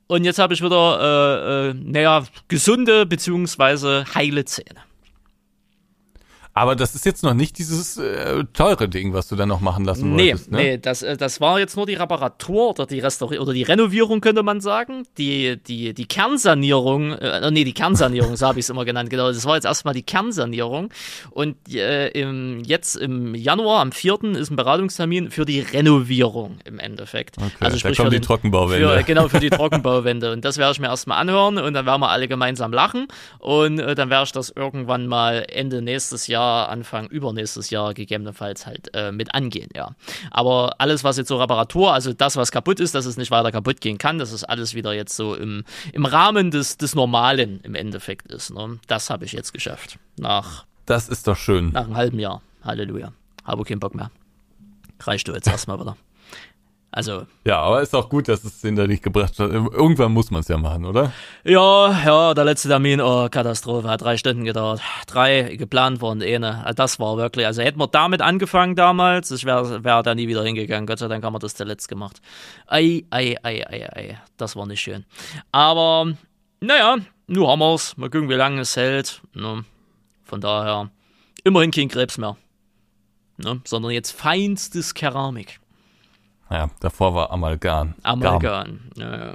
Und 0.07 0.23
jetzt 0.23 0.39
habe 0.39 0.55
ich 0.55 0.63
wieder, 0.63 0.99
äh, 1.01 1.69
äh, 1.69 1.73
naja, 1.75 2.23
gesunde 2.47 3.05
beziehungsweise 3.05 4.05
heile 4.15 4.45
Zähne. 4.45 4.79
Aber 6.59 6.75
das 6.75 6.93
ist 6.93 7.05
jetzt 7.05 7.23
noch 7.23 7.33
nicht 7.33 7.57
dieses 7.57 7.95
äh, 7.95 8.43
teure 8.51 8.89
Ding, 8.89 9.13
was 9.13 9.29
du 9.29 9.37
dann 9.37 9.47
noch 9.47 9.61
machen 9.61 9.85
lassen 9.85 10.13
Nee, 10.13 10.31
wolltest, 10.31 10.51
ne? 10.51 10.57
nee, 10.57 10.77
das, 10.77 11.01
äh, 11.03 11.15
das 11.15 11.39
war 11.39 11.57
jetzt 11.57 11.77
nur 11.77 11.85
die 11.85 11.93
Reparatur 11.93 12.71
oder 12.71 12.85
die 12.85 12.99
Restauri 12.99 13.39
oder 13.39 13.53
die 13.53 13.63
Renovierung, 13.63 14.19
könnte 14.19 14.43
man 14.43 14.59
sagen. 14.59 15.03
Die, 15.17 15.55
die, 15.55 15.93
die 15.93 16.05
Kernsanierung, 16.05 17.13
äh, 17.13 17.49
nee, 17.49 17.63
die 17.63 17.73
Kernsanierung, 17.73 18.35
so 18.35 18.45
habe 18.45 18.59
ich 18.59 18.65
es 18.65 18.69
immer 18.69 18.83
genannt, 18.83 19.09
genau. 19.09 19.29
Das 19.31 19.45
war 19.45 19.55
jetzt 19.55 19.63
erstmal 19.63 19.93
die 19.93 20.03
Kernsanierung. 20.03 20.89
Und 21.31 21.55
äh, 21.73 22.09
im, 22.09 22.61
jetzt 22.65 22.97
im 22.97 23.35
Januar, 23.35 23.79
am 23.79 23.93
4. 23.93 24.21
ist 24.35 24.51
ein 24.51 24.57
Beratungstermin 24.57 25.31
für 25.31 25.45
die 25.45 25.61
Renovierung 25.61 26.59
im 26.65 26.77
Endeffekt. 26.79 27.37
Okay, 27.37 27.51
also 27.61 27.75
da 27.75 27.79
sprich 27.79 27.97
kommen 27.97 28.07
für 28.07 28.15
die 28.15 28.19
den, 28.19 28.27
Trockenbauwände. 28.27 28.97
Für, 28.97 29.03
genau, 29.05 29.29
für 29.29 29.39
die 29.39 29.49
Trockenbauwände. 29.49 30.33
Und 30.33 30.43
das 30.43 30.57
werde 30.57 30.73
ich 30.73 30.81
mir 30.81 30.87
erstmal 30.87 31.19
anhören 31.19 31.57
und 31.57 31.73
dann 31.73 31.85
werden 31.85 32.01
wir 32.01 32.09
alle 32.09 32.27
gemeinsam 32.27 32.73
lachen. 32.73 33.07
Und 33.37 33.79
äh, 33.79 33.95
dann 33.95 34.09
werde 34.09 34.25
ich 34.25 34.33
das 34.33 34.49
irgendwann 34.49 35.07
mal 35.07 35.45
Ende 35.47 35.81
nächstes 35.81 36.27
Jahr 36.27 36.48
Jahr, 36.49 36.69
Anfang 36.69 37.07
übernächstes 37.07 37.69
Jahr 37.69 37.93
gegebenenfalls 37.93 38.65
halt 38.65 38.89
äh, 38.93 39.11
mit 39.11 39.33
angehen, 39.35 39.69
ja. 39.75 39.91
Aber 40.31 40.75
alles, 40.79 41.03
was 41.03 41.17
jetzt 41.17 41.27
so 41.27 41.37
Reparatur, 41.37 41.93
also 41.93 42.13
das, 42.13 42.35
was 42.35 42.51
kaputt 42.51 42.79
ist, 42.79 42.95
dass 42.95 43.05
es 43.05 43.17
nicht 43.17 43.31
weiter 43.31 43.51
kaputt 43.51 43.81
gehen 43.81 43.97
kann, 43.97 44.17
das 44.17 44.31
ist 44.31 44.43
alles 44.43 44.73
wieder 44.73 44.93
jetzt 44.93 45.15
so 45.15 45.35
im, 45.35 45.63
im 45.93 46.05
Rahmen 46.05 46.51
des, 46.51 46.77
des 46.77 46.95
Normalen 46.95 47.59
im 47.63 47.75
Endeffekt 47.75 48.27
ist. 48.31 48.51
Ne? 48.51 48.79
Das 48.87 49.09
habe 49.09 49.25
ich 49.25 49.31
jetzt 49.33 49.53
geschafft. 49.53 49.97
Nach, 50.17 50.65
Das 50.85 51.07
ist 51.09 51.27
doch 51.27 51.37
schön. 51.37 51.71
nach 51.71 51.85
einem 51.85 51.95
halben 51.95 52.19
Jahr. 52.19 52.41
Halleluja. 52.63 53.13
Habe 53.45 53.63
keinen 53.63 53.79
Bock 53.79 53.95
mehr. 53.95 54.11
Reicht 55.01 55.27
du 55.27 55.33
jetzt 55.33 55.47
erstmal 55.47 55.79
wieder. 55.79 55.95
Also, 56.91 57.27
Ja, 57.45 57.59
aber 57.61 57.81
ist 57.81 57.93
auch 57.93 58.09
gut, 58.09 58.27
dass 58.27 58.43
es 58.43 58.61
den 58.61 58.75
da 58.75 58.87
nicht 58.87 59.03
gebracht 59.03 59.37
hat. 59.37 59.51
Irgendwann 59.51 60.11
muss 60.11 60.31
man 60.31 60.41
es 60.41 60.47
ja 60.47 60.57
machen, 60.57 60.85
oder? 60.85 61.13
Ja, 61.43 61.91
ja, 62.03 62.33
der 62.33 62.45
letzte 62.45 62.67
Termin, 62.67 62.99
oh, 62.99 63.29
Katastrophe, 63.29 63.87
hat 63.87 64.01
drei 64.01 64.17
Stunden 64.17 64.43
gedauert. 64.43 64.81
Drei 65.05 65.55
geplant 65.55 66.01
worden, 66.01 66.23
eine. 66.23 66.65
Das 66.75 66.99
war 66.99 67.17
wirklich, 67.17 67.45
also 67.45 67.61
hätten 67.61 67.79
wir 67.79 67.87
damit 67.87 68.23
angefangen 68.23 68.75
damals, 68.75 69.29
ich 69.29 69.45
wäre 69.45 69.83
wär 69.83 70.01
da 70.01 70.15
nie 70.15 70.27
wieder 70.27 70.43
hingegangen. 70.43 70.87
Gott 70.87 70.97
sei 70.97 71.07
Dank 71.07 71.23
haben 71.23 71.33
wir 71.33 71.39
das 71.39 71.53
zuletzt 71.53 71.89
gemacht. 71.89 72.21
Ei, 72.65 73.05
ei, 73.11 73.35
ei, 73.43 73.63
ei, 73.67 73.89
ei, 73.93 74.21
das 74.37 74.55
war 74.55 74.65
nicht 74.65 74.81
schön. 74.81 75.05
Aber, 75.51 76.11
naja, 76.59 76.97
nur 77.27 77.51
haben 77.51 77.59
wir's. 77.59 77.95
Mal 77.97 78.09
gucken, 78.09 78.29
wie 78.29 78.33
lange 78.33 78.61
es 78.61 78.75
hält. 78.75 79.21
Ne? 79.35 79.63
Von 80.23 80.41
daher, 80.41 80.89
immerhin 81.43 81.69
kein 81.69 81.87
Krebs 81.87 82.17
mehr. 82.17 82.35
Ne? 83.37 83.61
Sondern 83.63 83.91
jetzt 83.91 84.11
feinstes 84.11 84.95
Keramik. 84.95 85.59
Ja, 86.49 86.69
davor 86.79 87.13
war 87.13 87.31
Amalgam. 87.31 87.93
Amalgam. 88.01 88.79
Ja, 88.95 89.17
ja. 89.17 89.33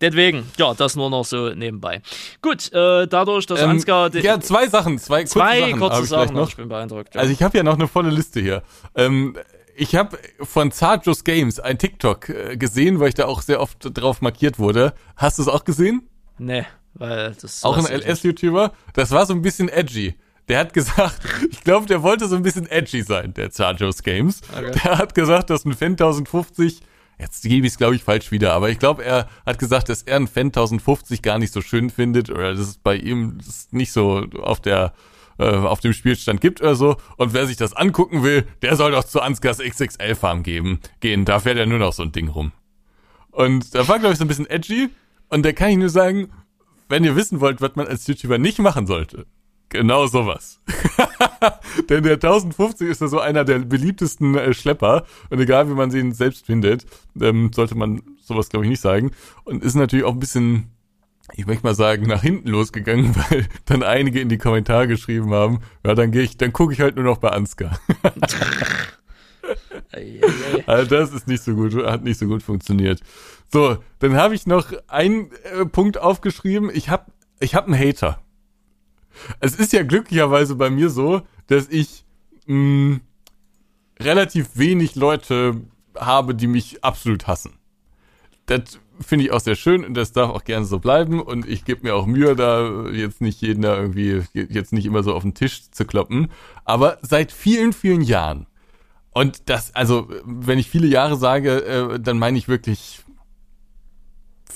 Deswegen, 0.00 0.50
ja, 0.58 0.74
das 0.74 0.94
nur 0.94 1.10
noch 1.10 1.24
so 1.24 1.50
nebenbei. 1.50 2.02
Gut, 2.40 2.72
äh, 2.72 3.06
dadurch, 3.08 3.46
dass 3.46 3.60
Ähm, 3.60 3.70
Ansgar 3.70 4.14
ja, 4.14 4.38
zwei 4.40 4.68
Sachen, 4.68 4.98
zwei, 4.98 5.24
zwei 5.24 5.72
kurze 5.72 5.72
Sachen 5.72 5.80
kurze 5.80 6.02
ich 6.02 6.08
Sachen 6.08 6.36
noch. 6.36 6.48
Ich 6.48 6.56
bin 6.56 6.68
beeindruckt. 6.68 7.14
Ja. 7.14 7.20
Also 7.20 7.32
ich 7.32 7.42
habe 7.42 7.56
ja 7.56 7.64
noch 7.64 7.74
eine 7.74 7.88
volle 7.88 8.10
Liste 8.10 8.40
hier. 8.40 8.62
Ähm, 8.94 9.36
ich 9.74 9.94
habe 9.96 10.18
von 10.40 10.70
Zarjos 10.70 11.24
Games 11.24 11.58
ein 11.60 11.78
TikTok 11.78 12.28
äh, 12.28 12.56
gesehen, 12.56 13.00
weil 13.00 13.08
ich 13.08 13.14
da 13.14 13.26
auch 13.26 13.42
sehr 13.42 13.60
oft 13.60 13.78
drauf 13.80 14.22
markiert 14.22 14.58
wurde. 14.58 14.94
Hast 15.16 15.38
du 15.38 15.42
es 15.42 15.48
auch 15.48 15.64
gesehen? 15.64 16.08
nee, 16.38 16.64
weil 16.94 17.34
das 17.40 17.64
Auch 17.64 17.76
ein. 17.76 17.86
LS-YouTuber? 17.86 18.72
Das 18.94 19.10
war 19.10 19.26
so 19.26 19.34
ein 19.34 19.42
bisschen 19.42 19.68
edgy. 19.68 20.14
Der 20.48 20.60
hat 20.60 20.72
gesagt, 20.72 21.20
ich 21.50 21.64
glaube, 21.64 21.86
der 21.86 22.02
wollte 22.02 22.28
so 22.28 22.36
ein 22.36 22.42
bisschen 22.42 22.66
edgy 22.66 23.02
sein, 23.02 23.34
der 23.34 23.50
Zarjos 23.50 24.02
Games. 24.02 24.40
Okay. 24.56 24.72
Der 24.84 24.98
hat 24.98 25.14
gesagt, 25.14 25.50
dass 25.50 25.64
ein 25.64 25.74
Fan 25.74 25.92
1050, 25.92 26.80
jetzt 27.18 27.42
gebe 27.42 27.66
ich 27.66 27.72
es 27.72 27.78
glaube 27.78 27.96
ich 27.96 28.04
falsch 28.04 28.30
wieder, 28.30 28.52
aber 28.52 28.70
ich 28.70 28.78
glaube, 28.78 29.04
er 29.04 29.28
hat 29.44 29.58
gesagt, 29.58 29.88
dass 29.88 30.02
er 30.02 30.16
ein 30.16 30.28
Fan 30.28 30.46
1050 30.46 31.22
gar 31.22 31.38
nicht 31.38 31.52
so 31.52 31.60
schön 31.60 31.90
findet 31.90 32.30
oder 32.30 32.52
dass 32.52 32.68
es 32.68 32.78
bei 32.78 32.96
ihm 32.96 33.38
das 33.44 33.68
nicht 33.72 33.92
so 33.92 34.24
auf 34.40 34.60
der 34.60 34.92
äh, 35.38 35.44
auf 35.44 35.80
dem 35.80 35.92
Spielstand 35.92 36.40
gibt 36.40 36.60
oder 36.60 36.74
so. 36.74 36.96
Und 37.16 37.34
wer 37.34 37.46
sich 37.46 37.56
das 37.56 37.74
angucken 37.74 38.22
will, 38.22 38.46
der 38.62 38.76
soll 38.76 38.92
doch 38.92 39.04
zu 39.04 39.20
Ansgars 39.20 39.58
XXL 39.58 40.14
Farm 40.14 40.42
geben, 40.42 40.80
gehen. 41.00 41.24
Da 41.24 41.40
fährt 41.40 41.58
er 41.58 41.66
nur 41.66 41.78
noch 41.78 41.92
so 41.92 42.02
ein 42.02 42.12
Ding 42.12 42.28
rum. 42.28 42.52
Und 43.32 43.74
da 43.74 43.86
war, 43.86 43.98
glaube 43.98 44.14
ich, 44.14 44.18
so 44.18 44.24
ein 44.24 44.28
bisschen 44.28 44.48
edgy. 44.48 44.88
Und 45.28 45.44
da 45.44 45.52
kann 45.52 45.70
ich 45.70 45.76
nur 45.76 45.90
sagen, 45.90 46.30
wenn 46.88 47.04
ihr 47.04 47.16
wissen 47.16 47.40
wollt, 47.40 47.60
was 47.60 47.76
man 47.76 47.86
als 47.86 48.06
YouTuber 48.06 48.38
nicht 48.38 48.58
machen 48.60 48.86
sollte, 48.86 49.26
genau 49.68 50.06
sowas. 50.06 50.60
Denn 51.88 52.02
der 52.02 52.14
1050 52.14 52.88
ist 52.88 53.00
ja 53.00 53.08
so 53.08 53.20
einer 53.20 53.44
der 53.44 53.60
beliebtesten 53.60 54.36
äh, 54.36 54.54
Schlepper. 54.54 55.04
Und 55.30 55.40
egal, 55.40 55.68
wie 55.68 55.74
man 55.74 55.90
sie 55.90 56.10
selbst 56.12 56.46
findet, 56.46 56.86
ähm, 57.20 57.50
sollte 57.54 57.76
man 57.76 58.02
sowas, 58.22 58.48
glaube 58.48 58.64
ich, 58.64 58.70
nicht 58.70 58.80
sagen. 58.80 59.10
Und 59.44 59.62
ist 59.62 59.74
natürlich 59.74 60.04
auch 60.04 60.12
ein 60.12 60.20
bisschen, 60.20 60.70
ich 61.34 61.46
möchte 61.46 61.64
mal 61.64 61.74
sagen, 61.74 62.06
nach 62.06 62.22
hinten 62.22 62.48
losgegangen, 62.48 63.14
weil 63.30 63.46
dann 63.64 63.82
einige 63.82 64.20
in 64.20 64.28
die 64.28 64.38
Kommentare 64.38 64.88
geschrieben 64.88 65.32
haben, 65.32 65.60
ja, 65.84 65.94
dann 65.94 66.10
gehe 66.10 66.22
ich, 66.22 66.36
dann 66.36 66.52
gucke 66.52 66.72
ich 66.72 66.80
halt 66.80 66.96
nur 66.96 67.04
noch 67.04 67.18
bei 67.18 67.30
Ansgar. 67.30 67.78
Also 70.66 70.90
das 70.90 71.12
ist 71.12 71.28
nicht 71.28 71.42
so 71.42 71.54
gut, 71.54 71.74
hat 71.86 72.02
nicht 72.02 72.18
so 72.18 72.26
gut 72.26 72.42
funktioniert. 72.42 73.00
So, 73.52 73.78
dann 74.00 74.16
habe 74.16 74.34
ich 74.34 74.46
noch 74.46 74.72
einen 74.88 75.30
äh, 75.44 75.64
Punkt 75.64 75.98
aufgeschrieben. 75.98 76.70
Ich 76.72 76.88
habe 76.88 77.04
ich 77.38 77.54
hab 77.54 77.66
einen 77.66 77.78
Hater. 77.78 78.20
Es 79.40 79.54
ist 79.56 79.72
ja 79.72 79.82
glücklicherweise 79.82 80.54
bei 80.54 80.70
mir 80.70 80.90
so, 80.90 81.22
dass 81.46 81.68
ich 81.68 82.04
mh, 82.46 83.00
relativ 84.00 84.50
wenig 84.54 84.94
Leute 84.94 85.60
habe, 85.96 86.34
die 86.34 86.46
mich 86.46 86.84
absolut 86.84 87.26
hassen. 87.26 87.54
Das 88.46 88.78
finde 89.00 89.26
ich 89.26 89.32
auch 89.32 89.40
sehr 89.40 89.56
schön 89.56 89.84
und 89.84 89.94
das 89.94 90.12
darf 90.12 90.30
auch 90.30 90.44
gerne 90.44 90.64
so 90.64 90.78
bleiben 90.78 91.20
und 91.20 91.46
ich 91.46 91.64
gebe 91.64 91.82
mir 91.82 91.94
auch 91.94 92.06
Mühe, 92.06 92.36
da 92.36 92.88
jetzt 92.88 93.20
nicht 93.20 93.42
jeden 93.42 93.62
da 93.62 93.76
irgendwie, 93.76 94.22
jetzt 94.32 94.72
nicht 94.72 94.86
immer 94.86 95.02
so 95.02 95.14
auf 95.14 95.22
den 95.22 95.34
Tisch 95.34 95.70
zu 95.70 95.84
kloppen. 95.84 96.28
Aber 96.64 96.98
seit 97.02 97.32
vielen, 97.32 97.72
vielen 97.72 98.02
Jahren 98.02 98.46
und 99.16 99.48
das, 99.48 99.74
also, 99.74 100.10
wenn 100.26 100.58
ich 100.58 100.68
viele 100.68 100.86
Jahre 100.88 101.16
sage, 101.16 101.64
äh, 101.64 101.98
dann 101.98 102.18
meine 102.18 102.36
ich 102.36 102.48
wirklich 102.48 103.00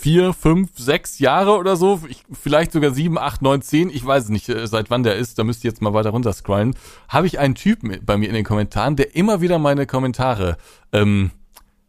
vier, 0.01 0.33
fünf, 0.33 0.71
sechs 0.77 1.19
Jahre 1.19 1.59
oder 1.59 1.77
so. 1.77 2.01
Ich, 2.09 2.25
vielleicht 2.33 2.73
sogar 2.73 2.93
sieben, 2.93 3.19
acht, 3.19 3.43
neun, 3.43 3.61
zehn. 3.61 3.91
Ich 3.91 4.05
weiß 4.05 4.31
nicht, 4.31 4.49
äh, 4.49 4.67
seit 4.67 4.91
wann 4.91 5.03
der 5.03 5.17
ist. 5.17 5.39
Da 5.39 5.45
müsst 5.45 5.63
ihr 5.63 5.71
jetzt 5.71 5.83
mal 5.83 5.93
weiter 5.93 6.11
runter 6.11 6.33
scrollen. 6.33 6.75
Habe 7.09 7.27
ich 7.27 7.39
einen 7.39 7.55
Typen 7.55 7.99
bei 8.05 8.17
mir 8.17 8.29
in 8.29 8.35
den 8.35 8.45
Kommentaren, 8.45 8.97
der 8.97 9.15
immer 9.15 9.41
wieder 9.41 9.59
meine 9.59 9.87
Kommentare, 9.87 10.57
ähm, 10.93 11.31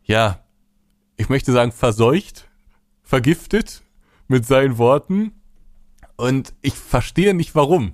ja, 0.03 0.39
ich 1.15 1.29
möchte 1.29 1.53
sagen, 1.53 1.71
verseucht, 1.71 2.49
vergiftet 3.03 3.81
mit 4.27 4.45
seinen 4.45 4.77
Worten. 4.77 5.31
Und 6.17 6.53
ich 6.61 6.73
verstehe 6.73 7.33
nicht 7.33 7.55
warum. 7.55 7.93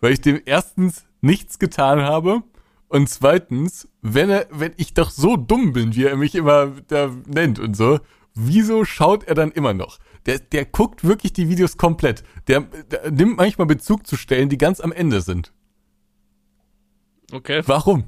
Weil 0.00 0.12
ich 0.12 0.20
dem 0.20 0.40
erstens 0.44 1.04
nichts 1.20 1.58
getan 1.58 2.00
habe 2.00 2.42
und 2.88 3.10
zweitens, 3.10 3.88
wenn 4.00 4.30
er, 4.30 4.46
wenn 4.50 4.72
ich 4.76 4.94
doch 4.94 5.10
so 5.10 5.36
dumm 5.36 5.72
bin, 5.74 5.94
wie 5.94 6.04
er 6.04 6.16
mich 6.16 6.34
immer 6.34 6.72
da 6.88 7.10
nennt 7.26 7.58
und 7.58 7.76
so, 7.76 8.00
wieso 8.38 8.84
schaut 8.84 9.24
er 9.24 9.34
dann 9.34 9.50
immer 9.52 9.74
noch? 9.74 9.98
Der, 10.26 10.38
der 10.38 10.64
guckt 10.64 11.04
wirklich 11.04 11.32
die 11.32 11.48
Videos 11.48 11.76
komplett. 11.76 12.22
Der, 12.46 12.60
der 12.60 13.10
nimmt 13.10 13.36
manchmal 13.36 13.66
Bezug 13.66 14.06
zu 14.06 14.16
Stellen, 14.16 14.48
die 14.48 14.58
ganz 14.58 14.80
am 14.80 14.92
Ende 14.92 15.20
sind. 15.20 15.52
Okay. 17.32 17.62
Warum? 17.66 18.04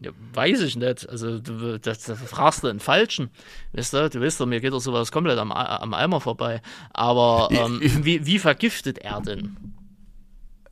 Ja, 0.00 0.10
weiß 0.34 0.60
ich 0.62 0.76
nicht. 0.76 1.08
Also, 1.08 1.38
du, 1.40 1.78
das, 1.78 2.02
das 2.04 2.18
fragst 2.20 2.62
du 2.62 2.68
einen 2.68 2.80
Falschen. 2.80 3.30
Weißt 3.72 3.92
du, 3.92 4.10
du 4.10 4.20
weißt 4.20 4.40
doch, 4.40 4.46
mir 4.46 4.60
geht 4.60 4.72
doch 4.72 4.80
sowas 4.80 5.10
komplett 5.12 5.38
am, 5.38 5.50
am 5.52 5.94
Eimer 5.94 6.20
vorbei. 6.20 6.60
Aber 6.92 7.48
ähm, 7.52 7.80
Ich- 7.82 8.04
wie, 8.04 8.24
wie 8.26 8.38
vergiftet 8.38 8.98
er 8.98 9.20
denn? 9.20 9.56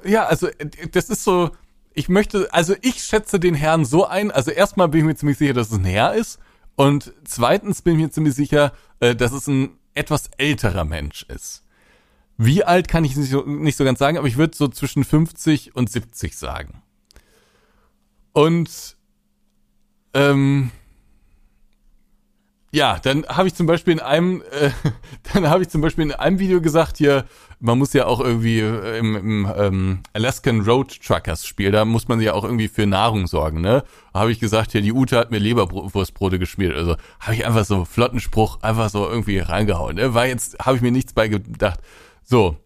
Ja, 0.04 0.26
also 0.26 0.48
das 0.92 1.08
ist 1.10 1.24
so, 1.24 1.50
ich 1.94 2.08
möchte, 2.08 2.52
also 2.52 2.74
ich 2.82 3.02
schätze 3.02 3.40
den 3.40 3.54
Herrn 3.54 3.84
so 3.84 4.06
ein, 4.06 4.30
also 4.30 4.50
erstmal 4.50 4.88
bin 4.88 5.00
ich 5.00 5.06
mir 5.06 5.16
ziemlich 5.16 5.38
sicher, 5.38 5.54
dass 5.54 5.70
es 5.72 5.78
ein 5.78 5.84
Herr 5.84 6.14
ist 6.14 6.38
und 6.76 7.12
zweitens 7.24 7.82
bin 7.82 7.94
ich 7.94 8.00
mir 8.00 8.10
ziemlich 8.10 8.34
sicher, 8.34 8.72
äh, 9.00 9.14
dass 9.16 9.32
es 9.32 9.46
ein 9.46 9.78
etwas 9.94 10.30
älterer 10.36 10.84
Mensch 10.84 11.24
ist. 11.24 11.64
Wie 12.38 12.64
alt 12.64 12.86
kann 12.86 13.04
ich 13.04 13.16
nicht 13.16 13.30
so, 13.30 13.42
nicht 13.42 13.76
so 13.76 13.84
ganz 13.84 13.98
sagen, 13.98 14.18
aber 14.18 14.28
ich 14.28 14.36
würde 14.36 14.54
so 14.54 14.68
zwischen 14.68 15.04
50 15.04 15.74
und 15.74 15.90
70 15.90 16.36
sagen. 16.36 16.82
Und 18.32 18.96
ähm, 20.12 20.70
ja, 22.72 22.98
dann 22.98 23.26
habe 23.26 23.48
ich 23.48 23.54
zum 23.54 23.66
Beispiel 23.66 23.94
in 23.94 24.00
einem, 24.00 24.42
äh, 24.50 24.70
dann 25.32 25.48
habe 25.48 25.62
ich 25.62 25.70
zum 25.70 25.80
Beispiel 25.80 26.04
in 26.04 26.12
einem 26.12 26.38
Video 26.38 26.60
gesagt 26.60 26.98
hier, 26.98 27.24
man 27.58 27.78
muss 27.78 27.92
ja 27.92 28.06
auch 28.06 28.20
irgendwie 28.20 28.60
äh, 28.60 28.98
im, 28.98 29.16
im 29.16 29.52
ähm, 29.56 30.00
Alaskan 30.12 30.60
Road 30.60 31.00
Truckers 31.02 31.46
Spiel, 31.46 31.70
da 31.70 31.84
muss 31.84 32.08
man 32.08 32.20
ja 32.20 32.34
auch 32.34 32.44
irgendwie 32.44 32.68
für 32.68 32.86
Nahrung 32.86 33.26
sorgen, 33.26 33.60
ne? 33.60 33.84
Habe 34.12 34.32
ich 34.32 34.40
gesagt, 34.40 34.72
hier 34.72 34.82
die 34.82 34.92
Ute 34.92 35.16
hat 35.18 35.30
mir 35.30 35.38
Leberwurstbrote 35.38 36.38
geschmiert, 36.38 36.74
also 36.74 36.96
habe 37.20 37.34
ich 37.34 37.46
einfach 37.46 37.64
so 37.64 37.84
flotten 37.84 38.20
Spruch 38.20 38.60
einfach 38.62 38.90
so 38.90 39.08
irgendwie 39.08 39.38
reingehauen, 39.38 39.96
ne? 39.96 40.14
War 40.14 40.26
jetzt 40.26 40.58
habe 40.58 40.76
ich 40.76 40.82
mir 40.82 40.92
nichts 40.92 41.12
bei 41.12 41.28
gedacht. 41.28 41.80
So. 42.22 42.56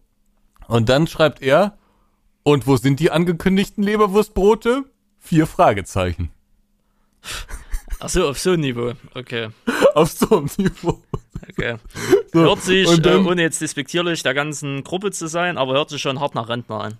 Und 0.67 0.89
dann 0.89 1.07
schreibt 1.07 1.41
er, 1.41 1.77
und 2.43 2.65
wo 2.65 2.75
sind 2.77 2.99
die 2.99 3.11
angekündigten 3.11 3.83
Leberwurstbrote? 3.83 4.85
Vier 5.19 5.45
Fragezeichen. 5.45 6.31
Ach 8.03 8.09
so, 8.09 8.27
auf 8.29 8.39
so 8.39 8.51
ein 8.51 8.59
Niveau. 8.59 8.93
Okay. 9.13 9.49
Auf 9.93 10.11
so 10.11 10.37
einem 10.37 10.49
Niveau. 10.57 11.01
okay. 11.49 11.75
So, 12.33 12.39
Hört 12.39 12.61
sich, 12.61 12.87
und 12.87 12.99
äh, 12.99 13.01
dann- 13.01 13.25
ohne 13.27 13.41
jetzt 13.41 13.59
despektierlich 13.61 14.23
der 14.23 14.33
ganzen 14.33 14.83
Gruppe 14.83 15.11
zu 15.11 15.27
sein, 15.27 15.57
aber 15.57 15.73
hört 15.73 15.89
sich 15.89 16.01
schon 16.01 16.19
hart 16.19 16.33
nach 16.33 16.47
Rentner 16.49 16.81
an. 16.81 16.97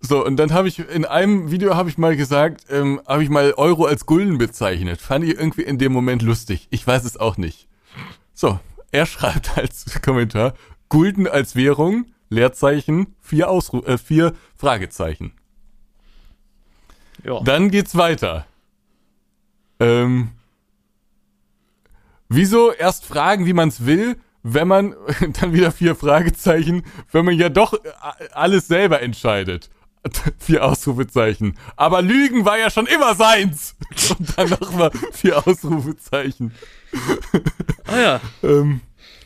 So, 0.00 0.24
und 0.24 0.36
dann 0.36 0.52
habe 0.52 0.68
ich 0.68 0.78
in 0.78 1.04
einem 1.04 1.50
Video 1.50 1.74
habe 1.76 1.88
ich 1.88 1.98
mal 1.98 2.16
gesagt, 2.16 2.64
ähm, 2.70 3.00
habe 3.06 3.22
ich 3.22 3.28
mal 3.28 3.52
Euro 3.56 3.84
als 3.86 4.06
Gulden 4.06 4.38
bezeichnet. 4.38 5.00
Fand 5.00 5.24
ich 5.24 5.30
irgendwie 5.32 5.62
in 5.62 5.78
dem 5.78 5.92
Moment 5.92 6.22
lustig. 6.22 6.66
Ich 6.70 6.84
weiß 6.86 7.04
es 7.04 7.16
auch 7.16 7.36
nicht. 7.36 7.68
So, 8.34 8.58
er 8.90 9.06
schreibt 9.06 9.56
als 9.58 10.00
Kommentar, 10.02 10.54
Gulden 10.88 11.26
als 11.28 11.54
Währung, 11.56 12.06
Leerzeichen, 12.30 13.14
vier, 13.20 13.48
Ausru 13.50 13.80
äh, 13.84 13.98
vier 13.98 14.32
Fragezeichen. 14.56 15.32
Ja. 17.24 17.40
Dann 17.40 17.70
geht's 17.70 17.96
weiter. 17.96 18.46
Ähm, 19.82 20.30
wieso 22.28 22.72
erst 22.72 23.04
fragen, 23.04 23.46
wie 23.46 23.52
man's 23.52 23.84
will, 23.86 24.16
wenn 24.42 24.68
man, 24.68 24.94
dann 25.40 25.52
wieder 25.52 25.72
vier 25.72 25.94
Fragezeichen, 25.94 26.82
wenn 27.10 27.24
man 27.24 27.36
ja 27.36 27.48
doch 27.48 27.74
äh, 27.74 27.78
alles 28.32 28.68
selber 28.68 29.00
entscheidet. 29.00 29.70
Vier 30.38 30.64
Ausrufezeichen. 30.64 31.56
Aber 31.76 32.02
Lügen 32.02 32.44
war 32.44 32.58
ja 32.58 32.70
schon 32.70 32.86
immer 32.86 33.14
seins. 33.14 33.76
Und 34.18 34.36
dann 34.36 34.50
nochmal 34.50 34.90
vier 35.12 35.46
Ausrufezeichen. 35.46 36.52
Ah 37.84 37.98
ja. 37.98 38.20
Ähm, 38.42 38.80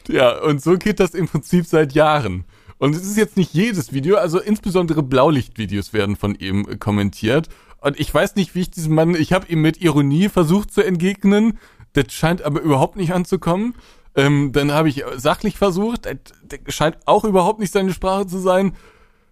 ja, 0.08 0.38
und 0.38 0.62
so 0.62 0.76
geht 0.76 1.00
das 1.00 1.14
im 1.14 1.26
Prinzip 1.26 1.66
seit 1.66 1.92
Jahren. 1.94 2.44
Und 2.78 2.94
es 2.94 3.02
ist 3.02 3.16
jetzt 3.16 3.36
nicht 3.36 3.54
jedes 3.54 3.92
Video, 3.92 4.16
also 4.16 4.38
insbesondere 4.38 5.02
Blaulichtvideos 5.02 5.92
werden 5.92 6.14
von 6.14 6.34
ihm 6.34 6.78
kommentiert. 6.78 7.48
Und 7.80 7.98
ich 8.00 8.12
weiß 8.12 8.36
nicht, 8.36 8.54
wie 8.54 8.62
ich 8.62 8.70
diesem 8.70 8.94
Mann, 8.94 9.14
ich 9.14 9.32
habe 9.32 9.46
ihm 9.48 9.60
mit 9.60 9.80
Ironie 9.80 10.28
versucht 10.28 10.72
zu 10.72 10.82
entgegnen. 10.82 11.58
Das 11.92 12.12
scheint 12.12 12.42
aber 12.42 12.60
überhaupt 12.60 12.96
nicht 12.96 13.12
anzukommen. 13.12 13.74
Ähm, 14.14 14.52
dann 14.52 14.72
habe 14.72 14.88
ich 14.88 15.04
sachlich 15.16 15.58
versucht, 15.58 16.06
das, 16.06 16.16
das 16.48 16.74
scheint 16.74 16.98
auch 17.06 17.24
überhaupt 17.24 17.60
nicht 17.60 17.72
seine 17.72 17.92
Sprache 17.92 18.26
zu 18.26 18.38
sein. 18.38 18.74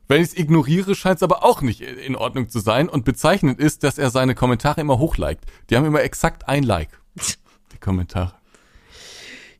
Wenn 0.06 0.20
ich 0.20 0.28
es 0.28 0.36
ignoriere, 0.36 0.94
scheint 0.94 1.16
es 1.16 1.22
aber 1.22 1.44
auch 1.44 1.62
nicht 1.62 1.80
in 1.80 2.14
Ordnung 2.14 2.50
zu 2.50 2.58
sein. 2.58 2.88
Und 2.88 3.04
bezeichnend 3.04 3.58
ist, 3.58 3.82
dass 3.82 3.96
er 3.96 4.10
seine 4.10 4.34
Kommentare 4.34 4.80
immer 4.80 4.98
hochliked. 4.98 5.44
Die 5.70 5.76
haben 5.76 5.86
immer 5.86 6.02
exakt 6.02 6.46
ein 6.48 6.62
Like. 6.62 6.90
Die 7.72 7.78
Kommentare. 7.78 8.34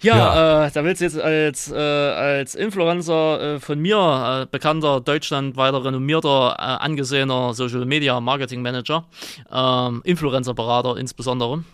Ja, 0.05 0.17
Ja. 0.17 0.67
Äh, 0.67 0.71
da 0.73 0.85
willst 0.85 1.01
du 1.01 1.05
jetzt 1.07 1.19
als, 1.19 1.71
äh, 1.73 1.77
als 1.77 2.55
Influencer 2.55 3.55
äh, 3.55 3.61
von 3.61 3.79
mir, 3.81 4.43
äh, 4.43 4.47
bekannter, 4.51 5.01
deutschlandweiter 5.01 5.85
renommierter, 5.85 6.55
äh, 6.59 6.63
angesehener 6.63 7.55
Social 7.55 7.85
Media 7.87 8.21
Marketing 8.21 8.63
Manager, 8.63 9.05
ähm, 9.51 10.03
Influencer-Berater 10.05 10.97
insbesondere, 10.99 11.65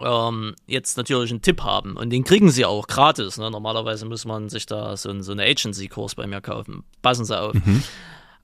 ähm, 0.00 0.54
jetzt 0.66 0.96
natürlich 0.96 1.30
einen 1.30 1.42
Tipp 1.42 1.62
haben. 1.62 1.96
Und 1.96 2.10
den 2.10 2.24
kriegen 2.24 2.50
sie 2.50 2.64
auch 2.64 2.86
gratis. 2.88 3.38
Ne? 3.38 3.50
Normalerweise 3.50 4.06
muss 4.06 4.24
man 4.24 4.48
sich 4.48 4.66
da 4.66 4.96
so, 4.96 5.10
ein, 5.10 5.22
so 5.22 5.32
eine 5.32 5.44
Agency-Kurs 5.44 6.14
bei 6.16 6.26
mir 6.26 6.40
kaufen. 6.40 6.82
Passen 7.02 7.24
sie 7.24 7.38
auf. 7.40 7.52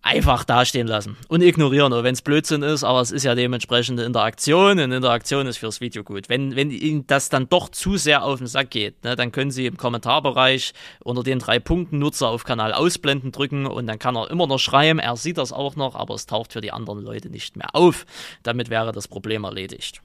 Einfach 0.01 0.45
dastehen 0.45 0.87
lassen 0.87 1.17
und 1.29 1.43
ignorieren, 1.43 1.93
wenn 1.93 2.15
es 2.15 2.23
Blödsinn 2.23 2.63
ist, 2.63 2.85
aber 2.85 3.01
es 3.01 3.11
ist 3.11 3.25
ja 3.25 3.35
dementsprechende 3.35 4.05
Interaktion 4.05 4.79
und 4.79 4.93
Interaktion 4.93 5.47
ist 5.47 5.59
fürs 5.59 5.81
Video 5.81 6.05
gut. 6.05 6.29
Wenn, 6.29 6.55
wenn 6.55 6.71
Ihnen 6.71 7.07
das 7.09 7.29
dann 7.29 7.49
doch 7.49 7.69
zu 7.69 7.97
sehr 7.97 8.23
auf 8.23 8.39
den 8.39 8.47
Sack 8.47 8.71
geht, 8.71 9.03
ne, 9.03 9.17
dann 9.17 9.33
können 9.33 9.51
Sie 9.51 9.67
im 9.67 9.77
Kommentarbereich 9.77 10.73
unter 11.03 11.25
den 11.25 11.41
drei 11.41 11.59
Punkten 11.59 11.99
Nutzer 11.99 12.29
auf 12.29 12.45
Kanal 12.45 12.73
ausblenden 12.73 13.33
drücken 13.33 13.67
und 13.67 13.87
dann 13.89 13.99
kann 13.99 14.17
er 14.17 14.31
immer 14.31 14.47
noch 14.47 14.59
schreiben, 14.59 15.01
er 15.01 15.17
sieht 15.17 15.37
das 15.37 15.53
auch 15.53 15.75
noch, 15.75 15.97
aber 15.97 16.15
es 16.15 16.27
taucht 16.27 16.53
für 16.53 16.61
die 16.61 16.73
anderen 16.73 17.03
Leute 17.03 17.29
nicht 17.29 17.57
mehr 17.57 17.75
auf. 17.75 18.07
Damit 18.45 18.71
wäre 18.71 18.93
das 18.93 19.09
Problem 19.09 19.45
erledigt. 19.45 20.01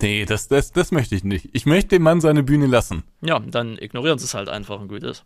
Nee, 0.00 0.24
das, 0.24 0.48
das, 0.48 0.72
das 0.72 0.90
möchte 0.92 1.14
ich 1.14 1.24
nicht. 1.24 1.48
Ich 1.52 1.66
möchte 1.66 1.88
dem 1.90 2.02
Mann 2.02 2.20
seine 2.20 2.42
Bühne 2.42 2.66
lassen. 2.66 3.02
Ja, 3.20 3.40
dann 3.40 3.76
ignorieren 3.78 4.18
Sie 4.18 4.24
es 4.24 4.34
halt 4.34 4.48
einfach 4.48 4.80
und 4.80 4.88
gut 4.88 5.02
ist. 5.02 5.24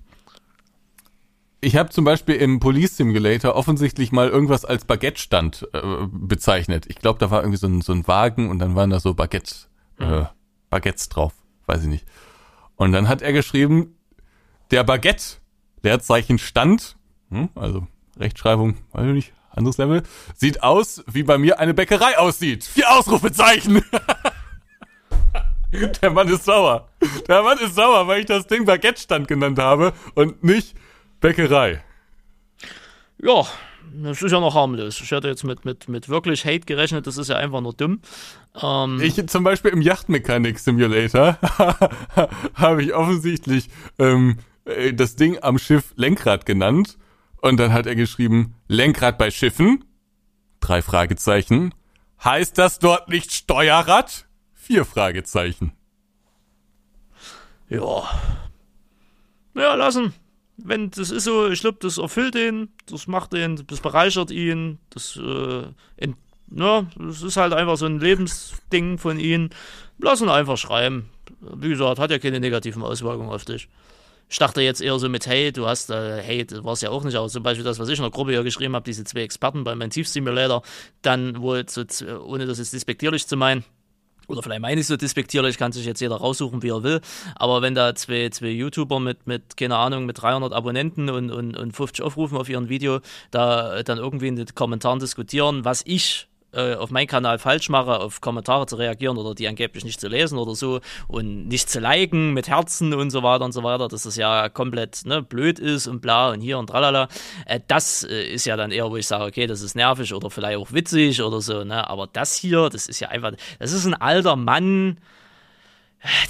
Ich 1.64 1.76
habe 1.76 1.90
zum 1.90 2.04
Beispiel 2.04 2.34
im 2.34 2.58
Police 2.58 2.96
Simulator 2.96 3.54
offensichtlich 3.54 4.10
mal 4.10 4.28
irgendwas 4.28 4.64
als 4.64 4.84
Baguette-Stand 4.84 5.68
äh, 5.72 5.80
bezeichnet. 6.10 6.86
Ich 6.88 6.96
glaube, 6.96 7.20
da 7.20 7.30
war 7.30 7.42
irgendwie 7.42 7.56
so 7.56 7.68
ein, 7.68 7.82
so 7.82 7.92
ein 7.92 8.08
Wagen 8.08 8.50
und 8.50 8.58
dann 8.58 8.74
waren 8.74 8.90
da 8.90 8.98
so 8.98 9.14
Baguette, 9.14 9.54
äh, 10.00 10.24
Baguettes 10.70 11.08
drauf. 11.08 11.32
Weiß 11.66 11.82
ich 11.82 11.88
nicht. 11.88 12.04
Und 12.74 12.90
dann 12.90 13.08
hat 13.08 13.22
er 13.22 13.32
geschrieben, 13.32 13.94
der 14.72 14.82
Baguette, 14.82 15.36
Leerzeichen 15.84 16.38
Stand, 16.38 16.96
hm, 17.30 17.48
also 17.54 17.86
Rechtschreibung, 18.18 18.78
weiß 18.92 19.06
ich 19.06 19.12
nicht, 19.12 19.32
anderes 19.50 19.78
Level, 19.78 20.02
sieht 20.34 20.64
aus, 20.64 21.04
wie 21.06 21.22
bei 21.22 21.38
mir 21.38 21.60
eine 21.60 21.74
Bäckerei 21.74 22.18
aussieht. 22.18 22.64
Vier 22.64 22.90
Ausrufezeichen. 22.90 23.84
Der 26.02 26.10
Mann 26.10 26.26
ist 26.26 26.44
sauer. 26.44 26.88
Der 27.28 27.42
Mann 27.44 27.58
ist 27.58 27.76
sauer, 27.76 28.08
weil 28.08 28.20
ich 28.20 28.26
das 28.26 28.48
Ding 28.48 28.64
Baguette-Stand 28.64 29.28
genannt 29.28 29.60
habe 29.60 29.92
und 30.16 30.42
nicht 30.42 30.74
Bäckerei. 31.22 31.82
Ja, 33.22 33.46
das 33.94 34.20
ist 34.22 34.32
ja 34.32 34.40
noch 34.40 34.54
harmlos. 34.54 35.00
Ich 35.00 35.10
hätte 35.10 35.28
jetzt 35.28 35.44
mit, 35.44 35.64
mit, 35.64 35.88
mit 35.88 36.08
wirklich 36.08 36.44
Hate 36.44 36.66
gerechnet, 36.66 37.06
das 37.06 37.16
ist 37.16 37.28
ja 37.28 37.36
einfach 37.36 37.60
nur 37.60 37.72
dumm. 37.72 38.00
Ähm, 38.60 39.00
Ich 39.00 39.26
zum 39.28 39.44
Beispiel 39.44 39.70
im 39.70 39.80
Yachtmechanik 39.80 40.58
Simulator 40.58 41.38
habe 42.54 42.82
ich 42.82 42.92
offensichtlich 42.92 43.68
ähm, 43.98 44.38
äh, 44.64 44.92
das 44.92 45.16
Ding 45.16 45.38
am 45.42 45.58
Schiff 45.58 45.92
Lenkrad 45.96 46.44
genannt 46.44 46.98
und 47.40 47.58
dann 47.58 47.72
hat 47.72 47.86
er 47.86 47.94
geschrieben 47.94 48.54
Lenkrad 48.68 49.16
bei 49.16 49.30
Schiffen 49.30 49.84
drei 50.60 50.82
Fragezeichen 50.82 51.72
heißt 52.22 52.58
das 52.58 52.78
dort 52.78 53.08
nicht 53.08 53.32
Steuerrad 53.32 54.26
vier 54.54 54.84
Fragezeichen 54.84 55.72
Ja. 57.68 58.08
Ja, 59.54 59.74
lassen. 59.74 60.14
Wenn 60.64 60.90
das 60.90 61.10
ist 61.10 61.24
so, 61.24 61.48
ich 61.48 61.60
glaube, 61.60 61.78
das 61.80 61.98
erfüllt 61.98 62.34
ihn, 62.36 62.68
das 62.86 63.06
macht 63.06 63.34
ihn, 63.34 63.62
das 63.66 63.80
bereichert 63.80 64.30
ihn, 64.30 64.78
das, 64.90 65.16
äh, 65.16 65.64
ent, 65.96 66.16
ja, 66.54 66.86
das 66.96 67.22
ist 67.22 67.36
halt 67.36 67.52
einfach 67.52 67.76
so 67.76 67.86
ein 67.86 67.98
Lebensding 67.98 68.98
von 68.98 69.18
ihm. 69.18 69.50
Lass 69.98 70.20
ihn 70.20 70.28
einfach 70.28 70.56
schreiben. 70.56 71.08
Wie 71.40 71.70
gesagt, 71.70 71.98
hat 71.98 72.10
ja 72.10 72.18
keine 72.18 72.40
negativen 72.40 72.82
Auswirkungen 72.82 73.30
auf 73.30 73.44
dich. 73.44 73.68
Ich 74.28 74.38
dachte 74.38 74.62
jetzt 74.62 74.80
eher 74.80 74.98
so 74.98 75.08
mit, 75.08 75.26
hey, 75.26 75.52
du 75.52 75.66
hast, 75.66 75.90
äh, 75.90 76.22
hey, 76.22 76.46
das 76.46 76.64
war 76.64 76.72
es 76.72 76.80
ja 76.80 76.90
auch 76.90 77.04
nicht, 77.04 77.16
aber 77.16 77.28
zum 77.28 77.42
Beispiel 77.42 77.64
das, 77.64 77.78
was 77.78 77.88
ich 77.88 77.98
in 77.98 78.02
der 78.02 78.10
Gruppe 78.10 78.30
hier 78.32 78.42
geschrieben 78.42 78.74
habe, 78.74 78.84
diese 78.84 79.04
zwei 79.04 79.20
Experten 79.20 79.64
bei 79.64 79.74
meinem 79.74 79.90
Tiefsimulator, 79.90 80.62
dann 81.02 81.42
wohl, 81.42 81.64
so, 81.68 81.84
ohne 82.24 82.46
das 82.46 82.58
jetzt 82.58 82.72
despektierlich 82.72 83.26
zu 83.26 83.36
meinen, 83.36 83.64
oder 84.28 84.42
vielleicht 84.42 84.60
meine 84.60 84.80
ich 84.80 84.86
so 84.86 84.96
despektierlich, 84.96 85.58
kann 85.58 85.72
sich 85.72 85.86
jetzt 85.86 86.00
jeder 86.00 86.16
raussuchen, 86.16 86.62
wie 86.62 86.70
er 86.70 86.82
will. 86.82 87.00
Aber 87.36 87.62
wenn 87.62 87.74
da 87.74 87.94
zwei, 87.94 88.28
zwei 88.30 88.48
YouTuber 88.48 89.00
mit, 89.00 89.26
mit, 89.26 89.56
keine 89.56 89.76
Ahnung, 89.76 90.06
mit 90.06 90.20
300 90.20 90.52
Abonnenten 90.52 91.10
und, 91.10 91.30
und, 91.30 91.56
und 91.56 91.72
50 91.72 92.04
Aufrufen 92.04 92.36
auf 92.38 92.48
ihren 92.48 92.68
Video 92.68 93.00
da 93.30 93.82
dann 93.82 93.98
irgendwie 93.98 94.28
in 94.28 94.36
den 94.36 94.46
Kommentaren 94.54 94.98
diskutieren, 94.98 95.64
was 95.64 95.82
ich 95.86 96.28
äh, 96.52 96.74
auf 96.74 96.90
meinen 96.90 97.06
Kanal 97.06 97.38
falsch 97.38 97.68
mache, 97.68 98.00
auf 98.00 98.20
Kommentare 98.20 98.66
zu 98.66 98.76
reagieren 98.76 99.16
oder 99.16 99.34
die 99.34 99.48
angeblich 99.48 99.84
nicht 99.84 100.00
zu 100.00 100.08
lesen 100.08 100.38
oder 100.38 100.54
so 100.54 100.80
und 101.08 101.48
nicht 101.48 101.70
zu 101.70 101.80
liken 101.80 102.32
mit 102.32 102.48
Herzen 102.48 102.92
und 102.94 103.10
so 103.10 103.22
weiter 103.22 103.44
und 103.44 103.52
so 103.52 103.62
weiter, 103.62 103.88
dass 103.88 104.02
das 104.02 104.16
ja 104.16 104.48
komplett 104.48 105.04
ne, 105.06 105.22
blöd 105.22 105.58
ist 105.58 105.86
und 105.86 106.00
bla 106.00 106.30
und 106.30 106.40
hier 106.40 106.58
und 106.58 106.68
tralala. 106.68 107.08
Äh, 107.46 107.60
das 107.68 108.04
äh, 108.04 108.24
ist 108.24 108.44
ja 108.44 108.56
dann 108.56 108.70
eher, 108.70 108.90
wo 108.90 108.96
ich 108.96 109.06
sage, 109.06 109.24
okay, 109.24 109.46
das 109.46 109.62
ist 109.62 109.74
nervig 109.74 110.12
oder 110.12 110.30
vielleicht 110.30 110.58
auch 110.58 110.72
witzig 110.72 111.22
oder 111.22 111.40
so, 111.40 111.64
ne? 111.64 111.88
Aber 111.88 112.06
das 112.06 112.34
hier, 112.36 112.68
das 112.68 112.86
ist 112.86 113.00
ja 113.00 113.08
einfach, 113.08 113.32
das 113.58 113.72
ist 113.72 113.86
ein 113.86 113.94
alter 113.94 114.36
Mann, 114.36 114.98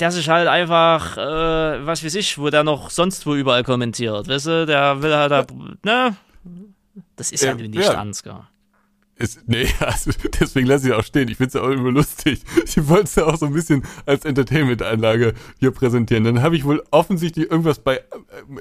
der 0.01 0.11
sich 0.13 0.29
halt 0.29 0.49
einfach, 0.49 1.17
äh, 1.17 1.87
was 1.87 2.05
weiß 2.05 2.15
ich, 2.15 2.39
wo 2.39 2.51
der 2.51 2.63
noch 2.63 2.91
sonst 2.91 3.27
wo 3.27 3.35
überall 3.35 3.65
kommentiert, 3.65 4.29
weißt 4.29 4.47
du, 4.47 4.67
der 4.67 5.03
will 5.03 5.15
halt, 5.15 5.33
da, 5.33 5.47
ne? 5.83 6.17
Das 7.17 7.33
ist 7.33 7.43
ja, 7.43 7.55
Ja, 7.55 7.69
nicht 7.69 7.75
ja. 7.77 7.95
Ansgar. 7.95 8.52
Ist, 9.23 9.49
nee, 9.49 9.67
also 9.81 10.11
deswegen 10.41 10.67
lasse 10.67 10.89
ich 10.89 10.95
auch 10.95 11.05
stehen. 11.05 11.29
Ich 11.29 11.37
find's 11.37 11.55
ja 11.55 11.63
auch 11.63 11.71
immer 11.71 11.91
lustig. 11.91 12.43
Ich 12.67 12.89
wollte 12.89 13.05
es 13.05 13.15
ja 13.15 13.25
auch 13.25 13.37
so 13.37 13.47
ein 13.47 13.53
bisschen 13.53 13.85
als 14.05 14.25
Entertainment-Anlage 14.25 15.35
hier 15.61 15.71
präsentieren. 15.71 16.25
Dann 16.25 16.43
habe 16.43 16.57
ich 16.57 16.65
wohl 16.65 16.83
offensichtlich 16.91 17.51
irgendwas 17.51 17.79
bei 17.79 17.97
äh, 17.97 18.03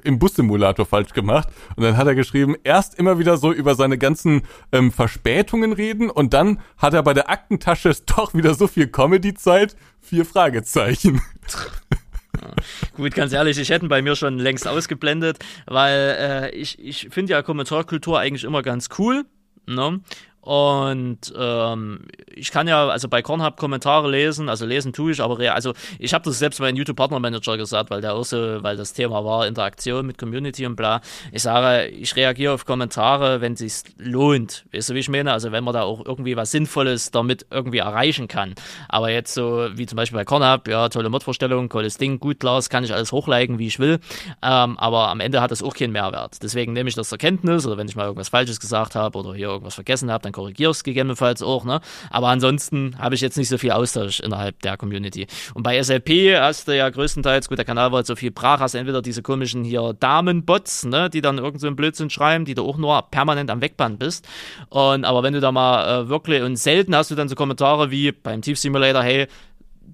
im 0.03 0.19
Bus-Simulator 0.19 0.85
falsch 0.85 1.13
gemacht. 1.13 1.49
Und 1.75 1.83
dann 1.83 1.97
hat 1.97 2.07
er 2.07 2.15
geschrieben, 2.15 2.55
erst 2.63 2.95
immer 2.95 3.19
wieder 3.19 3.37
so 3.37 3.51
über 3.51 3.75
seine 3.75 3.97
ganzen 3.97 4.43
ähm, 4.71 4.91
Verspätungen 4.91 5.73
reden 5.73 6.09
und 6.09 6.33
dann 6.33 6.59
hat 6.77 6.93
er 6.93 7.03
bei 7.03 7.13
der 7.13 7.29
Aktentasche 7.29 7.91
doch 8.05 8.33
wieder 8.33 8.53
so 8.53 8.67
viel 8.67 8.87
Comedy-Zeit. 8.87 9.75
Vier 9.99 10.25
Fragezeichen. 10.25 11.21
Gut, 12.95 13.13
ganz 13.13 13.33
ehrlich, 13.33 13.57
ich 13.57 13.69
hätte 13.69 13.85
ihn 13.85 13.89
bei 13.89 14.01
mir 14.01 14.15
schon 14.15 14.39
längst 14.39 14.67
ausgeblendet, 14.67 15.39
weil 15.65 16.17
äh, 16.19 16.55
ich, 16.55 16.79
ich 16.79 17.09
finde 17.11 17.33
ja 17.33 17.41
Kommentarkultur 17.41 18.19
eigentlich 18.19 18.43
immer 18.43 18.61
ganz 18.61 18.89
cool. 18.97 19.25
Ne? 19.67 20.01
Und 20.41 21.31
ähm, 21.37 22.07
ich 22.33 22.51
kann 22.51 22.67
ja 22.67 22.87
also 22.87 23.07
bei 23.07 23.21
Kornhub 23.21 23.57
Kommentare 23.57 24.09
lesen, 24.09 24.49
also 24.49 24.65
lesen 24.65 24.91
tue 24.91 25.11
ich, 25.11 25.21
aber 25.21 25.39
also 25.53 25.73
ich 25.99 26.15
habe 26.15 26.25
das 26.25 26.39
selbst 26.39 26.59
bei 26.59 26.69
YouTube 26.71 26.97
Partner 26.97 27.19
Manager 27.19 27.57
gesagt, 27.57 27.91
weil 27.91 28.01
der 28.01 28.15
auch 28.15 28.25
so, 28.25 28.63
weil 28.63 28.75
das 28.75 28.93
Thema 28.93 29.23
war 29.23 29.45
Interaktion 29.45 30.05
mit 30.05 30.17
Community 30.17 30.65
und 30.65 30.75
bla. 30.75 31.01
Ich 31.31 31.43
sage, 31.43 31.87
ich 31.89 32.15
reagiere 32.15 32.53
auf 32.53 32.65
Kommentare, 32.65 33.41
wenn 33.41 33.53
es 33.53 33.83
lohnt. 33.99 34.65
Weißt 34.73 34.89
du, 34.89 34.95
wie 34.95 34.99
ich 34.99 35.09
meine? 35.09 35.31
Also 35.31 35.51
wenn 35.51 35.63
man 35.63 35.75
da 35.75 35.83
auch 35.83 36.03
irgendwie 36.03 36.35
was 36.35 36.49
Sinnvolles 36.49 37.11
damit 37.11 37.45
irgendwie 37.51 37.77
erreichen 37.77 38.27
kann. 38.27 38.55
Aber 38.89 39.11
jetzt 39.11 39.35
so 39.35 39.67
wie 39.75 39.85
zum 39.85 39.95
Beispiel 39.95 40.17
bei 40.17 40.25
Kornhub, 40.25 40.67
ja, 40.67 40.89
tolle 40.89 41.09
Modvorstellung, 41.09 41.69
cooles 41.69 41.97
Ding, 41.97 42.19
gut, 42.19 42.39
klar, 42.39 42.61
kann 42.69 42.83
ich 42.83 42.93
alles 42.93 43.11
hochliken, 43.11 43.59
wie 43.59 43.67
ich 43.67 43.79
will. 43.79 43.99
Ähm, 44.41 44.77
aber 44.77 45.09
am 45.09 45.19
Ende 45.19 45.41
hat 45.41 45.51
das 45.51 45.61
auch 45.61 45.75
keinen 45.75 45.91
Mehrwert. 45.91 46.41
Deswegen 46.41 46.73
nehme 46.73 46.89
ich 46.89 46.95
das 46.95 47.09
zur 47.09 47.17
Kenntnis 47.17 47.65
oder 47.65 47.77
wenn 47.77 47.87
ich 47.87 47.95
mal 47.95 48.05
irgendwas 48.05 48.29
Falsches 48.29 48.59
gesagt 48.59 48.95
habe 48.95 49.17
oder 49.17 49.33
hier 49.33 49.47
irgendwas 49.47 49.75
vergessen 49.75 50.11
habe, 50.11 50.23
dann 50.23 50.30
korrigiere 50.31 50.71
ich 50.71 50.77
es 50.77 50.83
gegebenenfalls 50.83 51.41
auch. 51.41 51.65
Ne? 51.65 51.81
Aber 52.09 52.29
ansonsten 52.29 52.95
habe 52.97 53.15
ich 53.15 53.21
jetzt 53.21 53.37
nicht 53.37 53.49
so 53.49 53.57
viel 53.57 53.71
Austausch 53.71 54.19
innerhalb 54.19 54.61
der 54.61 54.77
Community. 54.77 55.27
Und 55.53 55.63
bei 55.63 55.81
SLP 55.81 56.39
hast 56.39 56.67
du 56.67 56.75
ja 56.75 56.89
größtenteils, 56.89 57.49
gut, 57.49 57.57
der 57.57 57.65
Kanal 57.65 57.91
war 57.91 57.99
jetzt 57.99 58.07
so 58.07 58.15
viel 58.15 58.31
brach, 58.31 58.59
hast 58.59 58.75
entweder 58.75 59.01
diese 59.01 59.21
komischen 59.21 59.63
hier 59.63 59.93
Damenbots, 59.99 60.85
ne, 60.85 61.09
die 61.09 61.21
dann 61.21 61.37
irgend 61.37 61.61
so 61.61 61.67
einen 61.67 61.75
Blödsinn 61.75 62.09
schreiben, 62.09 62.45
die 62.45 62.55
du 62.55 62.63
auch 62.63 62.77
nur 62.77 63.01
permanent 63.09 63.49
am 63.49 63.61
Wegbannen 63.61 63.97
bist. 63.97 64.27
Und 64.69 65.05
aber 65.05 65.23
wenn 65.23 65.33
du 65.33 65.39
da 65.39 65.51
mal 65.51 66.03
äh, 66.03 66.09
wirklich 66.09 66.41
und 66.43 66.55
selten 66.55 66.95
hast 66.95 67.11
du 67.11 67.15
dann 67.15 67.29
so 67.29 67.35
Kommentare 67.35 67.91
wie 67.91 68.11
beim 68.11 68.41
Tief 68.41 68.59
Simulator, 68.59 69.03
hey, 69.03 69.27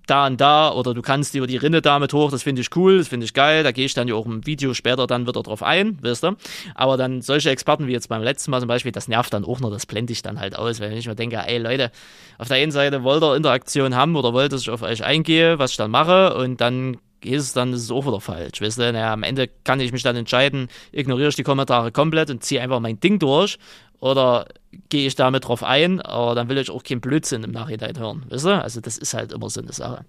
da 0.06 0.28
und 0.28 0.40
da 0.40 0.72
oder 0.72 0.94
du 0.94 1.02
kannst 1.02 1.36
über 1.36 1.48
die 1.48 1.58
Rinne 1.58 1.82
damit 1.82 2.14
hoch, 2.14 2.32
das 2.32 2.44
finde 2.44 2.62
ich 2.62 2.76
cool, 2.76 3.00
das 3.00 3.08
finde 3.08 3.26
ich 3.26 3.34
geil, 3.34 3.64
da 3.64 3.72
gehe 3.72 3.86
ich 3.86 3.94
dann 3.94 4.08
ja 4.08 4.16
auch 4.16 4.26
im 4.26 4.46
Video 4.46 4.74
später 4.74 5.08
dann 5.08 5.28
wieder 5.28 5.44
drauf 5.44 5.64
ein, 5.64 5.98
wisst 6.02 6.24
ihr. 6.24 6.36
Aber 6.76 6.98
dann 6.98 7.22
solche 7.22 7.50
Experten 7.50 7.88
wie 7.88 7.92
jetzt 7.92 8.10
beim 8.10 8.22
letzten 8.22 8.52
Mal 8.52 8.60
zum 8.60 8.68
Beispiel, 8.68 8.92
das 8.92 9.08
nervt 9.08 9.34
dann 9.34 9.46
auch 9.46 9.60
noch, 9.60 9.72
das 9.72 9.86
blende 9.86 10.14
ich 10.14 10.22
dann 10.22 10.40
halt 10.40 10.56
aus, 10.56 10.80
wenn 10.80 10.92
ich 10.94 11.08
mir 11.08 11.16
denke, 11.16 11.38
ey 11.46 11.58
Leute, 11.58 11.92
auf 12.38 12.48
der 12.48 12.58
einen 12.58 12.72
Seite 12.72 13.04
wollt 13.04 13.24
ihr 13.24 13.36
Interaktion 13.36 13.96
haben 13.96 14.16
oder 14.16 14.34
wollt 14.34 14.52
dass 14.52 14.62
ich 14.62 14.70
auf 14.70 14.82
euch 14.82 15.04
eingehe, 15.04 15.60
was 15.60 15.72
ich 15.72 15.78
dann 15.78 15.92
mache 15.92 16.36
und 16.36 16.62
dann 16.62 16.98
ist 17.24 17.44
es 17.44 17.54
dann, 17.54 17.74
ist 17.74 17.82
es 17.82 17.92
auch 17.92 18.06
wieder 18.06 18.22
falsch. 18.22 18.62
Weißt 18.62 18.78
du, 18.78 18.94
naja, 18.94 19.12
am 19.12 19.24
Ende 19.24 19.50
kann 19.64 19.80
ich 19.80 19.92
mich 19.92 20.04
dann 20.04 20.16
entscheiden, 20.16 20.68
ignoriere 20.92 21.30
ich 21.30 21.36
die 21.36 21.44
Kommentare 21.44 21.92
komplett 21.92 22.30
und 22.30 22.44
ziehe 22.44 22.62
einfach 22.62 22.80
mein 22.80 23.00
Ding 23.00 23.20
durch 23.20 23.58
oder 24.00 24.48
gehe 24.90 25.08
ich 25.08 25.16
damit 25.16 25.48
drauf 25.48 25.64
ein, 25.64 26.02
aber 26.02 26.36
dann 26.36 26.50
will 26.50 26.58
ich 26.58 26.72
auch 26.72 26.84
keinen 26.84 27.02
Blödsinn 27.02 27.44
im 27.44 27.52
Nachhinein 27.52 27.98
hören. 27.98 28.26
Weißt 28.30 28.46
du? 28.46 28.62
Also 28.62 28.82
das 28.82 28.98
ist 28.98 29.14
halt 29.14 29.32
immer 29.32 29.50
so 29.50 29.62
eine 29.62 29.74
Sache. 29.74 30.06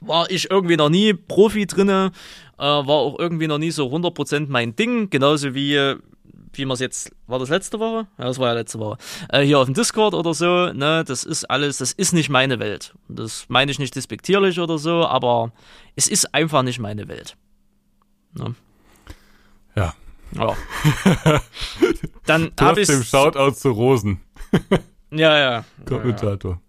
War 0.00 0.30
ich 0.30 0.50
irgendwie 0.50 0.76
noch 0.76 0.90
nie 0.90 1.12
Profi 1.12 1.66
drinne, 1.66 2.12
äh, 2.56 2.62
war 2.62 2.88
auch 2.88 3.18
irgendwie 3.18 3.48
noch 3.48 3.58
nie 3.58 3.72
so 3.72 3.86
100% 3.88 4.46
mein 4.48 4.76
Ding, 4.76 5.10
genauso 5.10 5.54
wie 5.54 5.98
wie 6.52 6.64
man 6.64 6.74
es 6.74 6.80
jetzt, 6.80 7.12
war 7.26 7.38
das 7.38 7.48
letzte 7.48 7.78
Woche? 7.78 8.06
Ja, 8.18 8.24
das 8.24 8.38
war 8.38 8.48
ja 8.48 8.54
letzte 8.54 8.78
Woche. 8.78 8.98
Äh, 9.28 9.42
hier 9.42 9.58
auf 9.58 9.66
dem 9.66 9.74
Discord 9.74 10.14
oder 10.14 10.34
so, 10.34 10.72
ne, 10.72 11.04
das 11.06 11.24
ist 11.24 11.44
alles, 11.44 11.78
das 11.78 11.92
ist 11.92 12.12
nicht 12.12 12.28
meine 12.28 12.58
Welt. 12.58 12.94
Das 13.08 13.46
meine 13.48 13.70
ich 13.70 13.78
nicht 13.78 13.94
despektierlich 13.94 14.58
oder 14.60 14.78
so, 14.78 15.06
aber 15.06 15.52
es 15.96 16.08
ist 16.08 16.34
einfach 16.34 16.62
nicht 16.62 16.78
meine 16.78 17.08
Welt. 17.08 17.36
Ne? 18.34 18.54
Ja. 20.32 20.54
Dann 22.26 22.52
habe 22.60 22.80
ich. 22.80 22.88
dem 22.88 23.02
Shoutout 23.02 23.52
zu 23.52 23.70
Rosen. 23.70 24.20
ja, 25.10 25.38
ja. 25.38 25.64
Kommentator. 25.86 26.60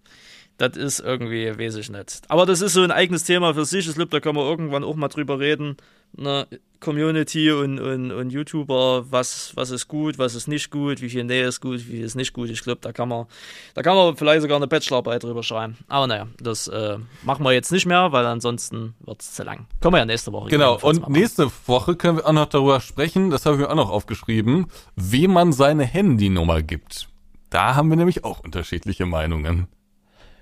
Das 0.60 0.76
ist 0.76 1.00
irgendwie, 1.00 1.58
weiß 1.58 1.76
ich 1.76 1.88
nicht. 1.88 2.20
Aber 2.28 2.44
das 2.44 2.60
ist 2.60 2.74
so 2.74 2.82
ein 2.82 2.90
eigenes 2.90 3.24
Thema 3.24 3.54
für 3.54 3.64
sich. 3.64 3.88
Ich 3.88 3.94
glaube, 3.94 4.10
da 4.10 4.20
kann 4.20 4.34
man 4.34 4.44
irgendwann 4.44 4.84
auch 4.84 4.94
mal 4.94 5.08
drüber 5.08 5.40
reden. 5.40 5.78
Ne? 6.12 6.46
Community 6.80 7.50
und, 7.50 7.78
und, 7.80 8.12
und 8.12 8.28
YouTuber, 8.28 9.10
was, 9.10 9.52
was 9.54 9.70
ist 9.70 9.88
gut, 9.88 10.18
was 10.18 10.34
ist 10.34 10.48
nicht 10.48 10.70
gut, 10.70 11.00
wie 11.00 11.08
viel 11.08 11.24
Nähe 11.24 11.46
ist 11.46 11.62
gut, 11.62 11.78
wie 11.78 11.92
viel 11.92 12.04
ist 12.04 12.14
nicht 12.14 12.34
gut. 12.34 12.50
Ich 12.50 12.62
glaube, 12.62 12.80
da 12.82 12.92
kann 12.92 13.08
man, 13.08 13.24
da 13.72 13.80
kann 13.80 13.96
man 13.96 14.18
vielleicht 14.18 14.42
sogar 14.42 14.58
eine 14.58 14.66
Bachelorarbeit 14.66 15.22
drüber 15.22 15.42
schreiben. 15.42 15.78
Aber 15.88 16.06
naja, 16.06 16.26
das 16.38 16.68
äh, 16.68 16.98
machen 17.22 17.42
wir 17.42 17.52
jetzt 17.52 17.72
nicht 17.72 17.86
mehr, 17.86 18.12
weil 18.12 18.26
ansonsten 18.26 18.92
wird 19.00 19.22
es 19.22 19.32
zu 19.32 19.42
lang. 19.44 19.66
Können 19.80 19.94
wir 19.94 19.98
ja 19.98 20.04
nächste 20.04 20.30
Woche. 20.30 20.50
Genau, 20.50 20.78
und 20.82 21.08
nächste 21.08 21.50
Woche 21.64 21.96
können 21.96 22.18
wir 22.18 22.26
auch 22.26 22.32
noch 22.32 22.46
darüber 22.46 22.80
sprechen, 22.80 23.30
das 23.30 23.46
habe 23.46 23.56
ich 23.56 23.62
mir 23.62 23.70
auch 23.70 23.76
noch 23.76 23.90
aufgeschrieben, 23.90 24.66
wem 24.94 25.32
man 25.32 25.54
seine 25.54 25.84
Handynummer 25.84 26.60
gibt. 26.60 27.08
Da 27.48 27.76
haben 27.76 27.88
wir 27.88 27.96
nämlich 27.96 28.24
auch 28.24 28.40
unterschiedliche 28.40 29.06
Meinungen. 29.06 29.66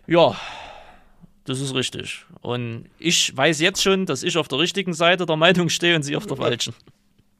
Ja, 0.08 0.34
das 1.44 1.60
ist 1.60 1.74
richtig. 1.74 2.24
Und 2.40 2.86
ich 2.98 3.36
weiß 3.36 3.60
jetzt 3.60 3.82
schon, 3.82 4.06
dass 4.06 4.22
ich 4.22 4.38
auf 4.38 4.48
der 4.48 4.58
richtigen 4.58 4.94
Seite 4.94 5.26
der 5.26 5.36
Meinung 5.36 5.68
stehe 5.68 5.94
und 5.94 6.02
sie 6.02 6.16
auf 6.16 6.26
der 6.26 6.38
falschen. 6.38 6.74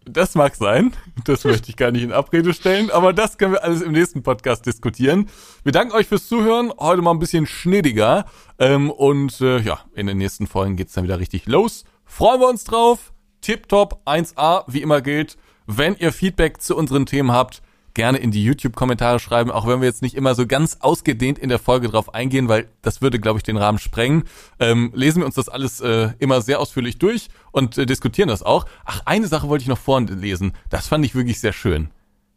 Das 0.05 0.35
mag 0.35 0.55
sein. 0.55 0.93
Das 1.25 1.45
möchte 1.45 1.71
ich 1.71 1.77
gar 1.77 1.91
nicht 1.91 2.03
in 2.03 2.13
Abrede 2.13 2.53
stellen, 2.53 2.91
aber 2.91 3.15
das 3.15 3.39
können 3.39 3.53
wir 3.53 3.65
alles 3.65 3.81
im 3.81 3.93
nächsten 3.93 4.23
Podcast 4.23 4.67
diskutieren. 4.67 5.31
Wir 5.65 5.73
danken 5.73 5.95
euch 5.95 6.09
fürs 6.09 6.29
Zuhören. 6.29 6.71
Heute 6.79 7.01
mal 7.01 7.11
ein 7.13 7.19
bisschen 7.19 7.47
schnittiger. 7.47 8.27
Ähm, 8.59 8.91
und 8.91 9.41
äh, 9.41 9.61
ja, 9.61 9.81
in 9.95 10.07
den 10.07 10.19
nächsten 10.19 10.47
Folgen 10.47 10.77
geht's 10.77 10.93
dann 10.93 11.05
wieder 11.05 11.19
richtig 11.19 11.47
los. 11.47 11.85
Freuen 12.05 12.41
wir 12.41 12.49
uns 12.49 12.65
drauf. 12.65 13.13
Tipptopp 13.41 14.03
1A, 14.07 14.65
wie 14.67 14.83
immer 14.83 15.01
gilt. 15.01 15.39
Wenn 15.67 15.97
ihr 15.97 16.13
Feedback 16.13 16.61
zu 16.61 16.77
unseren 16.77 17.07
Themen 17.07 17.33
habt, 17.33 17.63
gerne 17.99 18.19
in 18.19 18.31
die 18.31 18.45
YouTube-Kommentare 18.45 19.19
schreiben, 19.19 19.51
auch 19.51 19.67
wenn 19.67 19.81
wir 19.81 19.89
jetzt 19.89 20.03
nicht 20.03 20.15
immer 20.15 20.37
so 20.37 20.47
ganz 20.47 20.77
ausgedehnt 20.79 21.37
in 21.37 21.49
der 21.49 21.59
Folge 21.59 21.89
drauf 21.89 22.15
eingehen, 22.15 22.49
weil 22.49 22.69
das 22.81 23.03
würde, 23.03 23.19
glaube 23.19 23.41
ich, 23.41 23.43
den 23.43 23.57
Rahmen 23.57 23.81
sprengen. 23.81 24.23
Ähm, 24.61 24.93
lesen 24.95 25.21
wir 25.21 25.27
uns 25.27 25.35
das 25.35 25.49
alles 25.49 25.81
äh, 25.81 26.11
immer 26.21 26.41
sehr 26.41 26.61
ausführlich 26.61 26.99
durch 26.99 27.27
und 27.51 27.77
äh, 27.77 27.87
diskutieren 27.87 28.29
das 28.29 28.45
auch. 28.45 28.67
Ach, 28.85 29.03
eine 29.05 29.27
Sache 29.27 29.49
wollte 29.49 29.63
ich 29.63 29.69
noch 29.69 29.79
vorlesen. 29.79 30.53
Das 30.71 30.87
fand 30.87 31.05
ich 31.05 31.17
wirklich 31.17 31.41
sehr 31.41 31.53
schön. 31.53 31.91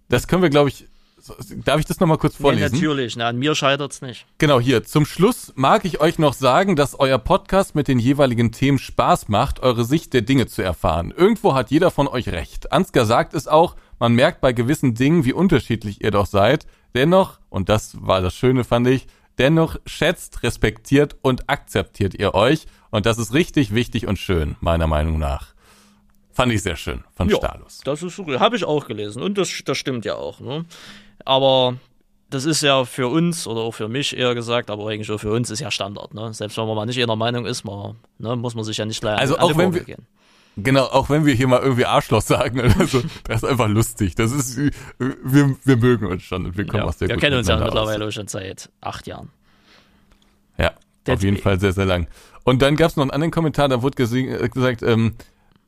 Das 0.10 0.28
können 0.28 0.42
wir, 0.42 0.50
glaube 0.50 0.70
ich, 0.70 0.88
Darf 1.66 1.80
ich 1.80 1.86
das 1.86 2.00
nochmal 2.00 2.18
kurz 2.18 2.36
vorlesen? 2.36 2.74
Ja, 2.74 2.82
natürlich, 2.82 3.16
na, 3.16 3.28
an 3.28 3.38
mir 3.38 3.54
scheitert's 3.54 4.02
nicht. 4.02 4.26
Genau, 4.40 4.60
hier. 4.60 4.84
Zum 4.84 5.06
Schluss 5.06 5.54
mag 5.56 5.86
ich 5.86 6.02
euch 6.02 6.18
noch 6.18 6.34
sagen, 6.34 6.76
dass 6.76 7.00
euer 7.00 7.20
Podcast 7.20 7.76
mit 7.76 7.88
den 7.88 8.00
jeweiligen 8.00 8.52
Themen 8.52 8.80
Spaß 8.80 9.28
macht, 9.28 9.60
eure 9.60 9.86
Sicht 9.86 10.14
der 10.14 10.24
Dinge 10.24 10.48
zu 10.48 10.64
erfahren. 10.64 11.14
Irgendwo 11.16 11.54
hat 11.54 11.70
jeder 11.70 11.92
von 11.92 12.08
euch 12.08 12.30
recht. 12.30 12.72
Ansgar 12.72 13.06
sagt 13.06 13.36
es 13.36 13.48
auch, 13.48 13.76
man 14.02 14.14
merkt 14.16 14.42
bei 14.42 14.52
gewissen 14.52 14.96
Dingen, 14.96 15.26
wie 15.26 15.32
unterschiedlich 15.32 16.04
ihr 16.04 16.10
doch 16.10 16.26
seid. 16.26 16.66
Dennoch, 16.96 17.40
und 17.50 17.70
das 17.70 17.96
war 18.02 18.20
das 18.22 18.34
Schöne, 18.34 18.64
fand 18.64 18.88
ich, 18.88 19.06
dennoch 19.38 19.78
schätzt, 19.86 20.42
respektiert 20.42 21.18
und 21.22 21.48
akzeptiert 21.52 22.16
ihr 22.16 22.34
euch. 22.34 22.66
Und 22.90 23.06
das 23.06 23.20
ist 23.20 23.32
richtig 23.36 23.76
wichtig 23.76 24.08
und 24.08 24.18
schön, 24.18 24.56
meiner 24.60 24.88
Meinung 24.88 25.20
nach. 25.20 25.54
Fand 26.32 26.52
ich 26.52 26.64
sehr 26.64 26.78
schön 26.78 27.04
von 27.14 27.30
ja, 27.30 27.36
Stalus. 27.36 27.82
Das 27.84 28.02
ist 28.02 28.18
habe 28.18 28.56
ich 28.56 28.64
auch 28.64 28.88
gelesen 28.88 29.22
und 29.22 29.38
das, 29.38 29.62
das 29.66 29.78
stimmt 29.78 30.04
ja 30.04 30.16
auch. 30.16 30.40
Ne? 30.40 30.66
Aber 31.24 31.76
das 32.32 32.46
ist 32.46 32.64
ja 32.64 32.86
für 32.86 33.08
uns 33.08 33.46
oder 33.46 33.62
auch 33.62 33.76
für 33.76 33.88
mich 33.88 34.18
eher 34.18 34.34
gesagt, 34.34 34.72
aber 34.72 34.90
eigentlich 34.90 35.12
auch 35.12 35.20
für 35.20 35.32
uns 35.32 35.52
ist 35.52 35.60
ja 35.60 35.70
Standard. 35.70 36.16
Ne? 36.16 36.34
Selbst 36.34 36.58
wenn 36.58 36.66
man 36.66 36.76
mal 36.76 36.88
nicht 36.88 36.98
in 36.98 37.06
der 37.06 37.16
Meinung 37.16 37.46
ist, 37.46 37.66
man, 37.66 37.98
ne, 38.18 38.36
muss 38.36 38.56
man 38.56 38.64
sich 38.64 38.78
ja 38.78 38.86
nicht 38.86 39.02
gleich 39.02 39.20
also 39.20 39.36
an, 39.36 39.42
auch 39.44 39.58
wenn 39.58 39.76
wir, 39.76 39.84
gehen. 39.84 40.08
Genau, 40.58 40.84
auch 40.84 41.10
wenn 41.10 41.26
wir 41.26 41.34
hier 41.34 41.48
mal 41.48 41.62
irgendwie 41.62 41.86
Arschloch 41.86 42.22
sagen 42.22 42.60
oder 42.60 42.86
so, 42.86 43.02
das 43.24 43.44
ist 43.44 43.50
einfach 43.50 43.70
lustig. 43.70 44.16
Das 44.16 44.32
ist, 44.32 44.58
wir, 44.58 45.56
wir 45.64 45.78
mögen 45.78 46.06
uns 46.08 46.24
schon 46.24 46.46
und 46.46 46.58
wir 46.58 46.66
kommen 46.66 46.84
ja, 46.84 46.90
aus 46.90 46.98
der 46.98 47.08
Wir 47.08 47.18
kennen 47.18 47.38
uns 47.38 47.48
ja 47.48 47.58
mittlerweile 47.58 48.06
aus. 48.06 48.14
schon 48.14 48.28
seit 48.28 48.70
acht 48.82 49.08
Jahren. 49.08 49.30
Ja, 50.58 50.72
That's 51.06 51.18
auf 51.18 51.24
jeden 51.24 51.38
me. 51.38 51.42
Fall 51.42 51.60
sehr, 51.60 51.72
sehr 51.72 51.86
lang. 51.86 52.08
Und 52.44 52.62
dann 52.62 52.76
gab 52.76 52.90
es 52.90 52.96
noch 52.98 53.04
einen 53.04 53.12
anderen 53.12 53.32
Kommentar, 53.32 53.70
da 53.70 53.82
wurde 53.82 54.04
äh, 54.04 54.50
gesagt, 54.50 54.84
ähm, 54.84 55.14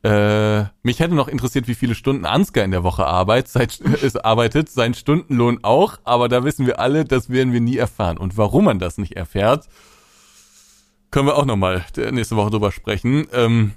äh, 0.02 0.64
mich 0.82 1.00
hätte 1.00 1.14
noch 1.14 1.28
interessiert, 1.28 1.66
wie 1.66 1.74
viele 1.74 1.94
Stunden 1.94 2.26
Ansgar 2.26 2.62
in 2.62 2.70
der 2.70 2.84
Woche 2.84 3.06
arbeitet, 3.06 3.48
seit, 3.48 3.80
äh, 3.80 4.10
arbeitet, 4.22 4.68
sein 4.68 4.92
Stundenlohn 4.92 5.60
auch, 5.62 5.98
aber 6.04 6.28
da 6.28 6.44
wissen 6.44 6.66
wir 6.66 6.78
alle, 6.78 7.06
das 7.06 7.30
werden 7.30 7.54
wir 7.54 7.60
nie 7.62 7.78
erfahren. 7.78 8.18
Und 8.18 8.36
warum 8.36 8.64
man 8.66 8.78
das 8.78 8.98
nicht 8.98 9.16
erfährt, 9.16 9.66
können 11.10 11.26
wir 11.26 11.36
auch 11.36 11.46
nochmal 11.46 11.86
nächste 12.10 12.36
Woche 12.36 12.50
drüber 12.50 12.70
sprechen. 12.70 13.28
Ähm, 13.32 13.72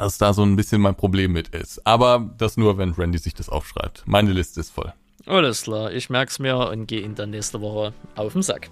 was 0.00 0.18
da 0.18 0.32
so 0.32 0.42
ein 0.42 0.56
bisschen 0.56 0.80
mein 0.80 0.94
Problem 0.94 1.32
mit 1.32 1.48
ist. 1.48 1.86
Aber 1.86 2.30
das 2.38 2.56
nur, 2.56 2.78
wenn 2.78 2.92
Randy 2.92 3.18
sich 3.18 3.34
das 3.34 3.48
aufschreibt. 3.48 4.02
Meine 4.06 4.32
Liste 4.32 4.60
ist 4.60 4.70
voll. 4.70 4.92
Alles 5.26 5.62
klar, 5.62 5.92
ich 5.92 6.08
merk's 6.08 6.38
mir 6.38 6.56
und 6.56 6.86
gehe 6.86 7.02
ihn 7.02 7.14
dann 7.14 7.30
nächste 7.30 7.60
Woche 7.60 7.92
auf 8.16 8.32
den 8.32 8.40
Sack. 8.40 8.70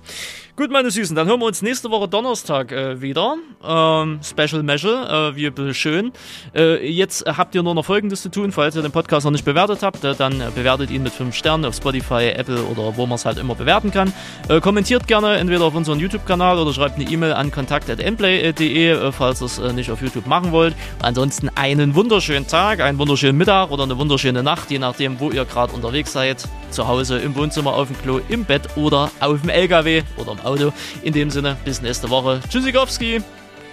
Gut, 0.57 0.71
meine 0.71 0.91
Süßen, 0.91 1.15
dann 1.15 1.29
hören 1.29 1.39
wir 1.41 1.47
uns 1.47 1.61
nächste 1.61 1.91
Woche 1.91 2.09
Donnerstag 2.09 2.73
äh, 2.73 3.01
wieder. 3.03 3.37
Ähm, 3.63 4.19
Special 4.25 4.63
Measure, 4.63 5.35
äh, 5.35 5.37
wie 5.37 5.75
schön. 5.75 6.11
Äh, 6.55 6.91
jetzt 6.91 7.27
habt 7.27 7.55
ihr 7.55 7.63
nur 7.63 7.75
noch 7.75 7.85
Folgendes 7.85 8.23
zu 8.23 8.31
tun, 8.31 8.51
falls 8.51 8.75
ihr 8.75 8.83
den 8.83 8.91
Podcast 8.91 9.27
noch 9.27 9.31
nicht 9.31 9.45
bewertet 9.45 9.83
habt, 9.83 10.03
äh, 10.05 10.15
dann 10.15 10.43
bewertet 10.55 10.91
ihn 10.91 11.03
mit 11.03 11.13
5 11.13 11.35
Sternen 11.37 11.67
auf 11.67 11.77
Spotify, 11.77 12.31
Apple 12.35 12.63
oder 12.65 12.97
wo 12.97 13.05
man 13.05 13.17
es 13.17 13.27
halt 13.27 13.39
immer 13.39 13.55
bewerten 13.55 13.91
kann. 13.91 14.13
Äh, 14.49 14.61
kommentiert 14.61 15.07
gerne 15.07 15.37
entweder 15.37 15.65
auf 15.65 15.75
unseren 15.75 16.01
YouTube-Kanal 16.01 16.59
oder 16.59 16.73
schreibt 16.73 16.97
eine 16.97 17.09
E-Mail 17.09 17.35
an 17.35 17.51
kontakt.endplay.de, 17.51 18.89
äh, 18.89 19.13
falls 19.13 19.43
ihr 19.43 19.47
es 19.47 19.59
nicht 19.75 19.91
auf 19.91 20.01
YouTube 20.01 20.27
machen 20.27 20.51
wollt. 20.51 20.75
Ansonsten 21.01 21.51
einen 21.55 21.95
wunderschönen 21.95 22.47
Tag, 22.47 22.81
einen 22.81 22.99
wunderschönen 22.99 23.37
Mittag 23.37 23.71
oder 23.71 23.83
eine 23.83 23.99
wunderschöne 23.99 24.43
Nacht, 24.43 24.71
je 24.71 24.79
nachdem, 24.79 25.21
wo 25.21 25.31
ihr 25.31 25.45
gerade 25.45 25.75
unterwegs 25.75 26.13
seid 26.13 26.48
zu 26.71 26.87
Hause, 26.87 27.19
im 27.19 27.35
Wohnzimmer, 27.35 27.75
auf 27.75 27.89
dem 27.89 28.01
Klo, 28.01 28.21
im 28.29 28.45
Bett 28.45 28.77
oder 28.77 29.11
auf 29.21 29.41
dem 29.41 29.51
LKW 29.51 30.03
oder 30.17 30.33
im 30.33 30.41
Auto. 30.41 30.73
In 31.03 31.13
dem 31.13 31.31
Sinne, 31.31 31.57
bis 31.65 31.83
nächste 31.83 32.11
Woche. 32.11 32.41
Tschüssikowski. 32.49 33.23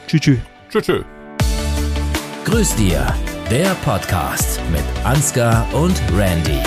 Tschüss. 0.07 0.21
Tschüss. 0.21 0.85
Tschüss. 0.85 1.03
Grüß 2.45 2.75
dir, 2.75 3.05
der 3.49 3.75
Podcast 3.83 4.61
mit 4.71 4.83
Ansgar 5.03 5.65
und 5.73 5.99
Randy. 6.15 6.61